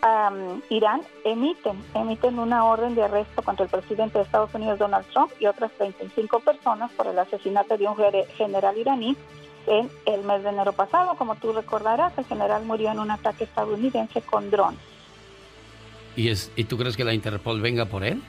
Irán 0.70 1.02
emiten, 1.24 1.82
emiten 1.94 2.38
una 2.38 2.64
orden 2.64 2.94
de 2.94 3.04
arresto 3.04 3.42
contra 3.42 3.64
el 3.64 3.70
presidente 3.70 4.18
de 4.18 4.24
Estados 4.24 4.52
Unidos, 4.54 4.78
Donald 4.78 5.06
Trump, 5.12 5.30
y 5.38 5.46
otras 5.46 5.70
35 5.72 6.40
personas 6.40 6.90
por 6.92 7.06
el 7.06 7.18
asesinato 7.18 7.76
de 7.76 7.86
un 7.86 7.96
general 8.36 8.76
iraní 8.76 9.16
en 9.66 9.90
el 10.06 10.22
mes 10.24 10.42
de 10.42 10.48
enero 10.48 10.72
pasado. 10.72 11.16
Como 11.16 11.36
tú 11.36 11.52
recordarás, 11.52 12.16
el 12.18 12.24
general 12.24 12.64
murió 12.64 12.90
en 12.90 12.98
un 12.98 13.10
ataque 13.10 13.44
estadounidense 13.44 14.22
con 14.22 14.50
drones. 14.50 14.80
¿Y, 16.16 16.28
es, 16.28 16.50
¿Y 16.56 16.64
tú 16.64 16.76
crees 16.76 16.96
que 16.96 17.04
la 17.04 17.14
Interpol 17.14 17.60
venga 17.60 17.86
por 17.86 18.04
él? 18.04 18.22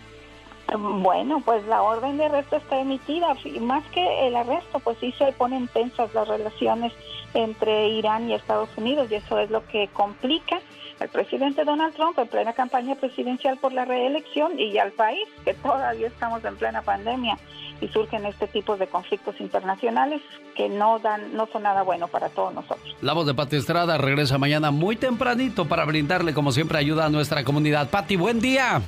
Bueno, 0.77 1.41
pues 1.43 1.65
la 1.65 1.81
orden 1.81 2.17
de 2.17 2.25
arresto 2.25 2.57
está 2.57 2.79
emitida. 2.79 3.35
Más 3.61 3.83
que 3.87 4.27
el 4.27 4.35
arresto, 4.35 4.79
pues 4.79 4.97
sí 4.99 5.11
se 5.17 5.31
ponen 5.33 5.67
tensas 5.67 6.13
las 6.13 6.27
relaciones 6.27 6.93
entre 7.33 7.89
Irán 7.89 8.29
y 8.29 8.33
Estados 8.33 8.69
Unidos 8.77 9.09
y 9.11 9.15
eso 9.15 9.39
es 9.39 9.49
lo 9.49 9.65
que 9.67 9.87
complica 9.93 10.59
al 10.99 11.09
presidente 11.09 11.63
Donald 11.63 11.95
Trump 11.95 12.17
en 12.19 12.27
plena 12.27 12.53
campaña 12.53 12.95
presidencial 12.95 13.57
por 13.57 13.71
la 13.71 13.85
reelección 13.85 14.59
y 14.59 14.77
al 14.77 14.91
país, 14.91 15.27
que 15.45 15.53
todavía 15.53 16.07
estamos 16.07 16.43
en 16.43 16.57
plena 16.57 16.81
pandemia 16.81 17.37
y 17.81 17.87
surgen 17.87 18.25
este 18.25 18.47
tipo 18.47 18.75
de 18.75 18.87
conflictos 18.87 19.39
internacionales 19.39 20.21
que 20.55 20.67
no 20.67 20.99
dan 20.99 21.33
no 21.35 21.47
son 21.47 21.63
nada 21.63 21.83
bueno 21.83 22.09
para 22.09 22.27
todos 22.29 22.53
nosotros. 22.53 22.95
La 23.01 23.13
voz 23.13 23.25
de 23.25 23.33
Pati 23.33 23.55
Estrada 23.55 23.97
regresa 23.97 24.37
mañana 24.37 24.71
muy 24.71 24.97
tempranito 24.97 25.65
para 25.65 25.85
brindarle 25.85 26.33
como 26.33 26.51
siempre 26.51 26.77
ayuda 26.77 27.05
a 27.05 27.09
nuestra 27.09 27.45
comunidad. 27.45 27.89
Pati, 27.89 28.17
buen 28.17 28.41
día. 28.41 28.81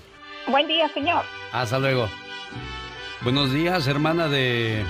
Buen 0.48 0.68
día, 0.68 0.88
señor. 0.90 1.24
Hasta 1.52 1.80
luego. 1.80 2.10
Buenos 3.22 3.52
días, 3.52 3.88
hermana 3.88 4.28
de, 4.28 4.84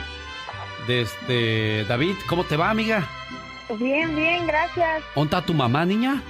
de 0.88 1.02
este 1.02 1.86
David. 1.86 2.16
¿Cómo 2.28 2.44
te 2.46 2.56
va, 2.58 2.70
amiga? 2.70 3.08
Bien, 3.78 4.16
bien, 4.16 4.48
gracias. 4.48 5.04
¿Dónde 5.16 5.36
está 5.36 5.46
tu 5.46 5.54
mamá, 5.54 5.86
niña? 5.86 6.22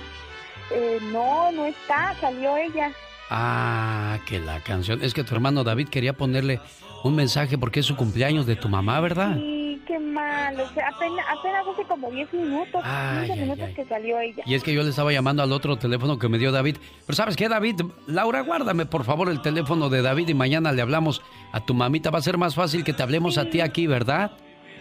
Eh, 0.72 1.00
no, 1.12 1.52
no 1.52 1.66
está, 1.66 2.16
salió 2.20 2.58
ella. 2.58 2.92
Ah, 3.30 4.20
que 4.26 4.40
la 4.40 4.60
canción. 4.62 5.02
Es 5.04 5.14
que 5.14 5.24
tu 5.24 5.34
hermano 5.36 5.64
David 5.64 5.90
quería 5.90 6.14
ponerle 6.14 6.60
un 7.04 7.16
mensaje 7.16 7.58
porque 7.58 7.80
es 7.82 7.86
su 7.86 7.96
cumpleaños 7.96 8.46
de 8.46 8.56
tu 8.56 8.70
mamá, 8.70 9.00
¿verdad? 9.00 9.36
Sí, 9.36 9.82
qué 9.88 10.00
mal. 10.00 10.60
O 10.60 10.70
sea, 10.74 10.90
apenas, 10.90 11.26
apenas 11.38 11.66
hace 11.68 11.84
como 11.86 12.12
10 12.12 12.34
minutos, 12.34 12.84
15 12.84 13.36
minutos 13.36 13.70
que 13.76 13.86
salió 13.86 14.20
ella. 14.20 14.44
Y 14.46 14.56
es 14.56 14.64
que 14.64 14.74
yo 14.74 14.84
le 14.84 14.90
estaba 14.90 15.12
llamando 15.12 15.44
al 15.44 15.52
otro 15.52 15.78
teléfono 15.78 16.20
que 16.20 16.30
me 16.30 16.38
dio 16.38 16.52
David. 16.52 16.78
Pero 17.06 17.16
¿sabes 17.16 17.36
qué, 17.36 17.50
David? 17.50 17.82
Laura, 18.08 18.42
guárdame 18.42 18.86
por 18.86 19.04
favor 19.04 19.30
el 19.30 19.42
teléfono 19.42 19.90
de 19.90 20.02
David 20.02 20.30
y 20.30 20.34
mañana 20.34 20.72
le 20.72 20.82
hablamos 20.82 21.22
a 21.52 21.60
tu 21.66 21.74
mamita. 21.74 22.12
Va 22.12 22.20
a 22.20 22.24
ser 22.24 22.38
más 22.38 22.56
fácil 22.56 22.84
que 22.84 22.94
te 22.94 23.04
hablemos 23.04 23.38
a 23.38 23.50
ti 23.50 23.62
aquí, 23.62 23.88
¿verdad? 23.88 24.32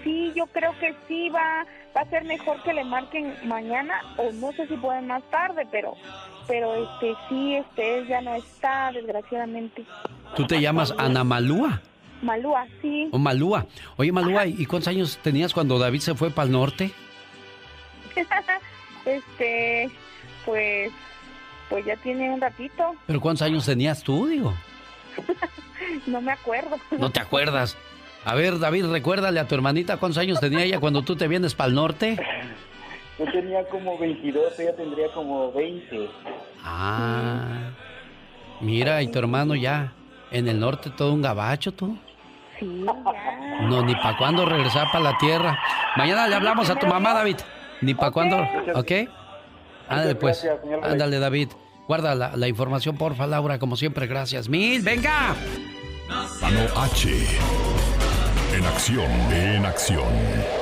sí, 0.05 0.32
yo 0.34 0.47
creo 0.47 0.72
que 0.78 0.94
sí 1.09 1.28
va, 1.28 1.66
va 1.97 2.02
a 2.02 2.10
ser 2.10 2.24
mejor 2.24 2.62
que 2.62 2.72
le 2.72 2.84
marquen 2.84 3.34
mañana 3.44 4.01
o 4.16 4.32
no 4.32 4.52
sé 4.52 4.66
si 4.66 4.76
pueden 4.76 5.06
más 5.06 5.22
tarde, 5.30 5.66
pero 5.70 5.94
pero 6.47 6.74
este 6.74 7.14
sí, 7.28 7.55
este 7.55 8.06
ya 8.09 8.20
no 8.20 8.34
está, 8.34 8.90
desgraciadamente. 8.92 9.84
¿Tú 10.34 10.47
te 10.47 10.60
llamas 10.60 10.92
Ana 10.98 11.22
Malúa? 11.22 11.80
Malúa, 12.22 12.66
sí. 12.82 13.09
O 13.12 13.18
Malúa. 13.18 13.66
Oye, 13.97 14.12
Malúa, 14.12 14.47
¿y 14.47 14.66
cuántos 14.66 14.88
años 14.88 15.18
tenías 15.22 15.55
cuando 15.55 15.78
David 15.78 16.01
se 16.01 16.14
fue 16.14 16.30
para 16.30 16.47
el 16.47 16.52
norte? 16.52 16.92
este, 19.05 19.90
pues, 20.44 20.92
pues 21.68 21.84
ya 21.84 21.97
tiene 21.97 22.30
un 22.30 22.40
ratito. 22.40 22.94
¿Pero 23.06 23.20
cuántos 23.20 23.42
años 23.42 23.64
tenías 23.64 24.02
tú, 24.02 24.26
digo? 24.26 24.55
no 26.06 26.20
me 26.20 26.32
acuerdo. 26.32 26.76
¿No 26.98 27.10
te 27.10 27.20
acuerdas? 27.20 27.76
A 28.24 28.34
ver, 28.34 28.59
David, 28.59 28.86
recuérdale 28.86 29.40
a 29.40 29.48
tu 29.48 29.55
hermanita 29.55 29.97
cuántos 29.97 30.18
años 30.18 30.40
tenía 30.40 30.64
ella 30.64 30.78
cuando 30.78 31.02
tú 31.02 31.16
te 31.16 31.26
vienes 31.26 31.55
para 31.55 31.68
el 31.68 31.74
norte. 31.74 32.18
Yo 33.18 33.30
tenía 33.32 33.66
como 33.68 33.98
22, 33.98 34.59
ella 34.60 34.76
tendría 34.76 35.12
como 35.12 35.52
20. 35.52 36.09
Ah. 36.62 37.70
Mira, 38.60 39.02
y 39.02 39.09
tu 39.09 39.18
hermano 39.18 39.55
ya 39.55 39.94
en 40.30 40.48
el 40.48 40.60
norte 40.60 40.90
todo 40.90 41.14
un 41.14 41.22
gabacho, 41.22 41.72
tú. 41.72 41.98
Sí, 42.60 42.84
ya. 42.84 43.62
No, 43.62 43.82
ni 43.82 43.94
para 43.96 44.16
cuándo 44.16 44.44
regresar 44.46 44.88
para 44.92 45.04
la 45.04 45.18
tierra. 45.18 45.58
Mañana 45.96 46.28
le 46.28 46.34
hablamos 46.36 46.68
a 46.70 46.76
tu 46.76 46.86
mamá, 46.86 47.14
David. 47.14 47.36
Ni 47.80 47.94
para 47.94 48.10
cuándo, 48.10 48.36
¿ok? 48.74 48.92
Ándale, 49.88 50.14
pues. 50.14 50.46
Ándale, 50.82 51.18
David. 51.18 51.48
Guarda 51.88 52.14
la, 52.14 52.36
la 52.36 52.46
información, 52.46 52.96
porfa, 52.96 53.26
Laura, 53.26 53.58
como 53.58 53.76
siempre, 53.76 54.06
gracias. 54.06 54.48
Mil, 54.48 54.82
venga. 54.82 55.34
Mano 56.40 56.60
H. 56.76 57.08
En 58.54 58.64
acción, 58.64 59.10
en 59.32 59.64
acción. 59.64 60.59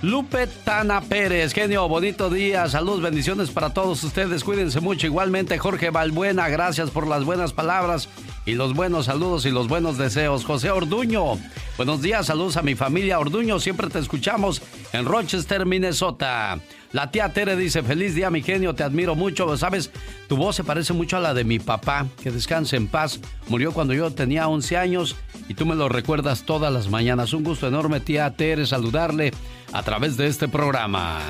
Lupe 0.00 0.46
Tana 0.46 1.00
Pérez, 1.00 1.52
genio, 1.52 1.88
bonito 1.88 2.30
día, 2.30 2.68
salud, 2.68 3.02
bendiciones 3.02 3.50
para 3.50 3.70
todos 3.70 4.04
ustedes, 4.04 4.44
cuídense 4.44 4.78
mucho. 4.78 5.08
Igualmente, 5.08 5.58
Jorge 5.58 5.90
Balbuena, 5.90 6.48
gracias 6.48 6.90
por 6.90 7.08
las 7.08 7.24
buenas 7.24 7.52
palabras 7.52 8.08
y 8.46 8.52
los 8.52 8.74
buenos 8.74 9.06
saludos 9.06 9.44
y 9.44 9.50
los 9.50 9.66
buenos 9.66 9.98
deseos. 9.98 10.44
José 10.44 10.70
Orduño, 10.70 11.36
buenos 11.76 12.00
días, 12.00 12.26
saludos 12.26 12.56
a 12.56 12.62
mi 12.62 12.76
familia 12.76 13.18
Orduño, 13.18 13.58
siempre 13.58 13.88
te 13.88 13.98
escuchamos 13.98 14.62
en 14.92 15.04
Rochester, 15.04 15.66
Minnesota. 15.66 16.60
La 16.92 17.10
tía 17.10 17.32
Tere 17.32 17.56
dice, 17.56 17.82
feliz 17.82 18.14
día 18.14 18.30
mi 18.30 18.40
genio, 18.40 18.76
te 18.76 18.84
admiro 18.84 19.16
mucho, 19.16 19.56
sabes, 19.56 19.90
tu 20.28 20.36
voz 20.36 20.54
se 20.54 20.62
parece 20.62 20.92
mucho 20.92 21.16
a 21.16 21.20
la 21.20 21.34
de 21.34 21.42
mi 21.42 21.58
papá, 21.58 22.06
que 22.22 22.30
descanse 22.30 22.76
en 22.76 22.86
paz, 22.86 23.18
murió 23.48 23.72
cuando 23.72 23.94
yo 23.94 24.12
tenía 24.12 24.46
11 24.46 24.76
años 24.76 25.16
y 25.48 25.54
tú 25.54 25.66
me 25.66 25.74
lo 25.74 25.88
recuerdas 25.88 26.44
todas 26.44 26.72
las 26.72 26.88
mañanas. 26.88 27.32
Un 27.32 27.42
gusto 27.42 27.66
enorme, 27.66 27.98
tía 27.98 28.30
Tere, 28.36 28.64
saludarle 28.64 29.32
a 29.72 29.82
través 29.82 30.16
de 30.16 30.26
este 30.26 30.48
programa. 30.48 31.20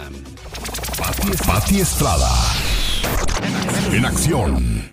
Pati, 1.47 1.81
Estrada. 1.81 2.29
En 3.93 4.05
acción. 4.05 4.93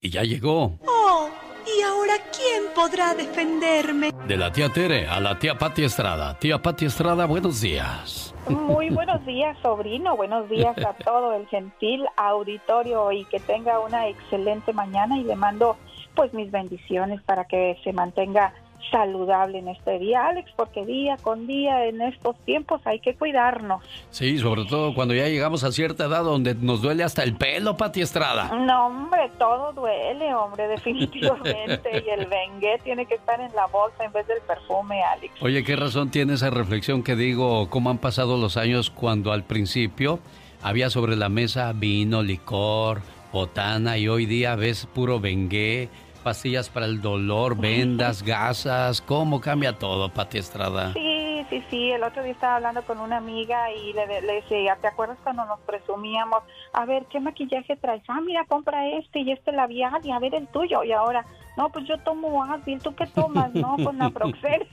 Y 0.00 0.10
ya 0.10 0.22
llegó. 0.22 0.78
Oh, 0.86 1.28
¿y 1.66 1.82
ahora 1.82 2.14
quién 2.36 2.64
podrá 2.74 3.14
defenderme? 3.14 4.12
De 4.26 4.36
la 4.36 4.52
tía 4.52 4.68
Tere 4.68 5.06
a 5.06 5.20
la 5.20 5.38
tía 5.38 5.56
Pati 5.56 5.84
Estrada. 5.84 6.38
Tía 6.38 6.60
Pati 6.60 6.86
Estrada, 6.86 7.26
buenos 7.26 7.60
días. 7.60 8.34
Muy 8.48 8.90
buenos 8.90 9.24
días, 9.26 9.56
sobrino. 9.62 10.16
Buenos 10.16 10.48
días 10.48 10.76
a 10.78 10.94
todo 10.94 11.34
el 11.34 11.46
gentil 11.48 12.04
auditorio 12.16 13.12
y 13.12 13.24
que 13.26 13.40
tenga 13.40 13.78
una 13.80 14.08
excelente 14.08 14.72
mañana 14.72 15.18
y 15.18 15.24
le 15.24 15.36
mando 15.36 15.76
pues 16.14 16.34
mis 16.34 16.50
bendiciones 16.50 17.22
para 17.22 17.44
que 17.46 17.78
se 17.84 17.92
mantenga 17.92 18.52
saludable 18.90 19.58
en 19.58 19.68
este 19.68 19.98
día, 19.98 20.26
Alex, 20.26 20.50
porque 20.56 20.84
día 20.84 21.16
con 21.22 21.46
día 21.46 21.86
en 21.86 22.00
estos 22.00 22.36
tiempos 22.44 22.80
hay 22.84 23.00
que 23.00 23.14
cuidarnos. 23.14 23.82
Sí, 24.10 24.38
sobre 24.38 24.64
todo 24.64 24.94
cuando 24.94 25.14
ya 25.14 25.28
llegamos 25.28 25.64
a 25.64 25.72
cierta 25.72 26.04
edad 26.04 26.24
donde 26.24 26.54
nos 26.54 26.82
duele 26.82 27.04
hasta 27.04 27.22
el 27.22 27.34
pelo, 27.34 27.76
Pati 27.76 28.00
Estrada. 28.00 28.50
No, 28.54 28.86
hombre, 28.86 29.30
todo 29.38 29.72
duele, 29.72 30.34
hombre, 30.34 30.68
definitivamente. 30.68 32.04
y 32.06 32.10
el 32.10 32.26
bengué 32.26 32.78
tiene 32.82 33.06
que 33.06 33.14
estar 33.14 33.40
en 33.40 33.54
la 33.54 33.66
bolsa 33.66 34.04
en 34.04 34.12
vez 34.12 34.26
del 34.26 34.40
perfume, 34.40 35.02
Alex. 35.02 35.34
Oye, 35.42 35.64
¿qué 35.64 35.76
razón 35.76 36.10
tiene 36.10 36.34
esa 36.34 36.50
reflexión 36.50 37.02
que 37.02 37.16
digo, 37.16 37.68
cómo 37.70 37.90
han 37.90 37.98
pasado 37.98 38.36
los 38.36 38.56
años 38.56 38.90
cuando 38.90 39.32
al 39.32 39.44
principio 39.44 40.18
había 40.62 40.90
sobre 40.90 41.16
la 41.16 41.28
mesa 41.28 41.72
vino, 41.72 42.22
licor, 42.22 43.02
botana 43.32 43.98
y 43.98 44.08
hoy 44.08 44.26
día 44.26 44.54
ves 44.56 44.86
puro 44.86 45.20
bengué? 45.20 45.88
Pastillas 46.22 46.70
para 46.70 46.86
el 46.86 47.00
dolor, 47.00 47.56
vendas, 47.56 48.22
gasas, 48.26 49.00
cómo 49.02 49.40
cambia 49.40 49.78
todo, 49.78 50.08
Pati 50.08 50.38
Estrada. 50.38 50.92
Sí, 50.92 51.44
sí, 51.50 51.62
sí, 51.68 51.90
el 51.90 52.02
otro 52.02 52.22
día 52.22 52.32
estaba 52.32 52.56
hablando 52.56 52.82
con 52.82 52.98
una 52.98 53.18
amiga 53.18 53.70
y 53.72 53.92
le, 53.92 54.06
decía, 54.06 54.76
¿te 54.80 54.86
acuerdas 54.86 55.18
cuando 55.22 55.44
nos 55.44 55.60
presumíamos? 55.60 56.42
A 56.72 56.84
ver, 56.86 57.04
¿qué 57.06 57.20
maquillaje 57.20 57.76
traes? 57.76 58.02
Ah, 58.08 58.20
mira, 58.20 58.44
compra 58.46 58.88
este 58.88 59.20
y 59.20 59.32
este 59.32 59.52
labial 59.52 60.00
y 60.04 60.10
a 60.10 60.18
ver 60.18 60.34
el 60.34 60.46
tuyo. 60.48 60.84
Y 60.84 60.92
ahora, 60.92 61.26
no, 61.56 61.68
pues 61.70 61.86
yo 61.86 61.98
tomo 61.98 62.44
Advil, 62.44 62.80
¿tú 62.80 62.94
qué 62.94 63.06
tomas? 63.06 63.52
No, 63.54 63.76
con 63.82 63.98
la 63.98 64.10
Proxer. 64.14 64.66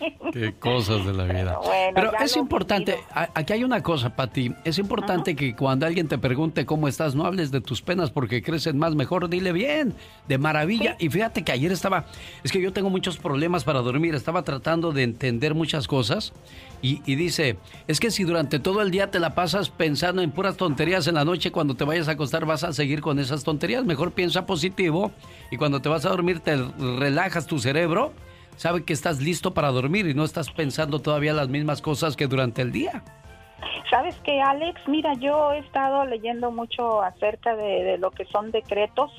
Qué 0.32 0.54
cosas 0.54 1.04
de 1.06 1.12
la 1.12 1.24
vida. 1.24 1.58
Pero, 1.94 2.12
es 2.20 2.36
importante, 2.36 2.98
aquí 3.12 3.52
hay 3.52 3.64
una 3.64 3.82
cosa, 3.82 4.14
Pati, 4.14 4.52
es 4.64 4.78
importante 4.78 5.34
que 5.34 5.54
cuando 5.54 5.86
alguien 5.86 6.08
te 6.08 6.18
pregunte 6.18 6.66
cómo 6.66 6.88
estás, 6.88 7.14
no 7.14 7.24
hables 7.24 7.50
de 7.50 7.60
tus 7.60 7.82
penas 7.82 8.10
porque 8.10 8.42
crecen 8.42 8.78
más, 8.78 8.94
mejor 8.94 9.28
dile 9.28 9.52
bien, 9.52 9.94
de 10.28 10.38
maravilla. 10.38 10.96
Y 10.98 11.08
fíjate 11.08 11.42
que 11.42 11.52
ayer 11.52 11.72
estaba, 11.72 12.06
es 12.44 12.52
que 12.52 12.60
yo 12.60 12.72
tengo 12.72 12.90
muchos 12.90 13.16
problemas 13.18 13.64
para 13.64 13.80
dormir, 13.80 14.14
estaba 14.14 14.42
tratando 14.42 14.92
de 14.92 15.02
entender 15.02 15.54
muchas 15.54 15.88
cosas 15.88 16.32
y, 16.82 17.00
y 17.06 17.14
dice, 17.14 17.56
es 17.86 18.00
que 18.00 18.10
si 18.10 18.24
durante 18.24 18.58
todo 18.58 18.82
el 18.82 18.90
día 18.90 19.10
te 19.10 19.18
la 19.18 19.34
pasas 19.34 19.70
pensando 19.70 20.22
en 20.22 20.30
puras 20.30 20.56
tonterías 20.56 21.06
en 21.06 21.14
la 21.14 21.24
noche, 21.24 21.50
cuando 21.50 21.74
te 21.74 21.84
vayas 21.84 22.08
a 22.08 22.12
acostar 22.12 22.44
vas 22.44 22.64
a 22.64 22.72
seguir 22.72 23.00
con 23.00 23.18
esas 23.18 23.44
tonterías, 23.44 23.84
mejor 23.84 24.12
piensa 24.12 24.46
positivo 24.46 25.12
y 25.50 25.56
cuando 25.56 25.80
te 25.80 25.88
vas 25.88 26.04
a 26.04 26.10
dormir 26.10 26.40
te 26.40 26.56
relajas 26.56 27.46
tu 27.46 27.58
cerebro 27.58 28.12
sabe 28.56 28.84
que 28.84 28.92
estás 28.92 29.20
listo 29.20 29.54
para 29.54 29.70
dormir 29.70 30.06
y 30.06 30.14
no 30.14 30.24
estás 30.24 30.50
pensando 30.50 31.00
todavía 31.00 31.32
las 31.32 31.48
mismas 31.48 31.80
cosas 31.80 32.16
que 32.16 32.26
durante 32.26 32.62
el 32.62 32.72
día. 32.72 33.02
¿Sabes 33.90 34.18
qué, 34.24 34.40
Alex? 34.40 34.80
Mira, 34.88 35.14
yo 35.14 35.52
he 35.52 35.58
estado 35.58 36.04
leyendo 36.06 36.50
mucho 36.50 37.02
acerca 37.02 37.54
de, 37.54 37.98
lo 37.98 38.10
que 38.10 38.24
son 38.26 38.50
decretos. 38.50 39.10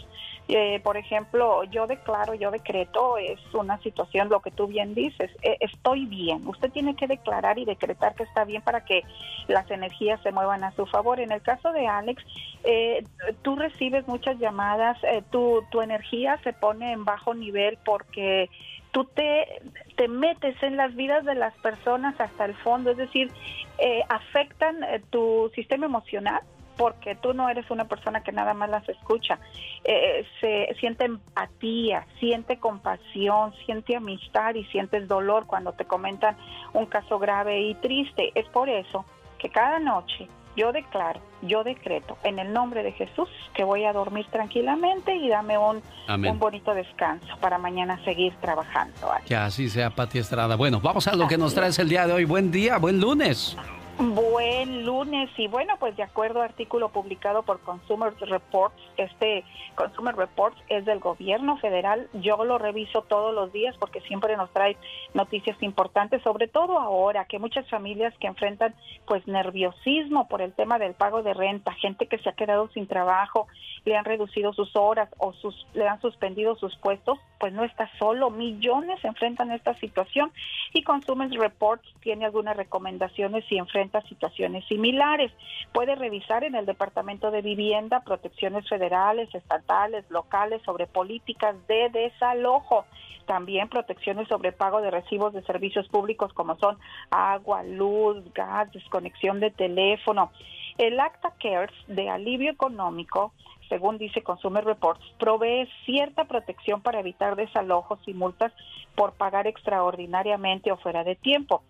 Eh, 0.49 0.79
por 0.81 0.95
ejemplo, 0.95 1.63
yo 1.65 1.87
declaro, 1.87 2.33
yo 2.33 2.51
decreto, 2.51 3.17
es 3.17 3.39
una 3.53 3.77
situación, 3.79 4.29
lo 4.29 4.41
que 4.41 4.51
tú 4.51 4.67
bien 4.67 4.93
dices, 4.93 5.29
eh, 5.41 5.57
estoy 5.59 6.05
bien. 6.05 6.47
Usted 6.47 6.71
tiene 6.71 6.95
que 6.95 7.07
declarar 7.07 7.59
y 7.59 7.65
decretar 7.65 8.15
que 8.15 8.23
está 8.23 8.45
bien 8.45 8.61
para 8.61 8.85
que 8.85 9.03
las 9.47 9.69
energías 9.69 10.21
se 10.21 10.31
muevan 10.31 10.63
a 10.63 10.71
su 10.71 10.85
favor. 10.85 11.19
En 11.19 11.33
el 11.33 11.41
caso 11.41 11.73
de 11.73 11.87
Alex, 11.87 12.23
eh, 12.63 13.03
tú 13.41 13.55
recibes 13.57 14.07
muchas 14.07 14.37
llamadas, 14.39 14.97
tu, 15.31 15.63
tu 15.69 15.81
energía 15.81 16.39
se 16.43 16.53
pone 16.53 16.93
en 16.93 17.03
bajo 17.03 17.33
nivel 17.33 17.77
porque 17.83 18.49
tú 18.91 19.05
te, 19.05 19.61
te 19.95 20.07
metes 20.07 20.61
en 20.63 20.77
las 20.77 20.95
vidas 20.95 21.25
de 21.25 21.35
las 21.35 21.53
personas 21.55 22.19
hasta 22.19 22.45
el 22.45 22.55
fondo, 22.55 22.91
es 22.91 22.97
decir, 22.97 23.31
eh, 23.77 24.03
afectan 24.09 24.83
eh, 24.83 25.01
tu 25.09 25.51
sistema 25.55 25.85
emocional 25.85 26.41
porque 26.77 27.15
tú 27.15 27.33
no 27.33 27.49
eres 27.49 27.69
una 27.71 27.85
persona 27.85 28.21
que 28.21 28.31
nada 28.31 28.53
más 28.53 28.69
las 28.69 28.87
escucha. 28.87 29.39
Eh, 29.83 30.25
se 30.39 30.75
siente 30.79 31.05
empatía, 31.05 32.05
siente 32.19 32.59
compasión, 32.59 33.53
siente 33.65 33.95
amistad 33.95 34.53
y 34.55 34.63
sientes 34.65 35.07
dolor 35.07 35.47
cuando 35.47 35.73
te 35.73 35.85
comentan 35.85 36.37
un 36.73 36.85
caso 36.85 37.19
grave 37.19 37.61
y 37.61 37.73
triste. 37.75 38.31
Es 38.35 38.47
por 38.49 38.69
eso 38.69 39.05
que 39.39 39.49
cada 39.49 39.79
noche 39.79 40.27
yo 40.57 40.73
declaro, 40.73 41.21
yo 41.43 41.63
decreto 41.63 42.17
en 42.23 42.39
el 42.39 42.51
nombre 42.51 42.83
de 42.83 42.91
Jesús 42.91 43.29
que 43.53 43.63
voy 43.63 43.85
a 43.85 43.93
dormir 43.93 44.25
tranquilamente 44.31 45.15
y 45.15 45.29
dame 45.29 45.57
un, 45.57 45.81
un 46.09 46.39
bonito 46.39 46.73
descanso 46.73 47.27
para 47.39 47.57
mañana 47.59 48.03
seguir 48.03 48.33
trabajando. 48.41 49.07
Que 49.25 49.35
así 49.35 49.69
sea, 49.69 49.91
Pati 49.91 50.17
Estrada. 50.17 50.55
Bueno, 50.55 50.81
vamos 50.81 51.07
a 51.07 51.15
lo 51.15 51.27
que 51.27 51.37
nos 51.37 51.53
traes 51.53 51.77
el 51.79 51.87
día 51.87 52.07
de 52.07 52.13
hoy. 52.13 52.25
Buen 52.25 52.51
día, 52.51 52.77
buen 52.77 52.99
lunes. 52.99 53.55
Buen 53.99 54.85
lunes. 54.85 55.27
Y 55.37 55.47
bueno, 55.47 55.73
pues 55.79 55.97
de 55.97 56.03
acuerdo 56.03 56.41
a 56.41 56.45
artículo 56.45 56.89
publicado 56.89 57.41
por 57.41 57.59
Consumer 57.61 58.13
Reports, 58.19 58.79
este 58.95 59.43
Consumer 59.73 60.15
Reports 60.15 60.61
es 60.69 60.85
del 60.85 60.99
gobierno 60.99 61.57
federal, 61.57 62.07
yo 62.13 62.45
lo 62.45 62.59
reviso 62.59 63.01
todos 63.01 63.33
los 63.33 63.51
días 63.51 63.75
porque 63.79 64.01
siempre 64.01 64.37
nos 64.37 64.51
trae 64.51 64.77
noticias 65.15 65.57
importantes, 65.63 66.21
sobre 66.21 66.47
todo 66.47 66.77
ahora 66.77 67.25
que 67.25 67.39
muchas 67.39 67.67
familias 67.69 68.13
que 68.19 68.27
enfrentan 68.27 68.75
pues 69.07 69.25
nerviosismo 69.27 70.27
por 70.27 70.43
el 70.43 70.53
tema 70.53 70.77
del 70.77 70.93
pago 70.93 71.23
de 71.23 71.33
renta, 71.33 71.73
gente 71.73 72.05
que 72.05 72.19
se 72.19 72.29
ha 72.29 72.33
quedado 72.33 72.69
sin 72.69 72.85
trabajo, 72.85 73.47
le 73.83 73.95
han 73.95 74.05
reducido 74.05 74.53
sus 74.53 74.75
horas 74.75 75.09
o 75.17 75.33
sus, 75.33 75.65
le 75.73 75.87
han 75.87 76.01
suspendido 76.01 76.55
sus 76.55 76.75
puestos, 76.77 77.17
pues 77.39 77.51
no 77.51 77.63
está 77.63 77.89
solo, 77.97 78.29
millones 78.29 79.03
enfrentan 79.03 79.51
esta 79.51 79.73
situación 79.79 80.31
y 80.73 80.83
Consumer 80.83 81.29
Reports 81.31 81.87
tiene 82.01 82.25
algunas 82.25 82.55
recomendaciones 82.55 83.43
si 83.45 83.57
enfrentan 83.57 83.86
situaciones 84.07 84.65
similares. 84.65 85.31
Puede 85.73 85.95
revisar 85.95 86.43
en 86.43 86.55
el 86.55 86.65
Departamento 86.65 87.31
de 87.31 87.41
Vivienda 87.41 88.01
protecciones 88.01 88.67
federales, 88.67 89.33
estatales, 89.33 90.05
locales 90.09 90.61
sobre 90.63 90.87
políticas 90.87 91.55
de 91.67 91.89
desalojo. 91.89 92.85
También 93.25 93.67
protecciones 93.67 94.27
sobre 94.27 94.51
pago 94.51 94.81
de 94.81 94.91
recibos 94.91 95.33
de 95.33 95.41
servicios 95.43 95.87
públicos 95.89 96.31
como 96.33 96.55
son 96.57 96.77
agua, 97.11 97.63
luz, 97.63 98.23
gas, 98.33 98.71
desconexión 98.71 99.39
de 99.39 99.51
teléfono. 99.51 100.31
El 100.77 100.99
Acta 100.99 101.33
CARES 101.39 101.73
de 101.87 102.09
alivio 102.09 102.51
económico 102.51 103.33
según 103.69 103.97
dice 103.97 104.23
Consumer 104.23 104.63
Reports, 104.63 105.03
provee 105.19 105.67
cierta 105.85 106.25
protección 106.25 106.81
para 106.81 106.99
evitar 106.99 107.35
desalojos 107.35 107.99
y 108.05 108.13
multas 108.13 108.53
por 108.95 109.13
pagar 109.13 109.47
extraordinariamente 109.47 110.71
o 110.71 110.77
fuera 110.77 111.03
de 111.03 111.15
tiempo. 111.15 111.63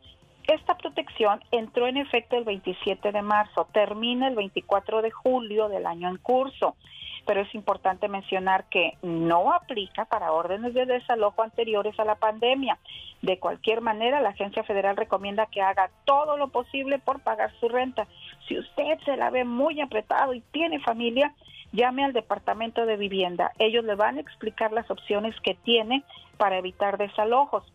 Esta 0.48 0.78
protección 0.78 1.42
entró 1.52 1.88
en 1.88 1.98
efecto 1.98 2.38
el 2.38 2.46
27 2.46 3.12
de 3.12 3.22
marzo, 3.22 3.68
termina 3.74 4.30
el 4.30 4.36
24 4.36 5.02
de 5.02 5.12
julio 5.12 5.68
del 5.68 5.86
año 5.86 6.08
en 6.08 6.16
curso, 6.18 6.78
pero 7.26 7.42
es 7.42 7.54
importante 7.54 8.08
mencionar 8.08 8.64
que 8.70 8.94
no 9.02 9.52
aplica 9.52 10.06
para 10.06 10.32
órdenes 10.32 10.74
de 10.74 10.86
desalojo 10.86 11.44
anteriores 11.44 12.00
a 12.00 12.06
la 12.06 12.16
pandemia. 12.16 12.78
De 13.22 13.40
cualquier 13.40 13.82
manera, 13.82 14.22
la 14.22 14.30
agencia 14.30 14.64
federal 14.64 14.96
recomienda 14.96 15.48
que 15.48 15.62
haga 15.62 15.90
todo 16.06 16.38
lo 16.38 16.48
posible 16.48 16.98
por 17.00 17.20
pagar 17.20 17.52
su 17.60 17.68
renta. 17.68 18.08
Si 18.48 18.58
usted 18.58 19.00
se 19.04 19.18
la 19.18 19.30
ve 19.30 19.44
muy 19.44 19.82
apretado 19.82 20.34
y 20.34 20.40
tiene 20.52 20.80
familia, 20.80 21.34
llame 21.74 22.06
al 22.06 22.14
Departamento 22.14 22.86
de 22.86 22.96
Vivienda. 22.96 23.52
Ellos 23.60 23.84
le 23.84 23.96
van 23.96 24.18
a 24.18 24.22
explicar 24.22 24.72
las 24.72 24.90
opciones 24.90 25.36
que 25.42 25.56
tiene 25.56 26.06
para 26.38 26.58
evitar 26.58 26.98
desalojos. 26.98 27.66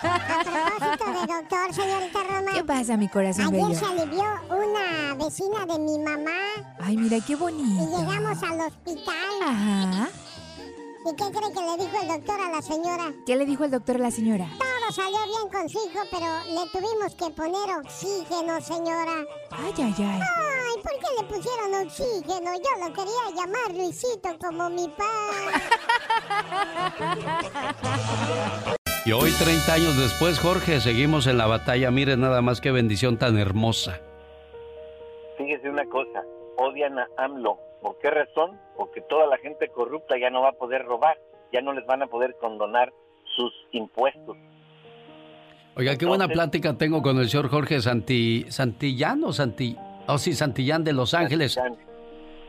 A 0.02 0.42
propósito 0.42 1.04
de 1.12 1.26
doctor, 1.32 1.74
señorita 1.74 2.18
Roma. 2.24 2.50
¿Qué 2.54 2.64
pasa, 2.64 2.96
mi 2.96 3.08
corazón 3.08 3.46
Ayer 3.46 3.62
bello? 3.62 3.74
se 3.78 3.84
alivió 3.84 4.24
una 4.50 5.14
vecina 5.14 5.66
de 5.66 5.78
mi 5.78 5.98
mamá. 5.98 6.30
Ay, 6.80 6.96
mira 6.96 7.18
qué 7.24 7.36
bonito. 7.36 7.82
Y 7.84 7.86
llegamos 7.86 8.42
al 8.42 8.60
hospital. 8.60 9.42
Ajá. 9.44 10.08
¿Y 11.08 11.14
qué 11.14 11.24
cree 11.30 11.52
que 11.52 11.60
le 11.60 11.84
dijo 11.84 12.02
el 12.02 12.08
doctor 12.08 12.40
a 12.40 12.50
la 12.50 12.62
señora? 12.62 13.12
¿Qué 13.26 13.36
le 13.36 13.46
dijo 13.46 13.64
el 13.64 13.70
doctor 13.70 13.96
a 13.96 14.00
la 14.00 14.10
señora? 14.10 14.48
Todo 14.86 15.02
salió 15.02 15.18
bien 15.26 15.48
con 15.50 15.68
su 15.68 15.78
hijo, 15.78 15.98
pero 16.12 16.26
le 16.46 16.70
tuvimos 16.70 17.14
que 17.16 17.30
poner 17.34 17.76
oxígeno, 17.78 18.60
señora. 18.60 19.24
Ay, 19.50 19.72
ay, 19.78 19.94
ay. 19.98 20.20
Ay, 20.20 20.82
¿por 20.82 20.92
qué 20.92 21.06
le 21.18 21.24
pusieron 21.26 21.74
oxígeno? 21.86 22.52
Yo 22.54 22.86
lo 22.86 22.92
quería 22.92 23.30
llamar 23.34 23.74
Luisito 23.74 24.28
como 24.38 24.70
mi 24.70 24.88
padre. 24.88 25.54
Y 29.04 29.12
hoy, 29.12 29.30
30 29.32 29.72
años 29.72 29.96
después, 29.98 30.38
Jorge, 30.38 30.80
seguimos 30.80 31.26
en 31.26 31.38
la 31.38 31.46
batalla. 31.46 31.90
Mire 31.90 32.16
nada 32.16 32.40
más 32.40 32.60
qué 32.60 32.70
bendición 32.70 33.18
tan 33.18 33.38
hermosa. 33.38 34.00
Fíjese 35.36 35.68
una 35.68 35.86
cosa, 35.86 36.22
odian 36.58 36.98
a 36.98 37.08
AMLO. 37.16 37.58
¿Por 37.82 37.98
qué 37.98 38.10
razón? 38.10 38.60
Porque 38.76 39.00
toda 39.00 39.26
la 39.26 39.38
gente 39.38 39.68
corrupta 39.68 40.16
ya 40.16 40.30
no 40.30 40.42
va 40.42 40.50
a 40.50 40.52
poder 40.52 40.84
robar, 40.84 41.18
ya 41.52 41.60
no 41.60 41.72
les 41.72 41.84
van 41.86 42.02
a 42.02 42.06
poder 42.06 42.36
condonar 42.36 42.92
sus 43.34 43.52
impuestos. 43.72 44.36
Oiga, 45.78 45.94
qué 45.98 46.06
buena 46.06 46.26
plática 46.26 46.72
tengo 46.78 47.02
con 47.02 47.18
el 47.18 47.28
señor 47.28 47.50
Jorge 47.50 47.82
Santi, 47.82 48.46
Santillán 48.48 49.22
o 49.24 49.32
Santi, 49.34 49.76
oh 50.06 50.16
sí, 50.16 50.32
Santillán 50.32 50.84
de 50.84 50.94
Los 50.94 51.12
Ángeles. 51.12 51.60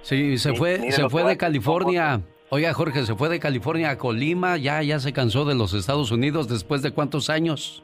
Sí, 0.02 0.38
se 0.38 0.52
Sí, 0.52 0.56
fue, 0.56 0.92
se 0.94 1.10
fue 1.10 1.26
de 1.26 1.36
California. 1.36 2.22
Oiga, 2.50 2.74
Jorge, 2.74 3.06
se 3.06 3.16
fue 3.16 3.28
de 3.28 3.42
California 3.42 3.90
a 3.90 3.98
Colima, 3.98 4.56
ya, 4.56 4.82
ya 4.82 5.00
se 5.00 5.12
cansó 5.12 5.44
de 5.44 5.56
los 5.56 5.74
Estados 5.74 6.12
Unidos 6.12 6.48
después 6.48 6.82
de 6.82 6.92
cuántos 6.92 7.30
años. 7.30 7.84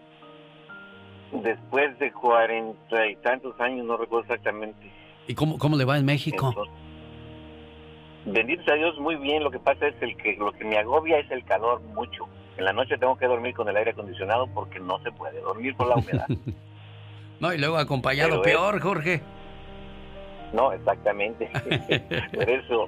Después 1.34 2.00
de 2.00 2.14
cuarenta 2.14 3.06
y 3.06 3.18
tantos 3.18 3.60
años, 3.60 3.86
no 3.86 3.98
recuerdo 3.98 4.24
exactamente. 4.24 4.90
¿Y 5.28 5.36
cómo, 5.36 5.58
cómo 5.58 5.76
le 5.76 5.84
va 5.84 5.98
en 5.98 6.06
México? 6.06 6.48
Entonces, 6.48 6.74
bendito 8.28 8.64
sea 8.64 8.76
Dios, 8.76 8.98
muy 8.98 9.18
bien. 9.18 9.44
Lo 9.44 9.52
que 9.52 9.60
pasa 9.60 9.88
es 9.88 10.02
el 10.02 10.16
que 10.16 10.38
lo 10.38 10.54
que 10.54 10.64
me 10.64 10.78
agobia 10.78 11.20
es 11.20 11.30
el 11.32 11.44
calor 11.44 11.82
mucho. 11.82 12.30
En 12.58 12.66
la 12.66 12.74
noche 12.74 12.98
tengo 12.98 13.18
que 13.18 13.26
dormir 13.26 13.54
con 13.56 13.68
el 13.68 13.76
aire 13.78 13.92
acondicionado 13.92 14.48
porque 14.48 14.80
no 14.80 15.00
se 15.04 15.12
puede 15.12 15.42
dormir 15.42 15.76
por 15.76 15.88
la 15.88 15.96
humedad. 15.96 16.28
No, 17.40 17.52
y 17.54 17.58
luego 17.58 17.78
acompañado 17.78 18.42
Pero 18.42 18.42
es- 18.42 18.48
peor, 18.72 18.80
Jorge. 18.80 19.22
no, 20.54 20.72
exactamente. 20.72 21.50
por 22.34 22.50
eso. 22.50 22.88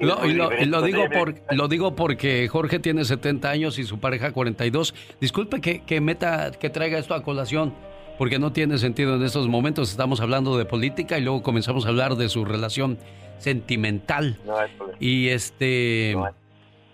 es 0.00 0.06
Lo, 0.08 0.24
lo, 0.26 0.50
lo 0.50 0.82
digo 0.82 1.04
por, 1.08 1.34
lo 1.54 1.68
digo 1.68 1.94
porque 1.94 2.48
Jorge 2.48 2.80
tiene 2.80 3.04
70 3.04 3.48
años 3.48 3.78
y 3.78 3.84
su 3.84 4.00
pareja 4.00 4.32
42. 4.32 4.92
Disculpe 5.20 5.60
que, 5.60 5.82
que 5.84 6.00
meta, 6.00 6.50
que 6.50 6.68
traiga 6.68 6.98
esto 6.98 7.14
a 7.14 7.22
colación, 7.22 7.74
porque 8.18 8.40
no 8.40 8.50
tiene 8.52 8.76
sentido 8.78 9.14
en 9.14 9.22
estos 9.22 9.46
momentos. 9.46 9.90
Estamos 9.90 10.20
hablando 10.20 10.58
de 10.58 10.64
política 10.64 11.16
y 11.18 11.20
luego 11.22 11.44
comenzamos 11.44 11.86
a 11.86 11.90
hablar 11.90 12.16
de 12.16 12.28
su 12.28 12.44
relación 12.44 12.98
sentimental. 13.38 14.36
No 14.44 14.58
hay 14.58 14.70
problema. 14.76 14.98
Y 15.00 15.28
este 15.28 16.16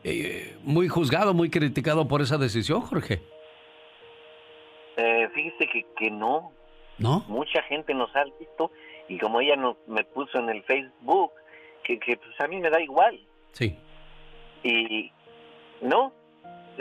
eh, 0.04 0.56
muy 0.62 0.88
juzgado, 0.88 1.34
muy 1.34 1.50
criticado 1.50 2.08
por 2.08 2.20
esa 2.22 2.38
decisión, 2.38 2.80
Jorge. 2.80 3.22
Eh, 4.96 5.28
fíjese 5.34 5.66
que, 5.68 5.86
que 5.96 6.10
no. 6.10 6.52
¿No? 6.98 7.24
Mucha 7.26 7.62
gente 7.62 7.94
nos 7.94 8.14
ha 8.14 8.24
visto 8.38 8.70
y 9.08 9.18
como 9.18 9.40
ella 9.40 9.56
nos, 9.56 9.76
me 9.86 10.04
puso 10.04 10.38
en 10.38 10.48
el 10.50 10.62
Facebook, 10.64 11.32
que, 11.82 11.98
que 11.98 12.16
pues 12.16 12.40
a 12.40 12.46
mí 12.46 12.60
me 12.60 12.70
da 12.70 12.80
igual. 12.80 13.18
Sí. 13.52 13.76
Y 14.62 15.10
no, 15.80 16.12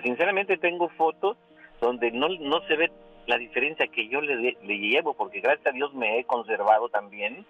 sinceramente 0.03 0.57
tengo 0.57 0.89
fotos 0.89 1.37
donde 1.79 2.11
no, 2.11 2.29
no 2.29 2.61
se 2.67 2.75
ve 2.75 2.91
la 3.27 3.37
diferencia 3.37 3.87
que 3.87 4.07
yo 4.07 4.21
le, 4.21 4.57
le 4.61 4.77
llevo, 4.77 5.13
porque 5.13 5.39
gracias 5.39 5.67
a 5.67 5.71
Dios 5.71 5.93
me 5.93 6.19
he 6.19 6.23
conservado 6.25 6.89
también 6.89 7.45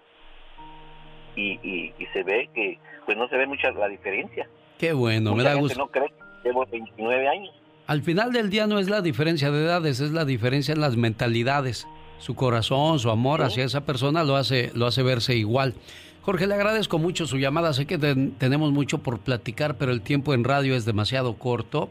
y, 1.36 1.58
y, 1.62 1.94
y 1.98 2.06
se 2.12 2.22
ve 2.22 2.48
que 2.54 2.78
pues 3.04 3.16
no 3.16 3.28
se 3.28 3.36
ve 3.36 3.46
mucha 3.46 3.70
la 3.72 3.88
diferencia. 3.88 4.48
Qué 4.78 4.92
bueno, 4.92 5.34
me 5.34 5.42
da 5.42 5.54
gusto. 5.54 5.78
no 5.78 5.86
cree 5.88 6.08
que 6.08 6.48
llevo 6.48 6.66
29 6.70 7.28
años. 7.28 7.54
Al 7.86 8.02
final 8.02 8.32
del 8.32 8.50
día 8.50 8.66
no 8.66 8.78
es 8.78 8.88
la 8.88 9.00
diferencia 9.02 9.50
de 9.50 9.64
edades, 9.64 10.00
es 10.00 10.12
la 10.12 10.24
diferencia 10.24 10.72
en 10.72 10.80
las 10.80 10.96
mentalidades. 10.96 11.86
Su 12.18 12.34
corazón, 12.34 12.98
su 13.00 13.10
amor 13.10 13.42
hacia 13.42 13.64
esa 13.64 13.84
persona 13.84 14.22
lo 14.24 14.36
hace, 14.36 14.70
lo 14.74 14.86
hace 14.86 15.02
verse 15.02 15.34
igual. 15.36 15.74
Jorge, 16.22 16.46
le 16.46 16.54
agradezco 16.54 16.98
mucho 17.00 17.26
su 17.26 17.36
llamada. 17.38 17.72
Sé 17.72 17.84
que 17.86 17.98
ten- 17.98 18.32
tenemos 18.38 18.70
mucho 18.72 18.98
por 18.98 19.18
platicar, 19.18 19.76
pero 19.76 19.90
el 19.90 20.00
tiempo 20.02 20.32
en 20.32 20.44
radio 20.44 20.76
es 20.76 20.84
demasiado 20.84 21.34
corto. 21.34 21.90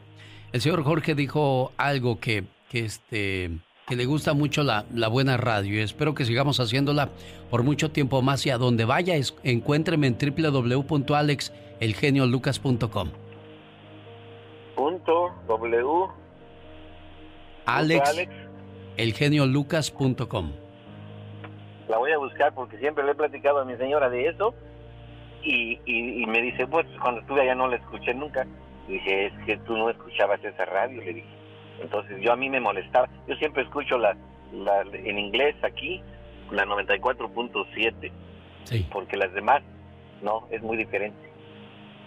El 0.53 0.61
señor 0.61 0.83
Jorge 0.83 1.15
dijo 1.15 1.73
algo 1.75 2.19
que, 2.21 2.45
que, 2.69 2.85
este, 2.85 3.51
que 3.87 3.95
le 3.97 4.05
gusta 4.05 4.33
mucho 4.33 4.63
la, 4.63 4.85
la 4.93 5.09
buena 5.09 5.35
radio 5.35 5.75
y 5.75 5.79
espero 5.83 6.15
que 6.15 6.23
sigamos 6.23 6.61
haciéndola 6.61 7.09
por 7.49 7.63
mucho 7.63 7.91
tiempo 7.91 8.21
más 8.21 8.45
y 8.45 8.51
a 8.51 8.57
donde 8.57 8.85
vaya, 8.85 9.15
es- 9.17 9.35
encuéntreme 9.43 10.07
en 10.07 10.15
www.alexelgeniolucas.com. 11.81 13.09
Punto 14.75 15.31
W. 15.47 16.07
Alex, 17.65 18.09
Alex 18.09 18.33
elgeniolucas.com. 18.97 20.51
La 21.87 21.97
voy 21.97 22.11
a 22.11 22.17
buscar 22.17 22.53
porque 22.53 22.77
siempre 22.77 23.03
le 23.03 23.11
he 23.11 23.15
platicado 23.15 23.59
a 23.59 23.65
mi 23.65 23.75
señora 23.77 24.09
de 24.09 24.27
eso 24.27 24.53
y, 25.43 25.79
y, 25.85 26.25
me 26.27 26.41
dice, 26.41 26.67
pues 26.67 26.85
cuando 27.01 27.21
estuve 27.21 27.41
allá 27.41 27.55
no 27.55 27.67
la 27.67 27.77
escuché 27.77 28.13
nunca. 28.13 28.45
Y 28.87 28.93
dije, 28.93 29.27
es 29.27 29.33
que 29.45 29.57
tú 29.57 29.75
no 29.75 29.89
escuchabas 29.89 30.43
esa 30.43 30.65
radio, 30.65 31.01
le 31.01 31.13
dije. 31.13 31.29
Entonces 31.81 32.21
yo 32.21 32.31
a 32.31 32.35
mí 32.35 32.49
me 32.49 32.59
molestaba. 32.59 33.09
Yo 33.27 33.35
siempre 33.35 33.63
escucho 33.63 33.97
la, 33.97 34.15
la 34.53 34.81
en 34.81 35.17
inglés 35.17 35.55
aquí, 35.63 36.01
la 36.51 36.65
94.7. 36.65 38.11
Sí. 38.65 38.87
Porque 38.91 39.17
las 39.17 39.33
demás, 39.33 39.63
no, 40.21 40.47
es 40.51 40.61
muy 40.61 40.77
diferente. 40.77 41.30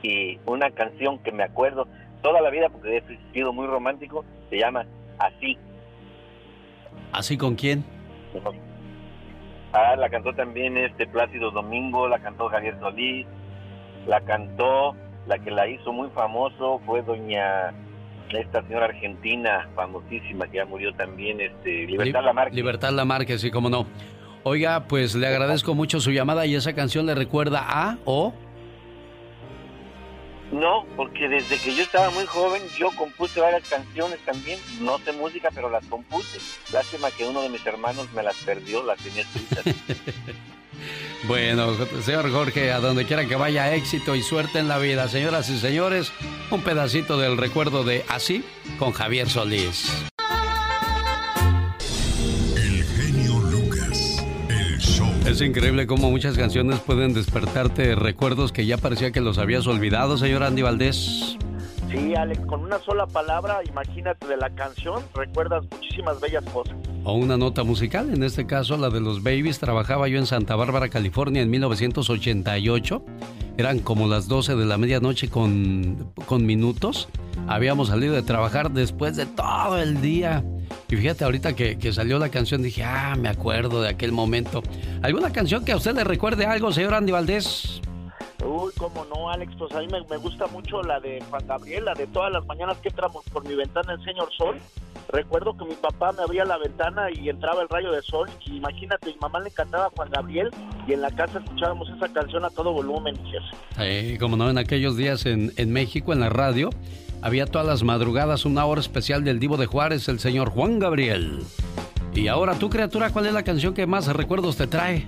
Y 0.04 0.38
una 0.44 0.70
canción 0.70 1.18
que 1.20 1.32
me 1.32 1.44
acuerdo 1.44 1.88
toda 2.22 2.42
la 2.42 2.50
vida, 2.50 2.68
porque 2.68 2.98
he 2.98 3.32
sido 3.32 3.52
muy 3.52 3.66
romántico, 3.66 4.24
se 4.50 4.58
llama 4.58 4.84
Así. 5.18 5.56
¿Así 7.12 7.38
con 7.38 7.54
quién? 7.54 7.84
Ah, 9.72 9.96
la 9.96 10.10
cantó 10.10 10.34
también 10.34 10.76
este 10.76 11.06
Plácido 11.06 11.50
Domingo, 11.50 12.06
la 12.06 12.18
cantó 12.18 12.48
Javier 12.48 12.78
Solís, 12.80 13.26
la 14.06 14.20
cantó, 14.20 14.94
la 15.26 15.38
que 15.38 15.50
la 15.50 15.66
hizo 15.68 15.92
muy 15.92 16.10
famoso 16.10 16.80
fue 16.84 17.02
doña 17.02 17.72
esta 18.30 18.62
señora 18.62 18.86
argentina 18.86 19.68
famosísima 19.74 20.46
que 20.48 20.58
ya 20.58 20.66
murió 20.66 20.92
también, 20.94 21.40
este 21.40 21.86
Libertad 21.86 22.24
Lamarque. 22.24 22.54
Libertad 22.54 22.90
Lamarque, 22.90 23.38
sí, 23.38 23.50
cómo 23.50 23.70
no. 23.70 23.86
Oiga, 24.42 24.84
pues 24.86 25.14
le 25.14 25.26
agradezco 25.26 25.74
mucho 25.74 26.00
su 26.00 26.10
llamada 26.10 26.44
y 26.44 26.54
esa 26.54 26.74
canción 26.74 27.06
le 27.06 27.14
recuerda 27.14 27.64
a 27.66 27.98
o 28.04 28.34
no, 30.54 30.86
porque 30.96 31.28
desde 31.28 31.58
que 31.58 31.74
yo 31.74 31.82
estaba 31.82 32.10
muy 32.10 32.26
joven 32.26 32.62
yo 32.78 32.90
compuse 32.96 33.40
varias 33.40 33.68
canciones 33.68 34.18
también. 34.24 34.58
No 34.80 34.98
sé 34.98 35.12
música, 35.12 35.50
pero 35.54 35.68
las 35.68 35.84
compuse. 35.86 36.38
Lástima 36.72 37.10
que 37.10 37.26
uno 37.26 37.42
de 37.42 37.48
mis 37.48 37.64
hermanos 37.66 38.12
me 38.12 38.22
las 38.22 38.36
perdió, 38.36 38.82
las 38.84 38.98
tenía 38.98 39.22
escritas. 39.22 39.64
bueno, 41.24 41.74
señor 42.02 42.30
Jorge, 42.30 42.72
a 42.72 42.78
donde 42.78 43.04
quiera 43.04 43.26
que 43.26 43.36
vaya, 43.36 43.74
éxito 43.74 44.14
y 44.14 44.22
suerte 44.22 44.60
en 44.60 44.68
la 44.68 44.78
vida. 44.78 45.08
Señoras 45.08 45.50
y 45.50 45.58
señores, 45.58 46.12
un 46.50 46.62
pedacito 46.62 47.18
del 47.18 47.36
recuerdo 47.36 47.82
de 47.82 48.04
Así 48.08 48.44
con 48.78 48.92
Javier 48.92 49.28
Solís. 49.28 50.13
Es 55.34 55.40
increíble 55.40 55.88
cómo 55.88 56.12
muchas 56.12 56.38
canciones 56.38 56.78
pueden 56.78 57.12
despertarte 57.12 57.96
recuerdos 57.96 58.52
que 58.52 58.66
ya 58.66 58.78
parecía 58.78 59.10
que 59.10 59.20
los 59.20 59.36
habías 59.38 59.66
olvidado, 59.66 60.16
señor 60.16 60.44
Andy 60.44 60.62
Valdés. 60.62 61.36
Sí, 61.90 62.14
Alex, 62.14 62.46
con 62.46 62.60
una 62.60 62.78
sola 62.78 63.08
palabra, 63.08 63.58
imagínate 63.68 64.28
de 64.28 64.36
la 64.36 64.50
canción, 64.50 65.02
recuerdas 65.12 65.64
muchísimas 65.72 66.20
bellas 66.20 66.44
cosas. 66.52 66.76
O 67.02 67.14
una 67.14 67.36
nota 67.36 67.64
musical, 67.64 68.14
en 68.14 68.22
este 68.22 68.46
caso 68.46 68.76
la 68.76 68.90
de 68.90 69.00
los 69.00 69.24
Babies. 69.24 69.58
Trabajaba 69.58 70.06
yo 70.06 70.18
en 70.18 70.26
Santa 70.26 70.54
Bárbara, 70.54 70.88
California, 70.88 71.42
en 71.42 71.50
1988. 71.50 73.04
Eran 73.58 73.80
como 73.80 74.06
las 74.06 74.28
12 74.28 74.54
de 74.54 74.64
la 74.66 74.78
medianoche 74.78 75.30
con, 75.30 76.12
con 76.26 76.46
minutos. 76.46 77.08
Habíamos 77.48 77.88
salido 77.88 78.14
de 78.14 78.22
trabajar 78.22 78.70
después 78.70 79.16
de 79.16 79.26
todo 79.26 79.78
el 79.78 80.00
día 80.00 80.44
y 80.88 80.96
fíjate, 80.96 81.24
ahorita 81.24 81.54
que, 81.54 81.92
salió 81.92 82.18
la 82.18 82.28
canción 82.28 82.62
dije, 82.62 82.84
ah, 82.84 83.16
me 83.18 83.28
acuerdo 83.28 83.82
de 83.82 83.88
aquel 83.88 84.12
momento. 84.12 84.62
¿Alguna 85.02 85.32
canción 85.32 85.64
que 85.64 85.72
a 85.72 85.76
usted 85.76 85.94
le 85.94 86.04
recuerde 86.04 86.46
algo, 86.46 86.72
señor 86.72 86.94
Andy 86.94 87.10
Valdés? 87.10 87.80
Uy, 88.44 88.72
cómo 88.76 89.04
no, 89.06 89.30
Alex, 89.30 89.54
pues 89.58 89.72
a 89.74 89.80
mí 89.80 89.88
me, 89.88 90.16
gusta 90.18 90.46
mucho 90.48 90.82
la 90.82 91.00
de 91.00 91.22
Juan 91.30 91.46
Gabriel, 91.46 91.86
la 91.86 91.94
de 91.94 92.06
todas 92.06 92.30
las 92.30 92.44
mañanas 92.46 92.76
que 92.78 92.90
entramos 92.90 93.24
por 93.32 93.46
mi 93.46 93.54
ventana 93.54 93.94
el 93.94 94.04
señor 94.04 94.28
sol. 94.36 94.58
Recuerdo 95.08 95.56
que 95.56 95.64
mi 95.64 95.74
papá 95.74 96.12
me 96.12 96.22
abría 96.22 96.44
la 96.44 96.58
ventana 96.58 97.08
y 97.10 97.28
entraba 97.28 97.62
el 97.62 97.68
rayo 97.68 97.90
de 97.90 98.02
sol. 98.02 98.28
Y 98.46 98.56
imagínate, 98.56 99.08
mi 99.08 99.16
mamá 99.20 99.40
le 99.40 99.48
encantaba 99.48 99.90
Juan 99.96 100.10
Gabriel 100.10 100.50
y 100.86 100.92
en 100.92 101.00
la 101.00 101.10
casa 101.10 101.38
escuchábamos 101.38 101.88
esa 101.90 102.08
canción 102.12 102.44
a 102.44 102.50
todo 102.50 102.72
volumen. 102.72 103.16
Sí, 103.76 104.18
como 104.18 104.36
no, 104.36 104.48
en 104.48 104.58
aquellos 104.58 104.96
días 104.96 105.26
en, 105.26 105.52
en 105.56 105.72
México, 105.72 106.12
en 106.12 106.20
la 106.20 106.28
radio, 106.28 106.70
había 107.24 107.46
todas 107.46 107.66
las 107.66 107.82
madrugadas 107.82 108.44
una 108.44 108.66
hora 108.66 108.82
especial 108.82 109.24
del 109.24 109.40
Divo 109.40 109.56
de 109.56 109.64
Juárez, 109.64 110.08
el 110.08 110.20
señor 110.20 110.50
Juan 110.50 110.78
Gabriel. 110.78 111.40
Y 112.12 112.28
ahora 112.28 112.54
tú, 112.56 112.68
criatura, 112.68 113.08
¿cuál 113.08 113.24
es 113.24 113.32
la 113.32 113.42
canción 113.42 113.72
que 113.72 113.86
más 113.86 114.06
recuerdos 114.08 114.58
te 114.58 114.66
trae? 114.66 115.06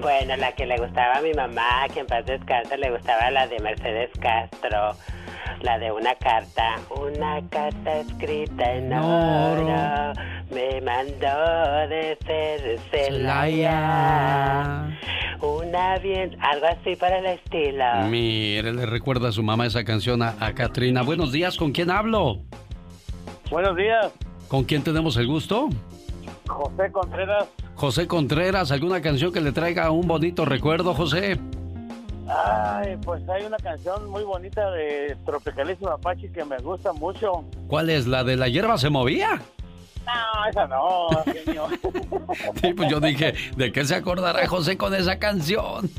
Bueno, 0.00 0.34
la 0.38 0.52
que 0.52 0.64
le 0.64 0.78
gustaba 0.78 1.18
a 1.18 1.20
mi 1.20 1.34
mamá, 1.34 1.86
que 1.92 2.00
en 2.00 2.06
paz 2.06 2.24
descanse, 2.24 2.78
le 2.78 2.90
gustaba 2.90 3.30
la 3.30 3.46
de 3.48 3.58
Mercedes 3.58 4.10
Castro, 4.18 4.96
la 5.62 5.78
de 5.78 5.92
una 5.92 6.14
carta, 6.16 6.76
una 7.00 7.40
carta 7.48 8.00
escrita 8.00 8.72
en 8.74 8.92
oro, 8.92 10.12
me 10.50 10.80
mandó 10.80 11.88
de 11.88 12.18
ser 12.26 12.78
Celaya. 12.90 14.88
Una 15.40 15.98
bien, 15.98 16.36
algo 16.40 16.66
así 16.66 16.96
para 16.96 17.18
el 17.18 17.26
estilo. 17.26 17.84
Mire, 18.08 18.72
le 18.72 18.86
recuerda 18.86 19.28
a 19.28 19.32
su 19.32 19.42
mamá 19.42 19.66
esa 19.66 19.84
canción 19.84 20.22
a, 20.22 20.34
a 20.40 20.54
Katrina. 20.54 21.02
Buenos 21.02 21.32
días, 21.32 21.56
¿con 21.56 21.72
quién 21.72 21.90
hablo? 21.90 22.38
Buenos 23.50 23.76
días. 23.76 24.12
¿Con 24.48 24.64
quién 24.64 24.82
tenemos 24.82 25.16
el 25.16 25.26
gusto? 25.26 25.68
José 26.46 26.90
Contreras. 26.92 27.46
José 27.74 28.06
Contreras, 28.06 28.70
¿alguna 28.70 29.02
canción 29.02 29.32
que 29.32 29.40
le 29.40 29.52
traiga 29.52 29.90
un 29.90 30.06
bonito 30.06 30.44
recuerdo, 30.44 30.94
José? 30.94 31.38
Ay, 32.28 32.96
pues 33.04 33.28
hay 33.28 33.44
una 33.44 33.56
canción 33.56 34.10
muy 34.10 34.24
bonita 34.24 34.70
de 34.72 35.16
Tropicalísimo 35.24 35.90
Apache 35.90 36.30
que 36.30 36.44
me 36.44 36.58
gusta 36.58 36.92
mucho. 36.92 37.44
¿Cuál 37.68 37.90
es? 37.90 38.06
¿La 38.06 38.24
de 38.24 38.36
la 38.36 38.48
hierba 38.48 38.78
se 38.78 38.90
movía? 38.90 39.40
No, 40.06 40.48
esa 40.48 40.66
no, 40.66 41.08
genio. 41.24 41.68
sí, 42.62 42.72
pues 42.74 42.90
yo 42.90 43.00
dije, 43.00 43.34
¿de 43.56 43.72
qué 43.72 43.84
se 43.84 43.94
acordará 43.94 44.46
José 44.46 44.76
con 44.76 44.94
esa 44.94 45.18
canción? 45.18 45.90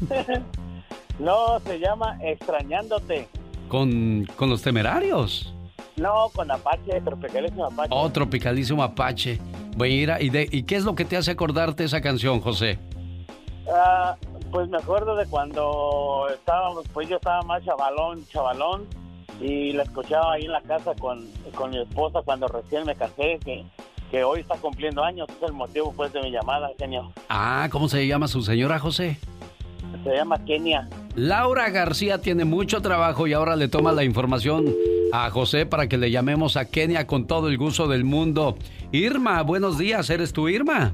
no, 1.19 1.59
se 1.65 1.79
llama 1.79 2.17
Extrañándote. 2.21 3.27
¿Con, 3.67 4.25
con 4.37 4.49
los 4.49 4.61
temerarios? 4.61 5.53
No, 5.97 6.29
con 6.33 6.49
Apache, 6.51 7.01
Tropicalísimo 7.01 7.65
Apache. 7.65 7.89
Oh, 7.91 8.09
Tropicalísimo 8.09 8.83
Apache. 8.83 9.39
Bueno, 9.75 10.15
¿y, 10.19 10.29
de, 10.29 10.47
¿y 10.51 10.63
qué 10.63 10.75
es 10.75 10.83
lo 10.83 10.95
que 10.95 11.05
te 11.05 11.17
hace 11.17 11.31
acordarte 11.31 11.83
esa 11.83 12.01
canción, 12.01 12.39
José? 12.39 12.79
Ah, 13.69 14.15
pues 14.51 14.69
me 14.69 14.77
acuerdo 14.77 15.15
de 15.15 15.25
cuando 15.27 16.27
estábamos, 16.33 16.85
pues 16.93 17.09
yo 17.09 17.17
estaba 17.17 17.41
más 17.43 17.63
chavalón, 17.63 18.25
chavalón, 18.27 18.85
y 19.39 19.73
la 19.73 19.83
escuchaba 19.83 20.33
ahí 20.33 20.45
en 20.45 20.51
la 20.51 20.61
casa 20.61 20.93
con, 20.95 21.27
con 21.55 21.71
mi 21.71 21.79
esposa 21.79 22.21
cuando 22.23 22.47
recién 22.47 22.85
me 22.85 22.95
casé, 22.95 23.39
que, 23.43 23.63
que 24.09 24.23
hoy 24.23 24.41
está 24.41 24.55
cumpliendo 24.55 25.03
años, 25.03 25.27
es 25.29 25.47
el 25.47 25.53
motivo 25.53 25.93
pues 25.95 26.11
de 26.13 26.21
mi 26.21 26.31
llamada, 26.31 26.69
genio. 26.77 27.11
Ah, 27.29 27.67
¿cómo 27.71 27.87
se 27.87 28.07
llama 28.07 28.27
su 28.27 28.41
señora 28.41 28.79
José? 28.79 29.17
Se 30.03 30.15
llama 30.15 30.43
Kenia. 30.45 30.87
Laura 31.15 31.69
García 31.69 32.21
tiene 32.21 32.45
mucho 32.45 32.81
trabajo 32.81 33.25
y 33.25 33.33
ahora 33.33 33.55
le 33.55 33.67
toma 33.67 33.91
la 33.91 34.03
información 34.03 34.73
a 35.11 35.29
José 35.29 35.65
para 35.65 35.87
que 35.87 35.97
le 35.97 36.11
llamemos 36.11 36.57
a 36.57 36.65
Kenia 36.65 37.07
con 37.07 37.25
todo 37.25 37.47
el 37.47 37.57
gusto 37.57 37.87
del 37.87 38.03
mundo. 38.03 38.57
Irma, 38.91 39.41
buenos 39.43 39.77
días, 39.77 40.09
¿eres 40.09 40.33
tú 40.33 40.49
Irma? 40.49 40.93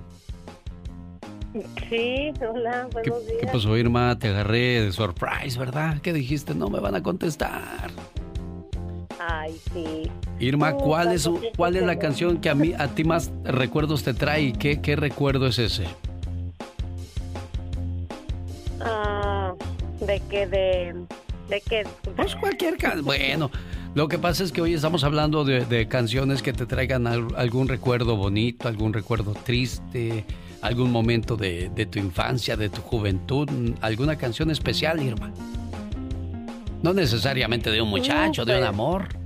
Sí, 1.89 2.33
hola, 2.41 2.87
buenos 2.91 3.27
días. 3.27 3.37
¿Qué 3.41 3.47
pasó 3.47 3.77
Irma? 3.77 4.17
Te 4.17 4.29
agarré 4.29 4.81
de 4.81 4.91
surprise, 4.91 5.57
¿verdad? 5.59 5.99
¿Qué 6.01 6.11
dijiste? 6.11 6.55
No 6.55 6.69
me 6.69 6.79
van 6.79 6.95
a 6.95 7.03
contestar. 7.03 7.91
Ay, 9.19 9.55
sí. 9.71 10.09
Irma, 10.39 10.73
¿cuál 10.73 11.13
es, 11.13 11.29
cuál 11.55 11.75
es 11.75 11.83
la 11.83 11.99
canción 11.99 12.41
que 12.41 12.49
a 12.49 12.55
mí, 12.55 12.73
a 12.77 12.87
ti 12.87 13.03
más 13.03 13.31
recuerdos 13.43 14.03
te 14.03 14.13
trae 14.13 14.41
y 14.41 14.53
qué, 14.53 14.81
qué 14.81 14.95
recuerdo 14.95 15.45
es 15.45 15.59
ese? 15.59 15.85
Ah, 18.81 19.53
de 20.01 20.19
que 20.21 20.47
de, 20.47 20.95
de 21.49 21.61
que. 21.61 21.85
Pues 22.15 22.35
cualquier 22.35 22.77
canción. 22.77 23.05
Bueno, 23.05 23.51
lo 23.93 24.07
que 24.07 24.17
pasa 24.17 24.43
es 24.43 24.51
que 24.51 24.59
hoy 24.59 24.73
estamos 24.73 25.03
hablando 25.03 25.45
de, 25.45 25.87
canciones 25.87 26.41
que 26.41 26.51
te 26.51 26.65
traigan 26.65 27.05
algún 27.05 27.67
recuerdo 27.67 28.17
bonito, 28.17 28.67
algún 28.67 28.91
recuerdo 28.91 29.33
triste, 29.33 30.25
algún 30.63 30.91
momento 30.91 31.35
de, 31.35 31.69
de, 31.75 31.85
tu 31.85 31.99
infancia, 31.99 32.55
de 32.55 32.69
tu 32.69 32.81
juventud, 32.81 33.49
alguna 33.81 34.15
canción 34.17 34.49
especial, 34.49 35.03
Irma. 35.03 35.31
No 36.81 36.93
necesariamente 36.93 37.69
de 37.69 37.81
un 37.81 37.89
muchacho, 37.89 38.45
de 38.45 38.57
un 38.57 38.63
amor. 38.63 39.22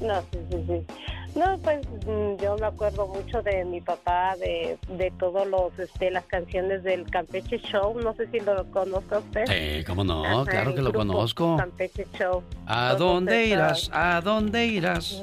No, 0.00 0.20
sí, 0.20 0.38
sí, 0.50 0.64
sí. 0.66 0.86
No, 1.34 1.58
pues 1.58 1.84
mm, 2.06 2.40
yo 2.40 2.56
me 2.58 2.66
acuerdo 2.66 3.08
mucho 3.08 3.42
de 3.42 3.64
mi 3.64 3.80
papá, 3.80 4.36
de, 4.36 4.78
de 4.88 5.10
todos 5.18 5.46
los, 5.48 5.76
este, 5.78 6.10
las 6.12 6.24
canciones 6.26 6.84
del 6.84 7.10
Campeche 7.10 7.58
Show. 7.58 7.98
No 8.00 8.14
sé 8.14 8.28
si 8.30 8.38
lo 8.40 8.64
conozco 8.70 9.18
usted. 9.18 9.44
Sí, 9.46 9.84
cómo 9.84 10.04
no, 10.04 10.44
claro 10.44 10.74
que 10.74 10.82
lo 10.82 10.92
conozco. 10.92 11.56
Campeche 11.56 12.06
Show. 12.16 12.42
¿A 12.66 12.94
dónde 12.94 13.46
irás? 13.46 13.90
¿A 13.92 14.20
dónde 14.20 14.66
irás? 14.66 15.20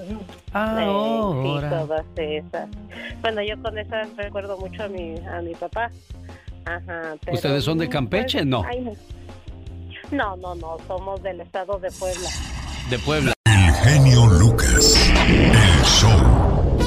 Ahora. 0.51 1.69
Sí, 1.69 1.75
todas 1.75 2.05
esas. 2.17 2.69
Bueno, 3.21 3.41
yo 3.41 3.61
con 3.61 3.77
esas 3.77 4.09
recuerdo 4.17 4.57
mucho 4.57 4.83
a 4.83 4.87
mi, 4.89 5.15
a 5.19 5.41
mi 5.41 5.55
papá. 5.55 5.89
Ajá. 6.65 7.15
¿Ustedes 7.31 7.63
son 7.63 7.77
de 7.77 7.85
pues, 7.85 7.93
Campeche? 7.93 8.43
no. 8.43 8.65
no, 10.11 10.35
no, 10.35 10.55
no, 10.55 10.77
somos 10.87 11.23
del 11.23 11.39
estado 11.39 11.79
de 11.79 11.89
Puebla. 11.91 12.29
De 12.89 12.99
Puebla. 12.99 13.33
El 13.45 13.73
genio 13.75 14.27
show. 16.01 16.77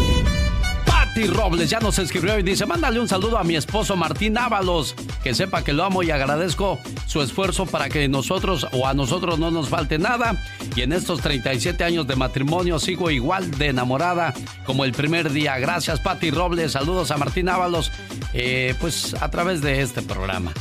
Patti 0.85 1.29
Robles 1.29 1.71
ya 1.71 1.79
nos 1.79 1.99
escribió 2.01 2.37
y 2.39 2.43
dice, 2.43 2.67
mándale 2.67 2.99
un 2.99 3.07
saludo 3.07 3.39
a 3.39 3.45
mi 3.45 3.55
esposo 3.55 3.95
Martín 3.95 4.37
Ábalos, 4.37 4.97
que 5.23 5.35
sepa 5.35 5.63
que 5.63 5.73
lo 5.73 5.85
amo 5.85 6.03
y 6.03 6.11
agradezco 6.11 6.81
su 7.07 7.23
esfuerzo 7.23 7.67
para 7.67 7.89
que 7.89 8.09
nosotros 8.09 8.67
o 8.73 8.89
a 8.89 8.95
nosotros 8.95 9.39
no 9.39 9.53
nos 9.53 9.69
falte 9.69 9.99
nada. 9.99 10.43
Y 10.75 10.83
en 10.83 10.93
estos 10.93 11.21
37 11.21 11.85
años 11.85 12.09
de 12.09 12.17
matrimonio 12.17 12.81
sigo 12.81 13.11
igual 13.11 13.53
de 13.53 13.69
enamorada 13.69 14.35
como 14.67 14.85
el 14.85 14.93
primer 14.93 15.31
día. 15.31 15.59
Gracias 15.59 16.01
Patti 16.01 16.33
Robles, 16.33 16.73
saludos 16.73 17.13
a 17.13 17.17
Martín 17.17 17.49
Ábalos, 17.49 17.93
eh, 18.33 18.75
pues 18.81 19.15
a 19.21 19.31
través 19.31 19.61
de 19.61 19.83
este 19.83 20.03
programa. 20.03 20.53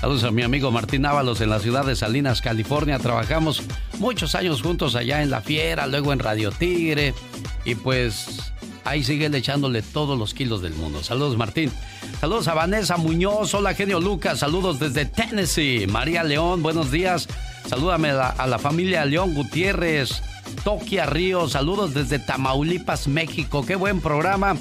Saludos 0.00 0.24
a 0.24 0.30
mi 0.30 0.42
amigo 0.42 0.70
Martín 0.70 1.06
Ábalos 1.06 1.40
en 1.40 1.50
la 1.50 1.58
ciudad 1.58 1.84
de 1.84 1.96
Salinas, 1.96 2.42
California. 2.42 2.98
Trabajamos 2.98 3.62
muchos 3.98 4.34
años 4.34 4.62
juntos 4.62 4.94
allá 4.94 5.22
en 5.22 5.30
La 5.30 5.40
Fiera, 5.40 5.86
luego 5.86 6.12
en 6.12 6.18
Radio 6.18 6.52
Tigre. 6.52 7.14
Y 7.64 7.74
pues 7.74 8.52
ahí 8.84 9.02
sigue 9.02 9.26
echándole 9.26 9.82
todos 9.82 10.18
los 10.18 10.34
kilos 10.34 10.62
del 10.62 10.74
mundo. 10.74 11.02
Saludos 11.02 11.36
Martín. 11.36 11.72
Saludos 12.20 12.48
a 12.48 12.54
Vanessa 12.54 12.96
Muñoz. 12.96 13.52
Hola 13.54 13.74
genio 13.74 14.00
Lucas. 14.00 14.38
Saludos 14.38 14.78
desde 14.78 15.06
Tennessee. 15.06 15.86
María 15.86 16.22
León, 16.22 16.62
buenos 16.62 16.90
días. 16.90 17.28
Salúdame 17.66 18.10
a 18.10 18.46
la, 18.46 18.58
familia 18.58 19.04
León 19.04 19.34
Gutiérrez. 19.34 20.22
Tokia 20.64 21.06
Río, 21.06 21.48
saludos 21.48 21.94
desde 21.94 22.18
Tamaulipas, 22.18 23.08
México. 23.08 23.64
Qué 23.64 23.76
buen 23.76 24.00
programa. 24.00 24.56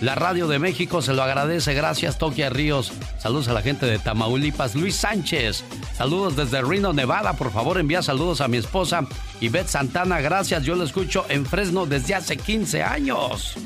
La 0.00 0.14
Radio 0.14 0.48
de 0.48 0.58
México 0.58 1.02
se 1.02 1.12
lo 1.12 1.22
agradece. 1.22 1.74
Gracias, 1.74 2.18
Tokia 2.18 2.48
Ríos. 2.48 2.92
Saludos 3.18 3.48
a 3.48 3.52
la 3.52 3.62
gente 3.62 3.86
de 3.86 3.98
Tamaulipas. 3.98 4.74
Luis 4.74 4.96
Sánchez. 4.96 5.64
Saludos 5.96 6.36
desde 6.36 6.62
Reno, 6.62 6.92
Nevada. 6.92 7.34
Por 7.34 7.52
favor, 7.52 7.78
envía 7.78 8.02
saludos 8.02 8.40
a 8.40 8.48
mi 8.48 8.56
esposa 8.56 9.06
Ivette 9.40 9.68
Santana. 9.68 10.20
Gracias. 10.20 10.64
Yo 10.64 10.74
lo 10.74 10.84
escucho 10.84 11.26
en 11.28 11.44
Fresno 11.44 11.86
desde 11.86 12.14
hace 12.14 12.36
15 12.36 12.82
años. 12.82 13.56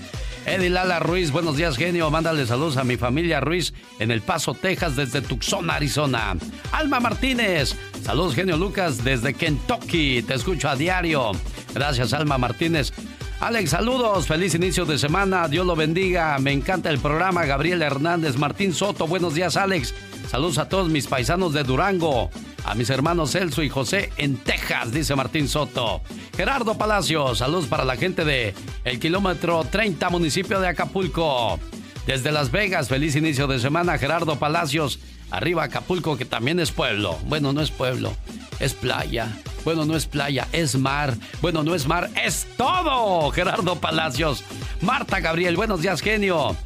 Eddie 0.47 0.69
Lala 0.69 1.01
Ruiz, 1.01 1.31
buenos 1.31 1.57
días, 1.57 1.77
genio. 1.77 2.11
Mándale 2.11 2.47
saludos 2.47 2.77
a 2.77 2.85
mi 2.85 2.97
familia 2.97 3.41
Ruiz 3.41 3.73
en 3.99 4.11
El 4.11 4.21
Paso, 4.21 4.53
Texas, 4.55 4.95
desde 4.95 5.23
Tucson, 5.23 5.71
Arizona. 5.71 6.37
Alma 6.71 7.01
Martínez, 7.01 7.75
saludos, 8.03 8.35
genio 8.35 8.57
Lucas, 8.59 9.03
desde 9.03 9.33
Kentucky. 9.33 10.23
Te 10.23 10.35
escucho 10.35 10.69
a 10.69 10.77
diario. 10.77 11.33
Gracias, 11.75 12.13
Alma 12.13 12.37
Martínez. 12.37 12.93
Alex, 13.41 13.71
saludos, 13.71 14.27
feliz 14.27 14.55
inicio 14.55 14.85
de 14.85 14.97
semana, 14.97 15.49
Dios 15.49 15.67
lo 15.67 15.77
bendiga, 15.77 16.39
me 16.39 16.53
encanta 16.53 16.89
el 16.89 16.99
programa, 16.99 17.45
Gabriel 17.45 17.83
Hernández, 17.83 18.37
Martín 18.37 18.73
Soto, 18.73 19.07
buenos 19.07 19.35
días 19.35 19.57
Alex, 19.57 19.93
saludos 20.35 20.59
a 20.59 20.69
todos 20.69 20.89
mis 20.89 21.07
paisanos 21.07 21.53
de 21.53 21.63
Durango, 21.63 22.29
a 22.65 22.75
mis 22.75 22.91
hermanos 22.91 23.31
Celso 23.31 23.63
y 23.63 23.69
José 23.69 24.11
en 24.17 24.37
Texas, 24.37 24.91
dice 24.91 25.15
Martín 25.15 25.47
Soto. 25.47 26.01
Gerardo 26.37 26.77
Palacios, 26.77 27.39
saludos 27.39 27.67
para 27.67 27.85
la 27.85 27.95
gente 27.95 28.25
de 28.25 28.53
el 28.83 28.99
kilómetro 28.99 29.63
30, 29.63 30.11
municipio 30.11 30.59
de 30.59 30.67
Acapulco. 30.67 31.61
Desde 32.09 32.33
Las 32.33 32.51
Vegas, 32.51 32.89
feliz 32.89 33.15
inicio 33.15 33.47
de 33.47 33.61
semana, 33.61 33.97
Gerardo 33.97 34.35
Palacios. 34.35 34.99
Arriba 35.31 35.63
Acapulco, 35.63 36.17
que 36.17 36.25
también 36.25 36.59
es 36.59 36.73
pueblo. 36.73 37.17
Bueno, 37.27 37.53
no 37.53 37.61
es 37.61 37.71
pueblo, 37.71 38.13
es 38.59 38.75
playa. 38.75 39.29
Bueno, 39.65 39.85
no 39.85 39.95
es 39.95 40.07
playa, 40.07 40.49
es 40.51 40.75
mar. 40.75 41.15
Bueno, 41.43 41.63
no 41.63 41.77
es 41.77 41.87
mar, 41.87 42.11
es 42.25 42.49
todo. 42.57 43.31
Gerardo 43.31 43.77
Palacios. 43.77 44.43
Marta 44.81 45.21
Gabriel, 45.21 45.55
buenos 45.55 45.81
días, 45.81 46.01
genio. 46.01 46.57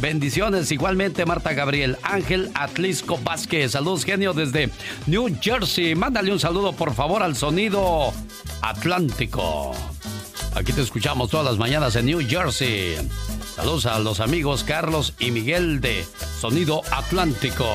Bendiciones 0.00 0.70
igualmente, 0.70 1.24
Marta 1.24 1.52
Gabriel. 1.52 1.96
Ángel 2.02 2.50
Atlisco 2.54 3.18
Vázquez. 3.18 3.72
Saludos, 3.72 4.04
genio, 4.04 4.32
desde 4.32 4.70
New 5.06 5.38
Jersey. 5.40 5.94
Mándale 5.94 6.32
un 6.32 6.40
saludo, 6.40 6.72
por 6.72 6.94
favor, 6.94 7.22
al 7.22 7.36
sonido 7.36 8.12
Atlántico. 8.62 9.72
Aquí 10.54 10.72
te 10.72 10.82
escuchamos 10.82 11.30
todas 11.30 11.46
las 11.46 11.58
mañanas 11.58 11.96
en 11.96 12.06
New 12.06 12.20
Jersey. 12.28 12.96
Saludos 13.56 13.86
a 13.86 13.98
los 13.98 14.20
amigos 14.20 14.64
Carlos 14.64 15.14
y 15.18 15.30
Miguel 15.30 15.80
de 15.80 16.04
Sonido 16.40 16.82
Atlántico. 16.90 17.66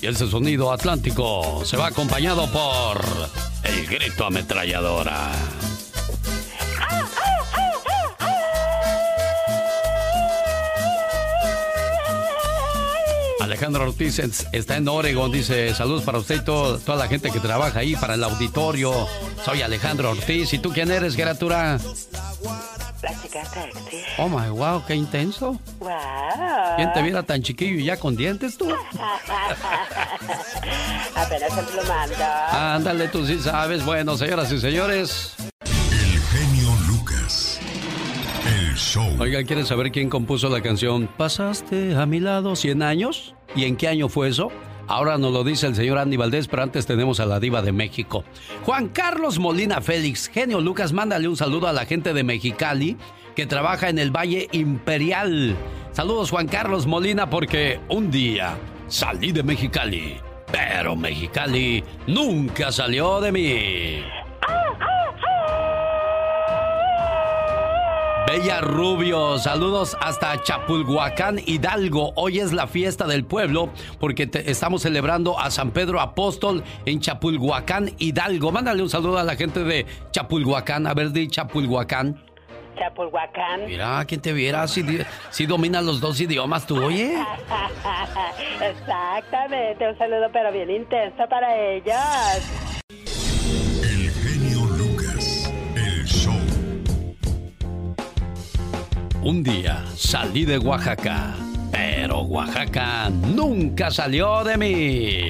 Y 0.00 0.06
ese 0.06 0.30
sonido 0.30 0.72
atlántico 0.72 1.64
se 1.64 1.76
va 1.76 1.88
acompañado 1.88 2.50
por 2.52 3.04
el 3.64 3.86
grito 3.86 4.26
ametralladora. 4.26 5.32
Alejandro 13.48 13.84
Ortiz 13.84 14.18
está 14.52 14.76
en 14.76 14.86
Oregon, 14.86 15.32
dice 15.32 15.74
saludos 15.74 16.02
para 16.02 16.18
usted 16.18 16.42
y 16.42 16.44
toda 16.44 16.96
la 16.96 17.08
gente 17.08 17.30
que 17.30 17.40
trabaja 17.40 17.78
ahí, 17.78 17.96
para 17.96 18.12
el 18.12 18.22
auditorio. 18.22 18.92
Soy 19.42 19.62
Alejandro 19.62 20.10
Ortiz. 20.10 20.52
¿Y 20.52 20.58
tú 20.58 20.70
quién 20.70 20.90
eres, 20.90 21.14
criatura? 21.14 21.78
La 23.00 23.22
chica 23.22 23.42
sexy. 23.46 24.02
Oh 24.18 24.28
my 24.28 24.50
wow, 24.50 24.84
qué 24.86 24.94
intenso. 24.94 25.58
Wow. 25.78 25.88
¿Quién 26.76 26.92
te 26.92 27.00
viera 27.00 27.22
tan 27.22 27.42
chiquillo 27.42 27.78
y 27.80 27.84
ya 27.84 27.96
con 27.96 28.16
dientes 28.16 28.58
tú? 28.58 28.68
Apenas 31.16 31.56
emplumando. 31.56 32.16
Ándale, 32.50 33.08
tú 33.08 33.26
sí 33.26 33.38
sabes. 33.38 33.82
Bueno, 33.82 34.18
señoras 34.18 34.52
y 34.52 34.60
señores. 34.60 35.32
Show. 38.78 39.06
Oiga, 39.18 39.42
¿quieren 39.44 39.66
saber 39.66 39.90
quién 39.90 40.08
compuso 40.08 40.48
la 40.48 40.62
canción 40.62 41.08
Pasaste 41.16 41.94
a 41.94 42.06
mi 42.06 42.20
lado 42.20 42.56
100 42.56 42.82
años? 42.82 43.34
¿Y 43.54 43.64
en 43.64 43.76
qué 43.76 43.88
año 43.88 44.08
fue 44.08 44.28
eso? 44.28 44.50
Ahora 44.86 45.18
nos 45.18 45.32
lo 45.32 45.44
dice 45.44 45.66
el 45.66 45.74
señor 45.74 45.98
Andy 45.98 46.16
Valdés, 46.16 46.48
pero 46.48 46.62
antes 46.62 46.86
tenemos 46.86 47.20
a 47.20 47.26
la 47.26 47.40
diva 47.40 47.60
de 47.60 47.72
México. 47.72 48.24
Juan 48.64 48.88
Carlos 48.88 49.38
Molina 49.38 49.82
Félix, 49.82 50.28
genio 50.28 50.60
Lucas, 50.60 50.94
mándale 50.94 51.28
un 51.28 51.36
saludo 51.36 51.68
a 51.68 51.74
la 51.74 51.84
gente 51.84 52.14
de 52.14 52.24
Mexicali 52.24 52.96
que 53.36 53.46
trabaja 53.46 53.90
en 53.90 53.98
el 53.98 54.10
Valle 54.10 54.48
Imperial. 54.52 55.54
Saludos 55.92 56.30
Juan 56.30 56.48
Carlos 56.48 56.86
Molina 56.86 57.28
porque 57.28 57.80
un 57.90 58.10
día 58.10 58.56
salí 58.86 59.32
de 59.32 59.42
Mexicali, 59.42 60.16
pero 60.50 60.96
Mexicali 60.96 61.84
nunca 62.06 62.72
salió 62.72 63.20
de 63.20 63.32
mí. 63.32 64.02
Bella 68.28 68.60
Rubio, 68.60 69.38
saludos 69.38 69.96
hasta 70.02 70.42
Chapulhuacán, 70.42 71.38
Hidalgo. 71.46 72.12
Hoy 72.14 72.40
es 72.40 72.52
la 72.52 72.66
fiesta 72.66 73.06
del 73.06 73.24
pueblo 73.24 73.70
porque 73.98 74.28
estamos 74.44 74.82
celebrando 74.82 75.40
a 75.40 75.50
San 75.50 75.70
Pedro 75.70 75.98
Apóstol 75.98 76.62
en 76.84 77.00
Chapulhuacán, 77.00 77.92
Hidalgo. 77.96 78.52
Mándale 78.52 78.82
un 78.82 78.90
saludo 78.90 79.16
a 79.16 79.24
la 79.24 79.34
gente 79.34 79.64
de 79.64 79.86
Chapulhuacán. 80.10 80.86
A 80.86 80.92
ver, 80.92 81.10
di 81.12 81.26
Chapulhuacán. 81.26 82.22
Chapulhuacán. 82.78 83.64
Mira, 83.64 84.04
¿quién 84.04 84.20
te 84.20 84.34
viera? 84.34 84.68
Si, 84.68 84.84
si 85.30 85.46
dominas 85.46 85.82
los 85.82 85.98
dos 85.98 86.20
idiomas, 86.20 86.66
tú, 86.66 86.84
oye. 86.84 87.14
Exactamente, 88.60 89.88
un 89.88 89.96
saludo 89.96 90.26
pero 90.30 90.52
bien 90.52 90.70
intenso 90.70 91.26
para 91.30 91.56
ellos. 91.56 91.96
Un 99.28 99.42
día 99.42 99.84
salí 99.94 100.46
de 100.46 100.56
Oaxaca, 100.56 101.34
pero 101.70 102.22
Oaxaca 102.22 103.10
nunca 103.10 103.90
salió 103.90 104.42
de 104.42 104.56
mí. 104.56 105.20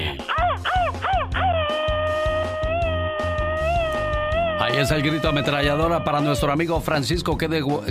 Ahí 4.57 4.77
es 4.77 4.89
el 4.91 5.01
grito 5.01 5.27
ametralladora 5.27 6.05
para 6.05 6.21
nuestro 6.21 6.49
amigo 6.49 6.79
Francisco, 6.79 7.37
que, 7.37 7.47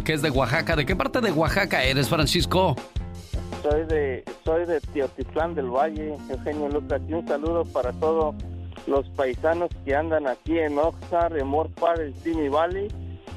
es 0.07 0.23
de 0.23 0.31
Oaxaca. 0.31 0.77
¿De 0.77 0.87
qué 0.87 0.97
parte 0.97 1.21
de 1.21 1.31
Oaxaca 1.31 1.85
eres, 1.85 2.09
Francisco? 2.09 2.75
Soy 3.63 3.85
de, 3.85 4.25
soy 4.47 4.65
de 4.65 4.81
Teotitlán 4.81 5.55
del 5.55 5.67
Valle, 5.67 6.17
Eugenio 6.31 6.71
Lucas. 6.71 7.03
Y 7.07 7.13
un 7.13 7.29
saludo 7.29 7.67
para 7.67 7.93
todos 7.93 8.35
los 8.87 9.07
paisanos 9.11 9.69
que 9.85 9.95
andan 9.95 10.27
aquí 10.27 10.59
en 10.59 10.79
Oxnard, 10.79 11.37
en 11.37 11.49
Morpar, 11.49 12.01
en 12.01 12.15
Simi 12.23 12.49
Valley 12.49 12.89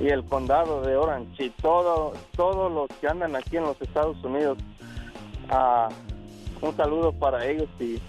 y 0.02 0.07
el 0.10 0.23
condado 0.26 0.82
de 0.82 0.95
Orange 0.95 1.45
y 1.45 1.49
todo, 1.52 2.14
todos 2.36 2.72
los 2.72 2.88
que 2.99 3.07
andan 3.07 3.36
aquí 3.36 3.57
en 3.57 3.64
los 3.64 3.80
Estados 3.80 4.18
Unidos. 4.23 4.57
Ah, 5.49 5.90
un 6.61 6.76
saludo 6.76 7.11
para 7.11 7.45
ellos 7.45 7.68
y, 7.80 7.99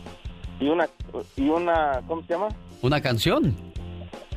y 0.59 0.69
una 0.69 0.89
y 1.37 1.49
una 1.49 2.01
¿cómo 2.07 2.23
se 2.23 2.33
llama? 2.33 2.49
Una 2.81 3.01
canción. 3.01 3.55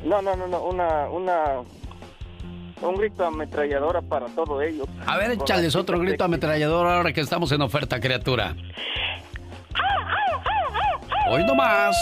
No, 0.04 0.20
no, 0.20 0.36
no, 0.36 0.46
no, 0.46 0.62
una 0.64 1.08
una 1.08 1.44
un 2.82 2.94
grito 2.96 3.24
ametralladora 3.24 4.02
para 4.02 4.26
todos 4.26 4.62
ellos. 4.62 4.86
A 5.06 5.16
ver, 5.16 5.30
échales 5.30 5.74
otro 5.76 5.98
grito 5.98 6.24
ametrallador 6.24 6.86
ahora 6.86 7.12
que 7.12 7.22
estamos 7.22 7.50
en 7.52 7.62
oferta, 7.62 7.98
criatura. 8.00 8.54
Hoy 11.30 11.42
no 11.44 11.54
más. 11.54 11.96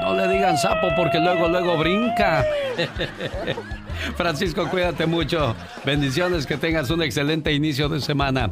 No 0.00 0.14
le 0.14 0.28
digan 0.28 0.56
sapo 0.56 0.88
porque 0.96 1.18
luego, 1.18 1.48
luego 1.48 1.76
brinca. 1.78 2.44
Francisco, 4.16 4.68
cuídate 4.68 5.06
mucho. 5.06 5.54
Bendiciones, 5.84 6.46
que 6.46 6.56
tengas 6.56 6.90
un 6.90 7.02
excelente 7.02 7.52
inicio 7.52 7.88
de 7.88 8.00
semana. 8.00 8.50